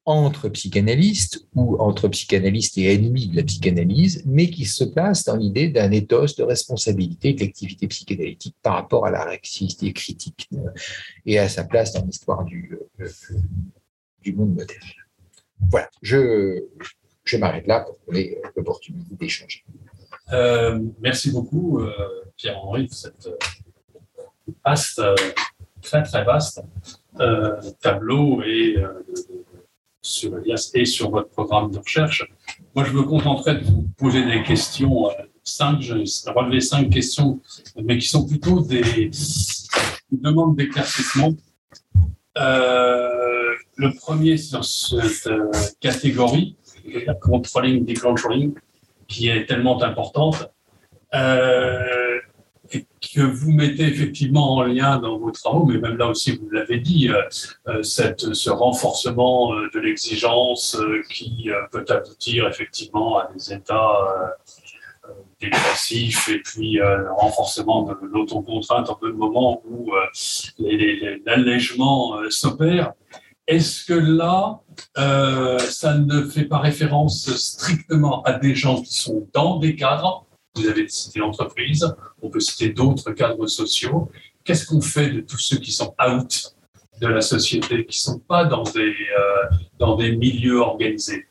entre 0.06 0.50
psychanalystes 0.50 1.46
ou 1.54 1.76
entre 1.78 2.08
psychanalystes 2.08 2.76
et 2.76 2.92
ennemis 2.92 3.28
de 3.28 3.36
la 3.36 3.42
psychanalyse, 3.42 4.22
mais 4.26 4.50
qui 4.50 4.66
se 4.66 4.84
place 4.84 5.24
dans 5.24 5.36
l'idée 5.36 5.68
d'un 5.68 5.90
éthos 5.92 6.36
de 6.36 6.42
responsabilité 6.42 7.32
de 7.32 7.40
l'activité 7.40 7.88
psychanalytique 7.88 8.56
par 8.62 8.74
rapport 8.74 9.06
à 9.06 9.10
la 9.10 9.24
réactivité 9.24 9.92
critique 9.94 10.48
euh, 10.52 10.70
et 11.24 11.38
à 11.38 11.48
sa 11.48 11.64
place 11.64 11.92
dans 11.92 12.04
l'histoire 12.04 12.44
du, 12.44 12.78
euh, 13.00 13.08
du 14.22 14.34
monde 14.34 14.54
moderne. 14.54 14.80
Voilà, 15.70 15.88
je, 16.02 16.64
je 17.24 17.36
m'arrête 17.38 17.66
là 17.66 17.80
pour 17.80 17.98
donner 18.06 18.36
l'opportunité 18.56 19.14
d'échanger. 19.14 19.64
Euh, 20.32 20.80
merci 21.00 21.30
beaucoup, 21.30 21.80
Pierre-Henri, 22.36 22.86
pour 22.88 22.96
cette 22.96 23.28
vaste, 24.64 25.00
très 25.80 26.02
très 26.02 26.24
vaste 26.24 26.60
tableau 27.80 28.42
et 28.42 28.76
sur 30.04 30.38
Elias 30.38 30.70
et 30.74 30.84
sur 30.84 31.10
votre 31.10 31.30
programme 31.30 31.70
de 31.70 31.78
recherche. 31.78 32.24
Moi, 32.74 32.84
je 32.84 32.92
me 32.92 33.02
contenterai 33.02 33.56
de 33.56 33.64
vous 33.64 33.88
poser 33.96 34.24
des 34.24 34.42
questions, 34.42 35.08
euh, 35.08 35.12
cinq, 35.42 35.80
je 35.80 35.94
relever 36.30 36.60
cinq 36.60 36.90
questions, 36.90 37.40
mais 37.82 37.98
qui 37.98 38.08
sont 38.08 38.26
plutôt 38.26 38.60
des 38.60 39.10
demandes 40.12 40.56
d'éclaircissement. 40.56 41.32
Euh, 42.38 43.54
le 43.76 43.92
premier 43.94 44.36
sur 44.36 44.64
cette 44.64 45.26
euh, 45.28 45.50
catégorie, 45.80 46.56
controlling, 47.20 47.84
declenching, 47.84 48.54
qui 49.08 49.28
est 49.28 49.46
tellement 49.46 49.82
importante. 49.82 50.50
Euh, 51.14 52.03
que 52.70 53.20
vous 53.20 53.52
mettez 53.52 53.84
effectivement 53.84 54.56
en 54.56 54.62
lien 54.64 54.98
dans 54.98 55.18
vos 55.18 55.30
travaux, 55.30 55.64
mais 55.66 55.78
même 55.78 55.96
là 55.96 56.08
aussi, 56.08 56.36
vous 56.36 56.50
l'avez 56.50 56.78
dit, 56.78 57.08
euh, 57.08 57.22
euh, 57.68 57.82
ce 57.82 58.50
renforcement 58.50 59.54
euh, 59.54 59.68
de 59.72 59.80
l'exigence 59.80 60.76
qui 61.10 61.50
peut 61.70 61.84
aboutir 61.88 62.48
effectivement 62.48 63.18
à 63.18 63.30
des 63.32 63.52
états 63.52 64.34
dépressifs 65.40 66.28
et 66.28 66.38
puis 66.38 66.74
le 66.74 67.12
renforcement 67.12 67.82
de 67.82 67.94
l'autocontrainte 68.06 68.88
en 68.88 68.98
le 69.02 69.12
moment 69.12 69.62
où 69.68 69.92
l'allègement 71.26 72.18
s'opère. 72.30 72.92
Est-ce 73.46 73.84
que 73.84 73.92
là, 73.92 74.60
ça 75.58 75.98
ne 75.98 76.22
fait 76.24 76.44
pas 76.44 76.58
référence 76.58 77.30
strictement 77.36 78.22
à 78.22 78.32
des 78.38 78.54
gens 78.54 78.80
qui 78.80 78.94
sont 78.94 79.28
dans 79.34 79.58
des 79.58 79.76
cadres 79.76 80.24
vous 80.56 80.68
avez 80.68 80.88
cité 80.88 81.18
l'entreprise, 81.18 81.94
on 82.22 82.30
peut 82.30 82.40
citer 82.40 82.70
d'autres 82.70 83.12
cadres 83.12 83.46
sociaux. 83.46 84.10
Qu'est-ce 84.44 84.66
qu'on 84.66 84.80
fait 84.80 85.10
de 85.10 85.20
tous 85.20 85.38
ceux 85.38 85.58
qui 85.58 85.72
sont 85.72 85.94
out 86.00 86.54
de 87.00 87.06
la 87.08 87.20
société, 87.20 87.84
qui 87.86 87.98
ne 87.98 88.12
sont 88.12 88.18
pas 88.20 88.44
dans 88.44 88.62
des, 88.62 88.94
euh, 89.18 89.56
dans 89.78 89.96
des 89.96 90.14
milieux 90.16 90.58
organisés? 90.58 91.26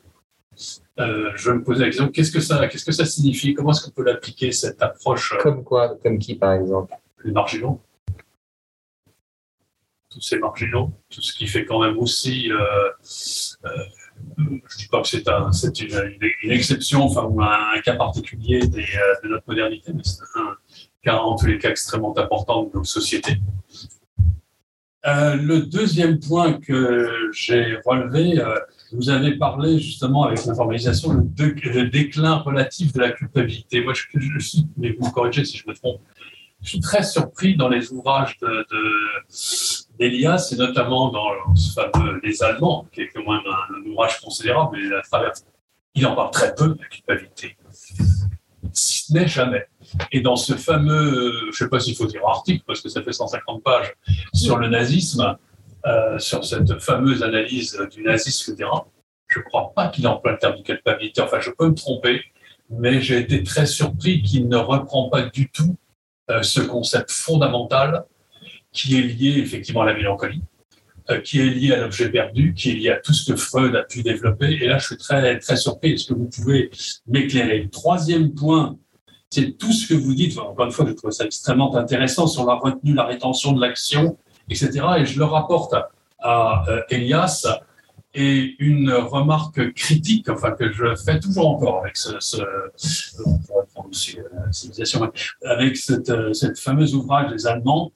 Euh, 0.99 1.31
Je 1.35 1.51
me 1.51 1.63
posais 1.63 1.81
la 1.81 1.85
question, 1.87 2.09
qu'est-ce 2.09 2.31
que 2.31 2.41
ça, 2.41 2.67
qu'est-ce 2.67 2.85
que 2.85 2.91
ça 2.91 3.05
signifie? 3.05 3.53
Comment 3.53 3.71
est-ce 3.71 3.85
qu'on 3.85 3.91
peut 3.91 4.03
l'appliquer, 4.03 4.51
cette 4.51 4.81
approche 4.81 5.33
euh, 5.33 5.41
Comme 5.41 5.63
quoi 5.63 5.95
Comme 6.03 6.19
qui, 6.19 6.35
par 6.35 6.53
exemple? 6.53 6.93
Les 7.23 7.31
marginaux. 7.31 7.81
Tous 10.09 10.21
ces 10.21 10.37
marginaux, 10.37 10.91
tout 11.09 11.21
ce 11.21 11.33
qui 11.33 11.47
fait 11.47 11.65
quand 11.65 11.81
même 11.81 11.97
aussi 11.97 12.51
je 14.37 14.43
ne 14.43 14.77
dis 14.77 14.87
pas 14.87 15.01
que 15.01 15.07
c'est 15.07 15.27
un, 15.27 15.51
une, 16.43 16.51
exception, 16.51 17.03
enfin, 17.03 17.23
ou 17.23 17.41
un, 17.41 17.79
cas 17.83 17.95
particulier 17.95 18.61
euh, 18.63 19.13
de 19.23 19.29
notre 19.29 19.47
modernité, 19.47 19.91
mais 19.93 20.03
c'est 20.03 20.21
un 20.35 20.55
cas 21.03 21.17
en 21.17 21.35
tous 21.35 21.47
les 21.47 21.57
cas 21.57 21.69
extrêmement 21.69 22.17
important 22.17 22.63
de 22.63 22.77
nos 22.77 22.83
sociétés. 22.83 23.37
Euh, 25.05 25.35
le 25.35 25.63
deuxième 25.63 26.19
point 26.19 26.53
que 26.53 27.29
j'ai 27.33 27.77
relevé, 27.85 28.39
euh, 28.39 28.55
vous 28.93 29.09
avez 29.09 29.37
parlé 29.37 29.77
justement 29.77 30.23
avec 30.23 30.45
l'informalisation, 30.45 31.11
le, 31.11 31.23
le, 31.73 31.89
déclin 31.89 32.35
relatif 32.35 32.93
de 32.93 33.01
la 33.01 33.11
culpabilité. 33.11 33.83
Moi, 33.83 33.93
je, 33.93 34.03
je, 34.17 34.39
suis, 34.39 34.67
mais 34.77 34.93
vous 34.93 35.07
me 35.07 35.11
corrigez 35.11 35.43
si 35.43 35.57
je 35.57 35.67
me 35.67 35.73
trompe, 35.73 35.99
je 36.61 36.69
suis 36.69 36.79
très 36.79 37.03
surpris 37.03 37.57
dans 37.57 37.67
les 37.67 37.91
ouvrages 37.91 38.37
de, 38.39 38.65
et 39.99 40.25
notamment 40.57 41.11
dans 41.11 41.55
ce 41.55 41.73
fameux 41.73 42.19
Les 42.23 42.43
Allemands, 42.43 42.87
qui 42.91 43.01
est 43.01 43.09
quand 43.09 43.21
même 43.21 43.41
un, 43.45 43.89
ouvrage 43.89 44.19
considérable, 44.21 44.77
mais 44.77 44.95
à 44.95 45.33
il 45.95 46.07
en 46.07 46.15
parle 46.15 46.31
très 46.31 46.55
peu 46.55 46.69
de 46.69 46.77
la 46.81 46.87
culpabilité, 46.87 47.55
si 48.73 49.05
ce 49.05 49.13
n'est 49.13 49.27
jamais. 49.27 49.67
Et 50.11 50.21
dans 50.21 50.35
ce 50.35 50.53
fameux, 50.53 51.31
je 51.43 51.47
ne 51.47 51.51
sais 51.51 51.69
pas 51.69 51.79
s'il 51.79 51.95
faut 51.95 52.07
dire 52.07 52.25
article, 52.27 52.63
parce 52.65 52.81
que 52.81 52.89
ça 52.89 53.03
fait 53.03 53.13
150 53.13 53.63
pages, 53.63 53.93
sur 54.33 54.57
le 54.57 54.69
nazisme, 54.69 55.37
euh, 55.85 56.17
sur 56.17 56.43
cette 56.43 56.79
fameuse 56.79 57.21
analyse 57.21 57.79
du 57.91 58.01
nazisme, 58.01 58.53
etc., 58.53 58.69
je 59.27 59.39
ne 59.39 59.43
crois 59.43 59.71
pas 59.75 59.89
qu'il 59.89 60.07
emploie 60.07 60.31
le 60.31 60.37
terme 60.37 60.57
de 60.57 60.63
culpabilité. 60.63 61.21
Enfin, 61.21 61.39
je 61.39 61.51
peux 61.51 61.67
me 61.67 61.75
tromper, 61.75 62.23
mais 62.69 63.01
j'ai 63.01 63.19
été 63.19 63.43
très 63.43 63.65
surpris 63.65 64.21
qu'il 64.21 64.47
ne 64.47 64.57
reprend 64.57 65.09
pas 65.09 65.23
du 65.23 65.49
tout 65.49 65.75
euh, 66.29 66.41
ce 66.41 66.61
concept 66.61 67.11
fondamental 67.11 68.05
qui 68.73 68.97
est 68.97 69.03
lié 69.03 69.37
effectivement 69.37 69.81
à 69.81 69.85
la 69.85 69.93
mélancolie, 69.93 70.41
euh, 71.09 71.19
qui 71.19 71.39
est 71.39 71.45
lié 71.45 71.73
à 71.73 71.81
l'objet 71.81 72.09
perdu, 72.09 72.53
qui 72.53 72.71
est 72.71 72.73
lié 72.73 72.89
à 72.89 72.97
tout 72.97 73.13
ce 73.13 73.31
que 73.31 73.37
Freud 73.37 73.75
a 73.75 73.83
pu 73.83 74.03
développer. 74.03 74.57
Et 74.61 74.67
là, 74.67 74.77
je 74.79 74.87
suis 74.87 74.97
très, 74.97 75.39
très 75.39 75.55
surpris. 75.55 75.93
Est-ce 75.93 76.07
que 76.07 76.13
vous 76.13 76.29
pouvez 76.29 76.69
m'éclairer? 77.07 77.69
Troisième 77.71 78.33
point, 78.33 78.77
c'est 79.29 79.57
tout 79.57 79.71
ce 79.71 79.87
que 79.87 79.93
vous 79.93 80.13
dites. 80.13 80.37
encore 80.37 80.65
une 80.65 80.71
fois, 80.71 80.85
je 80.87 80.93
trouve 80.93 81.11
ça 81.11 81.25
extrêmement 81.25 81.75
intéressant 81.75 82.27
sur 82.27 82.45
la 82.45 82.55
retenue, 82.55 82.93
la 82.93 83.05
rétention 83.05 83.53
de 83.53 83.61
l'action, 83.61 84.17
etc. 84.49 84.71
Et 84.99 85.05
je 85.05 85.17
le 85.19 85.25
rapporte 85.25 85.73
à 86.19 86.65
euh, 86.67 86.81
Elias 86.89 87.47
et 88.15 88.55
une 88.59 88.91
remarque 88.91 89.73
critique, 89.73 90.29
enfin 90.29 90.51
que 90.51 90.71
je 90.71 90.95
fais 90.95 91.19
toujours 91.19 91.49
encore 91.49 91.79
avec 91.79 91.97
ce, 91.97 92.19
ce 92.19 92.37
aussi, 93.89 94.19
euh, 94.19 95.49
avec 95.49 95.77
cette, 95.77 96.09
euh, 96.09 96.33
cette 96.33 96.59
ouvrage 96.93 97.31
des 97.31 97.47
Allemands, 97.47 97.91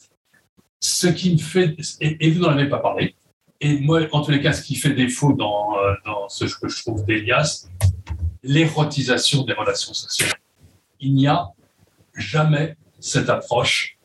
ce 0.79 1.07
qui 1.07 1.33
me 1.33 1.37
fait, 1.37 1.75
et, 2.01 2.31
vous 2.31 2.41
n'en 2.41 2.49
avez 2.49 2.69
pas 2.69 2.79
parlé, 2.79 3.15
et 3.59 3.79
moi, 3.79 4.01
en 4.11 4.21
tous 4.21 4.31
les 4.31 4.41
cas, 4.41 4.53
ce 4.53 4.61
qui 4.61 4.75
fait 4.75 4.93
défaut 4.93 5.33
dans, 5.33 5.77
euh, 5.77 5.93
ce 6.29 6.45
que 6.45 6.67
je 6.67 6.81
trouve 6.81 7.03
d'Elias, 7.05 7.67
l'érotisation 8.43 9.43
des 9.43 9.53
relations 9.53 9.93
sociales. 9.93 10.33
Il 10.99 11.15
n'y 11.15 11.27
a 11.27 11.49
jamais 12.15 12.75
cette 12.99 13.29
approche, 13.29 13.97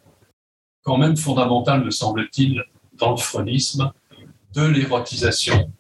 quand 0.83 0.97
même 0.97 1.17
fondamentale, 1.17 1.85
me 1.85 1.91
semble-t-il, 1.91 2.65
dans 2.95 3.13
le 3.13 3.19
freudisme, 3.19 3.93
de 4.55 4.63
l'érotisation 4.63 5.71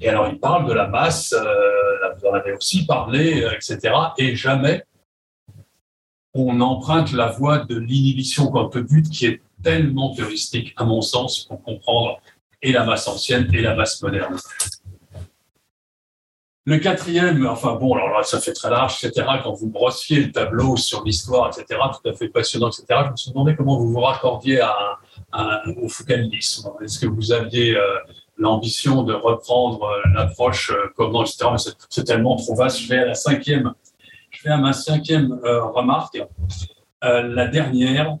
et 0.00 0.08
alors, 0.08 0.28
il 0.28 0.38
parle 0.38 0.68
de 0.68 0.72
la 0.72 0.86
masse, 0.86 1.32
euh, 1.32 2.14
vous 2.16 2.28
en 2.28 2.34
avez 2.34 2.52
aussi 2.52 2.86
parlé, 2.86 3.42
euh, 3.42 3.52
etc. 3.52 3.92
Et 4.16 4.36
jamais 4.36 4.84
on 6.34 6.60
emprunte 6.60 7.12
la 7.12 7.26
voie 7.26 7.58
de 7.58 7.76
l'inhibition 7.76 8.52
au 8.52 8.68
but 8.68 9.08
qui 9.08 9.26
est 9.26 9.42
tellement 9.62 10.14
heuristique, 10.18 10.74
à 10.76 10.84
mon 10.84 11.00
sens, 11.00 11.44
pour 11.44 11.62
comprendre 11.62 12.20
et 12.62 12.72
la 12.72 12.84
masse 12.84 13.06
ancienne 13.08 13.48
et 13.52 13.60
la 13.60 13.74
masse 13.74 14.02
moderne. 14.02 14.36
Le 16.68 16.76
quatrième, 16.76 17.46
enfin 17.46 17.76
bon, 17.76 17.94
alors 17.94 18.10
là, 18.10 18.22
ça 18.24 18.40
fait 18.40 18.52
très 18.52 18.68
large, 18.68 19.02
etc. 19.02 19.26
Quand 19.42 19.54
vous 19.54 19.70
brossiez 19.70 20.24
le 20.24 20.32
tableau 20.32 20.76
sur 20.76 21.02
l'histoire, 21.02 21.48
etc., 21.48 21.80
tout 21.94 22.06
à 22.06 22.12
fait 22.12 22.28
passionnant, 22.28 22.68
etc., 22.68 22.84
je 23.06 23.10
me 23.10 23.16
suis 23.16 23.30
demandé 23.30 23.56
comment 23.56 23.78
vous 23.78 23.90
vous 23.90 24.00
raccordiez 24.00 24.60
au 25.82 25.88
foucaultisme. 25.88 26.68
Est-ce 26.82 26.98
que 26.98 27.06
vous 27.06 27.32
aviez 27.32 27.74
euh, 27.74 27.80
l'ambition 28.36 29.02
de 29.02 29.14
reprendre 29.14 29.84
euh, 29.84 30.10
l'approche 30.12 30.70
euh, 30.70 30.92
comment, 30.94 31.24
etc. 31.24 31.46
c'est 31.88 32.04
tellement 32.04 32.36
trop 32.36 32.54
vaste. 32.54 32.80
Je 32.80 32.88
vais 32.88 32.98
à 32.98 33.06
la 33.06 33.14
cinquième, 33.14 33.72
je 34.28 34.42
vais 34.42 34.50
à 34.50 34.58
ma 34.58 34.74
cinquième 34.74 35.40
remarque. 35.42 36.18
la 37.00 37.46
dernière, 37.46 38.18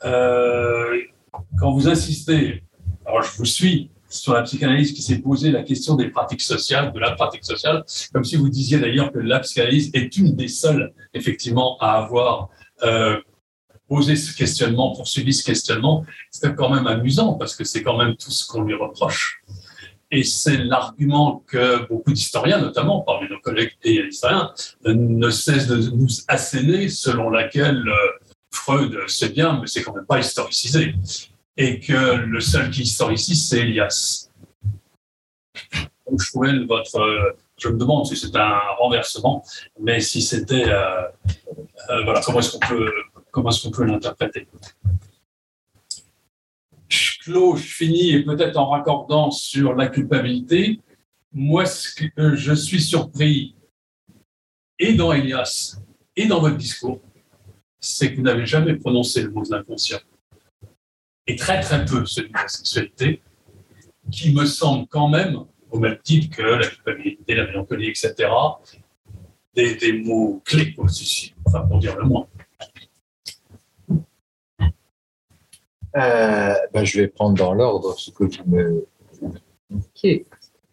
quand 0.00 1.72
vous 1.72 1.88
insistez, 1.88 2.62
alors 3.04 3.22
je 3.22 3.36
vous 3.36 3.44
suis, 3.44 3.90
sur 4.08 4.34
la 4.34 4.42
psychanalyse 4.42 4.92
qui 4.92 5.02
s'est 5.02 5.18
posé 5.18 5.50
la 5.50 5.62
question 5.62 5.94
des 5.94 6.08
pratiques 6.08 6.42
sociales, 6.42 6.92
de 6.92 6.98
la 6.98 7.12
pratique 7.12 7.44
sociale, 7.44 7.84
comme 8.12 8.24
si 8.24 8.36
vous 8.36 8.48
disiez 8.48 8.78
d'ailleurs 8.78 9.12
que 9.12 9.18
la 9.18 9.40
psychanalyse 9.40 9.90
est 9.94 10.16
une 10.16 10.34
des 10.34 10.48
seules, 10.48 10.92
effectivement, 11.12 11.76
à 11.80 11.92
avoir 11.92 12.48
euh, 12.84 13.20
posé 13.88 14.16
ce 14.16 14.36
questionnement, 14.36 14.94
poursuivi 14.94 15.32
ce 15.32 15.44
questionnement. 15.44 16.04
C'est 16.30 16.54
quand 16.54 16.70
même 16.70 16.86
amusant 16.86 17.34
parce 17.34 17.54
que 17.54 17.64
c'est 17.64 17.82
quand 17.82 17.96
même 17.96 18.16
tout 18.16 18.30
ce 18.30 18.46
qu'on 18.46 18.62
lui 18.62 18.74
reproche. 18.74 19.42
Et 20.12 20.22
c'est 20.22 20.58
l'argument 20.58 21.42
que 21.48 21.86
beaucoup 21.88 22.12
d'historiens, 22.12 22.60
notamment 22.60 23.00
parmi 23.00 23.28
nos 23.28 23.40
collègues 23.40 23.72
et 23.82 24.06
historiens, 24.06 24.52
ne 24.84 25.30
cessent 25.30 25.66
de 25.66 25.90
nous 25.90 26.08
asséner, 26.28 26.88
selon 26.88 27.28
laquelle 27.28 27.82
euh, 27.88 28.15
Freud, 28.56 28.98
c'est 29.06 29.32
bien, 29.32 29.60
mais 29.60 29.66
c'est 29.66 29.82
quand 29.82 29.94
même 29.94 30.06
pas 30.06 30.18
historicisé 30.18 30.94
et 31.56 31.80
que 31.80 32.16
le 32.16 32.40
seul 32.40 32.70
qui 32.70 32.86
ici, 33.10 33.34
c'est 33.34 33.60
Elias. 33.60 34.28
Donc, 36.06 36.20
je 36.20 36.30
votre. 36.66 37.34
Je 37.58 37.68
me 37.68 37.78
demande 37.78 38.06
si 38.06 38.16
c'est 38.16 38.36
un 38.36 38.58
renversement, 38.78 39.42
mais 39.80 40.00
si 40.00 40.20
c'était. 40.20 40.68
Euh, 40.68 41.02
euh, 41.90 42.04
voilà, 42.04 42.20
comment 42.20 42.40
est-ce 42.40 42.52
qu'on 42.52 42.66
peut, 42.66 42.92
est-ce 43.50 43.62
peut 43.70 43.84
l'interpréter? 43.84 44.46
Je 46.88 47.18
clôt, 47.20 47.56
je 47.56 47.66
finis, 47.66 48.10
et 48.10 48.22
peut-être 48.22 48.56
en 48.56 48.68
raccordant 48.68 49.30
sur 49.30 49.74
la 49.74 49.88
culpabilité. 49.88 50.80
Moi, 51.32 51.66
ce 51.66 51.94
que 51.94 52.36
je 52.36 52.52
suis 52.54 52.80
surpris, 52.80 53.54
et 54.78 54.94
dans 54.94 55.12
Elias, 55.12 55.78
et 56.14 56.26
dans 56.26 56.40
votre 56.40 56.56
discours, 56.56 57.00
c'est 57.86 58.12
que 58.12 58.16
vous 58.16 58.22
n'avez 58.22 58.46
jamais 58.46 58.74
prononcé 58.74 59.22
le 59.22 59.30
mot 59.30 59.42
de 59.42 59.50
l'inconscient 59.50 60.00
et 61.26 61.36
très 61.36 61.60
très 61.60 61.84
peu 61.84 62.06
celui 62.06 62.30
de 62.30 62.34
la 62.34 62.48
sexualité, 62.48 63.20
qui 64.10 64.32
me 64.32 64.44
semble 64.46 64.86
quand 64.86 65.08
même, 65.08 65.44
au 65.70 65.78
même 65.78 65.98
titre 66.02 66.36
que 66.36 66.42
la 66.42 66.66
culpabilité, 66.66 67.34
la 67.34 67.46
mélancolie, 67.46 67.88
etc., 67.88 68.14
des, 69.54 69.74
des 69.74 69.92
mots 69.92 70.40
clés 70.44 70.74
aussi, 70.78 71.34
enfin 71.44 71.66
pour 71.66 71.78
dire 71.78 71.96
le 71.96 72.04
moins. 72.04 72.28
Euh, 75.96 76.54
ben, 76.72 76.84
je 76.84 77.00
vais 77.00 77.08
prendre 77.08 77.36
dans 77.36 77.54
l'ordre 77.54 77.98
ce 77.98 78.10
que 78.10 78.24
vous 78.24 78.44
me. 78.46 78.86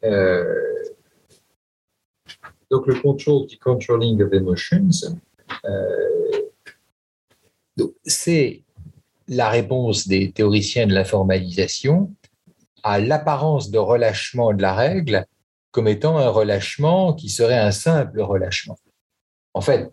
Euh, 0.04 0.84
donc 2.70 2.88
le 2.88 2.96
control, 2.96 3.48
the 3.48 3.58
controlling 3.58 4.22
of 4.22 4.34
emotions, 4.34 4.90
euh, 5.66 6.43
c'est 8.06 8.64
la 9.28 9.50
réponse 9.50 10.08
des 10.08 10.32
théoriciens 10.32 10.88
de 10.88 10.94
l'informalisation 10.94 12.14
à 12.84 13.00
l'apparence 13.00 13.72
de 13.72 13.78
relâchement 13.78 14.54
de 14.54 14.62
la 14.62 14.74
règle 14.74 15.26
comme 15.72 15.88
étant 15.88 16.18
un 16.18 16.30
relâchement 16.30 17.14
qui 17.14 17.30
serait 17.30 17.58
un 17.58 17.72
simple 17.72 18.22
relâchement. 18.22 18.78
En 19.54 19.62
fait, 19.62 19.92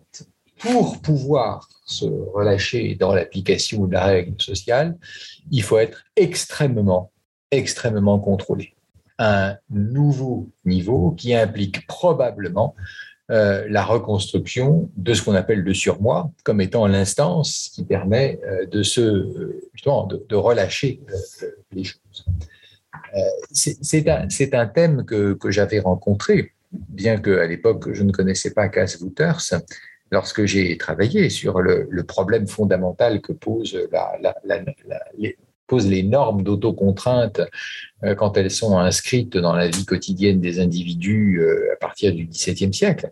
pour 0.59 1.01
pouvoir 1.01 1.67
se 1.85 2.05
relâcher 2.05 2.95
dans 2.95 3.13
l'application 3.13 3.87
de 3.87 3.93
la 3.93 4.05
règle 4.05 4.39
sociale, 4.39 4.97
il 5.49 5.63
faut 5.63 5.79
être 5.79 6.03
extrêmement, 6.15 7.11
extrêmement 7.49 8.19
contrôlé. 8.19 8.75
Un 9.17 9.57
nouveau 9.69 10.49
niveau 10.65 11.11
qui 11.11 11.33
implique 11.33 11.87
probablement 11.87 12.75
euh, 13.31 13.65
la 13.69 13.85
reconstruction 13.85 14.89
de 14.97 15.13
ce 15.13 15.21
qu'on 15.21 15.35
appelle 15.35 15.61
le 15.61 15.73
surmoi 15.73 16.29
comme 16.43 16.59
étant 16.59 16.85
l'instance 16.85 17.71
qui 17.73 17.85
permet 17.85 18.41
euh, 18.45 18.65
de 18.65 18.83
se 18.83 19.61
justement 19.73 20.05
de, 20.05 20.35
relâcher 20.35 20.99
euh, 21.09 21.47
les 21.71 21.85
choses. 21.85 22.25
C'est 23.53 24.09
un, 24.09 24.27
un, 24.51 24.67
thème 24.67 25.05
que, 25.05 25.31
que 25.33 25.49
j'avais 25.49 25.79
rencontré, 25.79 26.51
bien 26.71 27.21
qu'à 27.21 27.47
l'époque 27.47 27.93
je 27.93 28.03
ne 28.03 28.11
connaissais 28.11 28.51
pas 28.51 28.67
Cass 28.67 28.99
Wouters, 28.99 29.61
lorsque 30.11 30.43
j'ai 30.43 30.77
travaillé 30.77 31.29
sur 31.29 31.61
le, 31.61 32.03
problème 32.03 32.47
fondamental 32.47 33.21
que 33.21 33.31
pose 33.31 33.79
la, 33.93 34.35
les, 35.17 35.37
pose 35.71 35.87
les 35.87 36.03
normes 36.03 36.43
d'autocontrainte 36.43 37.39
euh, 38.03 38.13
quand 38.13 38.35
elles 38.35 38.51
sont 38.51 38.77
inscrites 38.77 39.37
dans 39.37 39.55
la 39.55 39.69
vie 39.69 39.85
quotidienne 39.85 40.41
des 40.41 40.59
individus 40.59 41.39
euh, 41.39 41.71
à 41.73 41.77
partir 41.77 42.13
du 42.13 42.25
XVIIe 42.25 42.73
siècle, 42.73 43.09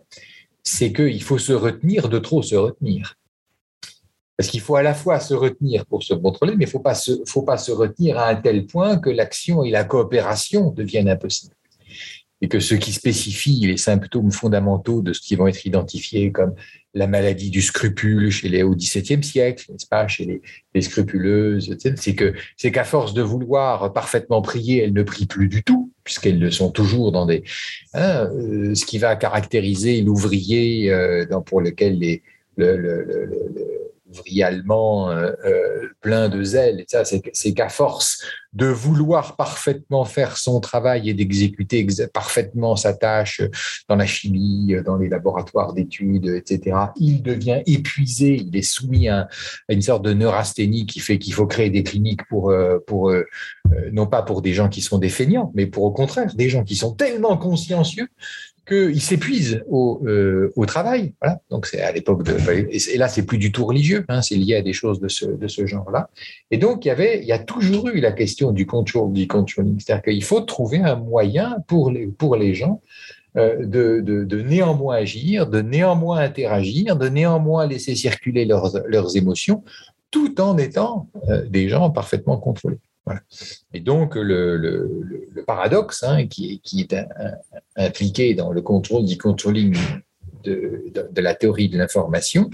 c'est 0.62 0.92
qu'il 0.92 1.22
faut 1.22 1.38
se 1.38 1.54
retenir 1.54 2.10
de 2.10 2.18
trop 2.18 2.42
se 2.42 2.56
retenir. 2.56 3.16
Parce 4.36 4.50
qu'il 4.50 4.60
faut 4.60 4.76
à 4.76 4.82
la 4.82 4.92
fois 4.92 5.20
se 5.20 5.32
retenir 5.32 5.86
pour 5.86 6.02
se 6.02 6.12
contrôler, 6.12 6.52
mais 6.52 6.64
il 6.64 6.68
ne 6.68 6.70
faut, 6.70 6.80
pas 6.80 6.94
se, 6.94 7.12
faut 7.26 7.42
pas 7.42 7.56
se 7.56 7.72
retenir 7.72 8.18
à 8.18 8.28
un 8.28 8.36
tel 8.36 8.66
point 8.66 8.98
que 8.98 9.08
l'action 9.08 9.64
et 9.64 9.70
la 9.70 9.84
coopération 9.84 10.70
deviennent 10.70 11.08
impossibles 11.08 11.54
et 12.42 12.48
que 12.48 12.60
ce 12.60 12.74
qui 12.74 12.92
spécifie 12.92 13.60
les 13.66 13.76
symptômes 13.76 14.32
fondamentaux 14.32 15.02
de 15.02 15.12
ce 15.12 15.20
qui 15.20 15.36
vont 15.36 15.46
être 15.46 15.66
identifiés 15.66 16.32
comme 16.32 16.54
la 16.94 17.06
maladie 17.06 17.50
du 17.50 17.62
scrupule 17.62 18.30
chez 18.30 18.48
les 18.48 18.62
au 18.62 18.74
XVIIe 18.74 19.22
siècle, 19.22 19.66
n'est-ce 19.70 19.86
pas, 19.86 20.08
chez 20.08 20.42
les, 20.74 20.82
scrupuleuses, 20.82 21.76
c'est 21.96 22.14
que 22.14 22.34
c'est 22.56 22.72
qu'à 22.72 22.84
force 22.84 23.14
de 23.14 23.22
vouloir 23.22 23.92
parfaitement 23.92 24.42
prier, 24.42 24.82
elles 24.82 24.92
ne 24.92 25.02
prient 25.02 25.26
plus 25.26 25.48
du 25.48 25.62
tout, 25.62 25.92
puisqu'elles 26.02 26.38
le 26.38 26.50
sont 26.50 26.70
toujours 26.70 27.12
dans 27.12 27.26
des 27.26 27.44
hein, 27.94 28.28
euh, 28.34 28.74
ce 28.74 28.84
qui 28.84 28.98
va 28.98 29.14
caractériser 29.16 30.00
l'ouvrier 30.00 30.90
euh, 30.90 31.26
pour 31.46 31.60
lequel 31.60 31.98
les 31.98 32.22
le, 32.56 32.76
le, 32.76 33.04
le, 33.04 33.79
ouvrier 34.10 34.44
euh, 34.44 35.32
euh, 35.44 35.88
plein 36.00 36.28
de 36.28 36.42
zèle. 36.42 36.84
C'est 37.32 37.54
qu'à 37.54 37.68
force 37.68 38.22
de 38.52 38.66
vouloir 38.66 39.36
parfaitement 39.36 40.04
faire 40.04 40.36
son 40.36 40.58
travail 40.58 41.08
et 41.08 41.14
d'exécuter 41.14 41.86
parfaitement 42.12 42.74
sa 42.74 42.94
tâche 42.94 43.42
dans 43.88 43.94
la 43.94 44.06
chimie, 44.06 44.74
dans 44.84 44.96
les 44.96 45.08
laboratoires 45.08 45.72
d'études, 45.72 46.26
etc., 46.26 46.76
il 46.96 47.22
devient 47.22 47.62
épuisé, 47.66 48.42
il 48.44 48.56
est 48.56 48.62
soumis 48.62 49.08
à, 49.08 49.28
une 49.68 49.82
sorte 49.82 50.04
de 50.04 50.12
neurasthénie 50.12 50.86
qui 50.86 50.98
fait 50.98 51.18
qu'il 51.18 51.32
faut 51.32 51.46
créer 51.46 51.70
des 51.70 51.84
cliniques 51.84 52.26
pour, 52.28 52.50
euh, 52.50 52.78
pour 52.86 53.12
non 53.92 54.08
pas 54.08 54.22
pour 54.22 54.42
des 54.42 54.52
gens 54.52 54.68
qui 54.68 54.80
sont 54.80 54.98
des 54.98 55.10
feignants, 55.10 55.52
mais 55.54 55.66
pour 55.66 55.84
au 55.84 55.92
contraire 55.92 56.34
des 56.34 56.48
gens 56.48 56.64
qui 56.64 56.74
sont 56.74 56.92
tellement 56.92 57.36
consciencieux 57.36 58.08
qu'il 58.70 59.02
s'épuise 59.02 59.62
au, 59.68 60.00
euh, 60.06 60.52
travail. 60.66 61.14
Donc 61.50 61.66
c'est 61.66 61.80
à 61.80 61.90
l'époque 61.92 62.22
de 62.22 62.36
et 62.70 62.96
là 62.96 63.08
c'est 63.08 63.24
plus 63.24 63.38
du 63.38 63.50
tout 63.50 63.66
religieux, 63.66 64.04
c'est 64.22 64.36
lié 64.36 64.56
à 64.56 64.62
des 64.62 64.72
choses 64.72 65.00
de 65.00 65.08
ce, 65.08 65.26
de 65.26 65.48
ce 65.48 65.66
genre-là. 65.66 66.10
Et 66.50 66.58
donc 66.58 66.84
il 66.84 66.88
y 66.88 66.90
avait, 66.90 67.20
il 67.20 67.26
y 67.26 67.32
a 67.32 67.38
toujours 67.38 67.88
eu 67.88 68.00
la 68.00 68.12
question 68.12 68.52
du 68.52 68.66
control, 68.66 69.12
du 69.12 69.26
controlling, 69.26 69.78
c'est-à-dire 69.80 70.02
qu'il 70.02 70.24
faut 70.24 70.40
trouver 70.40 70.78
un 70.78 70.96
moyen 70.96 71.56
pour 71.66 71.90
les 71.90 72.06
pour 72.06 72.36
les 72.36 72.54
gens 72.54 72.80
euh, 73.36 73.64
de, 73.64 74.00
de, 74.00 74.24
de, 74.24 74.42
néanmoins 74.42 74.96
agir, 74.96 75.46
de 75.46 75.60
néanmoins 75.60 76.18
interagir, 76.18 76.96
de 76.96 77.08
néanmoins 77.08 77.66
laisser 77.66 77.94
circuler 77.94 78.44
leurs, 78.44 78.72
leurs 78.86 79.16
émotions, 79.16 79.62
tout 80.10 80.40
en 80.40 80.58
étant 80.58 81.08
euh, 81.28 81.46
des 81.48 81.68
gens 81.68 81.90
parfaitement 81.90 82.38
contrôlés. 82.38 82.80
Et 83.72 83.80
donc, 83.80 84.14
le, 84.14 85.42
paradoxe 85.46 86.02
hein, 86.02 86.26
qui, 86.26 86.60
est 86.76 86.96
impliqué 87.76 88.34
dans 88.34 88.52
le 88.52 88.62
contrôle 88.62 89.04
du 89.04 89.18
controlling 89.18 89.76
de, 90.44 90.92
la 91.16 91.34
théorie 91.34 91.68
de 91.68 91.78
l'information, 91.78 92.50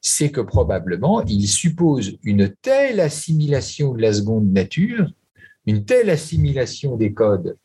c'est 0.00 0.30
que 0.30 0.40
probablement, 0.40 1.22
il 1.24 1.48
suppose 1.48 2.18
une 2.22 2.54
telle 2.60 3.00
assimilation 3.00 3.94
de 3.94 4.02
la 4.02 4.12
seconde 4.12 4.52
nature, 4.52 5.10
une 5.66 5.84
telle 5.84 6.10
assimilation 6.10 6.96
des 6.96 7.14
codes, 7.14 7.56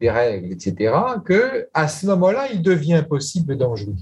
des 0.00 0.10
règles, 0.10 0.52
etc., 0.52 0.94
que 1.24 1.68
à 1.74 1.88
ce 1.88 2.06
moment-là, 2.06 2.48
il 2.52 2.62
devient 2.62 3.04
possible 3.08 3.56
d'en 3.56 3.74
jouir. 3.74 3.98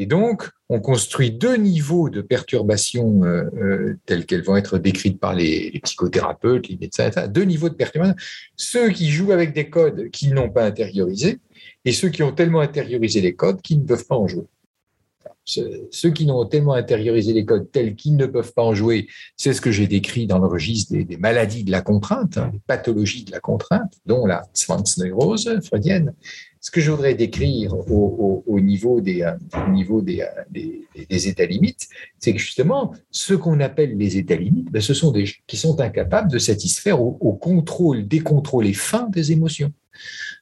Et 0.00 0.06
donc, 0.06 0.48
on 0.70 0.80
construit 0.80 1.30
deux 1.30 1.56
niveaux 1.56 2.08
de 2.08 2.22
perturbation 2.22 3.22
euh, 3.22 3.44
euh, 3.54 3.98
telles 4.06 4.24
qu'elles 4.24 4.42
vont 4.42 4.56
être 4.56 4.78
décrites 4.78 5.20
par 5.20 5.34
les, 5.34 5.78
psychothérapeutes, 5.84 6.68
les 6.68 6.78
médecins, 6.78 7.06
etc. 7.06 7.26
Deux 7.28 7.42
niveaux 7.42 7.68
de 7.68 7.74
perturbation. 7.74 8.16
Ceux 8.56 8.88
qui 8.88 9.10
jouent 9.10 9.32
avec 9.32 9.52
des 9.52 9.68
codes 9.68 10.08
qu'ils 10.08 10.32
n'ont 10.32 10.48
pas 10.48 10.64
intériorisés 10.64 11.38
et 11.84 11.92
ceux 11.92 12.08
qui 12.08 12.22
ont 12.22 12.32
tellement 12.32 12.60
intériorisé 12.60 13.20
les 13.20 13.34
codes 13.34 13.60
qu'ils 13.60 13.80
ne 13.80 13.84
peuvent 13.84 14.06
pas 14.06 14.16
en 14.16 14.26
jouer. 14.26 14.46
Ceux 15.44 16.10
qui 16.14 16.24
n'ont 16.24 16.46
tellement 16.46 16.74
intériorisé 16.74 17.34
les 17.34 17.44
codes 17.44 17.70
tels 17.70 17.94
qu'ils 17.94 18.16
ne 18.16 18.24
peuvent 18.24 18.54
pas 18.54 18.62
en 18.62 18.74
jouer, 18.74 19.06
c'est 19.36 19.52
ce 19.52 19.60
que 19.60 19.70
j'ai 19.70 19.86
décrit 19.86 20.26
dans 20.26 20.38
le 20.38 20.46
registre 20.46 20.96
des, 20.96 21.16
maladies 21.18 21.64
de 21.64 21.72
la 21.72 21.82
contrainte, 21.82 22.38
hein, 22.38 22.50
les 22.52 22.60
pathologies 22.66 23.24
de 23.24 23.32
la 23.32 23.40
contrainte, 23.40 23.92
dont 24.06 24.24
la 24.24 24.44
zwangsneurose 24.56 25.60
freudienne, 25.64 26.14
ce 26.60 26.70
que 26.70 26.80
je 26.80 26.90
voudrais 26.90 27.14
décrire 27.14 27.74
au, 27.90 28.60
niveau, 28.60 29.00
des, 29.00 29.24
états 31.10 31.46
limites, 31.46 31.88
c'est 32.18 32.34
que 32.34 32.38
justement, 32.38 32.94
ce 33.10 33.32
qu'on 33.32 33.60
appelle 33.60 33.96
les 33.96 34.18
états 34.18 34.36
limites, 34.36 34.70
ben, 34.70 34.82
ce 34.82 34.92
sont 34.92 35.10
des 35.10 35.24
qui 35.46 35.56
sont 35.56 35.80
incapables 35.80 36.30
de 36.30 36.38
satisfaire 36.38 37.00
au, 37.00 37.32
contrôle, 37.32 38.06
des 38.06 38.20
contrôles 38.20 38.74
fins 38.74 39.08
des 39.08 39.32
émotions. 39.32 39.72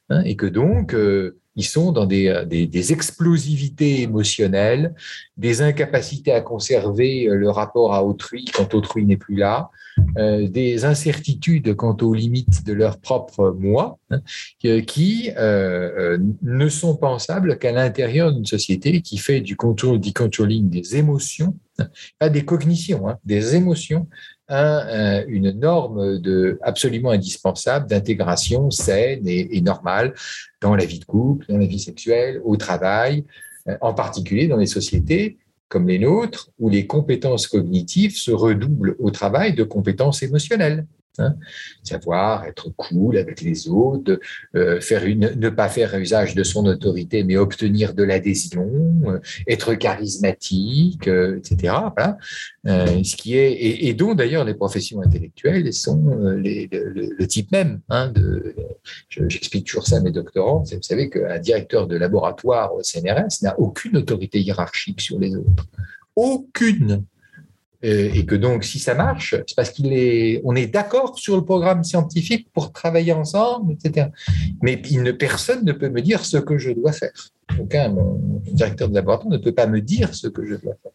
Hein, 0.09 0.21
et 0.25 0.35
que 0.35 0.45
donc, 0.45 0.93
euh, 0.93 1.39
ils 1.59 1.65
sont 1.65 1.91
dans 1.91 2.05
des, 2.05 2.45
des, 2.47 2.93
explosivités 2.93 4.01
émotionnelles, 4.01 4.95
des 5.35 5.61
incapacités 5.61 6.31
à 6.31 6.39
conserver 6.39 7.27
euh, 7.27 7.35
le 7.35 7.49
rapport 7.49 7.93
à 7.93 8.01
autrui 8.01 8.45
quand 8.45 8.73
autrui 8.73 9.05
n'est 9.05 9.17
plus 9.17 9.35
là, 9.35 9.69
euh, 10.17 10.47
des 10.47 10.85
incertitudes 10.85 11.75
quant 11.75 11.97
aux 12.01 12.13
limites 12.13 12.65
de 12.65 12.71
leur 12.71 13.01
propre 13.01 13.53
moi, 13.59 13.99
hein, 14.09 14.21
qui 14.87 15.31
euh, 15.35 16.17
ne 16.41 16.69
sont 16.69 16.95
pensables 16.95 17.59
qu'à 17.59 17.73
l'intérieur 17.73 18.31
d'une 18.31 18.45
société 18.45 19.01
qui 19.01 19.17
fait 19.17 19.41
du 19.41 19.57
contrôle, 19.57 19.99
du 19.99 20.13
controlling 20.13 20.69
des 20.69 20.95
émotions, 20.95 21.57
hein, 21.77 21.89
pas 22.19 22.29
des 22.29 22.45
cognitions, 22.45 23.09
hein, 23.09 23.17
des 23.25 23.57
émotions, 23.57 24.07
une 24.49 25.51
norme 25.51 26.19
de, 26.19 26.57
absolument 26.61 27.11
indispensable 27.11 27.87
d'intégration 27.87 28.71
saine 28.71 29.27
et, 29.27 29.57
et, 29.57 29.61
normale 29.61 30.13
dans 30.61 30.75
la 30.75 30.85
vie 30.85 30.99
de 30.99 31.05
couple, 31.05 31.45
dans 31.49 31.57
la 31.57 31.65
vie 31.65 31.79
sexuelle, 31.79 32.41
au 32.43 32.57
travail, 32.57 33.25
en 33.81 33.93
particulier 33.93 34.47
dans 34.47 34.57
les 34.57 34.65
sociétés 34.65 35.37
comme 35.69 35.87
les 35.87 35.99
nôtres, 35.99 36.49
où 36.59 36.67
les 36.67 36.87
compétences 36.87 37.47
cognitives 37.47 38.17
se 38.17 38.31
redoublent 38.31 38.95
au 38.99 39.11
travail 39.11 39.53
de 39.53 39.63
compétences 39.63 40.23
émotionnelles. 40.23 40.85
Hein. 41.17 41.35
savoir 41.83 42.45
être 42.45 42.69
cool 42.77 43.17
avec 43.17 43.41
les 43.41 43.67
autres, 43.67 44.19
euh, 44.55 44.79
ne 45.15 45.49
pas 45.49 45.67
faire 45.67 45.95
usage 45.95 46.35
de 46.35 46.43
son 46.43 46.65
autorité, 46.65 47.23
mais 47.23 47.35
obtenir 47.35 47.93
de 47.93 48.03
l'adhésion, 48.03 48.69
euh, 49.05 49.19
être 49.47 49.73
charismatique, 49.73 51.07
euh, 51.07 51.37
etc. 51.37 51.73
Voilà. 51.95 52.17
ce 53.03 53.15
qui 53.15 53.35
est 53.35 53.85
et, 53.85 53.93
dont 53.93 54.13
d'ailleurs 54.13 54.45
les 54.45 54.53
professions 54.53 55.01
intellectuelles 55.01 55.73
sont 55.73 56.01
le, 56.19 57.25
type 57.25 57.51
même. 57.51 57.81
Hein, 57.89 58.13
j'explique 59.09 59.65
toujours 59.65 59.87
ça 59.87 59.97
à 59.97 60.01
mes 60.01 60.11
doctorants. 60.11 60.63
Vous 60.63 60.81
savez 60.81 61.09
qu'un 61.09 61.39
directeur 61.39 61.87
de 61.87 61.97
laboratoire 61.97 62.73
au 62.75 62.83
CNRS 62.83 63.41
n'a 63.41 63.59
aucune 63.59 63.97
autorité 63.97 64.39
hiérarchique 64.39 65.01
sur 65.01 65.19
les 65.19 65.35
autres, 65.35 65.67
aucune. 66.15 67.03
Euh, 67.85 68.09
et 68.13 68.25
que 68.25 68.35
donc 68.35 68.65
si 68.65 68.77
ça 68.77 68.93
marche, 68.93 69.35
c'est 69.47 69.55
parce 69.55 69.69
qu'il 69.69 69.93
est, 69.93 70.41
d'accord 70.67 71.17
sur 71.17 71.37
le 71.37 71.45
programme 71.45 71.83
scientifique 71.85 72.49
pour 72.53 72.73
travailler 72.73 73.13
ensemble, 73.13 73.73
etc. 73.73 74.07
Mais 74.61 74.81
personne 75.17 75.63
ne 75.63 75.71
peut 75.71 75.89
me 75.89 76.01
dire 76.01 76.25
ce 76.25 76.37
que 76.37 76.57
je 76.57 76.71
dois 76.71 76.91
faire. 76.91 77.13
Aucun 77.57 77.95
directeur 78.51 78.89
de 78.89 78.95
laboratoire 78.95 79.31
ne 79.31 79.37
peut 79.37 79.53
pas 79.53 79.67
me 79.67 79.79
dire 79.79 80.13
ce 80.13 80.27
que 80.27 80.45
je 80.45 80.55
dois 80.55 80.73
faire. 80.83 80.91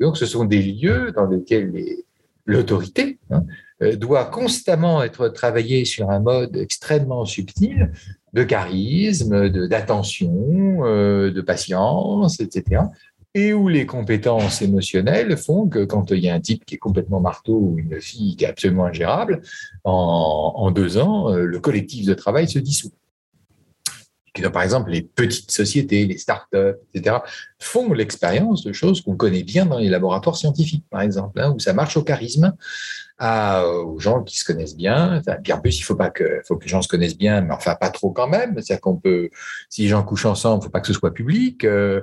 Donc 0.00 0.16
ce 0.16 0.24
sont 0.24 0.44
des 0.44 0.62
lieux 0.62 1.12
dans 1.12 1.26
lesquels 1.26 1.72
l'autorité 2.46 3.18
hein, 3.30 3.44
euh, 3.82 3.96
doit 3.96 4.24
constamment 4.24 5.02
être 5.02 5.28
travaillée 5.28 5.84
sur 5.84 6.10
un 6.10 6.20
mode 6.20 6.56
extrêmement 6.56 7.26
subtil 7.26 7.92
de 8.32 8.42
charisme, 8.42 9.48
d'attention, 9.68 10.84
euh, 10.84 11.30
de 11.30 11.40
patience, 11.42 12.40
etc 12.40 12.82
et 13.36 13.52
où 13.52 13.68
les 13.68 13.84
compétences 13.84 14.62
émotionnelles 14.62 15.36
font 15.36 15.68
que 15.68 15.84
quand 15.84 16.10
il 16.10 16.20
y 16.20 16.30
a 16.30 16.34
un 16.34 16.40
type 16.40 16.64
qui 16.64 16.76
est 16.76 16.78
complètement 16.78 17.20
marteau 17.20 17.58
ou 17.58 17.78
une 17.78 18.00
fille 18.00 18.34
qui 18.34 18.44
est 18.44 18.48
absolument 18.48 18.86
ingérable, 18.86 19.42
en, 19.84 20.70
deux 20.70 20.96
ans, 20.96 21.30
euh, 21.30 21.44
le 21.44 21.60
collectif 21.60 22.06
de 22.06 22.14
travail 22.14 22.48
se 22.48 22.58
dissout. 22.58 22.92
Par 24.52 24.62
exemple, 24.62 24.90
les 24.90 25.02
petites 25.02 25.50
sociétés, 25.50 26.06
les 26.06 26.16
start-up, 26.16 26.78
etc., 26.94 27.16
font 27.58 27.92
l'expérience 27.92 28.64
de 28.64 28.72
choses 28.72 29.02
qu'on 29.02 29.16
connaît 29.16 29.42
bien 29.42 29.66
dans 29.66 29.78
les 29.78 29.90
laboratoires 29.90 30.36
scientifiques, 30.36 30.84
par 30.88 31.02
exemple, 31.02 31.38
hein, 31.38 31.52
où 31.54 31.58
ça 31.58 31.74
marche 31.74 31.98
au 31.98 32.02
charisme, 32.02 32.54
à, 33.18 33.66
aux 33.66 33.98
gens 33.98 34.22
qui 34.22 34.38
se 34.38 34.44
connaissent 34.44 34.76
bien. 34.76 35.18
Enfin, 35.18 35.36
en 35.52 35.60
plus, 35.60 35.78
il 35.78 35.82
faut 35.82 35.94
pas 35.94 36.10
que, 36.10 36.40
faut 36.46 36.56
que 36.56 36.64
les 36.64 36.70
gens 36.70 36.82
se 36.82 36.88
connaissent 36.88 37.16
bien, 37.16 37.40
mais 37.40 37.54
enfin 37.54 37.74
pas 37.74 37.90
trop 37.90 38.10
quand 38.10 38.28
même. 38.28 38.54
C'est-à-dire 38.54 38.80
qu'on 38.80 38.96
peut, 38.96 39.30
si 39.70 39.82
les 39.82 39.88
gens 39.88 40.02
couchent 40.02 40.26
ensemble, 40.26 40.62
il 40.62 40.64
faut 40.64 40.70
pas 40.70 40.80
que 40.80 40.86
ce 40.86 40.92
soit 40.92 41.14
public. 41.14 41.64
Euh, 41.64 42.02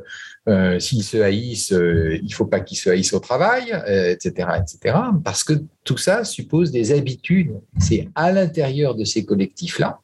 euh, 0.49 0.80
S'ils 0.80 1.03
se 1.03 1.18
haïssent, 1.18 1.73
euh, 1.73 2.19
il 2.22 2.34
faut 2.34 2.45
pas 2.45 2.60
qu'ils 2.60 2.77
se 2.77 2.90
haïssent 2.90 3.14
au 3.14 3.19
travail, 3.19 3.69
etc., 3.88 4.48
euh, 4.49 4.56
etc. 4.56 4.98
Parce 5.23 5.44
que 5.44 5.53
tout 5.84 5.98
ça 5.98 6.23
suppose 6.23 6.72
des 6.72 6.91
habitudes. 6.91 7.53
C'est 7.80 8.10
à 8.15 8.31
l'intérieur 8.31 8.95
de 8.95 9.06
ces 9.06 9.26
collectifs-là 9.26 9.99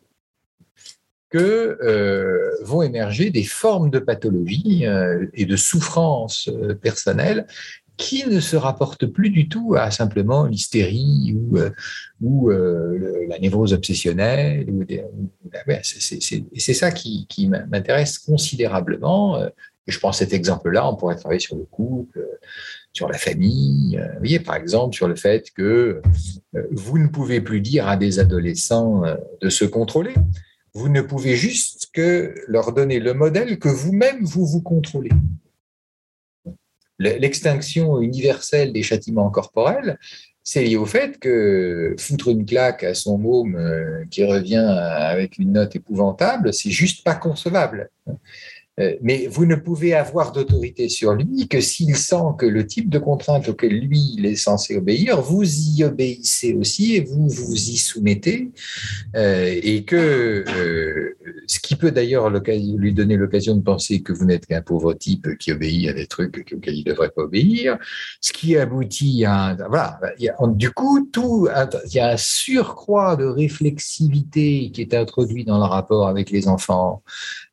que 1.29 1.77
euh, 1.83 2.51
vont 2.63 2.81
émerger 2.81 3.29
des 3.29 3.43
formes 3.43 3.89
de 3.89 3.99
pathologie 3.99 4.85
euh, 4.85 5.27
et 5.33 5.45
de 5.45 5.55
souffrance 5.55 6.49
euh, 6.49 6.73
personnelle 6.73 7.45
qui 7.99 8.25
ne 8.25 8.39
se 8.39 8.55
rapportent 8.55 9.05
plus 9.05 9.29
du 9.29 9.49
tout 9.49 9.75
à 9.77 9.91
simplement 9.91 10.45
l'hystérie 10.45 11.35
ou, 11.35 11.59
ou 12.21 12.49
la 12.49 13.37
névrose 13.39 13.73
obsessionnelle. 13.73 14.65
c'est 15.93 16.73
ça 16.73 16.91
qui, 16.91 17.47
m'intéresse 17.47 18.17
considérablement. 18.17 19.43
Et 19.43 19.91
je 19.91 19.99
prends 19.99 20.13
cet 20.13 20.33
exemple-là, 20.33 20.87
on 20.87 20.95
pourrait 20.95 21.17
travailler 21.17 21.41
sur 21.41 21.57
le 21.57 21.65
couple, 21.65 22.25
sur 22.93 23.09
la 23.09 23.17
famille. 23.17 23.97
Vous 24.13 24.19
voyez, 24.19 24.39
par 24.39 24.55
exemple, 24.55 24.95
sur 24.95 25.09
le 25.09 25.15
fait 25.15 25.51
que 25.51 26.01
vous 26.71 26.97
ne 26.97 27.07
pouvez 27.07 27.41
plus 27.41 27.59
dire 27.59 27.89
à 27.89 27.97
des 27.97 28.19
adolescents 28.19 29.03
de 29.41 29.49
se 29.49 29.65
contrôler 29.65 30.13
vous 30.73 30.89
ne 30.89 31.01
pouvez 31.01 31.35
juste 31.35 31.89
que 31.93 32.35
leur 32.47 32.73
donner 32.73 32.99
le 32.99 33.13
modèle 33.13 33.59
que 33.59 33.69
vous-même, 33.69 34.23
vous 34.23 34.45
vous 34.45 34.61
contrôlez. 34.61 35.09
L'extinction 36.99 38.01
universelle 38.01 38.73
des 38.73 38.83
châtiments 38.83 39.29
corporels, 39.29 39.97
c'est 40.43 40.63
lié 40.63 40.77
au 40.77 40.85
fait 40.85 41.17
que 41.19 41.95
foutre 41.99 42.29
une 42.29 42.45
claque 42.45 42.83
à 42.83 42.93
son 42.93 43.17
môme 43.17 43.55
euh, 43.55 44.03
qui 44.09 44.25
revient 44.25 44.57
avec 44.57 45.37
une 45.37 45.53
note 45.53 45.75
épouvantable, 45.75 46.53
c'est 46.53 46.71
juste 46.71 47.03
pas 47.03 47.15
concevable. 47.15 47.89
Euh, 48.79 48.95
mais 49.01 49.27
vous 49.27 49.45
ne 49.45 49.55
pouvez 49.55 49.93
avoir 49.93 50.31
d'autorité 50.31 50.89
sur 50.89 51.13
lui 51.13 51.47
que 51.47 51.59
s'il 51.59 51.95
sent 51.95 52.15
que 52.37 52.45
le 52.45 52.65
type 52.65 52.89
de 52.89 52.99
contrainte 52.99 53.49
auquel 53.49 53.77
lui 53.79 54.15
il 54.17 54.25
est 54.25 54.35
censé 54.35 54.77
obéir, 54.77 55.21
vous 55.21 55.43
y 55.43 55.83
obéissez 55.83 56.53
aussi 56.53 56.95
et 56.95 57.01
vous 57.01 57.27
vous 57.27 57.55
y 57.55 57.77
soumettez, 57.77 58.51
euh, 59.15 59.59
et 59.61 59.83
que 59.83 60.45
euh, 60.47 61.17
ce 61.47 61.59
qui 61.59 61.75
peut 61.75 61.91
d'ailleurs 61.91 62.29
lui 62.29 62.93
donner 62.93 63.17
l'occasion 63.17 63.55
de 63.55 63.61
penser 63.61 64.01
que 64.01 64.13
vous 64.13 64.25
n'êtes 64.25 64.45
qu'un 64.45 64.61
pauvre 64.61 64.93
type 64.93 65.37
qui 65.37 65.51
obéit 65.51 65.89
à 65.89 65.93
des 65.93 66.07
trucs 66.07 66.53
auxquels 66.55 66.75
il 66.75 66.85
ne 66.85 66.91
devrait 66.91 67.09
pas 67.09 67.23
obéir, 67.23 67.77
ce 68.21 68.31
qui 68.31 68.57
aboutit 68.57 69.25
à 69.25 69.57
voilà, 69.69 69.99
du 70.55 70.71
coup 70.71 71.09
tout 71.11 71.47
il 71.85 71.93
y 71.93 71.99
a 71.99 72.11
un 72.11 72.17
surcroît 72.17 73.15
de 73.15 73.25
réflexivité 73.25 74.71
qui 74.71 74.81
est 74.81 74.93
introduit 74.93 75.43
dans 75.43 75.57
le 75.57 75.65
rapport 75.65 76.07
avec 76.07 76.29
les 76.29 76.47
enfants, 76.47 77.03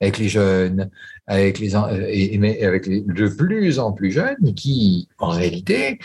avec 0.01 0.19
les 0.19 0.29
jeunes 0.29 0.91
avec 1.27 1.59
les, 1.59 1.75
et, 1.75 2.65
avec 2.65 2.87
les 2.87 3.01
de 3.01 3.29
plus 3.29 3.79
en 3.79 3.93
plus 3.93 4.11
jeunes 4.11 4.55
qui, 4.55 5.09
en 5.19 5.31
réalité, 5.31 5.99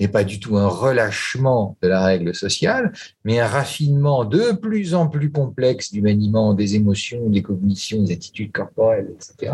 n'est 0.00 0.08
pas 0.08 0.24
du 0.24 0.40
tout 0.40 0.56
un 0.56 0.66
relâchement 0.66 1.76
de 1.82 1.88
la 1.88 2.04
règle 2.04 2.34
sociale, 2.34 2.92
mais 3.24 3.38
un 3.38 3.46
raffinement 3.46 4.24
de 4.24 4.52
plus 4.52 4.94
en 4.94 5.06
plus 5.06 5.30
complexe 5.30 5.92
du 5.92 6.02
maniement 6.02 6.54
des 6.54 6.74
émotions, 6.74 7.28
des 7.30 7.42
cognitions, 7.42 8.02
des 8.02 8.12
attitudes 8.12 8.52
corporelles, 8.52 9.14
etc., 9.14 9.52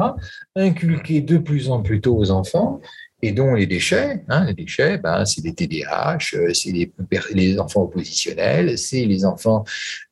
inculqué 0.57 1.21
de 1.21 1.39
plus 1.39 1.71
en 1.71 1.83
plus 1.83 2.01
tôt 2.01 2.17
aux 2.17 2.31
enfants, 2.31 2.81
et 3.23 3.33
dont 3.33 3.55
les 3.55 3.67
déchets, 3.67 4.23
hein, 4.29 4.47
les 4.47 4.55
déchets, 4.55 4.99
ben, 4.99 5.25
c'est 5.25 5.43
les 5.45 5.55
TDAH, 5.55 6.19
euh, 6.35 6.55
c'est 6.55 6.73
les, 7.35 7.59
enfants 7.59 7.83
oppositionnels, 7.83 8.79
c'est 8.79 9.05
les 9.05 9.25
enfants 9.25 9.65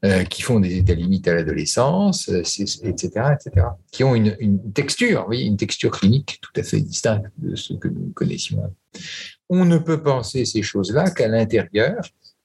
euh, 0.04 0.24
qui 0.24 0.42
font 0.42 0.60
des 0.60 0.76
états 0.76 0.94
limites 0.94 1.26
à 1.28 1.34
l'adolescence, 1.34 2.28
etc., 2.28 3.10
euh, 3.16 3.32
etc., 3.32 3.66
qui 3.90 4.04
ont 4.04 4.14
une, 4.14 4.72
texture, 4.72 5.26
oui, 5.28 5.46
une 5.46 5.56
texture 5.56 5.90
clinique 5.90 6.38
tout 6.42 6.60
à 6.60 6.62
fait 6.62 6.80
distincte 6.80 7.26
de 7.38 7.56
ce 7.56 7.74
que 7.74 7.88
nous 7.88 8.12
connaissions. 8.14 8.62
On 9.48 9.64
ne 9.64 9.78
peut 9.78 10.02
penser 10.02 10.44
ces 10.44 10.62
choses-là 10.62 11.10
qu'à 11.10 11.28
l'intérieur 11.28 11.96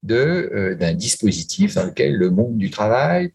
d'un 0.02 0.94
dispositif 0.94 1.76
dans 1.76 1.86
lequel 1.86 2.16
le 2.16 2.30
monde 2.30 2.58
du 2.58 2.70
travail, 2.70 3.32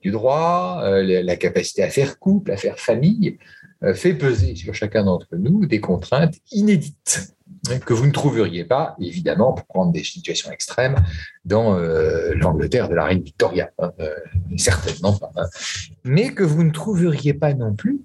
du 0.00 0.10
droit, 0.10 0.82
la 0.84 1.36
capacité 1.36 1.82
à 1.82 1.90
faire 1.90 2.18
couple, 2.18 2.52
à 2.52 2.56
faire 2.56 2.78
famille, 2.78 3.38
euh, 3.38 3.61
fait 3.94 4.14
peser 4.14 4.54
sur 4.54 4.74
chacun 4.74 5.04
d'entre 5.04 5.36
nous 5.36 5.66
des 5.66 5.80
contraintes 5.80 6.36
inédites 6.52 7.34
hein, 7.68 7.78
que 7.78 7.92
vous 7.92 8.06
ne 8.06 8.12
trouveriez 8.12 8.64
pas, 8.64 8.96
évidemment, 9.00 9.52
pour 9.52 9.66
prendre 9.66 9.92
des 9.92 10.04
situations 10.04 10.50
extrêmes, 10.50 10.96
dans 11.44 11.76
euh, 11.76 12.32
l'Angleterre 12.34 12.88
de 12.88 12.94
la 12.94 13.04
reine 13.04 13.22
Victoria. 13.22 13.70
Hein, 13.78 13.92
euh, 14.00 14.14
certainement 14.56 15.14
pas. 15.14 15.32
Hein. 15.36 15.46
mais 16.04 16.32
que 16.32 16.44
vous 16.44 16.62
ne 16.62 16.70
trouveriez 16.70 17.34
pas 17.34 17.54
non 17.54 17.74
plus 17.74 18.00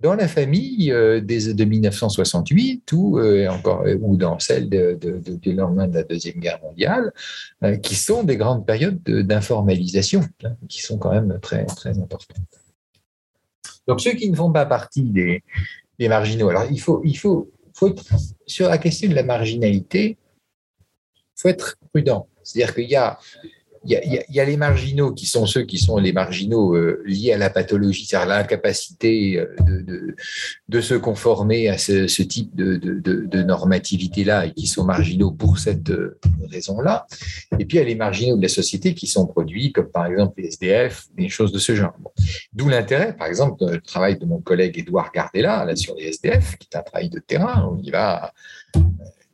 dans 0.00 0.14
la 0.14 0.28
famille 0.28 0.88
de 0.88 1.64
1968 1.64 2.92
ou, 2.92 3.18
encore, 3.48 3.84
ou 4.02 4.18
dans 4.18 4.38
celle 4.38 4.68
de, 4.68 4.98
du 5.40 5.54
lendemain 5.54 5.88
de 5.88 5.94
la 5.94 6.02
Deuxième 6.02 6.40
Guerre 6.40 6.60
mondiale, 6.62 7.10
qui 7.80 7.94
sont 7.94 8.22
des 8.22 8.36
grandes 8.36 8.66
périodes 8.66 9.02
d'informalisation, 9.02 10.20
qui 10.68 10.82
sont 10.82 10.98
quand 10.98 11.12
même 11.12 11.38
très, 11.40 11.64
très 11.64 11.98
importantes. 11.98 12.63
Donc 13.86 14.00
ceux 14.00 14.12
qui 14.12 14.30
ne 14.30 14.36
font 14.36 14.52
pas 14.52 14.66
partie 14.66 15.02
des, 15.02 15.42
des 15.98 16.08
marginaux. 16.08 16.48
Alors 16.48 16.64
il 16.70 16.80
faut, 16.80 17.02
il 17.04 17.16
faut, 17.16 17.50
faut 17.74 17.88
être, 17.88 18.04
sur 18.46 18.68
la 18.68 18.78
question 18.78 19.08
de 19.08 19.14
la 19.14 19.22
marginalité, 19.22 20.16
il 21.16 21.40
faut 21.40 21.48
être 21.48 21.76
prudent. 21.92 22.28
C'est-à-dire 22.42 22.74
qu'il 22.74 22.90
y 22.90 22.96
a 22.96 23.18
il 23.86 24.24
y, 24.30 24.40
a, 24.40 24.44
les 24.44 24.56
marginaux 24.56 25.12
qui 25.12 25.26
sont 25.26 25.46
ceux 25.46 25.62
qui 25.62 25.78
sont 25.78 25.98
les 25.98 26.12
marginaux 26.12 26.74
euh, 26.74 27.02
liés 27.04 27.32
à 27.32 27.38
la 27.38 27.50
pathologie, 27.50 28.06
c'est-à-dire 28.06 28.28
l'incapacité 28.28 29.38
euh, 29.38 30.14
de, 30.68 30.80
se 30.80 30.94
conformer 30.94 31.68
à 31.68 31.76
ce, 31.76 32.22
type 32.22 32.54
de, 32.54 33.42
normativité-là 33.42 34.46
et 34.46 34.52
qui 34.52 34.66
sont 34.66 34.84
marginaux 34.84 35.32
pour 35.32 35.58
cette 35.58 35.90
euh, 35.90 36.18
raison-là. 36.50 37.06
Et 37.58 37.64
puis 37.66 37.76
il 37.76 37.80
y 37.80 37.82
a 37.82 37.84
les 37.84 37.94
marginaux 37.94 38.36
de 38.36 38.42
la 38.42 38.48
société 38.48 38.94
qui 38.94 39.06
sont 39.06 39.26
produits, 39.26 39.72
comme 39.72 39.90
par 39.90 40.06
exemple 40.06 40.40
les 40.40 40.48
SDF, 40.48 41.06
des 41.16 41.28
choses 41.28 41.52
de 41.52 41.58
ce 41.58 41.74
genre. 41.74 41.94
D'où 42.52 42.68
l'intérêt, 42.68 43.14
par 43.14 43.26
exemple, 43.26 43.64
du 43.70 43.82
travail 43.82 44.18
de 44.18 44.24
mon 44.24 44.40
collègue 44.40 44.78
Édouard 44.78 45.12
Gardella 45.12 45.64
là, 45.64 45.76
sur 45.76 45.94
les 45.94 46.08
SDF, 46.08 46.56
qui 46.56 46.68
est 46.72 46.76
un 46.76 46.82
travail 46.82 47.10
de 47.10 47.18
terrain 47.18 47.68
où 47.70 47.80
il 47.82 47.90
va 47.90 48.32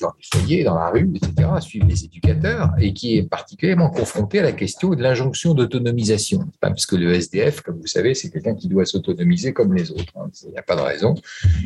dans 0.00 0.12
les 0.18 0.38
foyers, 0.38 0.64
dans 0.64 0.74
la 0.74 0.90
rue, 0.90 1.10
etc., 1.14 1.48
suivre 1.60 1.86
les 1.86 2.04
éducateurs, 2.04 2.70
et 2.78 2.92
qui 2.92 3.18
est 3.18 3.22
particulièrement 3.22 3.90
confronté 3.90 4.38
à 4.38 4.42
la 4.42 4.52
question 4.52 4.90
de 4.90 5.02
l'injonction 5.02 5.54
d'autonomisation. 5.54 6.44
Parce 6.60 6.86
que 6.86 6.96
le 6.96 7.12
SDF, 7.12 7.60
comme 7.60 7.78
vous 7.78 7.86
savez, 7.86 8.14
c'est 8.14 8.30
quelqu'un 8.30 8.54
qui 8.54 8.68
doit 8.68 8.86
s'autonomiser 8.86 9.52
comme 9.52 9.74
les 9.74 9.90
autres. 9.90 10.12
Hein. 10.16 10.30
Il 10.44 10.50
n'y 10.50 10.58
a 10.58 10.62
pas 10.62 10.76
de 10.76 10.80
raison, 10.80 11.14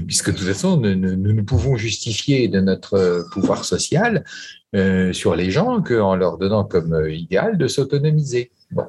puisque 0.07 0.33
de 0.33 0.37
toute 0.37 0.47
façon, 0.47 0.77
nous 0.77 1.17
ne 1.17 1.43
pouvons 1.43 1.77
justifier 1.77 2.49
de 2.49 2.61
notre 2.61 3.27
pouvoir 3.33 3.65
social 3.65 4.25
euh, 4.75 5.13
sur 5.13 5.37
les 5.37 5.51
gens 5.51 5.83
qu'en 5.83 6.17
leur 6.17 6.37
donnant 6.37 6.65
comme 6.65 6.95
euh, 6.95 7.13
idéal 7.13 7.59
de 7.59 7.69
s'autonomiser. 7.69 8.51
Bon. 8.73 8.87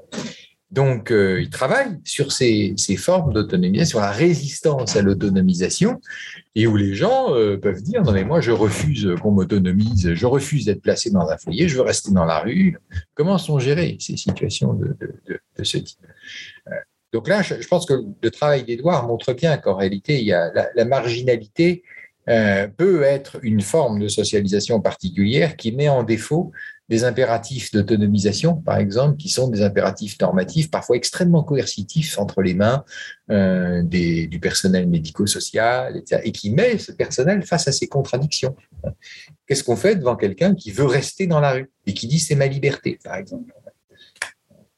Donc, 0.76 1.10
euh, 1.10 1.40
il 1.42 1.50
travaille 1.50 1.98
sur 2.04 2.34
ces, 2.34 2.76
formes 2.98 3.32
d'autonomie, 3.32 3.86
sur 3.86 4.02
la 4.02 4.12
résistance 4.12 4.98
à 4.98 5.02
l'autonomisation, 5.02 6.02
et 6.54 6.68
où 6.68 6.76
les 6.76 6.96
gens 6.96 7.34
euh, 7.34 7.56
peuvent 7.56 7.82
dire 7.82 8.04
non 8.04 8.12
mais 8.12 8.26
moi 8.26 8.42
je 8.42 8.52
refuse 8.52 9.08
qu'on 9.22 9.32
m'autonomise, 9.32 10.14
je 10.14 10.26
refuse 10.26 10.66
d'être 10.66 10.82
placé 10.82 11.12
dans 11.12 11.30
un 11.30 11.38
foyer, 11.38 11.70
je 11.70 11.78
veux 11.78 11.82
rester 11.82 12.12
dans 12.12 12.26
la 12.26 12.40
rue. 12.40 12.78
Comment 13.14 13.38
sont 13.38 13.58
gérées 13.58 13.96
ces 14.02 14.18
situations 14.18 14.74
de, 14.74 14.98
ce 15.64 15.78
type? 15.78 15.98
Euh, 16.68 16.72
Donc 17.14 17.30
là, 17.30 17.42
je, 17.42 17.66
pense 17.70 17.86
que 17.86 17.94
le 18.22 18.32
travail 18.32 18.66
d'Edouard 18.66 19.08
montre 19.08 19.32
bien 19.32 19.56
qu'en 19.56 19.76
réalité, 19.78 20.20
il 20.20 20.26
y 20.26 20.34
a 20.34 20.52
la, 20.76 20.86
marginalité 20.86 21.84
peut 22.26 23.04
être 23.04 23.38
une 23.44 23.62
forme 23.62 24.00
de 24.00 24.10
socialisation 24.10 24.82
particulière 24.82 25.56
qui 25.56 25.72
met 25.72 25.88
en 25.88 26.04
défaut 26.04 26.52
des 26.88 27.04
impératifs 27.04 27.72
d'autonomisation, 27.72 28.56
par 28.58 28.78
exemple, 28.78 29.18
qui 29.18 29.30
sont 29.30 29.48
des 29.48 29.64
impératifs 29.64 30.20
normatifs, 30.20 30.70
parfois 30.70 30.96
extrêmement 30.96 31.44
coercitifs 31.44 32.20
entre 32.20 32.42
les 32.42 32.54
mains 32.54 32.86
euh, 33.32 33.82
du 33.84 34.40
personnel 34.40 34.88
médico-social, 34.88 36.04
et 36.24 36.32
qui 36.32 36.52
met 36.52 36.78
ce 36.78 36.92
personnel 36.92 37.44
face 37.44 37.68
à 37.68 37.72
ces 37.72 37.88
contradictions. 37.88 38.56
Qu'est-ce 39.48 39.64
qu'on 39.64 39.76
fait 39.76 39.96
devant 39.96 40.16
quelqu'un 40.16 40.54
qui 40.54 40.72
veut 40.72 40.86
rester 40.86 41.26
dans 41.26 41.40
la 41.40 41.54
rue 41.54 41.72
et 41.88 41.94
qui 41.94 42.08
dit 42.08 42.20
c'est 42.20 42.36
ma 42.36 42.48
liberté, 42.48 43.00
par 43.04 43.16
exemple? 43.16 43.52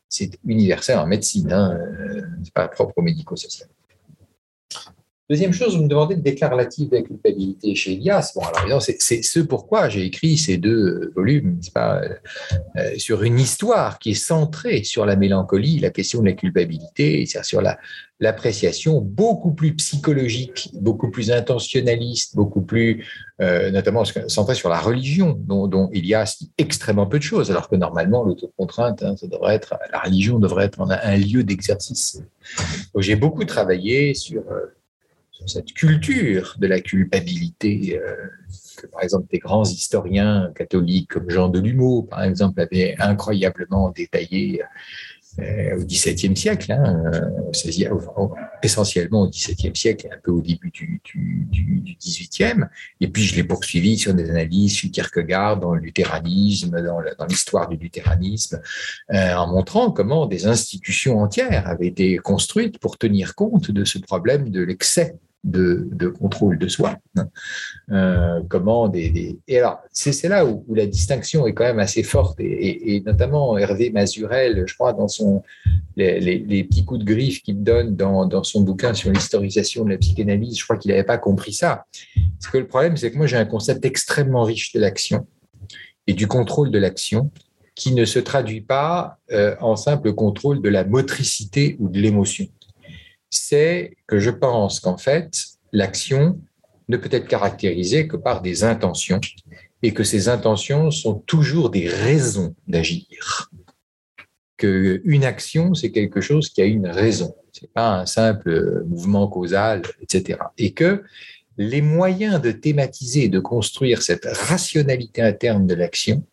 C'est 0.08 0.40
universel 0.46 0.98
en 1.00 1.06
médecine, 1.06 1.52
hein, 1.52 1.78
euh, 1.78 2.22
c'est 2.42 2.54
pas 2.54 2.70
propre 2.70 2.94
au 2.96 3.02
médico-social. 3.02 3.68
Deuxième 5.30 5.52
chose, 5.52 5.76
vous 5.76 5.84
me 5.84 5.90
demandez 5.90 6.16
de 6.16 6.22
déclarative 6.22 6.90
de 6.90 6.96
la 6.96 7.02
culpabilité 7.02 7.76
chez 7.76 7.94
Elias. 7.94 8.32
Bon, 8.34 8.44
alors, 8.64 8.82
c'est 8.82 9.22
ce 9.22 9.42
pourquoi 9.42 9.90
j'ai 9.90 10.06
écrit 10.06 10.38
ces 10.38 10.56
deux 10.56 11.12
volumes, 11.18 11.60
pas, 11.74 12.02
euh, 12.78 12.94
sur 12.98 13.24
une 13.24 13.38
histoire 13.38 14.00
qui 14.00 14.12
est 14.12 14.14
centrée 14.14 14.86
sur 14.86 15.06
la 15.06 15.18
mélancolie, 15.18 15.80
la 15.80 15.90
question 15.90 16.22
de 16.22 16.28
la 16.28 16.32
culpabilité, 16.32 17.26
c'est-à-dire 17.26 17.46
sur 17.46 17.62
la, 17.62 17.78
l'appréciation 18.22 19.02
beaucoup 19.02 19.52
plus 19.52 19.76
psychologique, 19.76 20.70
beaucoup 20.80 21.12
plus 21.12 21.30
intentionnaliste, 21.30 22.34
beaucoup 22.38 22.62
plus, 22.62 23.06
euh, 23.42 23.70
notamment 23.70 24.06
centrée 24.06 24.56
sur 24.56 24.70
la 24.70 24.80
religion, 24.80 25.38
dont, 25.38 25.68
dont 25.68 25.90
Elias 25.92 26.38
dit 26.40 26.52
extrêmement 26.58 27.06
peu 27.06 27.18
de 27.18 27.24
choses, 27.24 27.52
alors 27.52 27.68
que 27.68 27.76
normalement, 27.76 28.24
l'autocontrainte, 28.24 29.04
hein, 29.04 29.18
ça 29.18 29.28
devrait 29.28 29.56
être, 29.56 29.78
la 29.92 30.00
religion 30.00 30.40
devrait 30.40 30.68
être 30.68 30.80
un, 30.80 30.90
un 30.90 31.18
lieu 31.18 31.44
d'exercice. 31.44 32.22
J'ai 32.98 33.18
beaucoup 33.18 33.44
travaillé 33.44 34.14
sur 34.14 34.42
euh, 34.50 34.74
cette 35.46 35.74
culture 35.74 36.56
de 36.58 36.68
la 36.68 36.80
culpabilité 36.80 38.00
euh, 38.02 38.16
que, 38.78 38.88
par 38.88 39.04
exemple, 39.04 39.28
des 39.32 39.40
grands 39.40 39.66
historiens 39.66 40.52
catholiques 40.56 41.10
comme 41.12 41.30
Jean 41.30 41.50
Delumeau, 41.50 42.04
par 42.04 42.24
exemple, 42.24 42.62
avaient 42.62 42.96
incroyablement 43.00 43.90
détaillé 43.92 44.62
euh, 45.40 45.80
au 45.80 45.86
XVIIe 45.86 46.36
siècle, 46.36 46.72
hein, 46.72 47.04
euh, 47.14 47.52
essentiellement 48.64 49.22
au 49.22 49.30
XVIIe 49.30 49.76
siècle 49.76 50.08
et 50.08 50.12
un 50.12 50.18
peu 50.24 50.32
au 50.32 50.42
début 50.42 50.72
du, 50.72 51.00
XVIIIe. 52.00 52.66
Et 53.02 53.08
puis 53.08 53.24
je 53.24 53.36
l'ai 53.36 53.44
poursuivi 53.44 54.00
sur 54.00 54.16
des 54.16 54.30
analyses 54.32 54.74
sur 54.74 54.90
Kierkegaard 54.90 55.60
dans 55.60 55.76
le 55.76 55.82
luthéranisme, 55.82 56.82
dans 56.82 57.26
l'histoire 57.26 57.68
du 57.70 57.78
luthéranisme, 57.78 58.60
en 59.10 59.48
montrant 59.48 59.92
comment 59.92 60.26
des 60.26 60.48
institutions 60.48 61.20
entières 61.20 61.68
avaient 61.68 61.88
été 61.88 62.18
construites 62.18 62.80
pour 62.80 62.98
tenir 62.98 63.36
compte 63.36 63.70
de 63.70 63.84
ce 63.84 64.00
problème 64.00 64.50
de 64.50 64.62
l'excès 64.62 65.18
de, 65.48 66.08
contrôle 66.08 66.58
de 66.58 66.68
soi. 66.68 66.98
Euh, 67.92 68.42
comment 68.50 68.92
Et 68.94 69.38
alors, 69.58 69.80
c'est 69.92 70.28
là 70.28 70.46
où, 70.46 70.64
la 70.74 70.86
distinction 70.86 71.48
est 71.48 71.54
quand 71.54 71.64
même 71.64 71.80
assez 71.80 72.04
forte, 72.04 72.40
et, 72.40 73.02
notamment 73.06 73.58
Hervé 73.58 73.90
Mazurel, 73.90 74.64
je 74.68 74.74
crois, 74.76 74.94
dans 74.94 75.08
son, 75.08 75.44
les, 75.96 76.64
petits 76.64 76.86
coups 76.86 77.00
de 77.00 77.06
griffe 77.06 77.42
qu'il 77.42 77.64
donne 77.64 77.96
dans, 77.96 78.26
dans, 78.26 78.44
son 78.44 78.62
bouquin 78.62 78.94
sur 78.94 79.12
l'historisation 79.12 79.86
de 79.86 79.92
la 79.92 79.98
psychanalyse, 79.98 80.60
je 80.60 80.64
crois 80.64 80.78
qu'il 80.78 80.92
n'avait 80.92 81.04
pas 81.04 81.18
compris 81.18 81.54
ça. 81.54 81.86
Parce 82.40 82.52
que 82.52 82.58
le 82.58 82.68
problème, 82.68 82.98
c'est 82.98 83.12
que 83.12 83.18
moi, 83.18 83.28
j'ai 83.28 83.38
un 83.38 83.46
concept 83.46 83.86
extrêmement 83.86 84.44
riche 84.44 84.74
de 84.74 84.80
l'action 84.80 85.26
et 86.08 86.14
du 86.14 86.28
contrôle 86.28 86.72
de 86.72 86.80
l'action 86.80 87.32
qui 87.76 87.94
ne 87.94 88.06
se 88.06 88.18
traduit 88.18 88.62
pas 88.62 89.20
euh, 89.32 89.56
en 89.62 89.76
simple 89.76 90.14
contrôle 90.14 90.62
de 90.62 90.70
la 90.70 90.84
motricité 90.84 91.78
ou 91.80 91.90
de 91.90 92.00
l'émotion 92.00 92.48
c'est 93.30 93.98
que 94.08 94.20
je 94.20 94.30
pense 94.30 94.80
qu'en 94.80 94.98
fait, 94.98 95.32
l'action 95.72 96.40
ne 96.88 96.98
peut 96.98 97.10
être 97.12 97.28
caractérisée 97.28 98.08
que 98.08 98.18
par 98.18 98.42
des 98.42 98.64
intentions 98.64 99.20
et 99.84 99.94
que 99.94 100.04
ces 100.04 100.30
intentions 100.30 100.92
sont 100.92 101.16
toujours 101.16 101.70
des 101.70 101.88
raisons 101.88 102.56
d'agir. 102.68 103.52
Qu'une 104.58 105.24
action, 105.24 105.74
c'est 105.74 105.92
quelque 105.92 106.22
chose 106.22 106.50
qui 106.50 106.62
a 106.62 106.66
une 106.66 106.88
raison. 106.88 107.36
Ce 107.52 107.62
n'est 107.62 107.72
pas 107.74 108.00
un 108.00 108.06
simple 108.06 108.84
mouvement 108.86 109.28
causal, 109.28 109.84
etc. 110.02 110.40
Et 110.58 110.74
que 110.74 111.04
les 111.58 111.82
moyens 111.82 112.42
de 112.42 112.52
thématiser, 112.52 113.30
de 113.30 113.40
construire 113.40 114.02
cette 114.02 114.26
rationalité 114.26 115.22
interne 115.22 115.68
de 115.68 115.76
l'action 115.76 116.24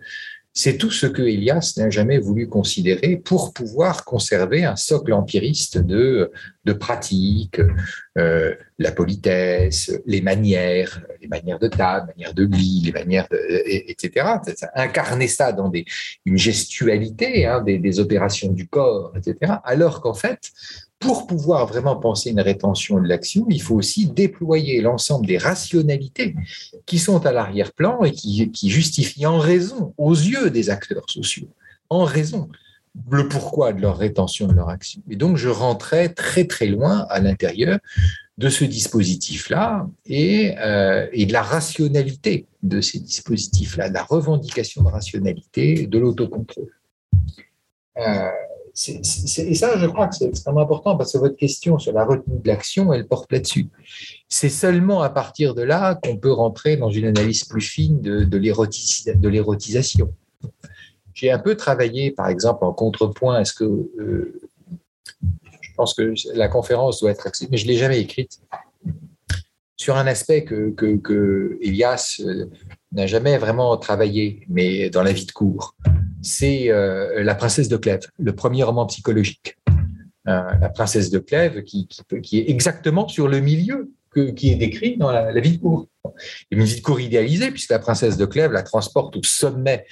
c'est 0.57 0.79
tout 0.79 0.93
ce 0.93 1.07
que 1.07 1.21
Elias 1.21 1.75
n'a 1.77 1.91
jamais 1.91 2.19
voulu 2.19 2.49
considérer 2.49 3.17
pour 3.17 3.53
pouvoir 3.53 4.05
conserver 4.05 4.65
un 4.65 4.77
socle 4.77 5.13
empiriste 5.13 5.79
de, 5.79 6.31
pratiques, 6.79 7.61
euh, 8.17 8.55
la 8.79 8.93
politesse, 8.93 9.93
les 10.07 10.21
manières, 10.21 11.03
les 11.21 11.27
manières 11.27 11.59
de 11.59 11.67
table, 11.67 12.13
les 12.17 12.23
manières 12.23 12.35
de 12.35 12.45
lit, 12.45 12.83
les 12.85 12.93
manières, 12.93 13.27
etc. 13.59 14.27
Incarner 14.77 15.27
ça 15.27 15.51
dans 15.53 15.69
des, 15.69 15.85
une 16.25 16.39
gestualité, 16.39 17.47
hein, 17.47 17.61
des 17.61 17.99
opérations 17.99 18.53
du 18.53 18.69
corps, 18.69 19.13
etc. 19.17 19.55
Alors 19.65 20.01
qu'en 20.01 20.15
fait, 20.15 20.53
pour 21.05 21.27
pouvoir 21.27 21.67
vraiment 21.67 21.97
penser 21.97 22.31
une 22.31 22.41
rétention 22.41 22.99
de 22.99 23.07
l'action, 23.07 23.45
il 23.51 23.61
faut 23.61 23.75
aussi 23.75 24.07
déployer 24.07 24.81
l'ensemble 24.81 25.27
des 25.27 25.37
rationalités 25.37 26.35
qui 26.87 26.99
sont 26.99 27.27
à 27.27 27.33
l'arrière-plan 27.33 28.03
et 28.05 28.13
qui, 28.13 28.71
justifient 28.71 29.27
en 29.27 29.37
raison, 29.37 29.93
aux 29.99 30.15
yeux 30.15 30.49
des 30.49 30.71
acteurs 30.71 31.05
sociaux, 31.11 31.49
en 31.91 32.05
raison, 32.05 32.49
le 33.11 33.29
pourquoi 33.29 33.75
de 33.75 33.83
leur 33.83 33.99
rétention 33.99 34.47
de 34.47 34.55
leur 34.55 34.71
action. 34.71 35.03
Et 35.11 35.17
donc, 35.17 35.37
je 35.37 35.51
rentrais 35.51 36.09
très, 36.09 36.47
très 36.47 36.69
loin 36.69 37.07
à 37.11 37.21
l'intérieur 37.21 37.79
de 38.39 38.49
ce 38.49 38.65
dispositif-là 38.65 39.87
et, 40.07 40.55
euh, 40.59 41.07
de 41.13 41.33
la 41.33 41.43
rationalité 41.43 42.47
de 42.63 42.81
ces 42.81 42.99
dispositifs-là, 42.99 43.91
de 43.91 43.95
la 43.95 44.05
revendication 44.05 44.83
de 44.83 44.89
rationalité, 44.89 45.87
de 45.87 45.99
l'autocontrôle. 45.99 46.73
Euh, 47.99 48.31
et 48.89 49.55
ça, 49.55 49.79
je 49.79 49.87
crois 49.87 50.09
que 50.09 50.17
c'est 50.17 50.27
extrêmement 50.27 50.63
important 50.63 50.97
parce 50.97 51.13
que 51.13 51.19
votre 51.19 51.37
question 51.37 51.79
sur 51.79 51.93
la 51.93 52.05
retenue 52.05 52.41
de 52.41 52.49
l'action, 52.49 52.93
elle 52.93 53.07
porte 53.07 53.31
là-dessus. 53.31 53.69
C'est 54.29 54.49
seulement 54.49 55.03
à 55.03 55.11
partir 55.11 55.55
de 55.55 55.63
là 55.63 55.95
qu'on 55.95 56.17
peut 56.17 56.33
rentrer 56.33 56.77
dans 56.77 56.91
une 56.91 57.07
analyse 57.07 57.45
plus 57.45 57.61
fine 57.61 58.01
de, 58.01 58.39
l'érotisation. 59.29 60.13
J'ai 61.13 61.31
un 61.31 61.39
peu 61.39 61.55
travaillé, 61.57 62.11
par 62.11 62.29
exemple, 62.29 62.65
en 62.65 62.73
contrepoint. 62.73 63.41
Est-ce 63.41 63.53
que 63.53 63.65
euh, 63.65 64.41
je 65.61 65.71
pense 65.77 65.95
que 65.95 66.13
la 66.35 66.49
conférence 66.49 67.01
doit 67.01 67.13
être 67.13 67.31
mais 67.51 67.57
je 67.57 67.67
l'ai 67.69 67.77
jamais 67.77 68.01
écrite 68.01 68.41
sur 69.77 69.97
un 69.97 70.07
aspect 70.07 70.45
que, 70.45 70.71
que, 70.71 70.97
que 70.97 71.59
Elias 71.61 72.21
euh, 72.25 72.47
n'a 72.95 73.07
jamais 73.07 73.39
vraiment 73.39 73.77
travaillé, 73.77 74.47
mais 74.49 74.89
dans 74.91 75.03
la 75.03 75.13
vie 75.13 75.27
de 75.27 75.33
cours 75.33 75.75
c'est 76.25 76.71
euh, 76.71 77.23
La 77.23 77.35
princesse 77.35 77.69
de 77.69 77.77
Clèves, 77.77 78.09
le 78.19 78.35
premier 78.35 78.63
roman 78.63 78.87
psychologique. 78.87 79.57
la 80.25 80.71
princesse 80.71 81.11
de 81.11 81.19
Clèves, 81.19 81.63
qui, 81.65 81.87
qui, 82.23 82.39
est 82.39 82.49
exactement 82.49 83.07
sur 83.09 83.29
le 83.29 83.41
milieu 83.41 83.93
que, 84.11 84.31
qui 84.31 84.51
est 84.51 84.57
décrit 84.57 84.97
dans 84.97 85.11
la, 85.11 85.39
vie 85.41 85.59
de 85.59 85.63
cour. 85.63 85.87
Une 86.51 86.65
vie 86.65 86.77
de 86.77 86.83
cour 86.83 86.99
idéalisée, 86.99 87.51
puisque 87.51 87.71
la 87.71 87.79
princesse 87.79 88.17
de 88.17 88.25
Clèves 88.25 88.53
la 88.53 88.63
transporte 88.63 89.17
au 89.17 89.23
sommet 89.23 89.85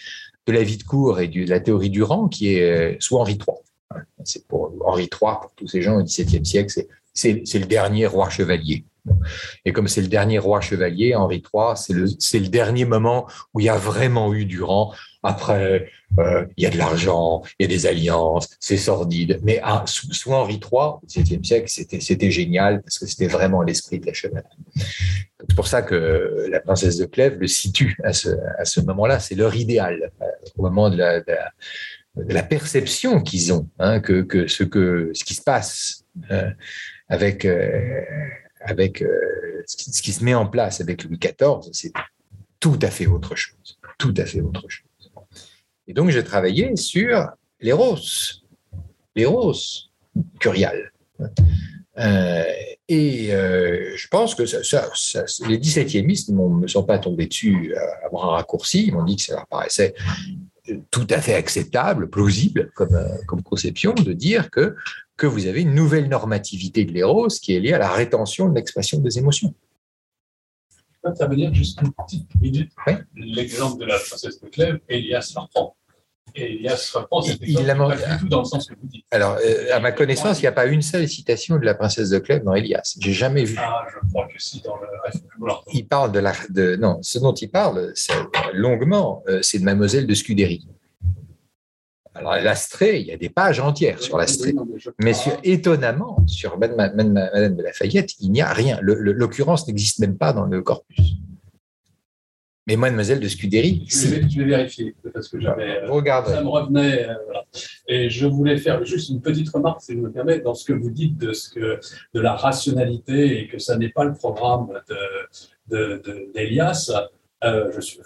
de 0.46 0.52
la 0.52 0.62
vie 0.62 0.78
de 0.78 0.82
cour 0.84 1.20
et 1.20 1.28
de 1.28 1.48
la 1.48 1.60
théorie 1.60 1.90
du 1.90 2.02
rang, 2.02 2.28
qui 2.28 2.54
est 2.54 2.96
sous 3.00 3.18
Henri 3.18 3.34
III. 3.34 3.58
C'est 4.24 4.46
pour 4.48 4.72
Henri 4.86 5.02
III, 5.02 5.34
pour 5.42 5.52
tous 5.54 5.68
ces 5.68 5.82
gens 5.82 5.98
au 5.98 6.02
XVIIe 6.02 6.46
siècle, 6.46 6.72
c'est 7.12 7.32
le 7.54 7.66
dernier 7.66 8.06
roi 8.06 8.30
chevalier. 8.30 8.86
Et 9.64 9.72
comme 9.72 9.88
c'est 9.88 10.00
le 10.00 10.08
dernier 10.08 10.38
roi 10.38 10.60
chevalier, 10.60 11.14
Henri 11.14 11.42
III, 11.42 11.76
c'est 11.76 11.92
le, 11.92 12.04
le, 12.04 12.48
dernier 12.48 12.84
moment 12.84 13.26
où 13.52 13.60
il 13.60 13.66
y 13.66 13.68
a 13.68 13.76
vraiment 13.76 14.32
eu 14.32 14.44
du 14.44 14.62
rang. 14.62 14.92
Après, 15.24 15.90
euh, 16.18 16.44
il 16.56 16.64
y 16.64 16.66
a 16.66 16.70
de 16.70 16.78
l'argent, 16.78 17.42
il 17.58 17.64
y 17.64 17.66
a 17.66 17.68
des 17.68 17.86
alliances, 17.86 18.48
c'est 18.60 18.76
sordide. 18.76 19.40
Mais 19.42 19.60
ah, 19.62 19.84
sous, 19.86 20.32
Henri 20.32 20.54
III, 20.54 20.60
au 20.72 21.00
XVIIe 21.06 21.44
siècle, 21.44 21.68
c'était 21.68 22.30
génial 22.30 22.82
parce 22.82 22.98
que 22.98 23.06
c'était 23.06 23.28
vraiment 23.28 23.62
l'esprit 23.62 23.98
de 23.98 24.06
la 24.06 24.12
chevalerie. 24.12 24.48
C'est 24.76 25.56
pour 25.56 25.66
ça 25.66 25.82
que 25.82 26.46
la 26.50 26.60
princesse 26.60 26.98
de 26.98 27.04
Clèves 27.04 27.38
le 27.38 27.46
situe 27.46 27.96
à 28.04 28.12
ce, 28.12 28.30
à 28.58 28.64
ce 28.64 28.80
moment-là. 28.80 29.20
C'est 29.20 29.34
leur 29.34 29.54
idéal, 29.54 30.12
euh, 30.20 30.26
au 30.56 30.62
moment 30.62 30.90
de 30.90 30.96
la, 30.96 31.22
la, 32.16 32.42
perception 32.42 33.22
qu'ils 33.22 33.52
ont, 33.52 33.68
hein, 33.78 34.00
que, 34.00 34.22
que, 34.22 34.46
ce 34.46 34.64
que 34.64 35.10
ce 35.14 35.24
qui 35.24 35.34
se 35.34 35.42
passe 35.42 36.04
euh, 36.30 36.50
avec 37.08 37.46
avec 38.64 39.02
euh, 39.02 39.62
ce, 39.66 40.02
qui, 40.02 40.12
se 40.12 40.24
met 40.24 40.34
en 40.34 40.46
place 40.46 40.80
avec 40.80 41.04
Louis 41.04 41.18
XIV, 41.18 41.70
c'est 41.72 41.92
tout 42.60 42.78
à 42.82 42.90
fait 42.90 43.06
autre 43.06 43.34
chose. 43.34 43.78
Tout 43.98 44.14
à 44.16 44.24
fait 44.24 44.40
autre 44.40 44.68
chose. 44.68 44.86
Et 45.86 45.94
donc, 45.94 46.10
j'ai 46.10 46.24
travaillé 46.24 46.76
sur 46.76 47.28
les 47.60 47.72
roses, 47.72 48.44
les 49.16 49.26
roses 49.26 49.90
curiales. 50.38 50.92
Euh, 51.98 52.44
et 52.88 53.34
euh, 53.34 53.92
je 53.96 54.08
pense 54.08 54.34
que 54.34 54.42
les 54.42 55.58
17e 55.58 56.32
ne 56.32 56.60
me 56.60 56.66
sont 56.66 56.84
pas 56.84 56.98
tombés 56.98 57.26
dessus 57.26 57.74
à, 57.76 58.06
avoir 58.06 58.30
un 58.30 58.36
raccourci. 58.36 58.86
Ils 58.86 58.94
m'ont 58.94 59.04
dit 59.04 59.16
que 59.16 59.22
ça 59.22 59.34
leur 59.34 59.46
paraissait 59.46 59.94
tout 60.90 61.06
à 61.10 61.20
fait 61.20 61.34
acceptable, 61.34 62.08
plausible 62.08 62.70
comme 62.74 63.42
conception 63.42 63.92
de 63.94 64.12
dire 64.12 64.48
que 64.50 64.76
que 65.16 65.26
vous 65.26 65.46
avez 65.46 65.62
une 65.62 65.74
nouvelle 65.74 66.08
normativité 66.08 66.84
de 66.84 66.92
l'éros 66.92 67.28
qui 67.28 67.54
est 67.54 67.60
liée 67.60 67.72
à 67.72 67.78
la 67.78 67.90
rétention 67.90 68.48
de 68.48 68.54
l'expression 68.54 68.98
des 68.98 69.18
émotions. 69.18 69.54
Je 70.70 70.98
peux 71.02 71.08
intervenir 71.10 71.52
juste 71.52 71.80
une 71.82 71.92
petite 71.92 72.28
minute. 72.40 72.72
L'exemple 73.14 73.80
de 73.80 73.86
la 73.86 73.98
princesse 73.98 74.40
de 74.40 74.48
Clèves, 74.48 74.80
Elias 74.88 75.32
la 75.34 75.42
reprend. 75.42 75.76
Et 76.34 76.54
Elias 76.54 76.92
reprend 76.94 77.20
cet 77.20 77.38
il 77.42 77.66
l'a 77.66 77.74
pas 77.74 77.94
du 77.94 78.20
tout 78.20 78.28
dans 78.28 78.38
le 78.38 78.44
sens 78.44 78.66
que 78.66 78.74
vous 78.74 78.86
dites. 78.86 79.04
Alors, 79.10 79.36
euh, 79.44 79.74
à 79.74 79.80
ma 79.80 79.92
connaissance, 79.92 80.38
il 80.38 80.42
n'y 80.42 80.48
a 80.48 80.52
pas 80.52 80.66
une 80.66 80.80
seule 80.80 81.06
citation 81.08 81.58
de 81.58 81.64
la 81.64 81.74
princesse 81.74 82.08
de 82.08 82.18
Clèves 82.18 82.44
dans 82.44 82.54
Elias. 82.54 82.96
J'ai 82.98 83.12
jamais 83.12 83.44
vu. 83.44 83.56
Ah, 83.58 83.84
je 83.92 84.08
crois 84.08 84.26
que 84.28 84.40
si, 84.40 84.62
dans 84.62 84.76
le 84.76 84.86
Il 85.74 85.86
parle 85.86 86.12
de 86.12 86.20
la. 86.20 86.32
De, 86.48 86.76
non, 86.76 86.98
ce 87.02 87.18
dont 87.18 87.34
il 87.34 87.50
parle, 87.50 87.92
longuement, 88.54 89.22
euh, 89.28 89.40
c'est 89.42 89.58
de 89.58 89.64
Mademoiselle 89.64 90.06
de 90.06 90.14
Scudéry. 90.14 90.66
Alors, 92.14 92.34
l'Astrée, 92.36 93.00
il 93.00 93.06
y 93.06 93.12
a 93.12 93.16
des 93.16 93.30
pages 93.30 93.60
entières 93.60 94.00
sur 94.00 94.18
l'Astrée. 94.18 94.54
Mais 94.98 95.12
étonnamment, 95.44 96.18
sur 96.26 96.58
Madame, 96.58 97.14
de 97.14 97.62
Lafayette, 97.62 98.12
il 98.20 98.32
n'y 98.32 98.42
a 98.42 98.52
rien. 98.52 98.78
L'occurrence 98.82 99.66
n'existe 99.66 99.98
même 100.00 100.18
pas 100.18 100.32
dans 100.32 100.44
le 100.44 100.62
corpus. 100.62 101.16
Mais 102.66 102.76
Mademoiselle 102.76 103.18
de 103.18 103.26
Scudéry, 103.26 103.84
je 103.88 104.06
vais, 104.06 104.28
je 104.28 104.38
vais 104.38 104.44
vérifier 104.44 104.94
parce 105.12 105.28
que 105.28 105.40
j'avais. 105.40 105.82
Euh, 105.82 106.24
ça 106.26 106.42
me 106.42 106.48
revenait. 106.48 107.08
Euh, 107.08 107.14
et 107.88 108.08
je 108.08 108.24
voulais 108.24 108.56
faire 108.56 108.84
juste 108.84 109.08
une 109.10 109.20
petite 109.20 109.48
remarque, 109.48 109.80
si 109.82 109.96
vous 109.96 110.02
me 110.02 110.12
permettez, 110.12 110.42
dans 110.42 110.54
ce 110.54 110.64
que 110.64 110.72
vous 110.72 110.90
dites 110.90 111.18
de, 111.18 111.32
ce 111.32 111.50
que, 111.50 111.80
de 112.14 112.20
la 112.20 112.36
rationalité 112.36 113.40
et 113.40 113.48
que 113.48 113.58
ça 113.58 113.76
n'est 113.76 113.88
pas 113.88 114.04
le 114.04 114.14
programme 114.14 114.68
d'Elias. 115.66 116.86
De, 116.88 116.94
de, 116.94 117.48
euh, 117.48 117.72
je, 117.74 117.80
suis, 117.80 117.98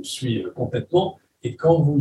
je, 0.00 0.08
suis, 0.08 0.46
complètement. 0.54 1.18
Et 1.42 1.56
quand 1.56 1.80
vous, 1.80 1.98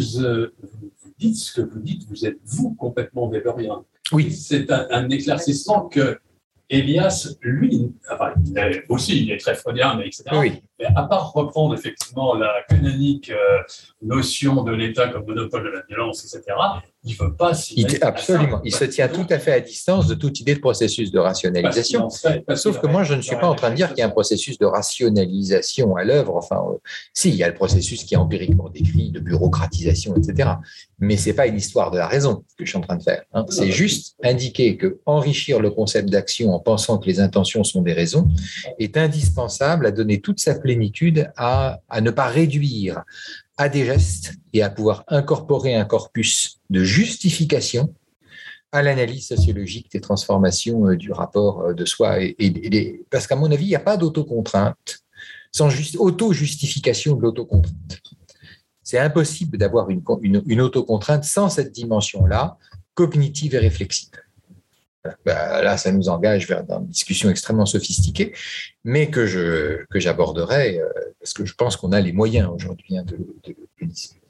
dites 1.23 1.37
ce 1.37 1.61
que 1.61 1.61
vous 1.61 1.79
dites, 1.79 2.05
vous 2.09 2.25
êtes 2.25 2.37
vous 2.45 2.73
complètement 2.73 3.27
Weberien. 3.29 3.83
Oui. 4.11 4.31
C'est 4.31 4.69
un, 4.71 5.09
éclaircissement 5.09 5.87
que 5.87 6.19
Elias, 6.69 7.35
lui, 7.41 7.91
enfin, 8.11 8.33
aussi, 8.89 9.23
il 9.23 9.31
est 9.31 9.37
très 9.37 9.55
freudien, 9.55 9.95
mais 9.95 10.07
etc. 10.07 10.23
Oui. 10.33 10.61
Mais 10.79 10.87
à 10.95 11.03
part 11.03 11.31
reprendre 11.33 11.73
effectivement 11.75 12.33
la 12.35 12.63
canonique 12.67 13.29
euh, 13.29 13.59
notion 14.01 14.63
de 14.63 14.71
l'État 14.71 15.07
comme 15.09 15.25
monopole 15.25 15.63
de 15.63 15.69
la 15.69 15.81
violence, 15.87 16.25
etc., 16.25 16.55
il 17.05 17.11
ne 17.19 17.25
veut 17.25 17.35
pas 17.35 17.53
s'y 17.53 17.85
Absolument. 18.01 18.61
Il 18.63 18.73
se 18.73 18.85
tient 18.85 19.09
tout 19.09 19.25
à 19.29 19.37
fait 19.37 19.51
à 19.51 19.59
distance 19.59 20.07
de 20.07 20.15
toute 20.15 20.39
idée 20.39 20.55
de 20.55 20.59
processus 20.59 21.11
de 21.11 21.19
rationalisation. 21.19 22.07
Sauf 22.55 22.79
que 22.79 22.87
moi, 22.87 23.03
je 23.03 23.13
ne 23.13 23.21
suis 23.21 23.35
pas 23.35 23.47
en 23.47 23.55
train 23.55 23.71
de 23.71 23.75
dire 23.75 23.89
qu'il 23.89 23.99
y 23.99 24.01
a 24.01 24.07
un 24.07 24.09
processus 24.09 24.57
de 24.57 24.65
rationalisation 24.65 25.97
à 25.97 26.05
l'œuvre. 26.05 26.37
Enfin, 26.37 26.63
euh, 26.69 26.77
si, 27.13 27.29
il 27.29 27.35
y 27.35 27.43
a 27.43 27.49
le 27.49 27.55
processus 27.55 28.05
qui 28.05 28.13
est 28.13 28.17
empiriquement 28.17 28.69
décrit, 28.69 29.11
de 29.11 29.19
bureaucratisation, 29.19 30.15
etc. 30.15 30.51
Mais 30.99 31.17
ce 31.17 31.29
n'est 31.29 31.35
pas 31.35 31.47
une 31.47 31.57
histoire 31.57 31.91
de 31.91 31.97
la 31.97 32.07
raison 32.07 32.45
que 32.57 32.63
je 32.63 32.69
suis 32.69 32.77
en 32.77 32.81
train 32.81 32.95
de 32.95 33.03
faire. 33.03 33.23
Hein. 33.33 33.45
C'est 33.49 33.71
juste 33.71 34.15
indiquer 34.23 34.77
que 34.77 34.99
enrichir 35.05 35.59
le 35.59 35.71
concept 35.71 36.09
d'action 36.09 36.53
en 36.53 36.59
pensant 36.59 36.99
que 36.99 37.07
les 37.07 37.19
intentions 37.19 37.65
sont 37.65 37.81
des 37.81 37.93
raisons 37.93 38.29
est 38.79 38.95
indispensable 38.95 39.85
à 39.85 39.91
donner 39.91 40.21
toute 40.21 40.39
sa 40.39 40.55
à, 41.37 41.81
ne 42.01 42.11
pas 42.11 42.27
réduire 42.27 43.03
à 43.57 43.69
des 43.69 43.85
gestes 43.85 44.33
et 44.53 44.63
à 44.63 44.69
pouvoir 44.69 45.03
incorporer 45.07 45.75
un 45.75 45.85
corpus 45.85 46.59
de 46.69 46.83
justification 46.83 47.93
à 48.71 48.81
l'analyse 48.81 49.27
sociologique 49.27 49.91
des 49.91 50.01
transformations 50.01 50.87
euh, 50.87 50.95
du 50.95 51.11
rapport 51.11 51.61
euh, 51.61 51.73
de 51.73 51.85
soi. 51.85 52.17
Parce 53.11 53.27
qu'à 53.27 53.35
mon 53.35 53.51
avis, 53.51 53.65
il 53.65 53.69
n'y 53.69 53.75
a 53.75 53.79
pas 53.79 53.97
d'autocontrainte 53.97 55.03
sans 55.51 55.69
juste 55.69 55.95
auto-justification 55.97 57.15
de 57.15 57.21
l'autocontrainte. 57.21 58.01
C'est 58.81 58.97
impossible 58.97 59.59
d'avoir 59.59 59.91
une, 59.91 60.01
une, 60.23 60.41
une 60.47 60.61
autocontrainte 60.61 61.23
sans 61.23 61.49
cette 61.49 61.71
dimension-là, 61.71 62.57
cognitive 62.95 63.53
et 63.53 63.59
réflexive. 63.59 64.09
Bah, 65.25 65.61
là, 65.61 65.77
ça 65.77 65.91
nous 65.91 66.07
engage 66.07 66.47
vers 66.47 66.63
une 66.69 66.87
discussion 66.87 67.29
extrêmement 67.29 67.65
sophistiquée, 67.65 68.33
mais 68.85 69.09
que 69.09 69.25
je 69.25 69.83
que 69.89 69.99
j'aborderai 69.99 70.79
euh, 70.79 70.87
parce 71.19 71.33
que 71.33 71.45
je 71.45 71.53
pense 71.55 71.75
qu'on 71.75 71.91
a 71.91 71.99
les 71.99 72.13
moyens 72.13 72.49
aujourd'hui 72.49 72.97
hein, 72.97 73.03
de, 73.03 73.17
de, 73.17 73.55
discuter. 73.85 74.21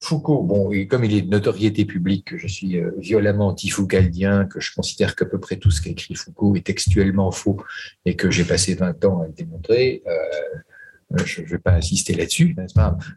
Foucault, 0.00 0.42
bon, 0.42 0.70
comme 0.86 1.04
il 1.04 1.14
est 1.14 1.22
de 1.22 1.30
notoriété 1.30 1.86
publique 1.86 2.26
que 2.26 2.38
je 2.38 2.46
suis 2.46 2.78
euh, 2.78 2.92
violemment 2.98 3.48
anti-foucaldien, 3.48 4.44
que 4.44 4.60
je 4.60 4.72
considère 4.74 5.16
qu'à 5.16 5.24
peu 5.24 5.40
près 5.40 5.56
tout 5.56 5.70
ce 5.70 5.80
qu'a 5.80 5.90
Foucault 6.14 6.54
est 6.56 6.66
textuellement 6.66 7.32
faux 7.32 7.56
et 8.04 8.14
que 8.14 8.30
j'ai 8.30 8.44
passé 8.44 8.74
20 8.74 9.04
ans 9.06 9.22
à 9.22 9.26
le 9.26 9.32
démontrer, 9.32 10.02
euh, 10.06 11.16
je 11.24 11.40
ne 11.40 11.46
vais 11.46 11.58
pas 11.58 11.72
insister 11.72 12.14
là-dessus, 12.14 12.54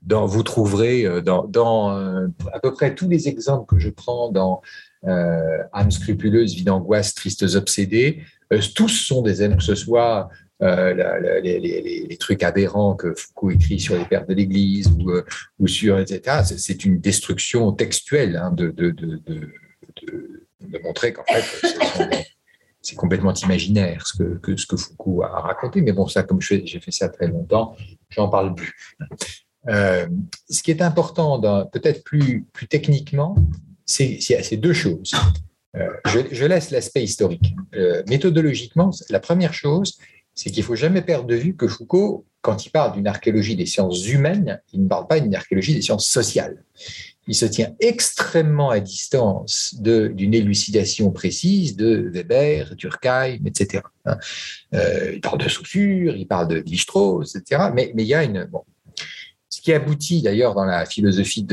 dans, 0.02 0.26
vous 0.26 0.44
trouverez 0.44 1.22
dans, 1.22 1.46
dans 1.46 1.90
à 1.90 2.60
peu 2.62 2.72
près 2.72 2.94
tous 2.96 3.10
les 3.10 3.28
exemples 3.28 3.66
que 3.66 3.80
je 3.80 3.90
prends 3.90 4.30
dans 4.32 4.62
euh, 5.06 5.64
âme 5.74 5.92
scrupuleuse, 5.92 6.56
vie 6.56 6.64
d'angoisse, 6.64 7.14
tristes 7.14 7.44
obsédés. 7.56 8.24
Euh, 8.52 8.60
tous 8.76 8.90
sont 8.90 9.22
des 9.22 9.44
êtres, 9.44 9.58
que 9.58 9.64
ce 9.64 9.76
soit 9.76 10.30
euh, 10.64 11.42
les, 11.42 12.18
trucs 12.20 12.42
aberrants 12.42 12.96
que 12.96 13.14
Foucault 13.14 13.52
écrit 13.52 13.80
sur 13.80 13.96
les 13.96 14.06
pères 14.06 14.26
de 14.26 14.34
l'Église 14.34 14.92
ou, 15.60 15.68
sur 15.68 16.00
etc. 16.00 16.42
C'est 16.58 16.84
une 16.84 17.00
destruction 17.00 17.72
textuelle 17.74 18.38
hein, 18.38 18.52
de, 18.52 18.74
montrer 20.84 21.14
qu'en 21.14 21.24
fait 21.24 21.68
c'est 22.82 22.96
complètement 22.96 23.34
imaginaire 23.34 24.08
ce 24.08 24.24
que, 24.42 24.56
ce 24.56 24.66
que 24.66 24.78
Foucault 24.78 25.24
a 25.24 25.42
raconté. 25.42 25.82
Mais 25.82 25.92
bon, 25.92 26.08
ça, 26.08 26.24
comme 26.24 26.42
j'ai 26.42 26.80
fait 26.80 26.92
ça 26.92 27.10
très 27.10 27.28
longtemps, 27.28 27.76
j'en 28.10 28.30
parle 28.30 28.56
plus. 28.56 28.98
ce 29.68 30.64
qui 30.64 30.72
est 30.72 30.82
important, 30.82 31.40
peut-être 31.68 32.04
plus, 32.04 32.48
plus 32.52 32.68
techniquement, 32.68 33.36
c'est 33.88 34.58
deux 34.58 34.74
choses. 34.74 35.14
Euh, 35.76 35.90
je, 36.32 36.46
laisse 36.46 36.72
l'aspect 36.72 37.04
historique. 37.04 37.56
Euh, 37.76 38.04
méthodologiquement, 38.08 38.92
la 39.10 39.20
première 39.20 39.54
chose, 39.54 39.98
c'est 40.34 40.50
qu'il 40.50 40.64
faut 40.64 40.76
jamais 40.76 41.02
perdre 41.02 41.28
de 41.28 41.36
vue 41.36 41.56
que 41.56 41.68
Foucault, 41.68 42.26
quand 42.42 42.66
il 42.66 42.70
parle 42.70 42.94
d'une 42.94 43.08
archéologie 43.08 43.56
des 43.56 43.66
sciences 43.66 44.08
humaines, 44.08 44.62
il 44.74 44.84
ne 44.84 44.88
parle 44.88 45.08
pas 45.08 45.20
d'une 45.20 45.36
archéologie 45.36 45.74
des 45.74 45.82
sciences 45.82 46.08
sociales. 46.08 46.64
Il 47.28 47.36
se 47.36 47.46
tient 47.46 47.76
extrêmement 47.82 48.70
à 48.70 48.80
distance 48.80 49.76
d'une 49.80 50.34
élucidation 50.34 51.12
précise 51.12 51.76
de 51.76 52.10
Weber, 52.14 52.76
Durkheim, 52.76 53.40
etc. 53.46 53.84
Hein. 54.06 54.18
Euh, 54.74 55.12
il 55.16 55.22
parle 55.22 55.40
de 55.40 55.50
Saussure, 55.50 56.16
il 56.16 56.26
parle 56.26 56.48
de 56.48 56.56
Lévi-Strauss, 56.56 57.36
etc. 57.36 57.64
Mais, 57.74 57.92
il 57.98 58.06
y 58.06 58.14
a 58.14 58.24
une... 58.24 58.48
qui 59.68 59.74
aboutit 59.74 60.22
d'ailleurs 60.22 60.56
dans 60.56 60.64
la 60.64 60.86
philosophie 60.86 61.46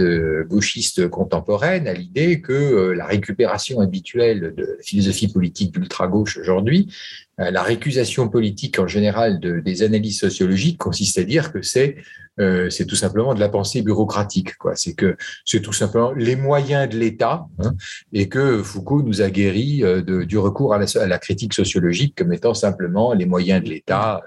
gauchiste 0.49 1.09
contemporaine 1.09 1.89
à 1.89 1.95
l'idée 1.95 2.41
que 2.41 2.53
euh, 2.53 2.95
la 2.95 3.07
récupération 3.07 3.81
habituelle 3.81 4.55
de 4.57 4.77
la 4.79 4.83
philosophie 4.85 5.27
politique 5.27 5.73
d'ultra-gauche 5.73 6.37
aujourd'hui, 6.37 6.95
euh, 7.41 7.51
la 7.51 7.65
récusation 7.65 8.29
politique 8.29 8.79
en 8.79 8.87
général 8.87 9.41
de, 9.41 9.59
des 9.59 9.83
analyses 9.83 10.21
sociologiques 10.21 10.79
consiste 10.79 11.19
à 11.19 11.25
dire 11.25 11.53
que 11.53 11.61
c'est 11.63 11.97
euh, 12.41 12.69
c'est 12.71 12.87
tout 12.87 12.97
simplement 12.97 13.35
de 13.35 13.41
la 13.41 13.49
pensée 13.49 13.83
bureaucratique. 13.83 14.57
Quoi. 14.57 14.75
C'est 14.77 14.95
que 14.95 15.17
c'est 15.45 15.61
tout 15.61 15.73
simplement 15.73 16.13
les 16.13 16.37
moyens 16.37 16.89
de 16.89 16.97
l'État 16.97 17.47
hein, 17.59 17.75
et 18.13 18.29
que 18.29 18.63
Foucault 18.63 19.03
nous 19.03 19.23
a 19.23 19.31
guéri 19.31 19.85
euh, 19.85 20.25
du 20.25 20.39
recours 20.39 20.75
à 20.75 20.79
la, 20.79 21.07
la, 21.07 21.19
critique 21.19 21.55
sociologique 21.55 22.15
comme 22.17 22.33
étant 22.33 22.55
simplement 22.55 23.13
les 23.13 23.27
moyens 23.27 23.63
de 23.63 23.69
l'État. 23.69 24.23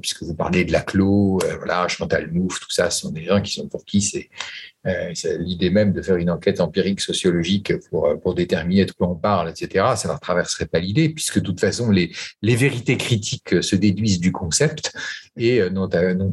Puisque 0.00 0.24
vous 0.24 0.34
parlez 0.34 0.64
de 0.64 0.72
Laclos, 0.72 1.38
voilà, 1.58 1.86
Chantal 1.86 2.32
Mouffe, 2.32 2.58
tout 2.60 2.70
ça, 2.70 2.90
ce 2.90 3.02
sont 3.02 3.10
des 3.10 3.24
gens 3.24 3.40
qui 3.40 3.52
sont 3.52 3.68
pour 3.68 3.84
qui 3.84 4.00
c'est 4.00 4.30
euh, 4.75 4.75
l'idée 5.38 5.70
même 5.70 5.92
de 5.92 6.02
faire 6.02 6.16
une 6.16 6.30
enquête 6.30 6.60
empirique 6.60 7.00
sociologique 7.00 7.72
pour, 7.90 8.08
pour 8.22 8.34
déterminer 8.34 8.84
de 8.84 8.92
quoi 8.92 9.08
on 9.08 9.16
parle, 9.16 9.50
etc., 9.50 9.84
ça 9.96 10.08
ne 10.08 10.12
leur 10.12 10.20
traverserait 10.20 10.66
pas 10.66 10.78
l'idée, 10.78 11.08
puisque 11.08 11.38
de 11.38 11.44
toute 11.44 11.60
façon, 11.60 11.90
les, 11.90 12.12
les 12.42 12.56
vérités 12.56 12.96
critiques 12.96 13.62
se 13.62 13.76
déduisent 13.76 14.20
du 14.20 14.32
concept 14.32 14.92
et 15.36 15.60
euh, 15.60 15.70
n'ont 15.70 15.88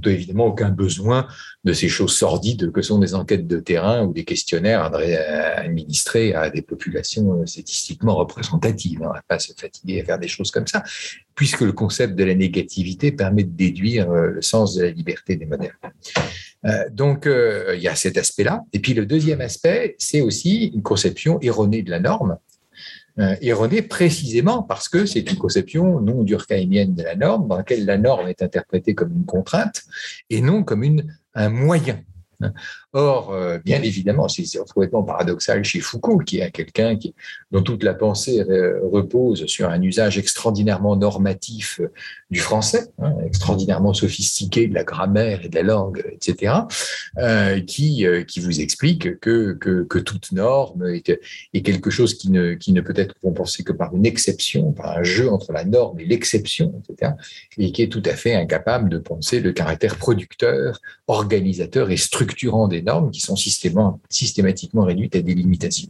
évidemment 0.06 0.48
aucun 0.48 0.70
besoin 0.70 1.28
de 1.64 1.74
ces 1.74 1.90
choses 1.90 2.16
sordides 2.16 2.72
que 2.72 2.82
sont 2.82 3.00
des 3.00 3.16
enquêtes 3.16 3.48
de 3.48 3.60
terrain 3.60 4.06
ou 4.06 4.14
des 4.14 4.24
questionnaires 4.24 4.92
administrés 5.56 6.34
à 6.34 6.50
des 6.50 6.62
populations 6.62 7.42
euh, 7.42 7.46
statistiquement 7.46 8.16
représentatives. 8.16 9.00
On 9.02 9.10
ne 9.10 9.14
va 9.14 9.22
pas 9.28 9.40
se 9.40 9.54
fatiguer 9.54 10.02
à 10.02 10.06
faire 10.06 10.20
des 10.20 10.28
choses 10.28 10.52
comme 10.52 10.68
ça, 10.68 10.84
puisque 11.36 11.62
le 11.62 11.72
concept 11.72 12.16
de 12.16 12.24
la 12.24 12.36
négativité 12.36 13.12
permet 13.12 13.44
de 13.44 13.56
déduire 13.56 14.10
le 14.10 14.42
sens 14.42 14.76
de 14.76 14.84
la 14.84 14.92
liberté 14.92 15.36
des 15.36 15.46
modèles. 15.46 15.76
Euh, 16.65 16.90
donc, 16.90 17.27
euh, 17.27 17.73
il 17.76 17.81
y 17.81 17.88
a 17.88 17.95
cet 17.95 18.18
aspect-là. 18.18 18.61
Et 18.73 18.80
puis, 18.80 18.94
le 18.94 19.06
deuxième 19.06 19.41
aspect, 19.41 19.95
c'est 19.99 20.22
aussi 20.22 20.68
une 20.68 20.81
conception 20.81 21.40
erronée 21.41 21.81
de 21.81 21.91
la 21.91 21.99
norme. 21.99 22.38
Euh, 23.19 23.35
erronée 23.41 23.84
précisément 23.84 24.64
parce 24.64 24.90
que 24.90 25.06
c'est 25.06 25.30
une 25.30 25.38
conception 25.38 25.99
non 25.99 26.23
durkheimienne 26.23 26.95
de 26.95 27.03
la 27.03 27.15
norme, 27.15 27.48
dans 27.48 27.57
laquelle 27.57 27.85
la 27.85 27.99
norme 27.99 28.27
est 28.27 28.41
interprétée 28.41 28.95
comme 28.95 29.11
une 29.11 29.26
contrainte 29.26 29.84
et 30.31 30.41
non 30.41 30.64
comme 30.64 30.84
une, 30.84 31.15
un 31.35 31.49
moyen. 31.49 32.02
Or, 32.94 33.32
euh, 33.32 33.57
bien 33.57 33.82
évidemment, 33.82 34.28
c'est 34.28 34.45
complètement 34.74 35.03
paradoxal 35.03 35.64
chez 35.64 35.80
Foucault, 35.80 36.20
qui 36.20 36.40
est 36.40 36.52
quelqu'un 36.52 36.98
dont 37.52 37.61
toute 37.61 37.84
la 37.84 37.94
pensée 37.94 38.44
repose 38.84 39.45
sur 39.48 39.70
un 39.70 39.82
usage 39.82 40.18
extraordinairement 40.18 40.95
normatif 40.95 41.82
du 42.34 42.40
français, 42.40 42.88
hein, 42.99 43.14
extraordinairement 43.26 43.94
sophistiqué 43.94 44.68
de 44.68 44.74
la 44.74 44.84
grammaire 44.84 45.45
et 45.45 45.49
de 45.49 45.56
la 45.56 45.64
langue, 45.64 46.03
etc., 46.11 46.53
euh, 47.20 47.61
qui, 47.61 48.06
euh, 48.06 48.24
qui 48.24 48.40
vous 48.40 48.60
explique 48.60 49.20
que, 49.20 49.53
que, 49.53 49.99
toute 49.99 50.32
norme 50.32 50.88
est, 50.88 51.10
est, 51.53 51.61
quelque 51.61 51.90
chose 51.90 52.15
qui 52.15 52.30
ne, 52.30 52.56
qui 52.56 52.74
ne 52.74 52.82
peut 52.82 52.94
être 52.98 53.15
compensé 53.22 53.64
que 53.64 53.72
par 53.72 53.95
une 53.95 54.06
exception, 54.06 54.72
par 54.72 54.98
un 54.98 55.03
jeu 55.03 55.32
entre 55.32 55.53
la 55.53 55.64
norme 55.64 55.99
et 55.99 56.06
l'exception, 56.06 56.82
etc., 56.90 57.14
et 57.57 57.72
qui 57.72 57.84
est 57.84 57.91
tout 57.91 58.03
à 58.06 58.15
fait 58.15 58.34
incapable 58.34 58.90
de 58.90 58.98
penser 58.98 59.40
le 59.40 59.53
caractère 59.53 59.95
producteur, 59.95 60.80
organisateur 61.07 61.91
et 61.91 61.98
structurant 61.98 62.68
des 62.68 62.82
normes 62.84 63.12
qui 63.12 63.22
sont 63.22 63.36
systématiquement 63.36 64.84
réduites 64.84 65.16
à 65.16 65.22
des 65.22 65.34
limitations. 65.34 65.90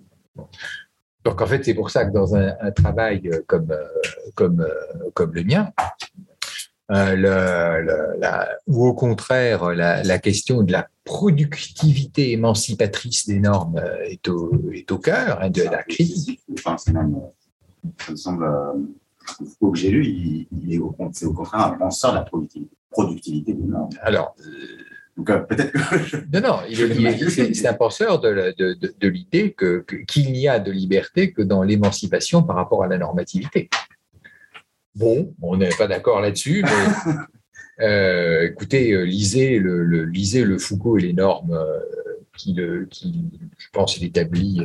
Donc 1.24 1.42
en 1.42 1.48
fait, 1.48 1.64
c'est 1.64 1.74
pour 1.74 1.90
ça 1.90 2.06
que 2.06 2.12
dans 2.12 2.36
un, 2.36 2.72
travail 2.72 3.22
euh, 3.26 3.42
comme, 3.48 3.72
euh, 3.72 3.86
comme, 4.36 4.62
euh, 4.62 5.10
comme 5.14 5.34
le 5.34 5.44
mien, 5.44 5.72
ou 8.68 8.86
au 8.86 8.94
contraire 8.94 9.70
la, 9.74 10.20
question 10.20 10.64
de 10.64 10.72
la 10.72 10.88
productivité 11.06 12.34
émancipatrice 12.34 13.26
des 13.26 13.40
normes 13.40 13.82
est 14.06 14.28
au, 14.28 14.52
est 14.72 14.92
au 14.92 15.00
cœur 15.00 15.42
hein, 15.42 15.50
de 15.50 15.64
la 15.64 15.82
crise. 15.84 16.36
Enfin, 16.54 16.78
c'est 16.78 16.92
même, 16.92 17.20
ça 18.06 18.12
me 18.12 18.18
semble, 18.18 18.48
Foucault 19.26 19.72
que 19.72 19.78
j'ai 19.78 19.90
lu, 19.90 20.06
il, 20.06 20.48
il 20.52 20.74
est 20.74 20.78
au, 20.78 20.90
au 20.90 21.34
contraire 21.34 21.68
un 21.68 21.72
penseur 21.72 22.12
de 22.12 22.18
la 22.18 22.26
productivité, 22.92 23.54
des 23.54 23.64
normes. 23.64 23.90
Alors, 24.02 24.36
donc 25.18 25.30
euh, 25.30 25.40
peut-être 25.40 25.72
que. 25.72 26.18
non, 26.34 26.42
non, 26.42 27.30
c'est 27.30 27.68
un 27.68 27.74
penseur 27.74 28.20
de, 28.20 28.54
de, 28.58 28.74
de, 29.00 29.08
l'idée 29.08 29.56
qu'il 30.08 30.32
n'y 30.32 30.48
a 30.48 30.60
de 30.60 30.72
liberté 30.72 31.32
que 31.32 31.42
dans 31.42 31.62
l'émancipation 31.62 32.44
par 32.44 32.56
rapport 32.56 32.84
à 32.84 32.88
la 32.88 32.98
normativité. 32.98 33.70
Bon, 34.96 35.34
on 35.42 35.58
n'est 35.58 35.70
pas 35.70 35.88
d'accord 35.88 36.20
là-dessus, 36.22 36.64
mais 36.64 37.14
euh, 37.86 38.48
écoutez, 38.48 38.92
euh, 38.92 39.04
lisez 39.04 39.60
le, 39.60 40.06
lisez 40.06 40.44
le 40.44 40.58
Foucault 40.58 40.98
et 40.98 41.02
les 41.02 41.14
normes 41.14 41.60
qui, 42.36 42.54
le, 42.54 42.86
qui, 42.86 43.30
je 43.58 43.68
pense, 43.72 43.98
il 43.98 44.06
établit, 44.06 44.62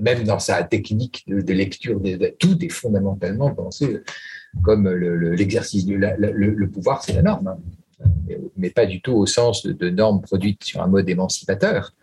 même 0.00 0.24
dans 0.24 0.38
sa 0.38 0.62
technique 0.62 1.24
de, 1.28 1.52
lecture, 1.52 2.00
des, 2.00 2.34
tout 2.38 2.62
est 2.64 2.70
fondamentalement 2.70 3.54
pensé 3.54 4.00
comme 4.62 4.88
l'exercice 4.88 5.84
du 5.86 5.98
le, 5.98 6.66
pouvoir, 6.68 7.04
c'est 7.04 7.12
la 7.12 7.22
norme. 7.22 7.56
Mais 8.56 8.70
pas 8.70 8.86
du 8.86 9.00
tout 9.00 9.12
au 9.12 9.26
sens 9.26 9.66
de, 9.66 9.90
normes 9.90 10.20
produites 10.20 10.64
sur 10.64 10.82
un 10.82 10.86
mode 10.86 11.08
émancipateur, 11.08 11.94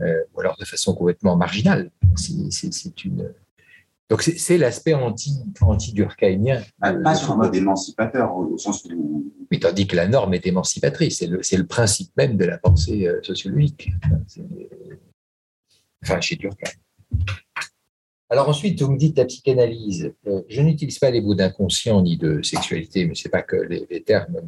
euh, 0.00 0.22
ou 0.34 0.40
alors 0.40 0.56
de 0.58 0.64
façon 0.64 0.94
complètement 0.94 1.36
marginale. 1.36 1.90
C'est 2.16 3.04
une. 3.04 3.32
Donc 4.08 4.22
c'est 4.22 4.58
l'aspect 4.58 4.94
anti, 4.94 5.38
anti-durkheimien. 5.60 6.62
Pas, 6.80 7.14
sur 7.14 7.32
un 7.32 7.36
mode 7.36 7.54
émancipateur, 7.54 8.34
au 8.36 8.58
sens 8.58 8.84
où. 8.84 9.32
Oui, 9.50 9.58
tandis 9.58 9.86
que 9.86 9.96
la 9.96 10.06
norme 10.06 10.34
est 10.34 10.46
émancipatrice, 10.46 11.18
c'est 11.18 11.26
le, 11.26 11.40
le, 11.40 11.66
principe 11.66 12.16
même 12.16 12.36
de 12.36 12.44
la 12.44 12.58
pensée 12.58 13.08
euh, 13.08 13.20
sociologique. 13.22 13.90
Enfin, 16.02 16.20
chez 16.20 16.36
Durkheim. 16.36 16.70
Alors 18.32 18.48
ensuite, 18.48 18.80
vous 18.80 18.92
me 18.92 18.96
dites 18.96 19.18
la 19.18 19.24
psychanalyse. 19.24 20.12
Euh, 20.28 20.42
je 20.48 20.62
n'utilise 20.62 21.00
pas 21.00 21.10
les 21.10 21.20
mots 21.20 21.34
d'inconscient 21.34 22.00
ni 22.00 22.16
de 22.16 22.40
sexualité, 22.42 23.04
mais 23.04 23.16
c'est 23.16 23.28
pas 23.28 23.42
que 23.42 23.56
les, 23.56 24.02
termes 24.02 24.40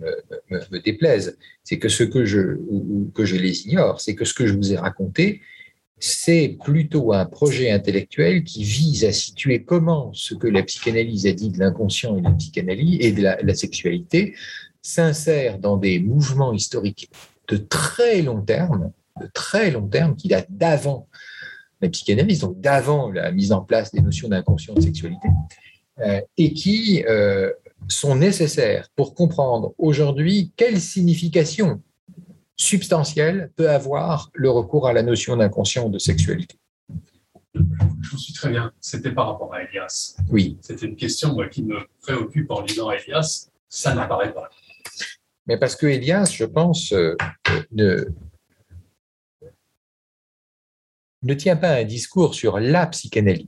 me, 0.48 0.78
déplaisent. 0.78 1.36
C'est 1.64 1.80
que 1.80 1.88
ce 1.88 2.04
que 2.04 2.24
je 2.24 2.58
que 3.12 3.24
je 3.24 3.34
les 3.34 3.66
ignore, 3.66 4.00
c'est 4.00 4.14
que 4.14 4.24
ce 4.24 4.34
que 4.34 4.46
je 4.46 4.54
vous 4.54 4.72
ai 4.72 4.76
raconté, 4.76 5.40
c'est 5.98 6.56
plutôt 6.62 7.12
un 7.12 7.26
projet 7.26 7.72
intellectuel 7.72 8.44
qui 8.44 8.62
vise 8.62 9.04
à 9.04 9.12
situer 9.12 9.64
comment 9.64 10.12
ce 10.14 10.34
que 10.34 10.46
la 10.46 10.62
psychanalyse 10.62 11.26
a 11.26 11.32
dit 11.32 11.50
de 11.50 11.58
l'inconscient 11.58 12.16
et 12.16 12.20
de 12.20 12.26
la 12.26 12.34
psychanalyse 12.34 12.98
et 13.00 13.12
de 13.12 13.22
la, 13.22 13.54
s'insère 13.54 14.32
s'insère 14.80 15.58
dans 15.58 15.76
des 15.76 15.98
mouvements 15.98 16.52
historiques 16.52 17.10
de 17.48 17.56
très 17.56 18.22
long 18.22 18.42
terme, 18.42 18.92
de 19.20 19.28
très 19.32 19.72
long 19.72 19.88
terme, 19.88 20.14
qui 20.14 20.28
datent 20.28 20.50
d'avant 20.50 21.08
la 21.82 21.88
psychanalyse, 21.88 22.40
donc 22.40 22.60
d'avant 22.60 23.10
la 23.10 23.32
mise 23.32 23.52
en 23.52 23.62
place 23.62 23.92
des 23.92 24.00
notions 24.00 24.28
d'inconscient 24.28 24.74
de 24.74 24.80
sexualité, 24.80 25.28
euh, 26.00 26.20
et 26.38 26.54
qui 26.54 27.04
euh, 27.08 27.50
sont 27.88 28.14
nécessaires 28.14 28.88
pour 28.96 29.14
comprendre 29.14 29.74
aujourd'hui 29.78 30.52
quelle 30.56 30.80
signification 30.80 31.82
substantielle 32.56 33.50
peut 33.56 33.68
avoir 33.68 34.30
le 34.34 34.50
recours 34.50 34.86
à 34.86 34.92
la 34.92 35.02
notion 35.02 35.36
d'inconscient 35.36 35.88
de 35.88 35.98
sexualité. 35.98 36.56
Je 37.54 38.16
suis 38.16 38.32
très 38.32 38.50
bien. 38.50 38.72
C'était 38.80 39.12
par 39.12 39.26
rapport 39.32 39.52
à 39.52 39.62
Elias. 39.62 40.16
Oui. 40.30 40.56
C'était 40.60 40.86
une 40.86 40.96
question 40.96 41.36
qui 41.50 41.64
me 41.64 41.80
préoccupe 42.00 42.50
en 42.50 42.62
lisant 42.62 42.90
Elias. 42.90 43.48
Ça 43.68 43.94
n'apparaît 43.94 44.32
pas. 44.32 44.48
Mais 45.46 45.58
parce 45.58 45.76
que 45.76 45.86
Elias, 45.86 46.32
je 46.34 46.44
pense, 46.44 46.92
euh, 46.92 47.16
ne, 47.72 48.06
ne 51.22 51.34
tient 51.34 51.56
pas 51.56 51.74
un 51.74 51.84
discours 51.84 52.34
sur 52.34 52.58
la 52.58 52.86
psychanalyse. 52.86 53.46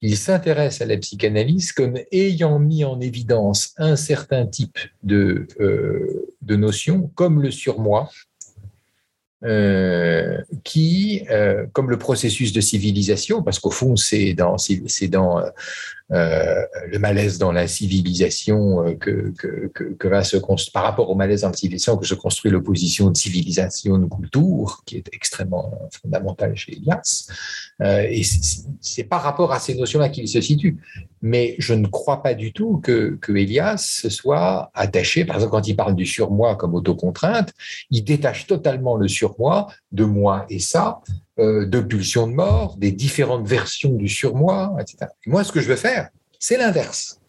Il 0.00 0.18
s'intéresse 0.18 0.82
à 0.82 0.86
la 0.86 0.98
psychanalyse 0.98 1.72
comme 1.72 1.98
ayant 2.12 2.58
mis 2.58 2.84
en 2.84 3.00
évidence 3.00 3.72
un 3.78 3.96
certain 3.96 4.46
type 4.46 4.78
de, 5.02 5.46
euh, 5.60 6.34
de 6.42 6.56
notions, 6.56 7.10
comme 7.14 7.40
le 7.40 7.50
surmoi, 7.50 8.10
euh, 9.44 10.40
qui, 10.62 11.22
euh, 11.30 11.66
comme 11.72 11.90
le 11.90 11.98
processus 11.98 12.52
de 12.52 12.60
civilisation, 12.60 13.42
parce 13.42 13.58
qu'au 13.58 13.70
fond, 13.70 13.96
c'est 13.96 14.32
dans, 14.32 14.56
c'est 14.58 15.08
dans 15.08 15.42
le 16.10 16.98
malaise 16.98 17.38
dans 17.38 17.52
la 17.52 17.66
civilisation 17.66 18.96
que, 18.98 19.32
que, 19.72 20.08
va 20.08 20.22
se 20.22 20.36
construire, 20.36 20.72
par 20.72 20.84
rapport 20.84 21.10
au 21.10 21.14
malaise 21.14 21.42
dans 21.42 21.48
la 21.48 21.56
civilisation, 21.56 21.96
que 21.96 22.06
se 22.06 22.14
construit 22.14 22.50
l'opposition 22.50 23.10
de 23.10 23.16
civilisation 23.16 23.98
de 23.98 24.06
culture, 24.06 24.82
qui 24.84 24.96
est 24.96 25.08
extrêmement 25.12 25.88
fondamentale 26.02 26.54
chez 26.56 26.72
Elias. 26.76 27.28
et 27.80 28.22
c'est 28.80 29.04
par 29.04 29.22
rapport 29.22 29.52
à 29.52 29.60
ces 29.60 29.74
notions-là 29.74 30.08
qu'il 30.08 30.28
se 30.28 30.40
situe. 30.40 30.76
Mais 31.22 31.56
je 31.58 31.72
ne 31.72 31.86
crois 31.86 32.22
pas 32.22 32.34
du 32.34 32.52
tout 32.52 32.78
que, 32.78 33.18
que 33.20 33.32
Elias 33.32 33.78
se 33.78 34.10
soit 34.10 34.70
attaché, 34.74 35.24
par 35.24 35.36
exemple, 35.36 35.52
quand 35.52 35.68
il 35.68 35.74
parle 35.74 35.94
du 35.94 36.06
surmoi 36.06 36.56
comme 36.56 36.74
autocontrainte, 36.74 37.52
il 37.90 38.04
détache 38.04 38.46
totalement 38.46 38.96
le 38.96 39.08
surmoi 39.08 39.68
de 39.92 40.04
moi 40.04 40.46
et 40.50 40.58
ça, 40.58 41.00
euh, 41.08 41.12
de 41.38 41.80
pulsion 41.80 42.26
de 42.26 42.32
mort, 42.32 42.76
des 42.76 42.92
différentes 42.92 43.46
versions 43.46 43.92
du 43.92 44.08
surmoi, 44.08 44.76
etc. 44.80 45.10
moi, 45.26 45.42
ce 45.44 45.52
que 45.52 45.60
je 45.60 45.68
veux 45.68 45.76
faire, 45.76 46.08
c'est 46.38 46.56
l'inverse. 46.56 47.20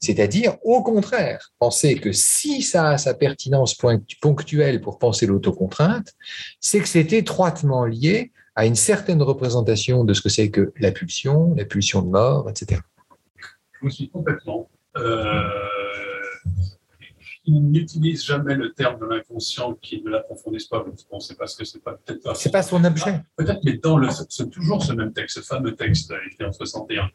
C'est-à-dire, 0.00 0.56
au 0.62 0.82
contraire, 0.82 1.50
penser 1.58 1.96
que 1.96 2.12
si 2.12 2.62
ça 2.62 2.90
a 2.90 2.98
sa 2.98 3.14
pertinence 3.14 3.74
ponctuelle 4.20 4.80
pour 4.80 4.98
penser 4.98 5.26
l'autocontrainte, 5.26 6.12
c'est 6.60 6.80
que 6.80 6.88
c'est 6.88 7.12
étroitement 7.12 7.86
lié 7.86 8.30
à 8.54 8.66
une 8.66 8.76
certaine 8.76 9.22
représentation 9.22 10.04
de 10.04 10.14
ce 10.14 10.20
que 10.20 10.28
c'est 10.28 10.50
que 10.50 10.72
la 10.78 10.92
pulsion, 10.92 11.54
la 11.56 11.64
pulsion 11.64 12.02
de 12.02 12.08
mort, 12.08 12.48
etc 12.50 12.80
je 13.84 13.86
me 13.86 13.90
suis 13.90 14.08
complètement. 14.08 14.68
Euh, 14.96 15.42
ils 17.46 17.60
n'utilisent 17.60 18.24
jamais 18.24 18.54
le 18.54 18.72
terme 18.72 18.98
de 18.98 19.06
l'inconscient 19.06 19.74
qui 19.74 20.02
ne 20.02 20.10
l'approfondissent 20.10 20.66
pas. 20.66 20.84
On 21.10 21.16
ne 21.16 21.20
sait 21.20 21.34
pas 21.34 21.46
ce 21.46 21.56
que 21.56 21.64
c'est 21.64 21.82
pas. 21.82 21.92
Peut-être 21.92 22.22
pas. 22.22 22.34
C'est 22.34 22.50
pas 22.50 22.62
son 22.62 22.82
objet. 22.84 23.20
Peut-être, 23.36 23.60
mais 23.64 23.74
dans 23.74 23.98
le, 23.98 24.08
c'est 24.28 24.50
toujours 24.50 24.82
ce 24.82 24.92
même 24.92 25.12
texte, 25.12 25.36
ce 25.36 25.42
fameux 25.42 25.74
texte 25.74 26.12
écrit 26.26 26.44
en 26.44 26.52
61 26.52 27.10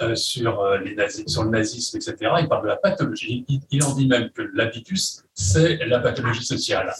euh, 0.00 0.14
sur 0.14 0.60
euh, 0.60 0.78
les 0.78 0.94
nazis, 0.94 1.24
sur 1.26 1.44
le 1.44 1.50
nazisme, 1.50 1.96
etc. 1.96 2.16
Il 2.40 2.48
parle 2.48 2.62
de 2.62 2.68
la 2.68 2.76
pathologie. 2.76 3.44
Il, 3.70 3.84
en 3.84 3.94
dit 3.94 4.06
même 4.06 4.30
que 4.30 4.42
l'habitus, 4.54 5.24
c'est 5.34 5.76
la 5.86 6.00
pathologie 6.00 6.44
sociale. 6.44 6.92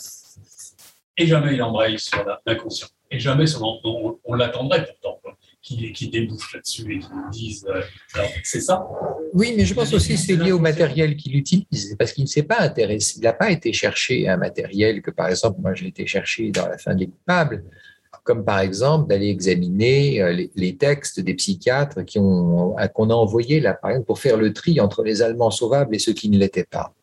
Et 1.17 1.27
jamais 1.27 1.55
il 1.55 1.63
embraye 1.63 1.99
sur 1.99 2.25
l'inconscient. 2.47 2.89
Et 3.11 3.19
jamais 3.19 3.47
on, 3.57 4.19
on 4.25 4.35
l'attendrait 4.35 4.85
pourtant 4.85 5.21
qui, 5.67 5.93
qui 5.93 6.09
débouchent 6.09 6.55
là-dessus 6.55 6.95
et 6.95 6.99
qui 7.01 7.09
nous 7.13 7.31
disent 7.31 7.67
euh, 7.69 7.83
c'est 8.45 8.61
ça 8.61 8.87
Oui, 9.33 9.53
mais 9.57 9.65
je 9.65 9.75
pense 9.75 9.93
aussi 9.93 10.15
que 10.15 10.21
c'est 10.21 10.37
lié 10.37 10.53
au 10.53 10.61
matériel 10.61 11.17
qu'il 11.17 11.35
utilise, 11.37 11.97
parce 11.99 12.13
qu'il 12.13 12.23
ne 12.23 12.29
s'est 12.29 12.45
pas 12.45 12.61
intéressé, 12.61 13.19
il 13.19 13.25
n'a 13.25 13.33
pas 13.33 13.51
été 13.51 13.73
chercher 13.73 14.29
un 14.29 14.37
matériel 14.37 15.03
que, 15.03 15.11
par 15.11 15.29
exemple, 15.29 15.61
moi 15.61 15.75
j'ai 15.75 15.89
été 15.89 16.07
chercher 16.07 16.53
dans 16.53 16.69
la 16.69 16.79
fin 16.79 16.95
des 16.95 17.09
coupables, 17.09 17.65
comme 18.23 18.45
par 18.45 18.61
exemple 18.61 19.09
d'aller 19.09 19.29
examiner 19.29 20.23
euh, 20.23 20.47
les, 20.55 20.77
textes 20.77 21.19
des 21.19 21.35
psychiatres 21.35 21.99
ont 22.17 22.77
qu'on 22.95 23.11
a 23.11 23.15
envoyés 23.15 23.59
là, 23.59 23.75
par 23.75 23.91
exemple, 23.91 24.07
pour 24.07 24.21
faire 24.21 24.37
le 24.37 24.53
tri 24.53 24.79
entre 24.79 25.03
les 25.03 25.21
Allemands 25.21 25.51
sauvables 25.51 25.97
et 25.97 25.99
ceux 25.99 26.13
qui 26.13 26.29
ne 26.29 26.39
l'étaient 26.39 26.65
pas. 26.71 26.95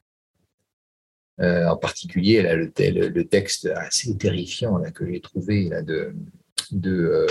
Euh, 1.41 1.67
en 1.67 1.75
particulier 1.75 2.43
là, 2.43 2.55
le, 2.55 2.71
le, 2.77 3.23
texte 3.25 3.65
assez 3.75 4.15
terrifiant 4.15 4.77
là, 4.77 4.91
que 4.91 5.05
j'ai 5.11 5.19
trouvé 5.19 5.67
là, 5.67 5.81
de, 5.81 6.13
de 6.71 7.27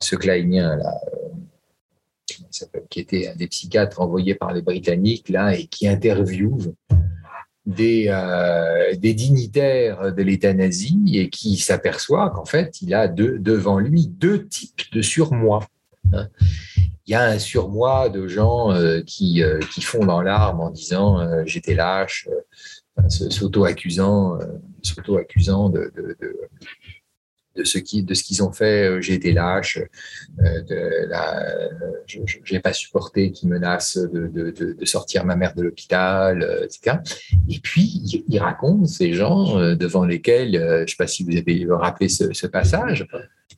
ce 0.00 0.16
Kleinien, 0.16 0.78
euh, 0.78 2.66
qui 2.88 3.00
était 3.00 3.28
un 3.28 3.36
des 3.36 3.46
psychiatres 3.46 4.00
envoyés 4.00 4.34
par 4.34 4.52
les 4.52 4.62
Britanniques, 4.62 5.28
là, 5.28 5.54
et 5.54 5.66
qui 5.66 5.86
interviewe 5.86 6.74
des, 7.66 8.06
euh, 8.08 8.96
des 8.96 9.14
dignitaires 9.14 10.12
de 10.12 10.52
nazi 10.52 10.98
et 11.14 11.28
qui 11.28 11.56
s'aperçoit 11.56 12.30
qu'en 12.30 12.46
fait, 12.46 12.80
il 12.82 12.94
a 12.94 13.08
devant 13.08 13.78
lui 13.78 14.06
deux 14.06 14.46
types 14.46 14.92
de 14.92 15.02
surmoi. 15.02 15.66
Hein. 16.12 16.28
Il 17.06 17.12
y 17.12 17.14
a 17.14 17.24
un 17.24 17.38
surmoi 17.38 18.08
de 18.08 18.26
gens 18.26 18.72
euh, 18.72 19.02
qui, 19.02 19.42
qui 19.72 19.82
font 19.82 20.08
en 20.08 20.70
disant 20.70 21.44
j'étais 21.44 21.74
lâche, 21.74 22.28
s'auto-accusant, 23.08 24.38
s'auto-accusant 24.82 25.68
de 25.68 25.92
ce 27.64 27.78
qui 27.78 28.02
de 28.02 28.14
ce 28.14 28.22
qu'ils 28.22 28.42
ont 28.42 28.52
fait. 28.52 28.88
Euh, 28.88 29.00
j'ai 29.00 29.14
été 29.14 29.32
lâche, 29.32 29.78
euh, 30.42 30.60
de 30.62 31.08
je 32.06 32.54
n'ai 32.54 32.60
pas 32.60 32.72
supporté 32.72 33.32
qu'ils 33.32 33.48
menacent 33.48 33.98
de, 33.98 34.28
de, 34.28 34.84
sortir 34.84 35.24
ma 35.24 35.36
mère 35.36 35.54
de 35.54 35.62
l'hôpital, 35.62 36.42
euh, 36.42 36.64
etc. 36.64 36.98
Et 37.48 37.58
puis 37.60 38.22
il, 38.26 38.38
raconte 38.38 38.88
ces 38.88 39.12
gens 39.12 39.74
devant 39.74 40.04
lesquels, 40.04 40.54
je 40.54 40.82
ne 40.82 40.86
sais 40.86 40.96
pas 40.96 41.06
si 41.06 41.24
vous 41.24 41.36
avez 41.36 41.66
rappelé 41.68 42.08
ce, 42.08 42.46
passage, 42.46 43.06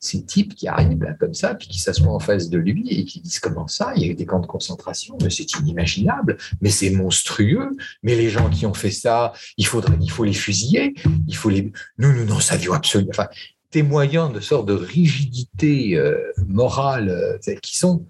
ces 0.00 0.24
types 0.24 0.54
qui 0.54 0.66
arrivent 0.66 1.16
comme 1.20 1.34
ça, 1.34 1.54
puis 1.54 1.68
qui 1.68 1.78
s'assoient 1.78 2.12
en 2.12 2.18
face 2.18 2.50
de 2.50 2.58
lui 2.58 2.88
et 2.90 3.04
qui 3.04 3.20
disent 3.20 3.38
comment 3.38 3.68
ça, 3.68 3.92
il 3.96 4.02
y 4.02 4.04
a 4.06 4.08
eu 4.08 4.14
des 4.14 4.26
camps 4.26 4.40
de 4.40 4.46
concentration, 4.46 5.16
mais 5.22 5.30
c'est 5.30 5.50
inimaginable, 5.60 6.36
mais 6.60 6.70
c'est 6.70 6.90
monstrueux, 6.90 7.70
mais 8.02 8.16
les 8.16 8.28
gens 8.28 8.50
qui 8.50 8.66
ont 8.66 8.74
fait 8.74 8.90
ça, 8.90 9.32
il 9.56 9.66
faudrait, 9.66 9.96
il 10.00 10.10
faut 10.10 10.24
les 10.24 10.32
fusiller, 10.32 10.94
il 11.28 11.36
faut 11.36 11.50
les, 11.50 11.72
nous, 11.98 12.12
nous 12.12 12.24
n'en 12.24 12.40
savions 12.40 12.72
absolument, 12.72 13.10
enfin, 13.10 13.28
témoignant 13.72 14.28
de 14.28 14.38
sortes 14.38 14.68
de 14.68 14.74
rigidité 14.74 15.96
euh, 15.96 16.18
morale 16.46 17.08
euh, 17.08 17.54
qui 17.60 17.76
sont 17.76 18.04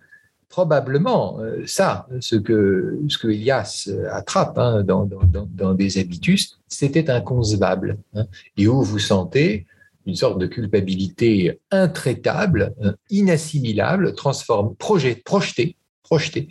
probablement 0.50 1.40
euh, 1.40 1.62
ça, 1.64 2.06
ce 2.20 2.36
que, 2.36 2.98
ce 3.08 3.16
que 3.16 3.28
Elias 3.28 3.88
attrape 4.10 4.58
hein, 4.58 4.82
dans, 4.82 5.74
des 5.74 5.98
habitus, 5.98 6.58
c'était 6.68 7.08
inconcevable. 7.08 7.96
Hein, 8.14 8.26
et 8.58 8.68
où 8.68 8.82
vous 8.82 8.98
sentez 8.98 9.66
une 10.04 10.16
sorte 10.16 10.38
de 10.38 10.48
culpabilité 10.48 11.60
intraitable, 11.70 12.74
inassimilable, 13.08 14.14
transforme, 14.14 14.74
projet, 14.74 15.14
projetée 15.14 15.76
projeté, 16.12 16.48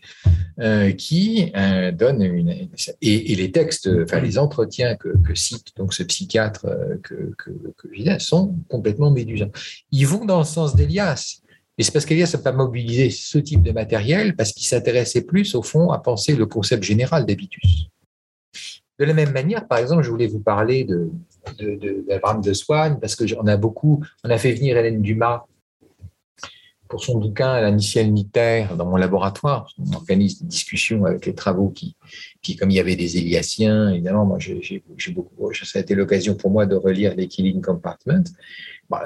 euh, 0.59 0.91
qui 0.91 1.51
euh, 1.55 1.91
donne 1.91 2.23
une. 2.23 2.67
Et, 3.03 3.35
les 3.35 3.51
textes, 3.51 3.87
enfin 4.01 4.19
les 4.19 4.39
entretiens 4.39 4.95
que, 4.95 5.35
cite 5.35 5.77
donc 5.77 5.93
ce 5.93 6.01
psychiatre 6.01 6.65
euh, 6.65 6.97
que, 7.03 7.31
que, 7.37 7.51
que 7.77 8.19
sont 8.19 8.55
complètement 8.67 9.11
médusants. 9.11 9.51
Ils 9.91 10.07
vont 10.07 10.25
dans 10.25 10.39
le 10.39 10.45
sens 10.45 10.75
d'Elias. 10.75 11.41
Et 11.77 11.83
c'est 11.83 11.91
parce 11.91 12.05
qu'Elias 12.05 12.31
n'a 12.33 12.39
pas 12.39 12.51
mobilisé 12.51 13.11
ce 13.11 13.37
type 13.37 13.61
de 13.61 13.71
matériel 13.71 14.35
parce 14.35 14.51
qu'il 14.51 14.65
s'intéressait 14.65 15.21
plus, 15.21 15.53
au 15.53 15.61
fond, 15.61 15.91
à 15.91 15.99
penser 15.99 16.35
le 16.35 16.47
concept 16.47 16.81
général 16.81 17.27
d'habitus. 17.27 17.87
De 18.97 19.05
la 19.05 19.13
même 19.13 19.31
manière, 19.31 19.67
par 19.67 19.77
exemple, 19.77 20.01
je 20.01 20.09
voulais 20.09 20.27
vous 20.27 20.41
parler 20.41 20.85
de, 20.85 21.11
d'Abraham 22.07 22.41
de, 22.41 22.49
de, 22.49 22.53
Swann 22.53 22.99
parce 22.99 23.15
que 23.15 23.25
on 23.39 23.45
a 23.45 23.57
beaucoup, 23.57 24.03
on 24.23 24.29
a 24.31 24.39
fait 24.39 24.53
venir 24.53 24.75
Hélène 24.75 25.03
Dumas 25.03 25.45
pour 26.91 27.03
son 27.03 27.17
bouquin 27.17 27.61
L'initiale 27.61 28.07
unitaire 28.07 28.75
dans 28.75 28.85
mon 28.85 28.97
laboratoire. 28.97 29.73
On 29.79 29.95
organise 29.95 30.41
des 30.41 30.47
discussions 30.47 31.05
avec 31.05 31.25
les 31.25 31.33
travaux 31.33 31.69
qui, 31.69 31.95
qui 32.41 32.57
comme 32.57 32.69
il 32.69 32.75
y 32.75 32.79
avait 32.79 32.97
des 32.97 33.17
Éliasiens, 33.17 33.89
évidemment, 33.89 34.25
moi 34.25 34.37
j'ai 34.39 34.83
beaucoup, 35.15 35.53
ça 35.53 35.79
a 35.79 35.81
été 35.81 35.95
l'occasion 35.95 36.35
pour 36.35 36.51
moi 36.51 36.65
de 36.65 36.75
relire 36.75 37.15
les 37.15 37.27
Killing 37.27 37.61
Compartment. 37.61 38.25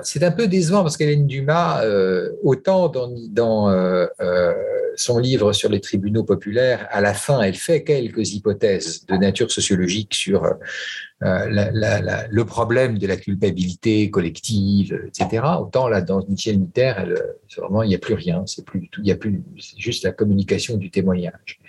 C'est 0.04 0.24
un 0.24 0.32
peu 0.32 0.48
décevant 0.48 0.84
parce 0.84 0.98
qu'Hélène 0.98 1.28
Dumas, 1.28 1.84
euh, 1.84 2.32
autant 2.44 2.90
dans, 2.90 3.70
euh, 3.70 4.06
euh, 4.22 4.54
son 4.96 5.20
livre 5.20 5.52
sur 5.54 5.70
les 5.70 5.82
tribunaux 5.82 6.24
populaires, 6.24 6.88
à 6.90 7.02
la 7.02 7.14
fin, 7.14 7.42
elle 7.42 7.56
fait 7.56 7.84
quelques 7.84 8.34
hypothèses 8.34 9.06
de 9.06 9.16
nature 9.16 9.52
sociologique 9.52 10.14
sur 10.14 10.48
le 11.22 12.44
problème 12.44 12.98
de 12.98 13.08
la 13.08 13.18
culpabilité 13.18 14.10
collective, 14.10 15.00
etc. 15.08 15.44
Autant 15.60 15.90
là, 15.90 16.02
dans 16.02 16.26
Michel 16.28 16.60
Mitter, 16.60 16.94
vraiment, 17.58 17.84
il 17.84 17.90
n'y 17.90 17.96
a 17.96 18.00
plus 18.00 18.14
rien, 18.14 18.44
c'est 18.46 18.66
plus 18.66 18.88
tout, 18.90 19.02
il 19.04 19.08
y 19.08 19.12
a 19.12 19.18
plus, 19.18 19.44
c'est 19.60 19.80
juste 19.80 20.04
la 20.04 20.12
communication 20.12 20.78
du 20.78 20.90
témoignage. 20.92 21.60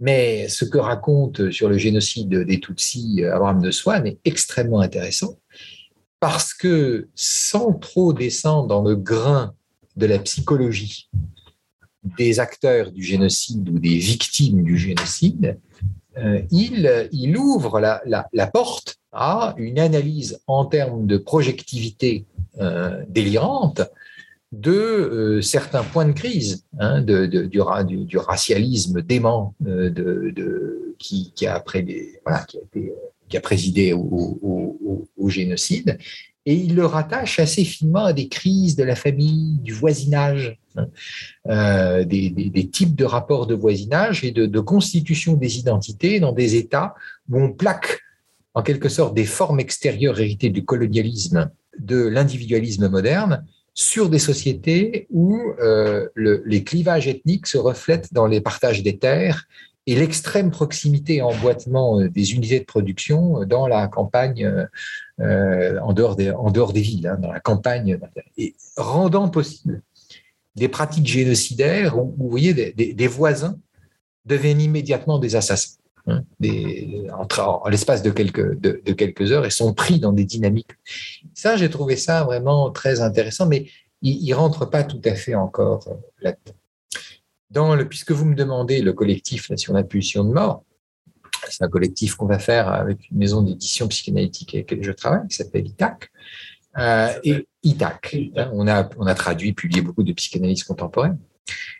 Mais 0.00 0.48
ce 0.48 0.64
que 0.64 0.78
raconte 0.78 1.50
sur 1.50 1.68
le 1.68 1.76
génocide 1.78 2.44
des 2.44 2.58
Tutsis 2.58 3.22
Abraham 3.24 3.60
de 3.60 3.70
Swann 3.70 4.06
est 4.06 4.18
extrêmement 4.24 4.80
intéressant 4.80 5.36
parce 6.22 6.54
que 6.54 7.08
sans 7.16 7.72
trop 7.72 8.12
descendre 8.12 8.68
dans 8.68 8.80
le 8.80 8.94
grain 8.94 9.56
de 9.96 10.06
la 10.06 10.20
psychologie 10.20 11.10
des 12.16 12.38
acteurs 12.38 12.92
du 12.92 13.02
génocide 13.02 13.68
ou 13.68 13.80
des 13.80 13.96
victimes 13.96 14.62
du 14.62 14.78
génocide, 14.78 15.58
euh, 16.18 16.40
il, 16.52 17.36
ouvre 17.36 17.80
la, 17.80 18.46
porte 18.52 19.00
à 19.10 19.56
une 19.58 19.80
analyse 19.80 20.40
en 20.46 20.64
termes 20.64 21.08
de 21.08 21.18
projectivité 21.18 22.24
euh, 22.60 23.02
délirante 23.08 23.82
de 24.52 24.70
euh, 24.70 25.42
certains 25.42 25.82
points 25.82 26.06
de 26.06 26.12
crise 26.12 26.64
hein, 26.78 27.02
du, 27.02 28.18
racialisme 28.20 29.02
dément 29.02 29.56
qui, 31.00 31.32
a 31.48 31.64
été, 31.74 32.20
qui 33.32 33.38
a 33.38 33.40
présidé 33.40 33.94
au, 33.94 34.78
génocide 35.28 35.96
et 36.44 36.54
il 36.54 36.74
le 36.74 36.84
rattache 36.84 37.38
assez 37.38 37.64
finement 37.64 38.04
à 38.04 38.12
des 38.12 38.28
crises 38.28 38.76
de 38.76 38.84
la 38.84 38.96
famille, 38.96 39.58
du 39.60 39.72
voisinage, 39.72 40.58
hein, 40.76 40.88
euh, 41.48 42.04
des, 42.04 42.68
types 42.70 42.94
de 42.94 43.06
rapports 43.06 43.46
de 43.46 43.54
voisinage 43.54 44.24
et 44.24 44.32
de, 44.32 44.60
constitution 44.60 45.34
des 45.34 45.58
identités 45.58 46.20
dans 46.20 46.32
des 46.32 46.56
États 46.56 46.94
où 47.30 47.40
on 47.40 47.52
plaque 47.52 48.00
en 48.52 48.62
quelque 48.62 48.90
sorte 48.90 49.14
des 49.14 49.24
formes 49.24 49.60
extérieures 49.60 50.20
héritées 50.20 50.50
du 50.50 50.66
colonialisme, 50.66 51.50
de 51.78 52.04
l'individualisme 52.06 52.88
moderne, 52.88 53.46
sur 53.72 54.10
des 54.10 54.18
sociétés 54.18 55.06
où 55.08 55.38
euh, 55.60 56.06
le, 56.14 56.42
les 56.44 56.62
clivages 56.62 57.08
ethniques 57.08 57.46
se 57.46 57.56
reflètent 57.56 58.12
dans 58.12 58.26
les 58.26 58.42
partages 58.42 58.82
des 58.82 58.98
terres 58.98 59.46
et 59.86 59.96
l'extrême 59.96 60.50
proximité 60.50 61.16
et 61.16 61.22
emboîtement 61.22 62.00
euh, 62.00 62.08
des 62.08 62.34
unités 62.34 62.60
de 62.60 62.64
production 62.64 63.44
dans 63.44 63.66
la 63.66 63.88
campagne, 63.88 64.66
euh, 65.20 65.78
en, 65.80 65.92
dehors 65.92 66.16
des, 66.16 66.80
villes, 66.80 67.06
hein, 67.06 67.18
dans 67.18 67.32
la 67.32 67.40
campagne, 67.40 67.98
et 68.36 68.54
rendant 68.76 69.28
possible 69.28 69.82
des 70.54 70.68
pratiques 70.68 71.06
génocidaires 71.06 71.98
où, 71.98 72.14
vous 72.16 72.28
voyez, 72.28 72.52
des, 72.54 73.06
voisins 73.06 73.58
deviennent 74.26 74.60
immédiatement 74.60 75.18
des 75.18 75.36
assassins. 75.36 75.78
Hein, 76.08 76.24
en, 77.12 77.68
l'espace 77.68 78.02
de 78.02 78.10
quelques, 78.10 78.58
de, 78.60 78.92
quelques 78.92 79.30
heures 79.30 79.46
et 79.46 79.50
sont 79.50 79.72
pris 79.72 80.00
dans 80.00 80.12
des 80.12 80.24
dynamiques. 80.24 80.72
Ça, 81.32 81.56
j'ai 81.56 81.70
trouvé 81.70 81.96
ça 81.96 82.24
vraiment 82.24 82.70
très 82.70 83.00
intéressant, 83.00 83.46
mais 83.46 83.66
il 84.02 84.28
ne 84.28 84.34
rentre 84.34 84.68
pas 84.68 84.82
tout 84.82 85.00
à 85.04 85.14
fait 85.14 85.36
encore 85.36 85.86
euh, 85.86 85.94
là-dedans. 86.20 86.58
Dans 87.52 87.74
le, 87.74 87.86
puisque 87.86 88.12
vous 88.12 88.24
me 88.24 88.34
demandez 88.34 88.80
le 88.80 88.94
collectif 88.94 89.50
Nation 89.50 89.74
d'impulsion 89.74 90.24
de 90.24 90.32
mort, 90.32 90.64
c'est 91.50 91.62
un 91.62 91.68
collectif 91.68 92.14
qu'on 92.14 92.24
va 92.24 92.38
faire 92.38 92.68
avec 92.68 93.10
une 93.10 93.18
maison 93.18 93.42
d'édition 93.42 93.88
psychanalytique 93.88 94.54
avec 94.54 94.70
laquelle 94.70 94.84
je 94.84 94.92
travaille, 94.92 95.28
qui 95.28 95.36
s'appelle 95.36 95.66
ITAC. 95.66 96.10
Euh, 96.78 97.12
et 97.24 97.46
ITAC, 97.62 98.16
hein, 98.36 98.50
on 98.54 98.66
a, 98.68 98.88
on 98.96 99.06
a 99.06 99.14
traduit, 99.14 99.52
publié 99.52 99.82
beaucoup 99.82 100.02
de 100.02 100.14
psychanalyse 100.14 100.64
contemporaine. 100.64 101.18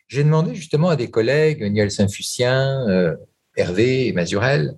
J'ai 0.08 0.24
demandé 0.24 0.54
justement 0.54 0.90
à 0.90 0.96
des 0.96 1.10
collègues, 1.10 1.62
Niel 1.62 1.90
Saint-Fucien, 1.90 2.86
euh, 2.90 3.16
Hervé 3.56 4.08
et 4.08 4.12
Mazurel, 4.12 4.76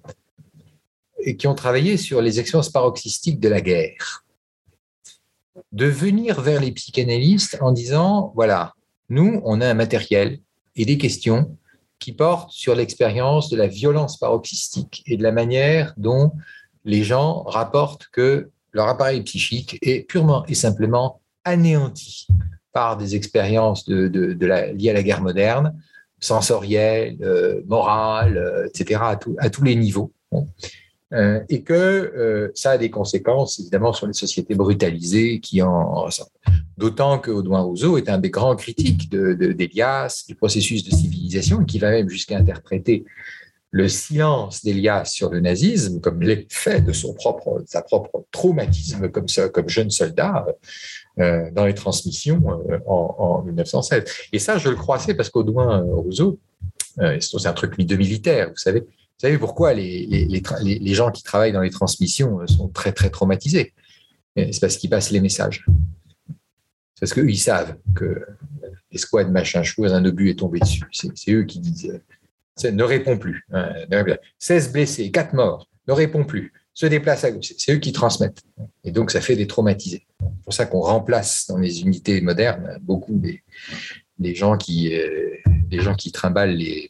et 1.19 1.37
qui 1.37 1.49
ont 1.49 1.57
travaillé 1.57 1.97
sur 1.97 2.23
les 2.23 2.39
expériences 2.39 2.71
paroxystiques 2.71 3.41
de 3.41 3.49
la 3.49 3.61
guerre. 3.61 4.25
De 5.73 5.87
venir 5.87 6.41
vers 6.41 6.61
les 6.61 6.71
psychanalystes 6.71 7.59
en 7.61 7.73
disant, 7.73 8.33
voilà, 8.37 8.75
nous, 9.09 9.43
on 9.45 9.61
a 9.61 9.69
un 9.69 9.75
matériel 9.75 10.39
et 10.77 10.85
des 10.85 10.99
questions 10.99 11.57
qui 11.99 12.13
portent 12.13 12.51
sur 12.51 12.75
l'expérience 12.75 13.49
de 13.49 13.57
la 13.57 13.67
violence 13.67 14.19
paroxystique 14.19 15.03
et 15.07 15.17
de 15.17 15.23
la 15.23 15.33
manière 15.33 15.95
dont 15.97 16.33
les 16.85 17.03
gens 17.03 17.43
rapportent 17.45 18.09
que 18.13 18.51
leur 18.73 18.89
appareil 18.89 19.23
psychique 19.23 19.79
est 19.81 20.07
purement 20.07 20.45
et 20.47 20.55
simplement 20.55 21.21
anéanti 21.45 22.27
par 22.73 22.97
des 22.97 23.15
expériences 23.15 23.89
liées 23.89 24.91
à 24.91 24.93
la 24.93 25.03
guerre 25.03 25.23
moderne, 25.23 25.81
sensorielles, 26.19 27.17
euh, 27.23 27.63
morales, 27.67 28.37
euh, 28.37 28.67
etc., 28.67 29.01
à, 29.39 29.51
tous 29.51 29.63
les 29.63 29.77
niveaux. 29.77 30.13
Euh, 31.13 31.41
et 31.49 31.63
que 31.63 32.51
ça 32.55 32.73
a 32.73 32.79
des 32.79 32.91
conséquences 32.91 33.61
évidemment 33.61 33.93
sur 33.93 34.07
les 34.07 34.15
sociétés 34.15 34.55
brutalisées 34.55 35.39
qui 35.39 35.63
en 35.63 36.09
D'autant 36.77 37.21
que 37.21 37.31
Audouin 37.31 37.61
Rousseau 37.61 37.99
est 37.99 38.09
un 38.09 38.19
des 38.19 38.31
grands 38.31 38.57
critiques 38.57 39.09
d'Elias, 39.09 40.25
du 40.27 40.35
processus 40.35 40.83
de 40.83 40.91
civilisation, 40.91 41.63
et 41.63 41.67
qui 41.67 41.79
va 41.79 41.91
même 41.91 42.09
jusqu'à 42.09 42.37
interpréter 42.37 43.05
le 43.75 43.89
silence 43.89 44.65
d'Elias 44.65 45.07
sur 45.07 45.31
le 45.31 45.41
nazisme 45.41 46.01
comme 46.01 46.23
l'effet 46.23 46.81
de 46.81 46.93
son 46.93 47.13
propre, 47.13 47.63
sa 47.67 47.83
propre 47.83 48.25
traumatisme 48.31 49.09
comme, 49.09 49.69
jeune 49.69 49.91
soldat 49.91 50.47
euh, 51.19 51.51
dans 51.51 51.67
les 51.67 51.75
transmissions 51.75 52.41
euh, 52.71 52.79
en, 52.87 53.43
1916. 53.43 54.05
Et 54.33 54.39
ça, 54.39 54.59
je 54.59 54.69
le 54.69 54.77
crois, 54.77 55.01
c'est 55.01 55.15
parce 55.15 55.29
qu'Audouin 55.29 55.85
Rousseau, 55.89 56.39
euh, 57.01 57.19
c'est 57.21 57.49
un 57.49 57.53
truc 57.53 57.77
de 57.77 57.97
militaire, 57.97 58.51
vous 58.51 58.57
savez. 58.57 58.85
Vous 59.16 59.28
savez 59.28 59.39
pourquoi 59.39 59.74
les, 59.74 60.95
gens 60.95 61.11
qui 61.11 61.23
travaillent 61.23 61.53
dans 61.53 61.61
les 61.61 61.70
transmissions 61.70 62.47
sont 62.47 62.69
très, 62.69 62.93
très 62.93 63.11
traumatisés? 63.11 63.73
C'est 64.36 64.61
parce 64.61 64.77
qu'ils 64.77 64.91
passent 64.91 65.11
les 65.11 65.20
messages. 65.20 65.65
Parce 67.01 67.15
qu'ils 67.15 67.39
savent 67.39 67.77
que 67.95 68.27
l'escouade 68.91 69.31
machin 69.31 69.62
chose, 69.62 69.93
un 69.93 70.05
obus 70.05 70.31
est 70.31 70.39
tombé 70.39 70.59
dessus. 70.59 70.82
C'est 70.93 71.32
eux 71.32 71.45
qui 71.45 71.61
disent 71.61 72.01
ne 72.62 72.82
répond 72.82 73.19
plus. 73.19 73.47
16 74.39 74.73
blessés, 74.73 75.11
4 75.11 75.35
morts, 75.35 75.69
ne 75.89 75.93
répond 75.93 76.24
plus, 76.24 76.53
se 76.73 76.86
déplace 76.86 77.24
à 77.24 77.31
gauche. 77.31 77.53
C'est 77.59 77.73
eux 77.73 77.78
qui 77.78 77.93
transmettent. 77.93 78.43
Et 78.85 78.93
donc, 78.93 79.11
ça 79.11 79.20
fait 79.20 79.36
des 79.36 79.47
traumatisés. 79.47 80.07
C'est 80.20 80.45
pour 80.45 80.55
ça 80.55 80.66
qu'on 80.66 80.81
remplace 80.81 81.47
dans 81.49 81.59
les 81.59 81.82
unités 81.82 82.20
modernes 82.20 82.78
beaucoup 82.81 83.15
des, 83.19 84.35
gens, 84.35 84.57
qui, 84.57 84.95
euh, 84.95 85.36
gens 85.73 85.95
qui 85.95 86.12
trimballent 86.12 86.57
les, 86.57 86.89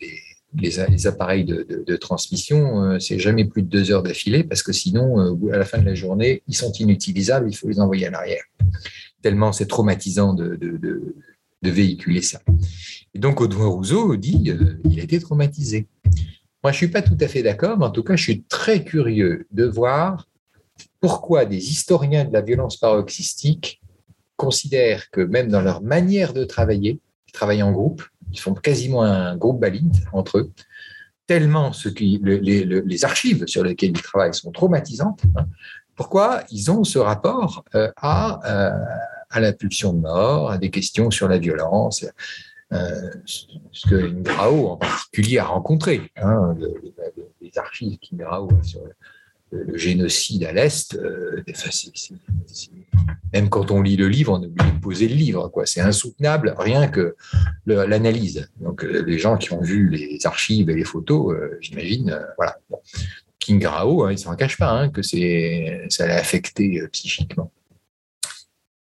les, 0.60 1.06
appareils 1.06 1.44
de, 1.44 1.96
transmission. 1.96 2.82
Euh, 2.82 2.98
c'est 2.98 3.18
jamais 3.18 3.44
plus 3.44 3.62
de 3.62 3.68
deux 3.68 3.90
heures 3.90 4.02
d'affilée 4.02 4.44
parce 4.44 4.62
que 4.62 4.72
sinon, 4.72 5.20
euh, 5.20 5.52
à 5.52 5.58
la 5.58 5.64
fin 5.64 5.78
de 5.78 5.86
la 5.86 5.94
journée, 5.94 6.42
ils 6.48 6.56
sont 6.56 6.72
inutilisables, 6.72 7.48
il 7.48 7.54
faut 7.54 7.68
les 7.68 7.80
envoyer 7.80 8.06
à 8.06 8.10
l'arrière. 8.10 8.44
Tellement 9.22 9.52
c'est 9.52 9.66
traumatisant 9.66 10.34
de, 10.34 11.14
véhiculer 11.62 12.20
ça. 12.20 12.40
Et 13.14 13.18
donc, 13.18 13.40
Audouin 13.40 13.68
Rousseau 13.68 14.16
dit 14.16 14.50
euh, 14.50 14.78
il 14.84 15.00
a 15.00 15.04
été 15.04 15.18
traumatisé. 15.18 15.86
Moi, 16.62 16.72
je 16.72 16.76
ne 16.76 16.78
suis 16.78 16.88
pas 16.88 17.00
tout 17.00 17.16
à 17.20 17.26
fait 17.26 17.42
d'accord, 17.42 17.78
mais 17.78 17.86
en 17.86 17.90
tout 17.90 18.02
cas, 18.02 18.16
je 18.16 18.22
suis 18.22 18.42
très 18.42 18.84
curieux 18.84 19.46
de 19.50 19.64
voir 19.64 20.28
pourquoi 21.00 21.46
des 21.46 21.70
historiens 21.70 22.24
de 22.24 22.32
la 22.32 22.42
violence 22.42 22.76
paroxystique 22.76 23.80
considèrent 24.36 25.10
que 25.10 25.20
même 25.22 25.48
dans 25.48 25.62
leur 25.62 25.82
manière 25.82 26.34
de 26.34 26.44
travailler, 26.44 27.00
ils 27.28 27.32
travaillent 27.32 27.62
en 27.62 27.72
groupe, 27.72 28.02
ils 28.34 28.40
font 28.40 28.54
quasiment 28.54 29.02
un 29.02 29.36
groupe 29.36 29.60
baline 29.60 29.92
entre 30.12 30.38
eux, 30.38 30.52
tellement 31.26 31.72
ce 31.72 31.88
qui, 31.88 32.20
les, 32.22 33.04
archives 33.04 33.46
sur 33.46 33.64
lesquelles 33.64 33.90
ils 33.90 34.02
travaillent 34.02 34.34
sont 34.34 34.52
traumatisantes. 34.52 35.22
Hein. 35.36 35.46
pourquoi 35.96 36.42
ils 36.50 36.70
ont 36.70 36.84
ce 36.84 36.98
rapport 36.98 37.64
euh, 37.74 37.90
à, 37.96 38.40
euh, 38.44 38.84
à 39.30 39.40
la 39.40 39.52
pulsion 39.52 39.92
de 39.92 40.00
mort, 40.00 40.50
à 40.50 40.58
des 40.58 40.70
questions 40.70 41.10
sur 41.10 41.28
la 41.28 41.38
violence, 41.38 42.04
euh, 42.72 43.10
ce 43.24 43.88
que 43.88 43.94
Ingrao 43.94 44.68
en 44.68 44.76
particulier 44.76 45.38
a 45.38 45.44
rencontré. 45.44 46.10
Hein, 46.16 46.56
les 47.40 47.58
archives 47.58 47.98
qu'Ingrao 47.98 48.48
a 48.60 48.62
sur 48.62 48.80
génocide 49.74 50.44
à 50.44 50.52
l'Est, 50.52 50.94
euh, 50.94 51.42
même 53.32 53.48
quand 53.48 53.70
on 53.70 53.82
lit 53.82 53.96
le 53.96 54.08
livre, 54.08 54.32
on 54.32 54.42
obligé 54.42 54.70
de 54.70 54.80
poser 54.80 55.08
le 55.08 55.14
livre. 55.14 55.50
C'est 55.64 55.80
insoutenable, 55.80 56.54
rien 56.56 56.88
que 56.88 57.16
l'analyse. 57.66 58.48
Donc, 58.60 58.84
euh, 58.84 59.02
les 59.06 59.18
gens 59.18 59.36
qui 59.36 59.52
ont 59.52 59.60
vu 59.60 59.88
les 59.88 60.24
archives 60.24 60.70
et 60.70 60.74
les 60.74 60.84
photos, 60.84 61.36
j'imagine, 61.60 62.18
voilà. 62.36 62.58
King 63.38 63.66
Rao, 63.66 64.04
hein, 64.04 64.10
il 64.10 64.14
ne 64.14 64.20
s'en 64.20 64.34
cache 64.36 64.56
pas 64.56 64.70
hein, 64.70 64.88
que 64.88 65.02
ça 65.02 66.06
l'a 66.06 66.16
affecté 66.16 66.80
psychiquement. 66.92 67.52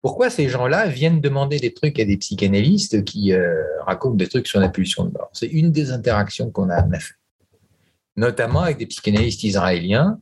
Pourquoi 0.02 0.30
ces 0.30 0.48
gens-là 0.48 0.88
viennent 0.88 1.20
demander 1.20 1.60
des 1.60 1.72
trucs 1.72 2.00
à 2.00 2.04
des 2.04 2.16
psychanalystes 2.16 3.04
qui 3.04 3.32
euh, 3.32 3.62
racontent 3.86 4.16
des 4.16 4.26
trucs 4.26 4.48
sur 4.48 4.58
la 4.58 4.68
pulsion 4.68 5.04
de 5.04 5.12
mort? 5.12 5.30
C'est 5.32 5.46
une 5.46 5.70
des 5.70 5.92
interactions 5.92 6.50
qu'on 6.50 6.70
a, 6.70 6.78
a 6.78 6.98
fait, 6.98 7.14
notamment 8.16 8.62
avec 8.62 8.78
des 8.78 8.86
psychanalystes 8.86 9.44
israéliens 9.44 10.18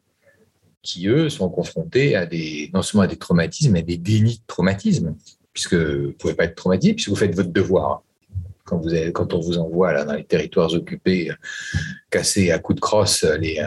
qui, 0.83 1.09
eux, 1.09 1.29
sont 1.29 1.49
confrontés 1.49 2.17
à 2.17 2.27
des, 2.27 2.71
non 2.73 2.83
seulement 2.83 3.05
à 3.05 3.07
des 3.07 3.17
traumatismes, 3.17 3.73
mais 3.73 3.81
à 3.81 3.83
des 3.83 3.99
dénis 3.99 4.39
de 4.39 4.47
traumatisme, 4.47 5.15
puisque 5.53 5.75
vous 5.75 6.09
ne 6.09 6.13
pouvez 6.13 6.35
pas 6.35 6.45
être 6.45 6.55
traumatisé, 6.55 6.95
puisque 6.95 7.11
vous 7.11 7.17
faites 7.17 7.35
votre 7.35 7.53
devoir. 7.53 8.03
Quand, 8.65 9.35
on 9.35 9.41
vous 9.41 9.59
envoie 9.59 9.93
là, 9.93 10.05
dans 10.05 10.15
les 10.15 10.25
territoires 10.25 10.73
occupés, 10.73 11.33
casser 12.09 12.53
à 12.53 12.61
coups 12.61 12.77
de 12.77 12.81
crosse 12.81 13.25
les, 13.25 13.59
euh, 13.59 13.67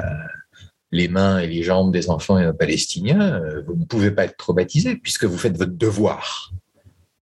les 0.94 1.10
mains 1.10 1.40
et 1.40 1.48
les 1.48 1.64
jambes 1.64 1.92
des 1.92 2.10
enfants 2.10 2.54
palestiniens, 2.54 3.42
euh, 3.42 3.64
vous 3.68 3.76
ne 3.76 3.84
pouvez 3.84 4.12
pas 4.12 4.26
être 4.26 4.38
traumatisé 4.38 4.96
puisque 4.96 5.26
vous 5.26 5.38
faites 5.38 5.58
votre 5.58 5.74
devoir, 5.74 6.54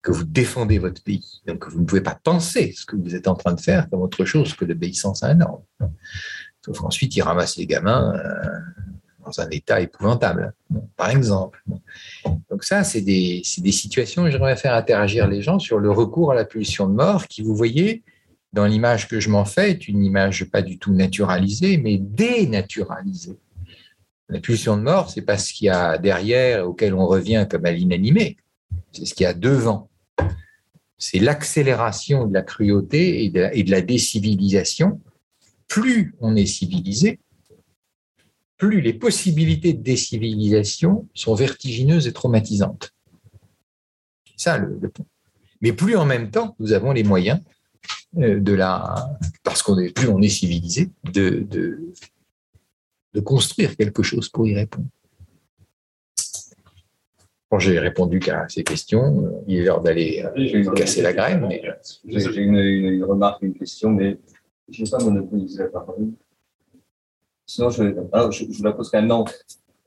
que 0.03 0.11
vous 0.11 0.25
défendez 0.25 0.79
votre 0.79 1.03
pays. 1.03 1.43
Donc 1.47 1.69
vous 1.69 1.81
ne 1.81 1.85
pouvez 1.85 2.01
pas 2.01 2.19
penser 2.21 2.73
ce 2.75 2.87
que 2.87 2.97
vous 2.97 3.15
êtes 3.15 3.29
en 3.29 3.35
train 3.35 3.53
de 3.53 3.61
faire 3.61 3.89
comme 3.91 4.01
autre 4.01 4.25
chose 4.25 4.55
que 4.55 4.65
l'obéissance 4.65 5.23
à 5.23 5.29
un 5.29 5.41
ordre. 5.43 5.65
Sauf 6.65 6.79
qu'ensuite, 6.79 7.15
ils 7.17 7.23
ramassent 7.23 7.57
les 7.57 7.67
gamins 7.67 8.15
euh, 8.17 8.59
un 9.39 9.49
état 9.51 9.81
épouvantable, 9.81 10.55
par 10.97 11.11
exemple. 11.11 11.63
Donc 12.51 12.65
ça, 12.65 12.85
c'est 12.85 13.03
des, 13.03 13.43
des 13.59 13.73
situations 13.73 14.23
où 14.23 14.31
j'aimerais 14.31 14.57
faire 14.57 14.75
interagir 14.75 15.29
les 15.29 15.43
gens 15.43 15.59
sur 15.59 15.79
le 15.79 15.91
recours 15.91 16.33
à 16.33 16.35
la 16.35 16.45
pulsion 16.45 16.89
de 16.89 16.95
mort 16.95 17.27
qui, 17.29 17.43
vous 17.43 17.55
voyez, 17.55 18.03
dans 18.53 18.67
l'image 18.67 19.09
que 19.09 19.21
je 19.21 19.29
m'en 19.29 19.45
fais, 19.45 19.71
est 19.71 19.89
une 19.89 20.05
image 20.05 20.45
pas 20.47 20.63
du 20.63 20.79
tout 20.79 20.93
naturalisée, 20.93 21.77
mais 21.77 21.99
dénaturalisée. 21.99 23.39
La 24.29 24.41
pulsion 24.41 24.77
de 24.77 24.83
mort, 24.83 25.11
c'est 25.11 25.23
pas 25.23 25.39
ce 25.39 25.53
qu'il 25.53 25.67
y 25.67 25.71
a 25.71 25.99
derrière 25.99 26.69
auquel 26.69 26.95
on 26.95 27.07
revient 27.07 27.47
comme 27.51 27.65
à 27.67 27.73
l'inanimé, 27.73 28.37
c'est 28.93 29.05
ce 29.05 29.15
qu'il 29.15 29.25
y 29.25 29.27
a 29.27 29.35
devant. 29.35 29.89
C'est 30.99 31.19
l'accélération 31.19 32.27
de 32.27 32.35
la 32.35 32.43
cruauté 32.43 33.25
et 33.25 33.31
de 33.31 33.71
la, 33.71 33.81
décivilisation. 33.81 35.01
Plus 35.67 36.15
on 36.21 36.37
est 36.37 36.47
civilisé, 36.47 37.21
plus 38.61 38.81
les 38.81 38.93
possibilités 38.93 39.73
de 39.73 39.83
décivilisation 39.83 41.09
sont 41.15 41.35
vertigineuses 41.35 42.07
et 42.07 42.13
traumatisantes. 42.13 42.95
C'est 44.27 44.45
ça 44.45 44.59
le, 44.59 44.89
point. 44.89 45.07
Mais 45.63 45.73
plus 45.73 45.97
en 45.97 46.05
même 46.05 46.31
temps, 46.31 46.55
nous 46.61 46.73
avons 46.73 46.93
les 46.93 47.03
moyens 47.03 47.41
euh, 48.19 48.39
de 48.39 48.53
la, 48.53 49.11
parce 49.43 49.63
qu'on 49.63 49.79
est 49.79 49.93
plus 49.93 50.09
on 50.09 50.21
est 50.21 50.29
civilisé, 50.29 50.91
de, 51.13 51.47
de 53.15 53.21
construire 53.21 53.77
quelque 53.77 54.03
chose 54.03 54.29
pour 54.29 54.47
y 54.47 54.55
répondre. 54.55 54.89
Bon, 57.51 57.59
j'ai 57.59 57.81
répondu 57.81 58.21
qu'à 58.21 58.47
ces 58.49 58.63
questions. 58.63 59.43
Il 59.49 59.57
est 59.57 59.65
l'heure 59.65 59.81
d'aller 59.81 60.25
euh, 60.37 60.73
casser 60.75 61.03
la 61.03 61.13
graine. 61.13 61.47
Mais... 61.49 61.63
J'ai 62.07 62.43
une, 62.43 63.03
remarque, 63.05 63.43
une 63.43 63.55
question, 63.55 63.91
mais 63.91 64.19
je 64.69 64.85
n'ai 64.85 64.91
pas 64.91 65.03
monopolisé 65.03 65.65
la 65.65 65.69
parole. 65.69 66.13
Sinon, 67.51 67.69
je, 67.71 67.83
je, 68.31 68.45
vous 68.45 68.63
la 68.63 68.73
pose 68.73 68.91
quand 68.91 69.03
même. 69.03 69.25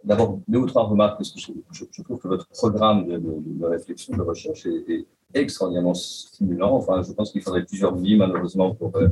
d'abord, 0.03 0.39
deux 0.49 0.59
ou 0.59 0.65
trois 0.65 0.83
remarques, 0.83 1.17
parce 1.17 1.31
que 1.31 1.39
je, 1.39 2.03
trouve 2.03 2.19
que 2.19 2.27
votre 2.27 2.47
programme 2.49 3.07
de, 3.07 3.65
réflexion, 3.65 4.17
de 4.17 4.21
recherche 4.21 4.65
est, 4.65 5.05
extraordinairement 5.33 5.93
stimulant. 5.93 6.75
Enfin, 6.75 7.01
je 7.01 7.13
pense 7.13 7.31
qu'il 7.31 7.41
faudrait 7.41 7.63
plusieurs 7.63 7.95
vies, 7.95 8.17
malheureusement, 8.17 8.75
pour, 8.75 8.95
euh, 8.97 9.07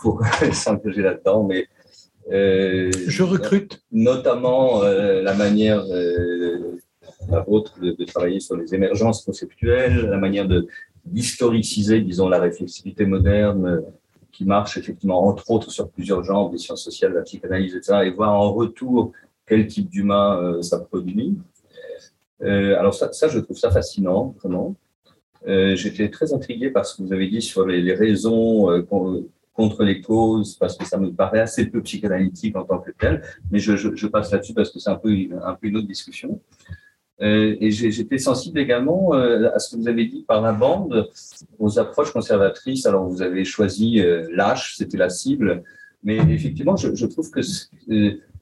pour 0.00 0.20
s'engager 0.52 1.00
là-dedans. 1.00 1.44
Mais 1.44 1.68
euh, 2.32 2.90
je 3.06 3.22
recrute. 3.22 3.84
Notamment 3.92 4.82
euh, 4.82 5.22
la 5.22 5.34
manière, 5.34 5.84
euh, 5.90 6.80
la 7.30 7.40
vôtre, 7.40 7.78
de, 7.80 8.04
travailler 8.04 8.40
sur 8.40 8.56
les 8.56 8.74
émergences 8.74 9.24
conceptuelles, 9.24 10.06
la 10.06 10.18
manière 10.18 10.48
de 10.48 10.66
d'historiciser, 11.04 12.00
disons, 12.00 12.28
la 12.28 12.40
réflexivité 12.40 13.04
moderne 13.04 13.84
qui 14.34 14.44
marche 14.44 14.76
effectivement, 14.76 15.26
entre 15.26 15.50
autres, 15.50 15.70
sur 15.70 15.88
plusieurs 15.88 16.24
genres, 16.24 16.50
des 16.50 16.58
sciences 16.58 16.82
sociales, 16.82 17.12
la 17.12 17.22
psychanalyse, 17.22 17.74
etc., 17.76 18.00
et 18.04 18.10
voir 18.10 18.32
en 18.34 18.52
retour 18.52 19.12
quel 19.46 19.66
type 19.66 19.88
d'humain 19.88 20.60
ça 20.62 20.80
produit. 20.80 21.36
alors 22.40 22.94
ça, 22.94 23.12
ça, 23.12 23.28
je 23.28 23.38
trouve 23.38 23.56
ça 23.56 23.70
fascinant, 23.70 24.34
vraiment. 24.40 24.74
J'étais 25.46 26.08
très 26.10 26.32
intrigué 26.32 26.70
par 26.70 26.86
ce 26.86 26.96
que 26.96 27.02
vous 27.02 27.12
avez 27.12 27.28
dit 27.28 27.42
sur 27.42 27.66
les, 27.66 27.94
raisons 27.94 28.82
contre 29.52 29.84
les 29.84 30.00
causes 30.00 30.56
parce 30.56 30.76
que 30.76 30.84
ça 30.84 30.98
me 30.98 31.12
paraît 31.12 31.40
assez 31.40 31.66
peu 31.66 31.80
psychanalytique 31.82 32.56
en 32.56 32.64
tant 32.64 32.78
que 32.78 32.90
tel, 32.90 33.22
mais 33.50 33.58
je 33.58 34.06
passe 34.06 34.32
là-dessus 34.32 34.54
parce 34.54 34.70
que 34.70 34.78
c'est 34.78 34.90
un 34.90 34.96
peu, 34.96 35.10
un 35.42 35.54
peu 35.54 35.68
une 35.68 35.76
autre 35.76 35.86
discussion. 35.86 36.40
Euh, 37.22 37.56
et 37.60 37.70
j'étais 37.70 38.18
sensible 38.18 38.58
également 38.58 39.14
euh, 39.14 39.48
à 39.54 39.58
ce 39.60 39.74
que 39.74 39.80
vous 39.80 39.88
avez 39.88 40.06
dit 40.06 40.24
par 40.26 40.40
la 40.40 40.52
bande, 40.52 41.08
aux 41.58 41.78
approches 41.78 42.12
conservatrices. 42.12 42.86
Alors, 42.86 43.08
vous 43.08 43.22
avez 43.22 43.44
choisi 43.44 44.00
euh, 44.00 44.28
l'âge, 44.32 44.74
c'était 44.76 44.96
la 44.96 45.08
cible, 45.08 45.62
mais 46.02 46.16
effectivement, 46.16 46.76
je, 46.76 46.94
je 46.94 47.06
trouve 47.06 47.30
que 47.30 47.40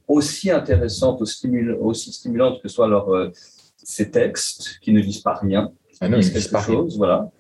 aussi 0.09 0.51
intéressante, 0.51 1.21
aussi, 1.21 1.37
stimul 1.37 1.77
aussi 1.81 2.13
stimulante 2.13 2.63
que 2.63 2.69
soient 2.69 2.89
leur, 2.89 3.31
ces 3.77 4.11
textes 4.11 4.79
qui 4.81 4.93
ne 4.93 5.01
disent 5.01 5.21
pas 5.21 5.35
rien, 5.35 5.71
ah 6.01 6.09
non, 6.09 6.19
ils 6.19 6.33
disent 6.33 6.49
pas 6.49 6.63
chose, 6.63 6.97
voilà. 6.97 7.31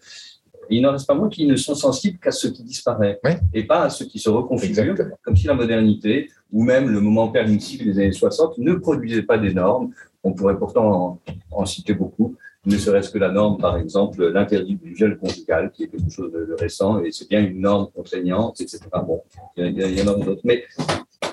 Il 0.70 0.80
n'en 0.82 0.92
reste 0.92 1.06
pas 1.06 1.14
moins 1.14 1.28
qui 1.28 1.44
ne 1.46 1.56
sont 1.56 1.74
sensibles 1.74 2.18
qu'à 2.18 2.30
ce 2.30 2.46
qui 2.46 2.62
disparaît 2.62 3.18
ouais. 3.24 3.40
et 3.52 3.64
pas 3.64 3.82
à 3.82 3.90
ce 3.90 4.04
qui 4.04 4.18
se 4.18 4.30
reconfigure, 4.30 4.94
comme 5.22 5.36
si 5.36 5.46
la 5.46 5.54
modernité 5.54 6.30
ou 6.52 6.62
même 6.62 6.88
le 6.88 7.00
moment 7.00 7.28
permissif 7.28 7.84
des 7.84 7.98
années 7.98 8.12
60 8.12 8.58
ne 8.58 8.74
produisait 8.74 9.22
pas 9.22 9.38
des 9.38 9.52
normes 9.52 9.92
on 10.24 10.32
pourrait 10.32 10.56
pourtant 10.56 11.20
en, 11.50 11.66
citer 11.66 11.94
beaucoup, 11.94 12.36
ne 12.64 12.76
serait-ce 12.76 13.10
que 13.10 13.18
la 13.18 13.30
norme, 13.30 13.58
par 13.58 13.76
exemple, 13.76 14.24
l'interdit 14.28 14.76
du 14.76 14.94
viol 14.94 15.18
conjugal, 15.18 15.70
qui 15.72 15.84
est 15.84 15.88
quelque 15.88 16.10
chose 16.10 16.32
de, 16.32 16.54
récent, 16.58 17.02
et 17.02 17.10
c'est 17.10 17.28
bien 17.28 17.44
une 17.44 17.60
norme 17.60 17.88
contraignante, 17.94 18.60
etc. 18.60 18.80
Bon, 19.04 19.22
il 19.56 19.78
y, 19.78 20.02
en 20.02 20.08
a 20.08 20.24
d'autres. 20.24 20.42
Mais 20.44 20.64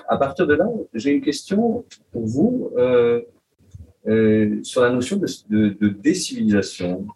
à 0.08 0.16
partir 0.16 0.46
de 0.46 0.54
là, 0.54 0.68
j'ai 0.92 1.12
une 1.12 1.22
question 1.22 1.84
pour 2.10 2.26
vous 2.26 2.70
euh, 2.76 3.22
euh, 4.08 4.58
sur 4.62 4.82
la 4.82 4.90
notion 4.90 5.16
de, 5.18 5.88
décivilisation. 5.88 7.06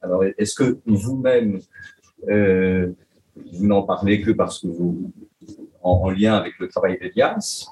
Alors, 0.00 0.24
est-ce 0.24 0.54
que 0.54 0.78
vous-même, 0.86 1.60
euh, 2.28 2.92
vous 3.52 3.66
n'en 3.66 3.82
parlez 3.82 4.22
que 4.22 4.30
parce 4.30 4.60
que 4.60 4.68
vous, 4.68 5.12
en, 5.82 6.10
lien 6.10 6.34
avec 6.34 6.58
le 6.58 6.68
travail 6.68 6.98
d'Elias, 6.98 7.66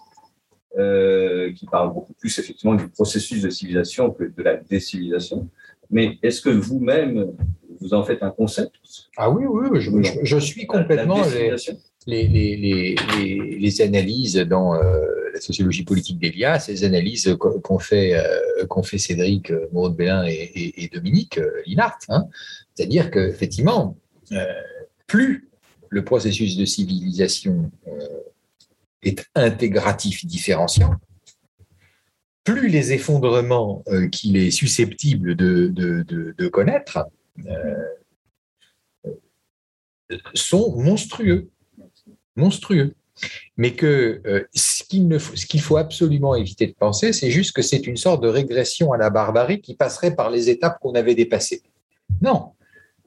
euh, 0.78 1.52
qui 1.52 1.66
parle 1.66 1.92
beaucoup 1.92 2.12
plus 2.12 2.38
effectivement 2.38 2.76
du 2.76 2.86
processus 2.88 3.42
de 3.42 3.50
civilisation 3.50 4.12
que 4.12 4.22
de 4.22 4.42
la 4.42 4.54
décivilisation. 4.56 5.48
Mais 5.90 6.16
est-ce 6.22 6.40
que 6.40 6.48
vous-même, 6.50 7.32
vous 7.80 7.92
en 7.92 8.04
faites 8.04 8.22
un 8.22 8.30
concept? 8.30 8.76
Ah 9.16 9.28
oui, 9.30 9.46
oui, 9.46 9.80
je, 9.80 9.90
je, 10.22 10.38
suis 10.38 10.66
complètement 10.66 11.22
les, 12.06 12.28
les, 12.28 12.56
les, 12.56 13.58
les, 13.58 13.82
analyses 13.82 14.36
dans 14.36 14.76
euh, 14.76 14.80
la 15.34 15.40
sociologie 15.40 15.82
politique 15.82 16.20
d'Elias, 16.20 16.66
les 16.68 16.84
analyses 16.84 17.36
qu'ont 17.36 17.78
fait, 17.80 18.14
euh, 18.14 18.82
fait 18.84 18.98
Cédric 18.98 19.52
Maud 19.72 19.96
Bellin 19.96 20.24
et, 20.28 20.84
et, 20.84 20.88
Dominique 20.88 21.40
Linhart. 21.66 21.98
Hein. 22.10 22.28
C'est-à-dire 22.76 23.10
qu'effectivement, 23.10 23.96
plus 25.08 25.48
le 25.88 26.04
processus 26.04 26.56
de 26.56 26.64
civilisation 26.64 27.72
est 29.02 29.26
intégratif 29.34 30.26
différenciant, 30.26 30.94
plus 32.44 32.68
les 32.68 32.92
effondrements 32.92 33.82
euh, 33.88 34.08
qu'il 34.08 34.36
est 34.36 34.50
susceptible 34.50 35.36
de, 35.36 36.48
connaître 36.48 37.06
euh, 37.46 37.84
sont 40.34 40.76
monstrueux. 40.76 41.50
Monstrueux. 42.36 42.94
Mais 43.58 43.74
que 43.74 44.22
euh, 44.26 44.44
ce 44.54 44.82
qu'il 44.82 45.18
qu'il 45.48 45.60
faut 45.60 45.76
absolument 45.76 46.34
éviter 46.34 46.66
de 46.66 46.72
penser, 46.72 47.12
c'est 47.12 47.30
juste 47.30 47.52
que 47.52 47.60
c'est 47.60 47.86
une 47.86 47.98
sorte 47.98 48.22
de 48.22 48.28
régression 48.28 48.92
à 48.92 48.96
la 48.96 49.10
barbarie 49.10 49.60
qui 49.60 49.74
passerait 49.74 50.14
par 50.14 50.30
les 50.30 50.48
étapes 50.48 50.78
qu'on 50.80 50.94
avait 50.94 51.14
dépassées. 51.14 51.62
Non. 52.22 52.52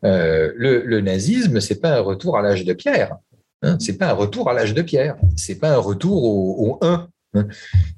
le, 0.03 0.83
le 0.85 1.01
nazisme, 1.01 1.59
c'est 1.59 1.79
pas 1.79 1.97
un 1.97 2.01
retour 2.01 2.37
à 2.37 2.41
l'âge 2.41 2.63
de 2.63 2.73
pierre. 2.73 3.17
Hein, 3.63 3.77
c'est 3.79 3.97
pas 3.97 4.09
un 4.09 4.13
retour 4.13 4.49
à 4.49 4.53
l'âge 4.53 4.73
de 4.73 4.81
pierre, 4.81 5.15
c'est 5.37 5.55
pas 5.55 5.73
un 5.73 5.77
retour 5.77 6.21
au, 6.23 6.77
1, 6.81 7.07
hein, 7.33 7.47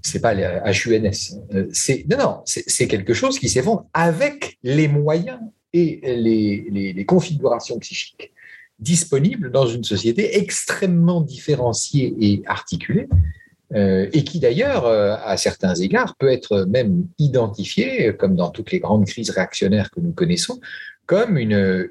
c'est 0.03 0.19
pas 0.19 0.35
le 0.35 0.43
HUNS. 0.43 1.39
Euh, 1.55 1.71
non, 2.07 2.17
non, 2.17 2.41
c'est 2.45 2.87
quelque 2.87 3.15
chose 3.15 3.39
qui 3.39 3.49
s'effondre 3.49 3.87
avec 3.93 4.59
les 4.61 4.87
moyens 4.87 5.39
et 5.73 5.99
les, 6.03 7.05
configurations 7.05 7.79
psychiques 7.79 8.31
disponibles 8.77 9.51
dans 9.51 9.65
une 9.65 9.83
société 9.83 10.37
extrêmement 10.37 11.21
différenciée 11.21 12.13
et 12.19 12.43
articulée, 12.45 13.07
euh, 13.73 14.07
et 14.13 14.23
qui 14.23 14.39
d'ailleurs, 14.39 14.85
euh, 14.85 15.15
à 15.23 15.35
certains 15.35 15.73
égards, 15.73 16.15
peut 16.19 16.31
être 16.31 16.65
même 16.65 17.07
identifiée, 17.17 18.13
comme 18.15 18.35
dans 18.35 18.51
toutes 18.51 18.71
les 18.71 18.79
grandes 18.79 19.05
crises 19.05 19.31
réactionnaires 19.31 19.89
que 19.89 19.99
nous 19.99 20.11
connaissons, 20.11 20.59
comme 21.07 21.39
une, 21.39 21.89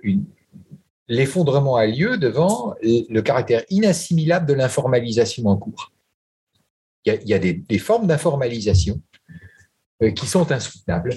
l'effondrement 1.08 1.76
a 1.76 1.86
lieu 1.86 2.16
devant 2.16 2.74
le 2.82 3.20
caractère 3.20 3.64
inassimilable 3.70 4.46
de 4.46 4.54
l'informalisation 4.54 5.46
en 5.46 5.56
cours. 5.56 5.92
Il 7.06 7.20
y 7.26 7.34
a, 7.34 7.38
des, 7.38 7.78
formes 7.78 8.06
d'informalisation 8.06 9.00
euh, 10.02 10.10
qui 10.10 10.26
sont 10.26 10.50
insoutenables 10.50 11.14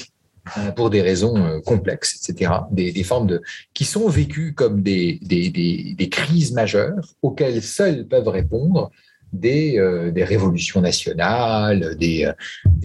euh, 0.58 0.72
pour 0.72 0.90
des 0.90 1.02
raisons 1.02 1.38
euh, 1.38 1.62
complexes, 1.62 2.30
etc. 2.30 2.52
Des, 2.72 3.04
formes 3.04 3.28
de, 3.28 3.42
qui 3.74 3.86
sont 3.86 4.10
vécues 4.10 4.54
comme 4.54 4.82
des, 4.82 5.20
crises 6.12 6.52
majeures 6.52 7.14
auxquelles 7.22 7.64
seules 7.64 8.06
peuvent 8.06 8.28
répondre 8.28 8.92
des, 9.32 9.80
révolutions 10.18 10.82
nationales, 10.82 11.96
des, 11.96 12.34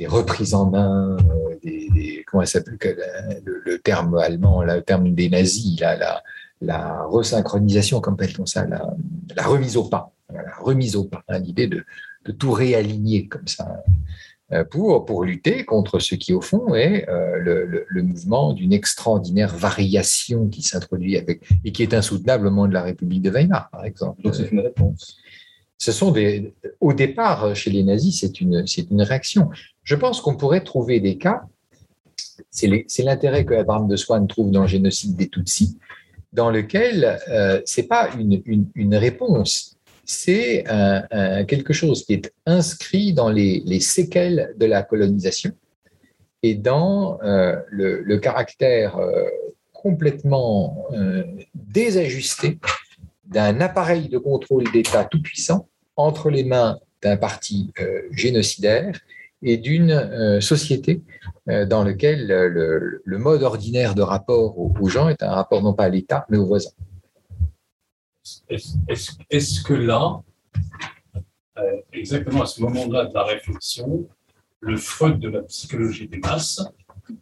reprises 0.07 0.55
en 0.55 0.70
main, 0.70 1.16
des, 1.65 2.24
comment 2.29 2.45
s'appelle 2.45 2.79
le, 3.45 3.79
terme 3.79 4.15
allemand, 4.15 4.62
le 4.62 4.81
terme 4.81 5.12
des 5.12 5.29
nazis, 5.29 5.81
là 5.81 6.23
la 6.62 7.05
resynchronisation, 7.05 8.01
comme 8.01 8.14
appelle-t-on 8.14 8.47
ça, 8.47 8.66
la, 8.66 8.82
remise 9.44 9.76
au 9.76 9.84
pas, 9.84 10.12
la 10.32 10.43
remise 10.60 10.97
au 10.97 11.05
pas, 11.05 11.22
hein, 11.28 11.39
l'idée 11.39 11.66
de, 11.66 11.84
tout 12.39 12.52
réaligner 12.52 13.26
comme 13.26 13.48
ça 13.48 13.82
euh, 14.52 14.62
pour, 14.64 15.05
pour 15.05 15.24
lutter 15.24 15.64
contre 15.64 15.98
ce 15.98 16.14
qui, 16.14 16.32
au 16.32 16.40
fond, 16.40 16.74
est 16.74 17.09
euh, 17.09 17.84
le, 17.89 18.02
mouvement 18.02 18.52
d'une 18.52 18.72
extraordinaire 18.72 19.56
variation 19.56 20.48
qui 20.48 20.62
s'introduit 20.62 21.16
avec 21.16 21.43
et 21.64 21.72
qui 21.72 21.82
est 21.82 21.94
insoutenable 21.94 22.47
au 22.47 22.51
moment 22.51 22.68
de 22.68 22.74
la 22.74 22.82
République 22.82 23.22
de 23.22 23.30
Weimar, 23.30 23.70
par 23.70 23.84
exemple. 23.84 24.22
Donc 24.22 24.36
c'est 24.36 24.51
une 24.52 24.60
réponse. 24.60 25.18
Ce 25.78 25.90
sont 25.90 26.12
des, 26.12 26.55
au 26.80 26.93
départ, 26.93 27.56
chez 27.56 27.70
les 27.70 27.82
nazis, 27.82 28.20
c'est 28.20 28.40
une, 28.40 28.68
c'est 28.68 28.89
une 28.89 29.02
réaction. 29.02 29.51
Je 29.82 29.97
pense 29.97 30.20
qu'on 30.20 30.36
pourrait 30.36 30.62
trouver 30.62 31.01
des 31.01 31.18
cas, 31.18 31.43
c'est 32.51 33.02
l'intérêt 33.02 33.44
que 33.44 33.55
Abraham 33.55 33.89
de 33.89 33.97
Swann 33.97 34.28
trouve 34.28 34.52
dans 34.52 34.62
le 34.62 34.68
génocide 34.68 35.16
des 35.16 35.28
Tutsis, 35.28 35.76
dans 36.32 36.50
lequel 36.50 37.18
euh, 37.28 37.60
c'est 37.64 37.88
pas 37.88 38.10
une, 38.18 38.42
une, 38.74 38.94
réponse, 38.94 39.76
c'est 40.04 40.64
quelque 41.46 41.72
chose 41.72 42.04
qui 42.04 42.14
est 42.14 42.32
inscrit 42.44 43.12
dans 43.12 43.30
les, 43.30 43.62
les, 43.64 43.80
séquelles 43.80 44.54
de 44.59 44.66
la 44.66 44.82
colonisation 44.82 45.52
et 46.42 46.54
dans 46.54 47.20
euh, 47.22 47.56
le, 47.68 48.16
caractère 48.18 48.96
euh, 48.98 49.24
complètement 49.72 50.86
euh, 50.92 51.22
désajusté 51.54 52.59
d'un 53.24 53.60
appareil 53.60 54.09
de 54.09 54.18
contrôle 54.18 54.64
d'État 54.72 55.04
tout-puissant 55.04 55.68
entre 55.96 56.30
les 56.30 56.44
mains 56.44 56.78
d'un 57.02 57.16
parti 57.16 57.72
génocidaire 58.12 58.98
et 59.43 59.56
d'une 59.56 60.40
société 60.40 61.02
euh, 61.48 61.66
dans 61.66 61.82
lequel 61.82 62.28
le, 62.28 63.02
le, 63.05 63.19
mode 63.19 63.43
ordinaire 63.43 63.97
de 63.97 64.02
rapport 64.02 64.56
aux, 64.56 64.89
gens 64.89 65.09
est 65.09 65.24
un 65.24 65.32
rapport 65.32 65.60
non 65.60 65.74
pas 65.74 65.85
à 65.85 65.89
l'État, 65.89 66.24
mais 66.28 66.39
aux 66.39 66.47
voisins. 66.47 66.70
Est-ce 68.48 69.64
que 69.64 69.74
là, 69.74 70.23
euh, 71.59 71.62
exactement 71.93 72.43
à 72.43 72.47
ce 72.47 72.62
moment-là 72.62 73.06
de 73.06 73.14
la 73.14 73.24
réflexion, 73.24 74.09
le 74.60 74.77
Freud 74.77 75.19
de 75.19 75.31
la 75.31 75.43
psychologie 75.43 76.06
des 76.06 76.19
masses, 76.19 76.64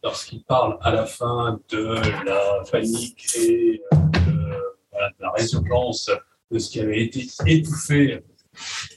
lorsqu'il 0.04 0.44
parle 0.44 0.76
à 0.82 0.92
la 0.92 1.06
fin 1.06 1.58
de 1.70 1.94
la 2.26 2.62
panique 2.70 3.26
et 3.38 3.80
euh, 3.94 3.96
de, 3.96 4.30
de 4.30 5.22
la 5.22 5.30
résurgence 5.30 6.10
de 6.50 6.58
ce 6.58 6.70
qui 6.70 6.80
avait 6.80 7.02
été 7.04 7.26
étouffé 7.46 8.22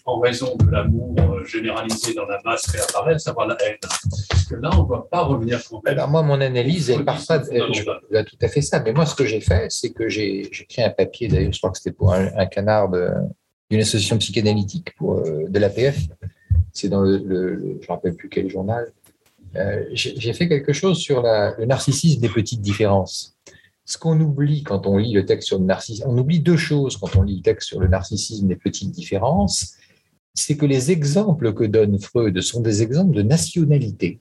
en 0.05 0.19
raison 0.19 0.55
de 0.55 0.69
l'amour 0.69 1.15
euh, 1.19 1.45
généralisé 1.45 2.13
dans 2.13 2.25
la 2.25 2.39
masse 2.43 2.67
réapparaît, 2.67 3.15
à 3.15 3.19
savoir 3.19 3.47
la 3.47 3.57
haine. 3.65 3.77
Parce 3.81 4.45
que 4.45 4.55
là, 4.55 4.69
on 4.73 4.83
ne 4.83 4.89
va 4.89 5.05
pas 5.09 5.21
revenir 5.21 5.63
complètement. 5.63 6.03
Alors 6.03 6.09
moi, 6.09 6.23
mon 6.23 6.41
analyse, 6.41 6.89
elle 6.89 7.05
part 7.05 7.25
pas, 7.25 7.41
je, 7.41 8.21
tout 8.23 8.37
à 8.41 8.47
fait 8.47 8.61
ça. 8.61 8.79
Mais 8.81 8.93
moi, 8.93 9.05
ce 9.05 9.15
que 9.15 9.25
j'ai 9.25 9.41
fait, 9.41 9.71
c'est 9.71 9.91
que 9.91 10.09
j'ai 10.09 10.41
écrit 10.41 10.83
un 10.83 10.89
papier, 10.89 11.27
d'ailleurs, 11.27 11.53
je 11.53 11.59
crois 11.59 11.71
que 11.71 11.77
c'était 11.77 11.95
pour 11.95 12.13
un, 12.13 12.45
canard 12.47 12.89
d'une 13.69 13.81
association 13.81 14.17
psychanalytique 14.17 14.95
pour, 14.95 15.19
euh, 15.19 15.45
de 15.47 15.59
l'APF. 15.59 15.97
C'est 16.71 16.89
dans 16.89 17.01
le, 17.01 17.19
je 17.19 17.67
ne 17.67 17.73
me 17.73 17.87
rappelle 17.87 18.15
plus 18.15 18.29
quel 18.29 18.49
journal. 18.49 18.91
Euh, 19.55 19.83
j'ai 19.93 20.33
fait 20.33 20.49
quelque 20.49 20.73
chose 20.73 20.97
sur 20.97 21.21
le 21.21 21.65
narcissisme 21.65 22.19
des 22.19 22.29
petites 22.29 22.61
différences 22.61 23.32
ce 23.85 23.97
qu'on 23.97 24.19
oublie 24.19 24.63
quand 24.63 24.87
on 24.87 24.97
lit 24.97 25.13
le 25.13 25.25
texte 25.25 25.47
sur 25.47 25.59
le 25.59 25.65
narcissisme, 25.65 26.07
on 26.07 26.17
oublie 26.17 26.39
deux 26.39 26.57
choses 26.57 26.97
quand 26.97 27.15
on 27.15 27.21
lit 27.21 27.37
le 27.37 27.41
texte 27.41 27.67
sur 27.67 27.79
le 27.79 27.87
narcissisme 27.87 28.47
des 28.47 28.55
petites 28.55 28.91
différences, 28.91 29.75
c'est 30.33 30.57
que 30.57 30.65
les 30.65 30.91
exemples 30.91 31.53
que 31.53 31.63
donne 31.63 31.99
Freud 31.99 32.39
sont 32.41 32.61
des 32.61 32.81
exemples 32.81 33.15
de 33.15 33.21
nationalité. 33.21 34.19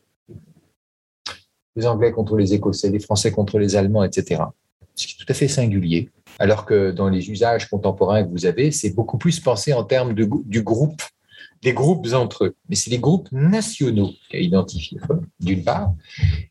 Les 1.75 1.87
Anglais 1.87 2.13
contre 2.13 2.37
les 2.37 2.53
Écossais, 2.53 2.91
les 2.91 3.01
Français 3.01 3.31
contre 3.31 3.59
les 3.59 3.77
Allemands, 3.77 4.05
etc. 4.05 4.43
ce 4.95 5.07
qui 5.07 5.15
est 5.15 5.25
tout 5.25 5.31
à 5.31 5.35
fait 5.35 5.49
singulier. 5.49 6.11
Alors 6.39 6.67
que 6.67 6.91
dans 6.91 7.09
les 7.09 7.31
usages 7.31 7.71
contemporains 7.71 8.25
que 8.25 8.31
vous 8.31 8.45
avez, 8.45 8.71
c'est 8.73 8.91
beaucoup 8.91 9.17
plus 9.17 9.41
pensé 9.41 9.73
en 9.73 9.85
termes 9.85 10.13
de, 10.13 10.29
du 10.45 10.63
groupe, 10.63 11.01
des 11.63 11.73
groupes 11.73 12.07
entre 12.13 12.47
eux. 12.47 12.57
Mais 12.69 12.75
c'est 12.75 12.91
les 12.91 12.99
groupes 12.99 13.29
nationaux 13.31 14.11
qu'a 14.31 14.39
identifié 14.39 14.99
Freud, 14.99 15.23
d'une 15.41 15.63
part, 15.63 15.95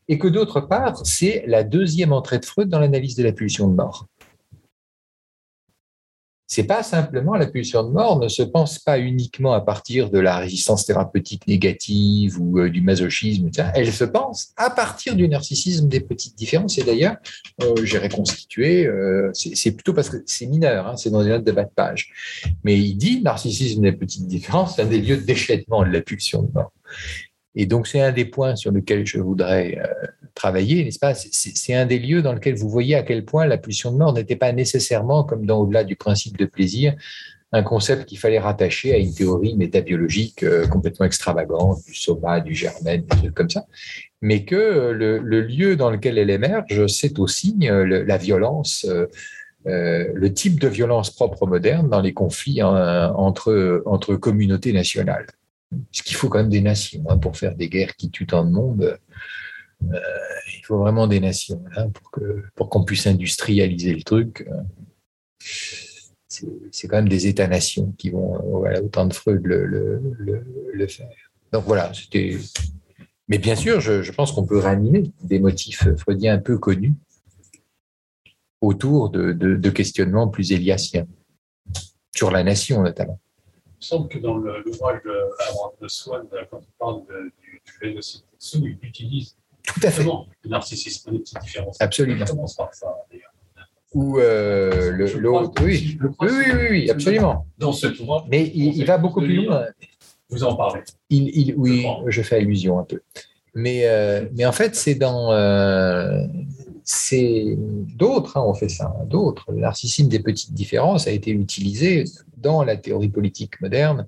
et 0.08 0.18
que 0.18 0.28
d'autre 0.28 0.60
part, 0.60 1.04
c'est 1.04 1.44
la 1.46 1.62
deuxième 1.62 2.12
entrée 2.12 2.38
de 2.38 2.44
Freud 2.44 2.68
dans 2.68 2.80
l'analyse 2.80 3.14
de 3.14 3.22
la 3.22 3.32
pulsion 3.32 3.68
de 3.68 3.74
mort 3.74 4.08
c'est 6.52 6.64
pas 6.64 6.82
simplement 6.82 7.34
la 7.34 7.46
pulsion 7.46 7.82
de 7.82 7.88
mort 7.88 8.18
ne 8.18 8.28
se 8.28 8.42
pense 8.42 8.78
pas 8.78 8.98
uniquement 8.98 9.54
à 9.54 9.62
partir 9.62 10.10
de 10.10 10.18
la 10.18 10.36
résistance 10.36 10.84
thérapeutique 10.84 11.46
négative 11.46 12.38
ou 12.38 12.58
euh, 12.58 12.68
du 12.68 12.82
masochisme, 12.82 13.48
elle 13.74 13.90
se 13.90 14.04
pense 14.04 14.52
à 14.58 14.68
partir 14.68 15.16
du 15.16 15.30
narcissisme 15.30 15.88
des 15.88 16.00
petites 16.00 16.36
différences. 16.36 16.76
Et 16.76 16.82
d'ailleurs, 16.82 17.16
euh, 17.62 17.74
j'ai 17.84 17.96
reconstitué, 17.96 18.84
euh, 18.84 19.30
c'est 19.32 19.70
plutôt 19.70 19.94
parce 19.94 20.10
que 20.10 20.18
c'est 20.26 20.44
mineur, 20.44 20.88
hein, 20.88 20.96
c'est 20.98 21.08
dans 21.08 21.22
les 21.22 21.30
notes 21.30 21.44
de 21.44 21.52
bas 21.52 21.64
de 21.64 21.70
page, 21.74 22.12
mais 22.64 22.78
il 22.78 22.96
dit 22.96 23.22
narcissisme 23.22 23.80
des 23.80 23.92
petites 23.92 24.26
différences, 24.26 24.78
un 24.78 24.84
des 24.84 25.00
lieux 25.00 25.16
de 25.16 25.22
de 25.22 25.92
la 25.92 26.00
pulsion 26.02 26.42
de 26.42 26.52
mort. 26.52 26.70
Et 27.54 27.66
donc, 27.66 27.86
c'est 27.86 28.00
un 28.00 28.12
des 28.12 28.24
points 28.24 28.56
sur 28.56 28.72
lesquels 28.72 29.06
je 29.06 29.18
voudrais 29.18 29.78
euh, 29.78 30.06
travailler, 30.34 30.84
n'est-ce 30.84 30.98
pas? 30.98 31.14
C'est 31.14 31.74
un 31.74 31.84
des 31.84 31.98
lieux 31.98 32.22
dans 32.22 32.32
lesquels 32.32 32.54
vous 32.54 32.70
voyez 32.70 32.94
à 32.94 33.02
quel 33.02 33.24
point 33.24 33.46
la 33.46 33.58
pulsion 33.58 33.92
de 33.92 33.98
mort 33.98 34.14
n'était 34.14 34.36
pas 34.36 34.52
nécessairement, 34.52 35.24
comme 35.24 35.44
dans 35.44 35.60
au-delà 35.60 35.84
du 35.84 35.94
principe 35.94 36.38
de 36.38 36.46
plaisir, 36.46 36.94
un 37.54 37.62
concept 37.62 38.06
qu'il 38.06 38.18
fallait 38.18 38.38
rattacher 38.38 38.94
à 38.94 38.96
une 38.96 39.12
théorie 39.12 39.54
métabiologique 39.54 40.42
euh, 40.42 40.66
complètement 40.66 41.04
extravagante, 41.04 41.80
du 41.86 41.94
soma, 41.94 42.40
du 42.40 42.54
germaine, 42.54 43.02
des 43.02 43.16
trucs 43.18 43.34
comme 43.34 43.50
ça, 43.50 43.66
mais 44.22 44.46
que 44.46 44.56
euh, 44.56 44.92
le, 45.22 45.40
lieu 45.42 45.76
dans 45.76 45.90
lequel 45.90 46.16
elle 46.16 46.30
émerge, 46.30 46.86
c'est 46.86 47.18
aussi 47.18 47.54
la 47.60 48.16
violence. 48.16 48.86
le 49.66 50.28
type 50.28 50.58
de 50.58 50.68
violence 50.68 51.10
propre 51.10 51.46
moderne 51.46 51.90
dans 51.90 52.00
les 52.00 52.14
conflits 52.14 52.62
entre 52.62 54.16
communautés 54.16 54.72
nationales. 54.72 55.26
Parce 55.90 56.02
qu'il 56.02 56.16
faut 56.16 56.28
quand 56.28 56.38
même 56.38 56.48
des 56.48 56.60
nations 56.60 57.04
hein, 57.08 57.18
pour 57.18 57.36
faire 57.36 57.54
des 57.54 57.68
guerres 57.68 57.96
qui 57.96 58.10
tuent 58.10 58.26
tant 58.26 58.44
de 58.44 58.50
monde. 58.50 58.98
Euh, 59.92 59.98
il 60.54 60.64
faut 60.64 60.78
vraiment 60.78 61.06
des 61.06 61.20
nations 61.20 61.62
hein, 61.76 61.88
pour 61.90 62.10
pour 62.54 62.68
qu'on 62.68 62.84
puisse 62.84 63.06
industrialiser 63.06 63.94
le 63.94 64.02
truc. 64.02 64.48
c'est 65.38 66.88
quand 66.88 66.96
même 66.96 67.08
des 67.08 67.26
États-nations 67.26 67.92
qui 67.98 68.10
vont, 68.10 68.38
voilà, 68.58 68.82
autant 68.82 69.06
de 69.06 69.14
Freud 69.14 69.42
le, 69.44 70.86
faire. 70.86 71.08
Donc 71.52 71.64
voilà, 71.64 71.92
c'était. 71.94 72.38
Mais 73.28 73.38
bien 73.38 73.56
sûr, 73.56 73.80
je, 73.80 74.12
pense 74.12 74.32
qu'on 74.32 74.46
peut 74.46 74.58
réanimer 74.58 75.10
des 75.22 75.38
motifs 75.38 75.88
freudiens 75.96 76.34
un 76.34 76.38
peu 76.38 76.58
connus 76.58 76.94
autour 78.60 79.10
de, 79.10 79.32
de 79.32 79.70
questionnements 79.70 80.28
plus 80.28 80.52
éliasiens, 80.52 81.06
sur 82.14 82.30
la 82.30 82.44
nation 82.44 82.82
notamment. 82.82 83.18
Il 83.82 83.84
me 83.84 83.98
semble 83.98 84.08
que 84.08 84.18
dans 84.18 84.36
l'ouvrage 84.36 85.00
de, 85.04 85.82
de 85.82 85.88
Swann, 85.88 86.24
quand 86.50 86.60
il 86.60 86.72
parle 86.78 87.02
du, 87.02 87.60
du 87.66 87.88
génocide 87.88 88.22
il 88.54 88.78
utilise 88.80 89.36
tout 89.64 89.80
à 89.82 89.90
fait 89.90 90.04
le 90.04 90.50
narcissisme 90.50 91.10
des 91.10 91.18
petites 91.18 91.40
différences. 91.40 91.80
Absolument. 91.80 92.24
Il 92.24 92.30
commence 92.30 92.54
par 92.54 92.72
ça, 92.72 92.94
d'ailleurs. 93.10 93.32
Ou 93.92 94.18
euh, 94.20 94.96
l'autre, 95.18 95.62
oui. 95.64 95.98
oui. 96.00 96.28
oui, 96.30 96.52
oui, 96.70 96.90
absolument. 96.90 97.44
Dans 97.58 97.72
ce 97.72 97.88
ouvrage. 98.00 98.22
Mais 98.28 98.52
il, 98.54 98.84
va 98.84 98.98
beaucoup 98.98 99.20
plus 99.20 99.44
loin. 99.44 99.66
Vous 100.30 100.44
en 100.44 100.54
parlez. 100.54 100.82
Il, 101.10 101.28
il, 101.36 101.54
oui, 101.56 101.84
je, 102.06 102.22
fais 102.22 102.36
allusion 102.36 102.78
un 102.78 102.84
peu. 102.84 103.00
Mais, 103.54 103.82
euh, 103.86 104.28
mais 104.34 104.46
en 104.46 104.52
fait, 104.52 104.76
c'est 104.76 104.94
dans. 104.94 105.32
Euh, 105.32 106.24
c'est 106.84 107.56
d'autres 107.96 108.36
hein, 108.36 108.42
ont 108.42 108.54
fait 108.54 108.68
ça, 108.68 108.94
hein, 108.96 109.04
d'autres. 109.06 109.50
Le 109.50 109.58
narcissisme 109.58 110.08
des 110.08 110.20
petites 110.20 110.54
différences 110.54 111.06
a 111.06 111.10
été 111.10 111.30
utilisé 111.32 112.04
dans 112.42 112.62
la 112.62 112.76
théorie 112.76 113.08
politique 113.08 113.60
moderne, 113.60 114.06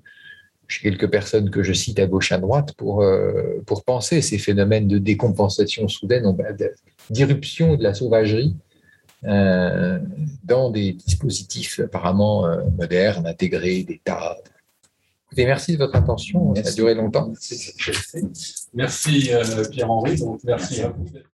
chez 0.69 0.82
quelques 0.82 1.11
personnes 1.11 1.51
que 1.51 1.62
je 1.62 1.73
cite 1.73 1.98
à 1.98 2.06
gauche 2.06 2.32
à 2.32 2.39
droite, 2.39 2.73
pour, 2.74 3.02
euh, 3.02 3.62
pour 3.66 3.85
penser 3.85 4.23
ces 4.23 4.39
phénomènes 4.39 4.89
de 4.89 4.98
décompensation 4.98 5.89
soudaine, 5.89 6.24
d'irruption 7.11 7.77
de 7.77 7.82
la 7.82 7.94
sauvagerie 7.94 8.56
euh, 9.24 9.98
dans 10.44 10.70
des 10.70 10.93
dispositifs 10.93 11.81
apparemment 11.81 12.47
euh, 12.47 12.62
modernes, 12.78 13.27
intégrés, 13.27 13.82
d'État. 13.85 14.36
merci 15.36 15.73
de 15.73 15.78
votre 15.78 15.97
attention, 15.97 16.55
ça 16.55 16.69
a 16.69 16.73
duré 16.73 16.94
longtemps. 16.94 17.32
Merci, 18.74 19.31
Pierre-Henri, 19.70 20.23
merci 20.44 20.82
à 20.82 20.89
vous. 20.89 21.06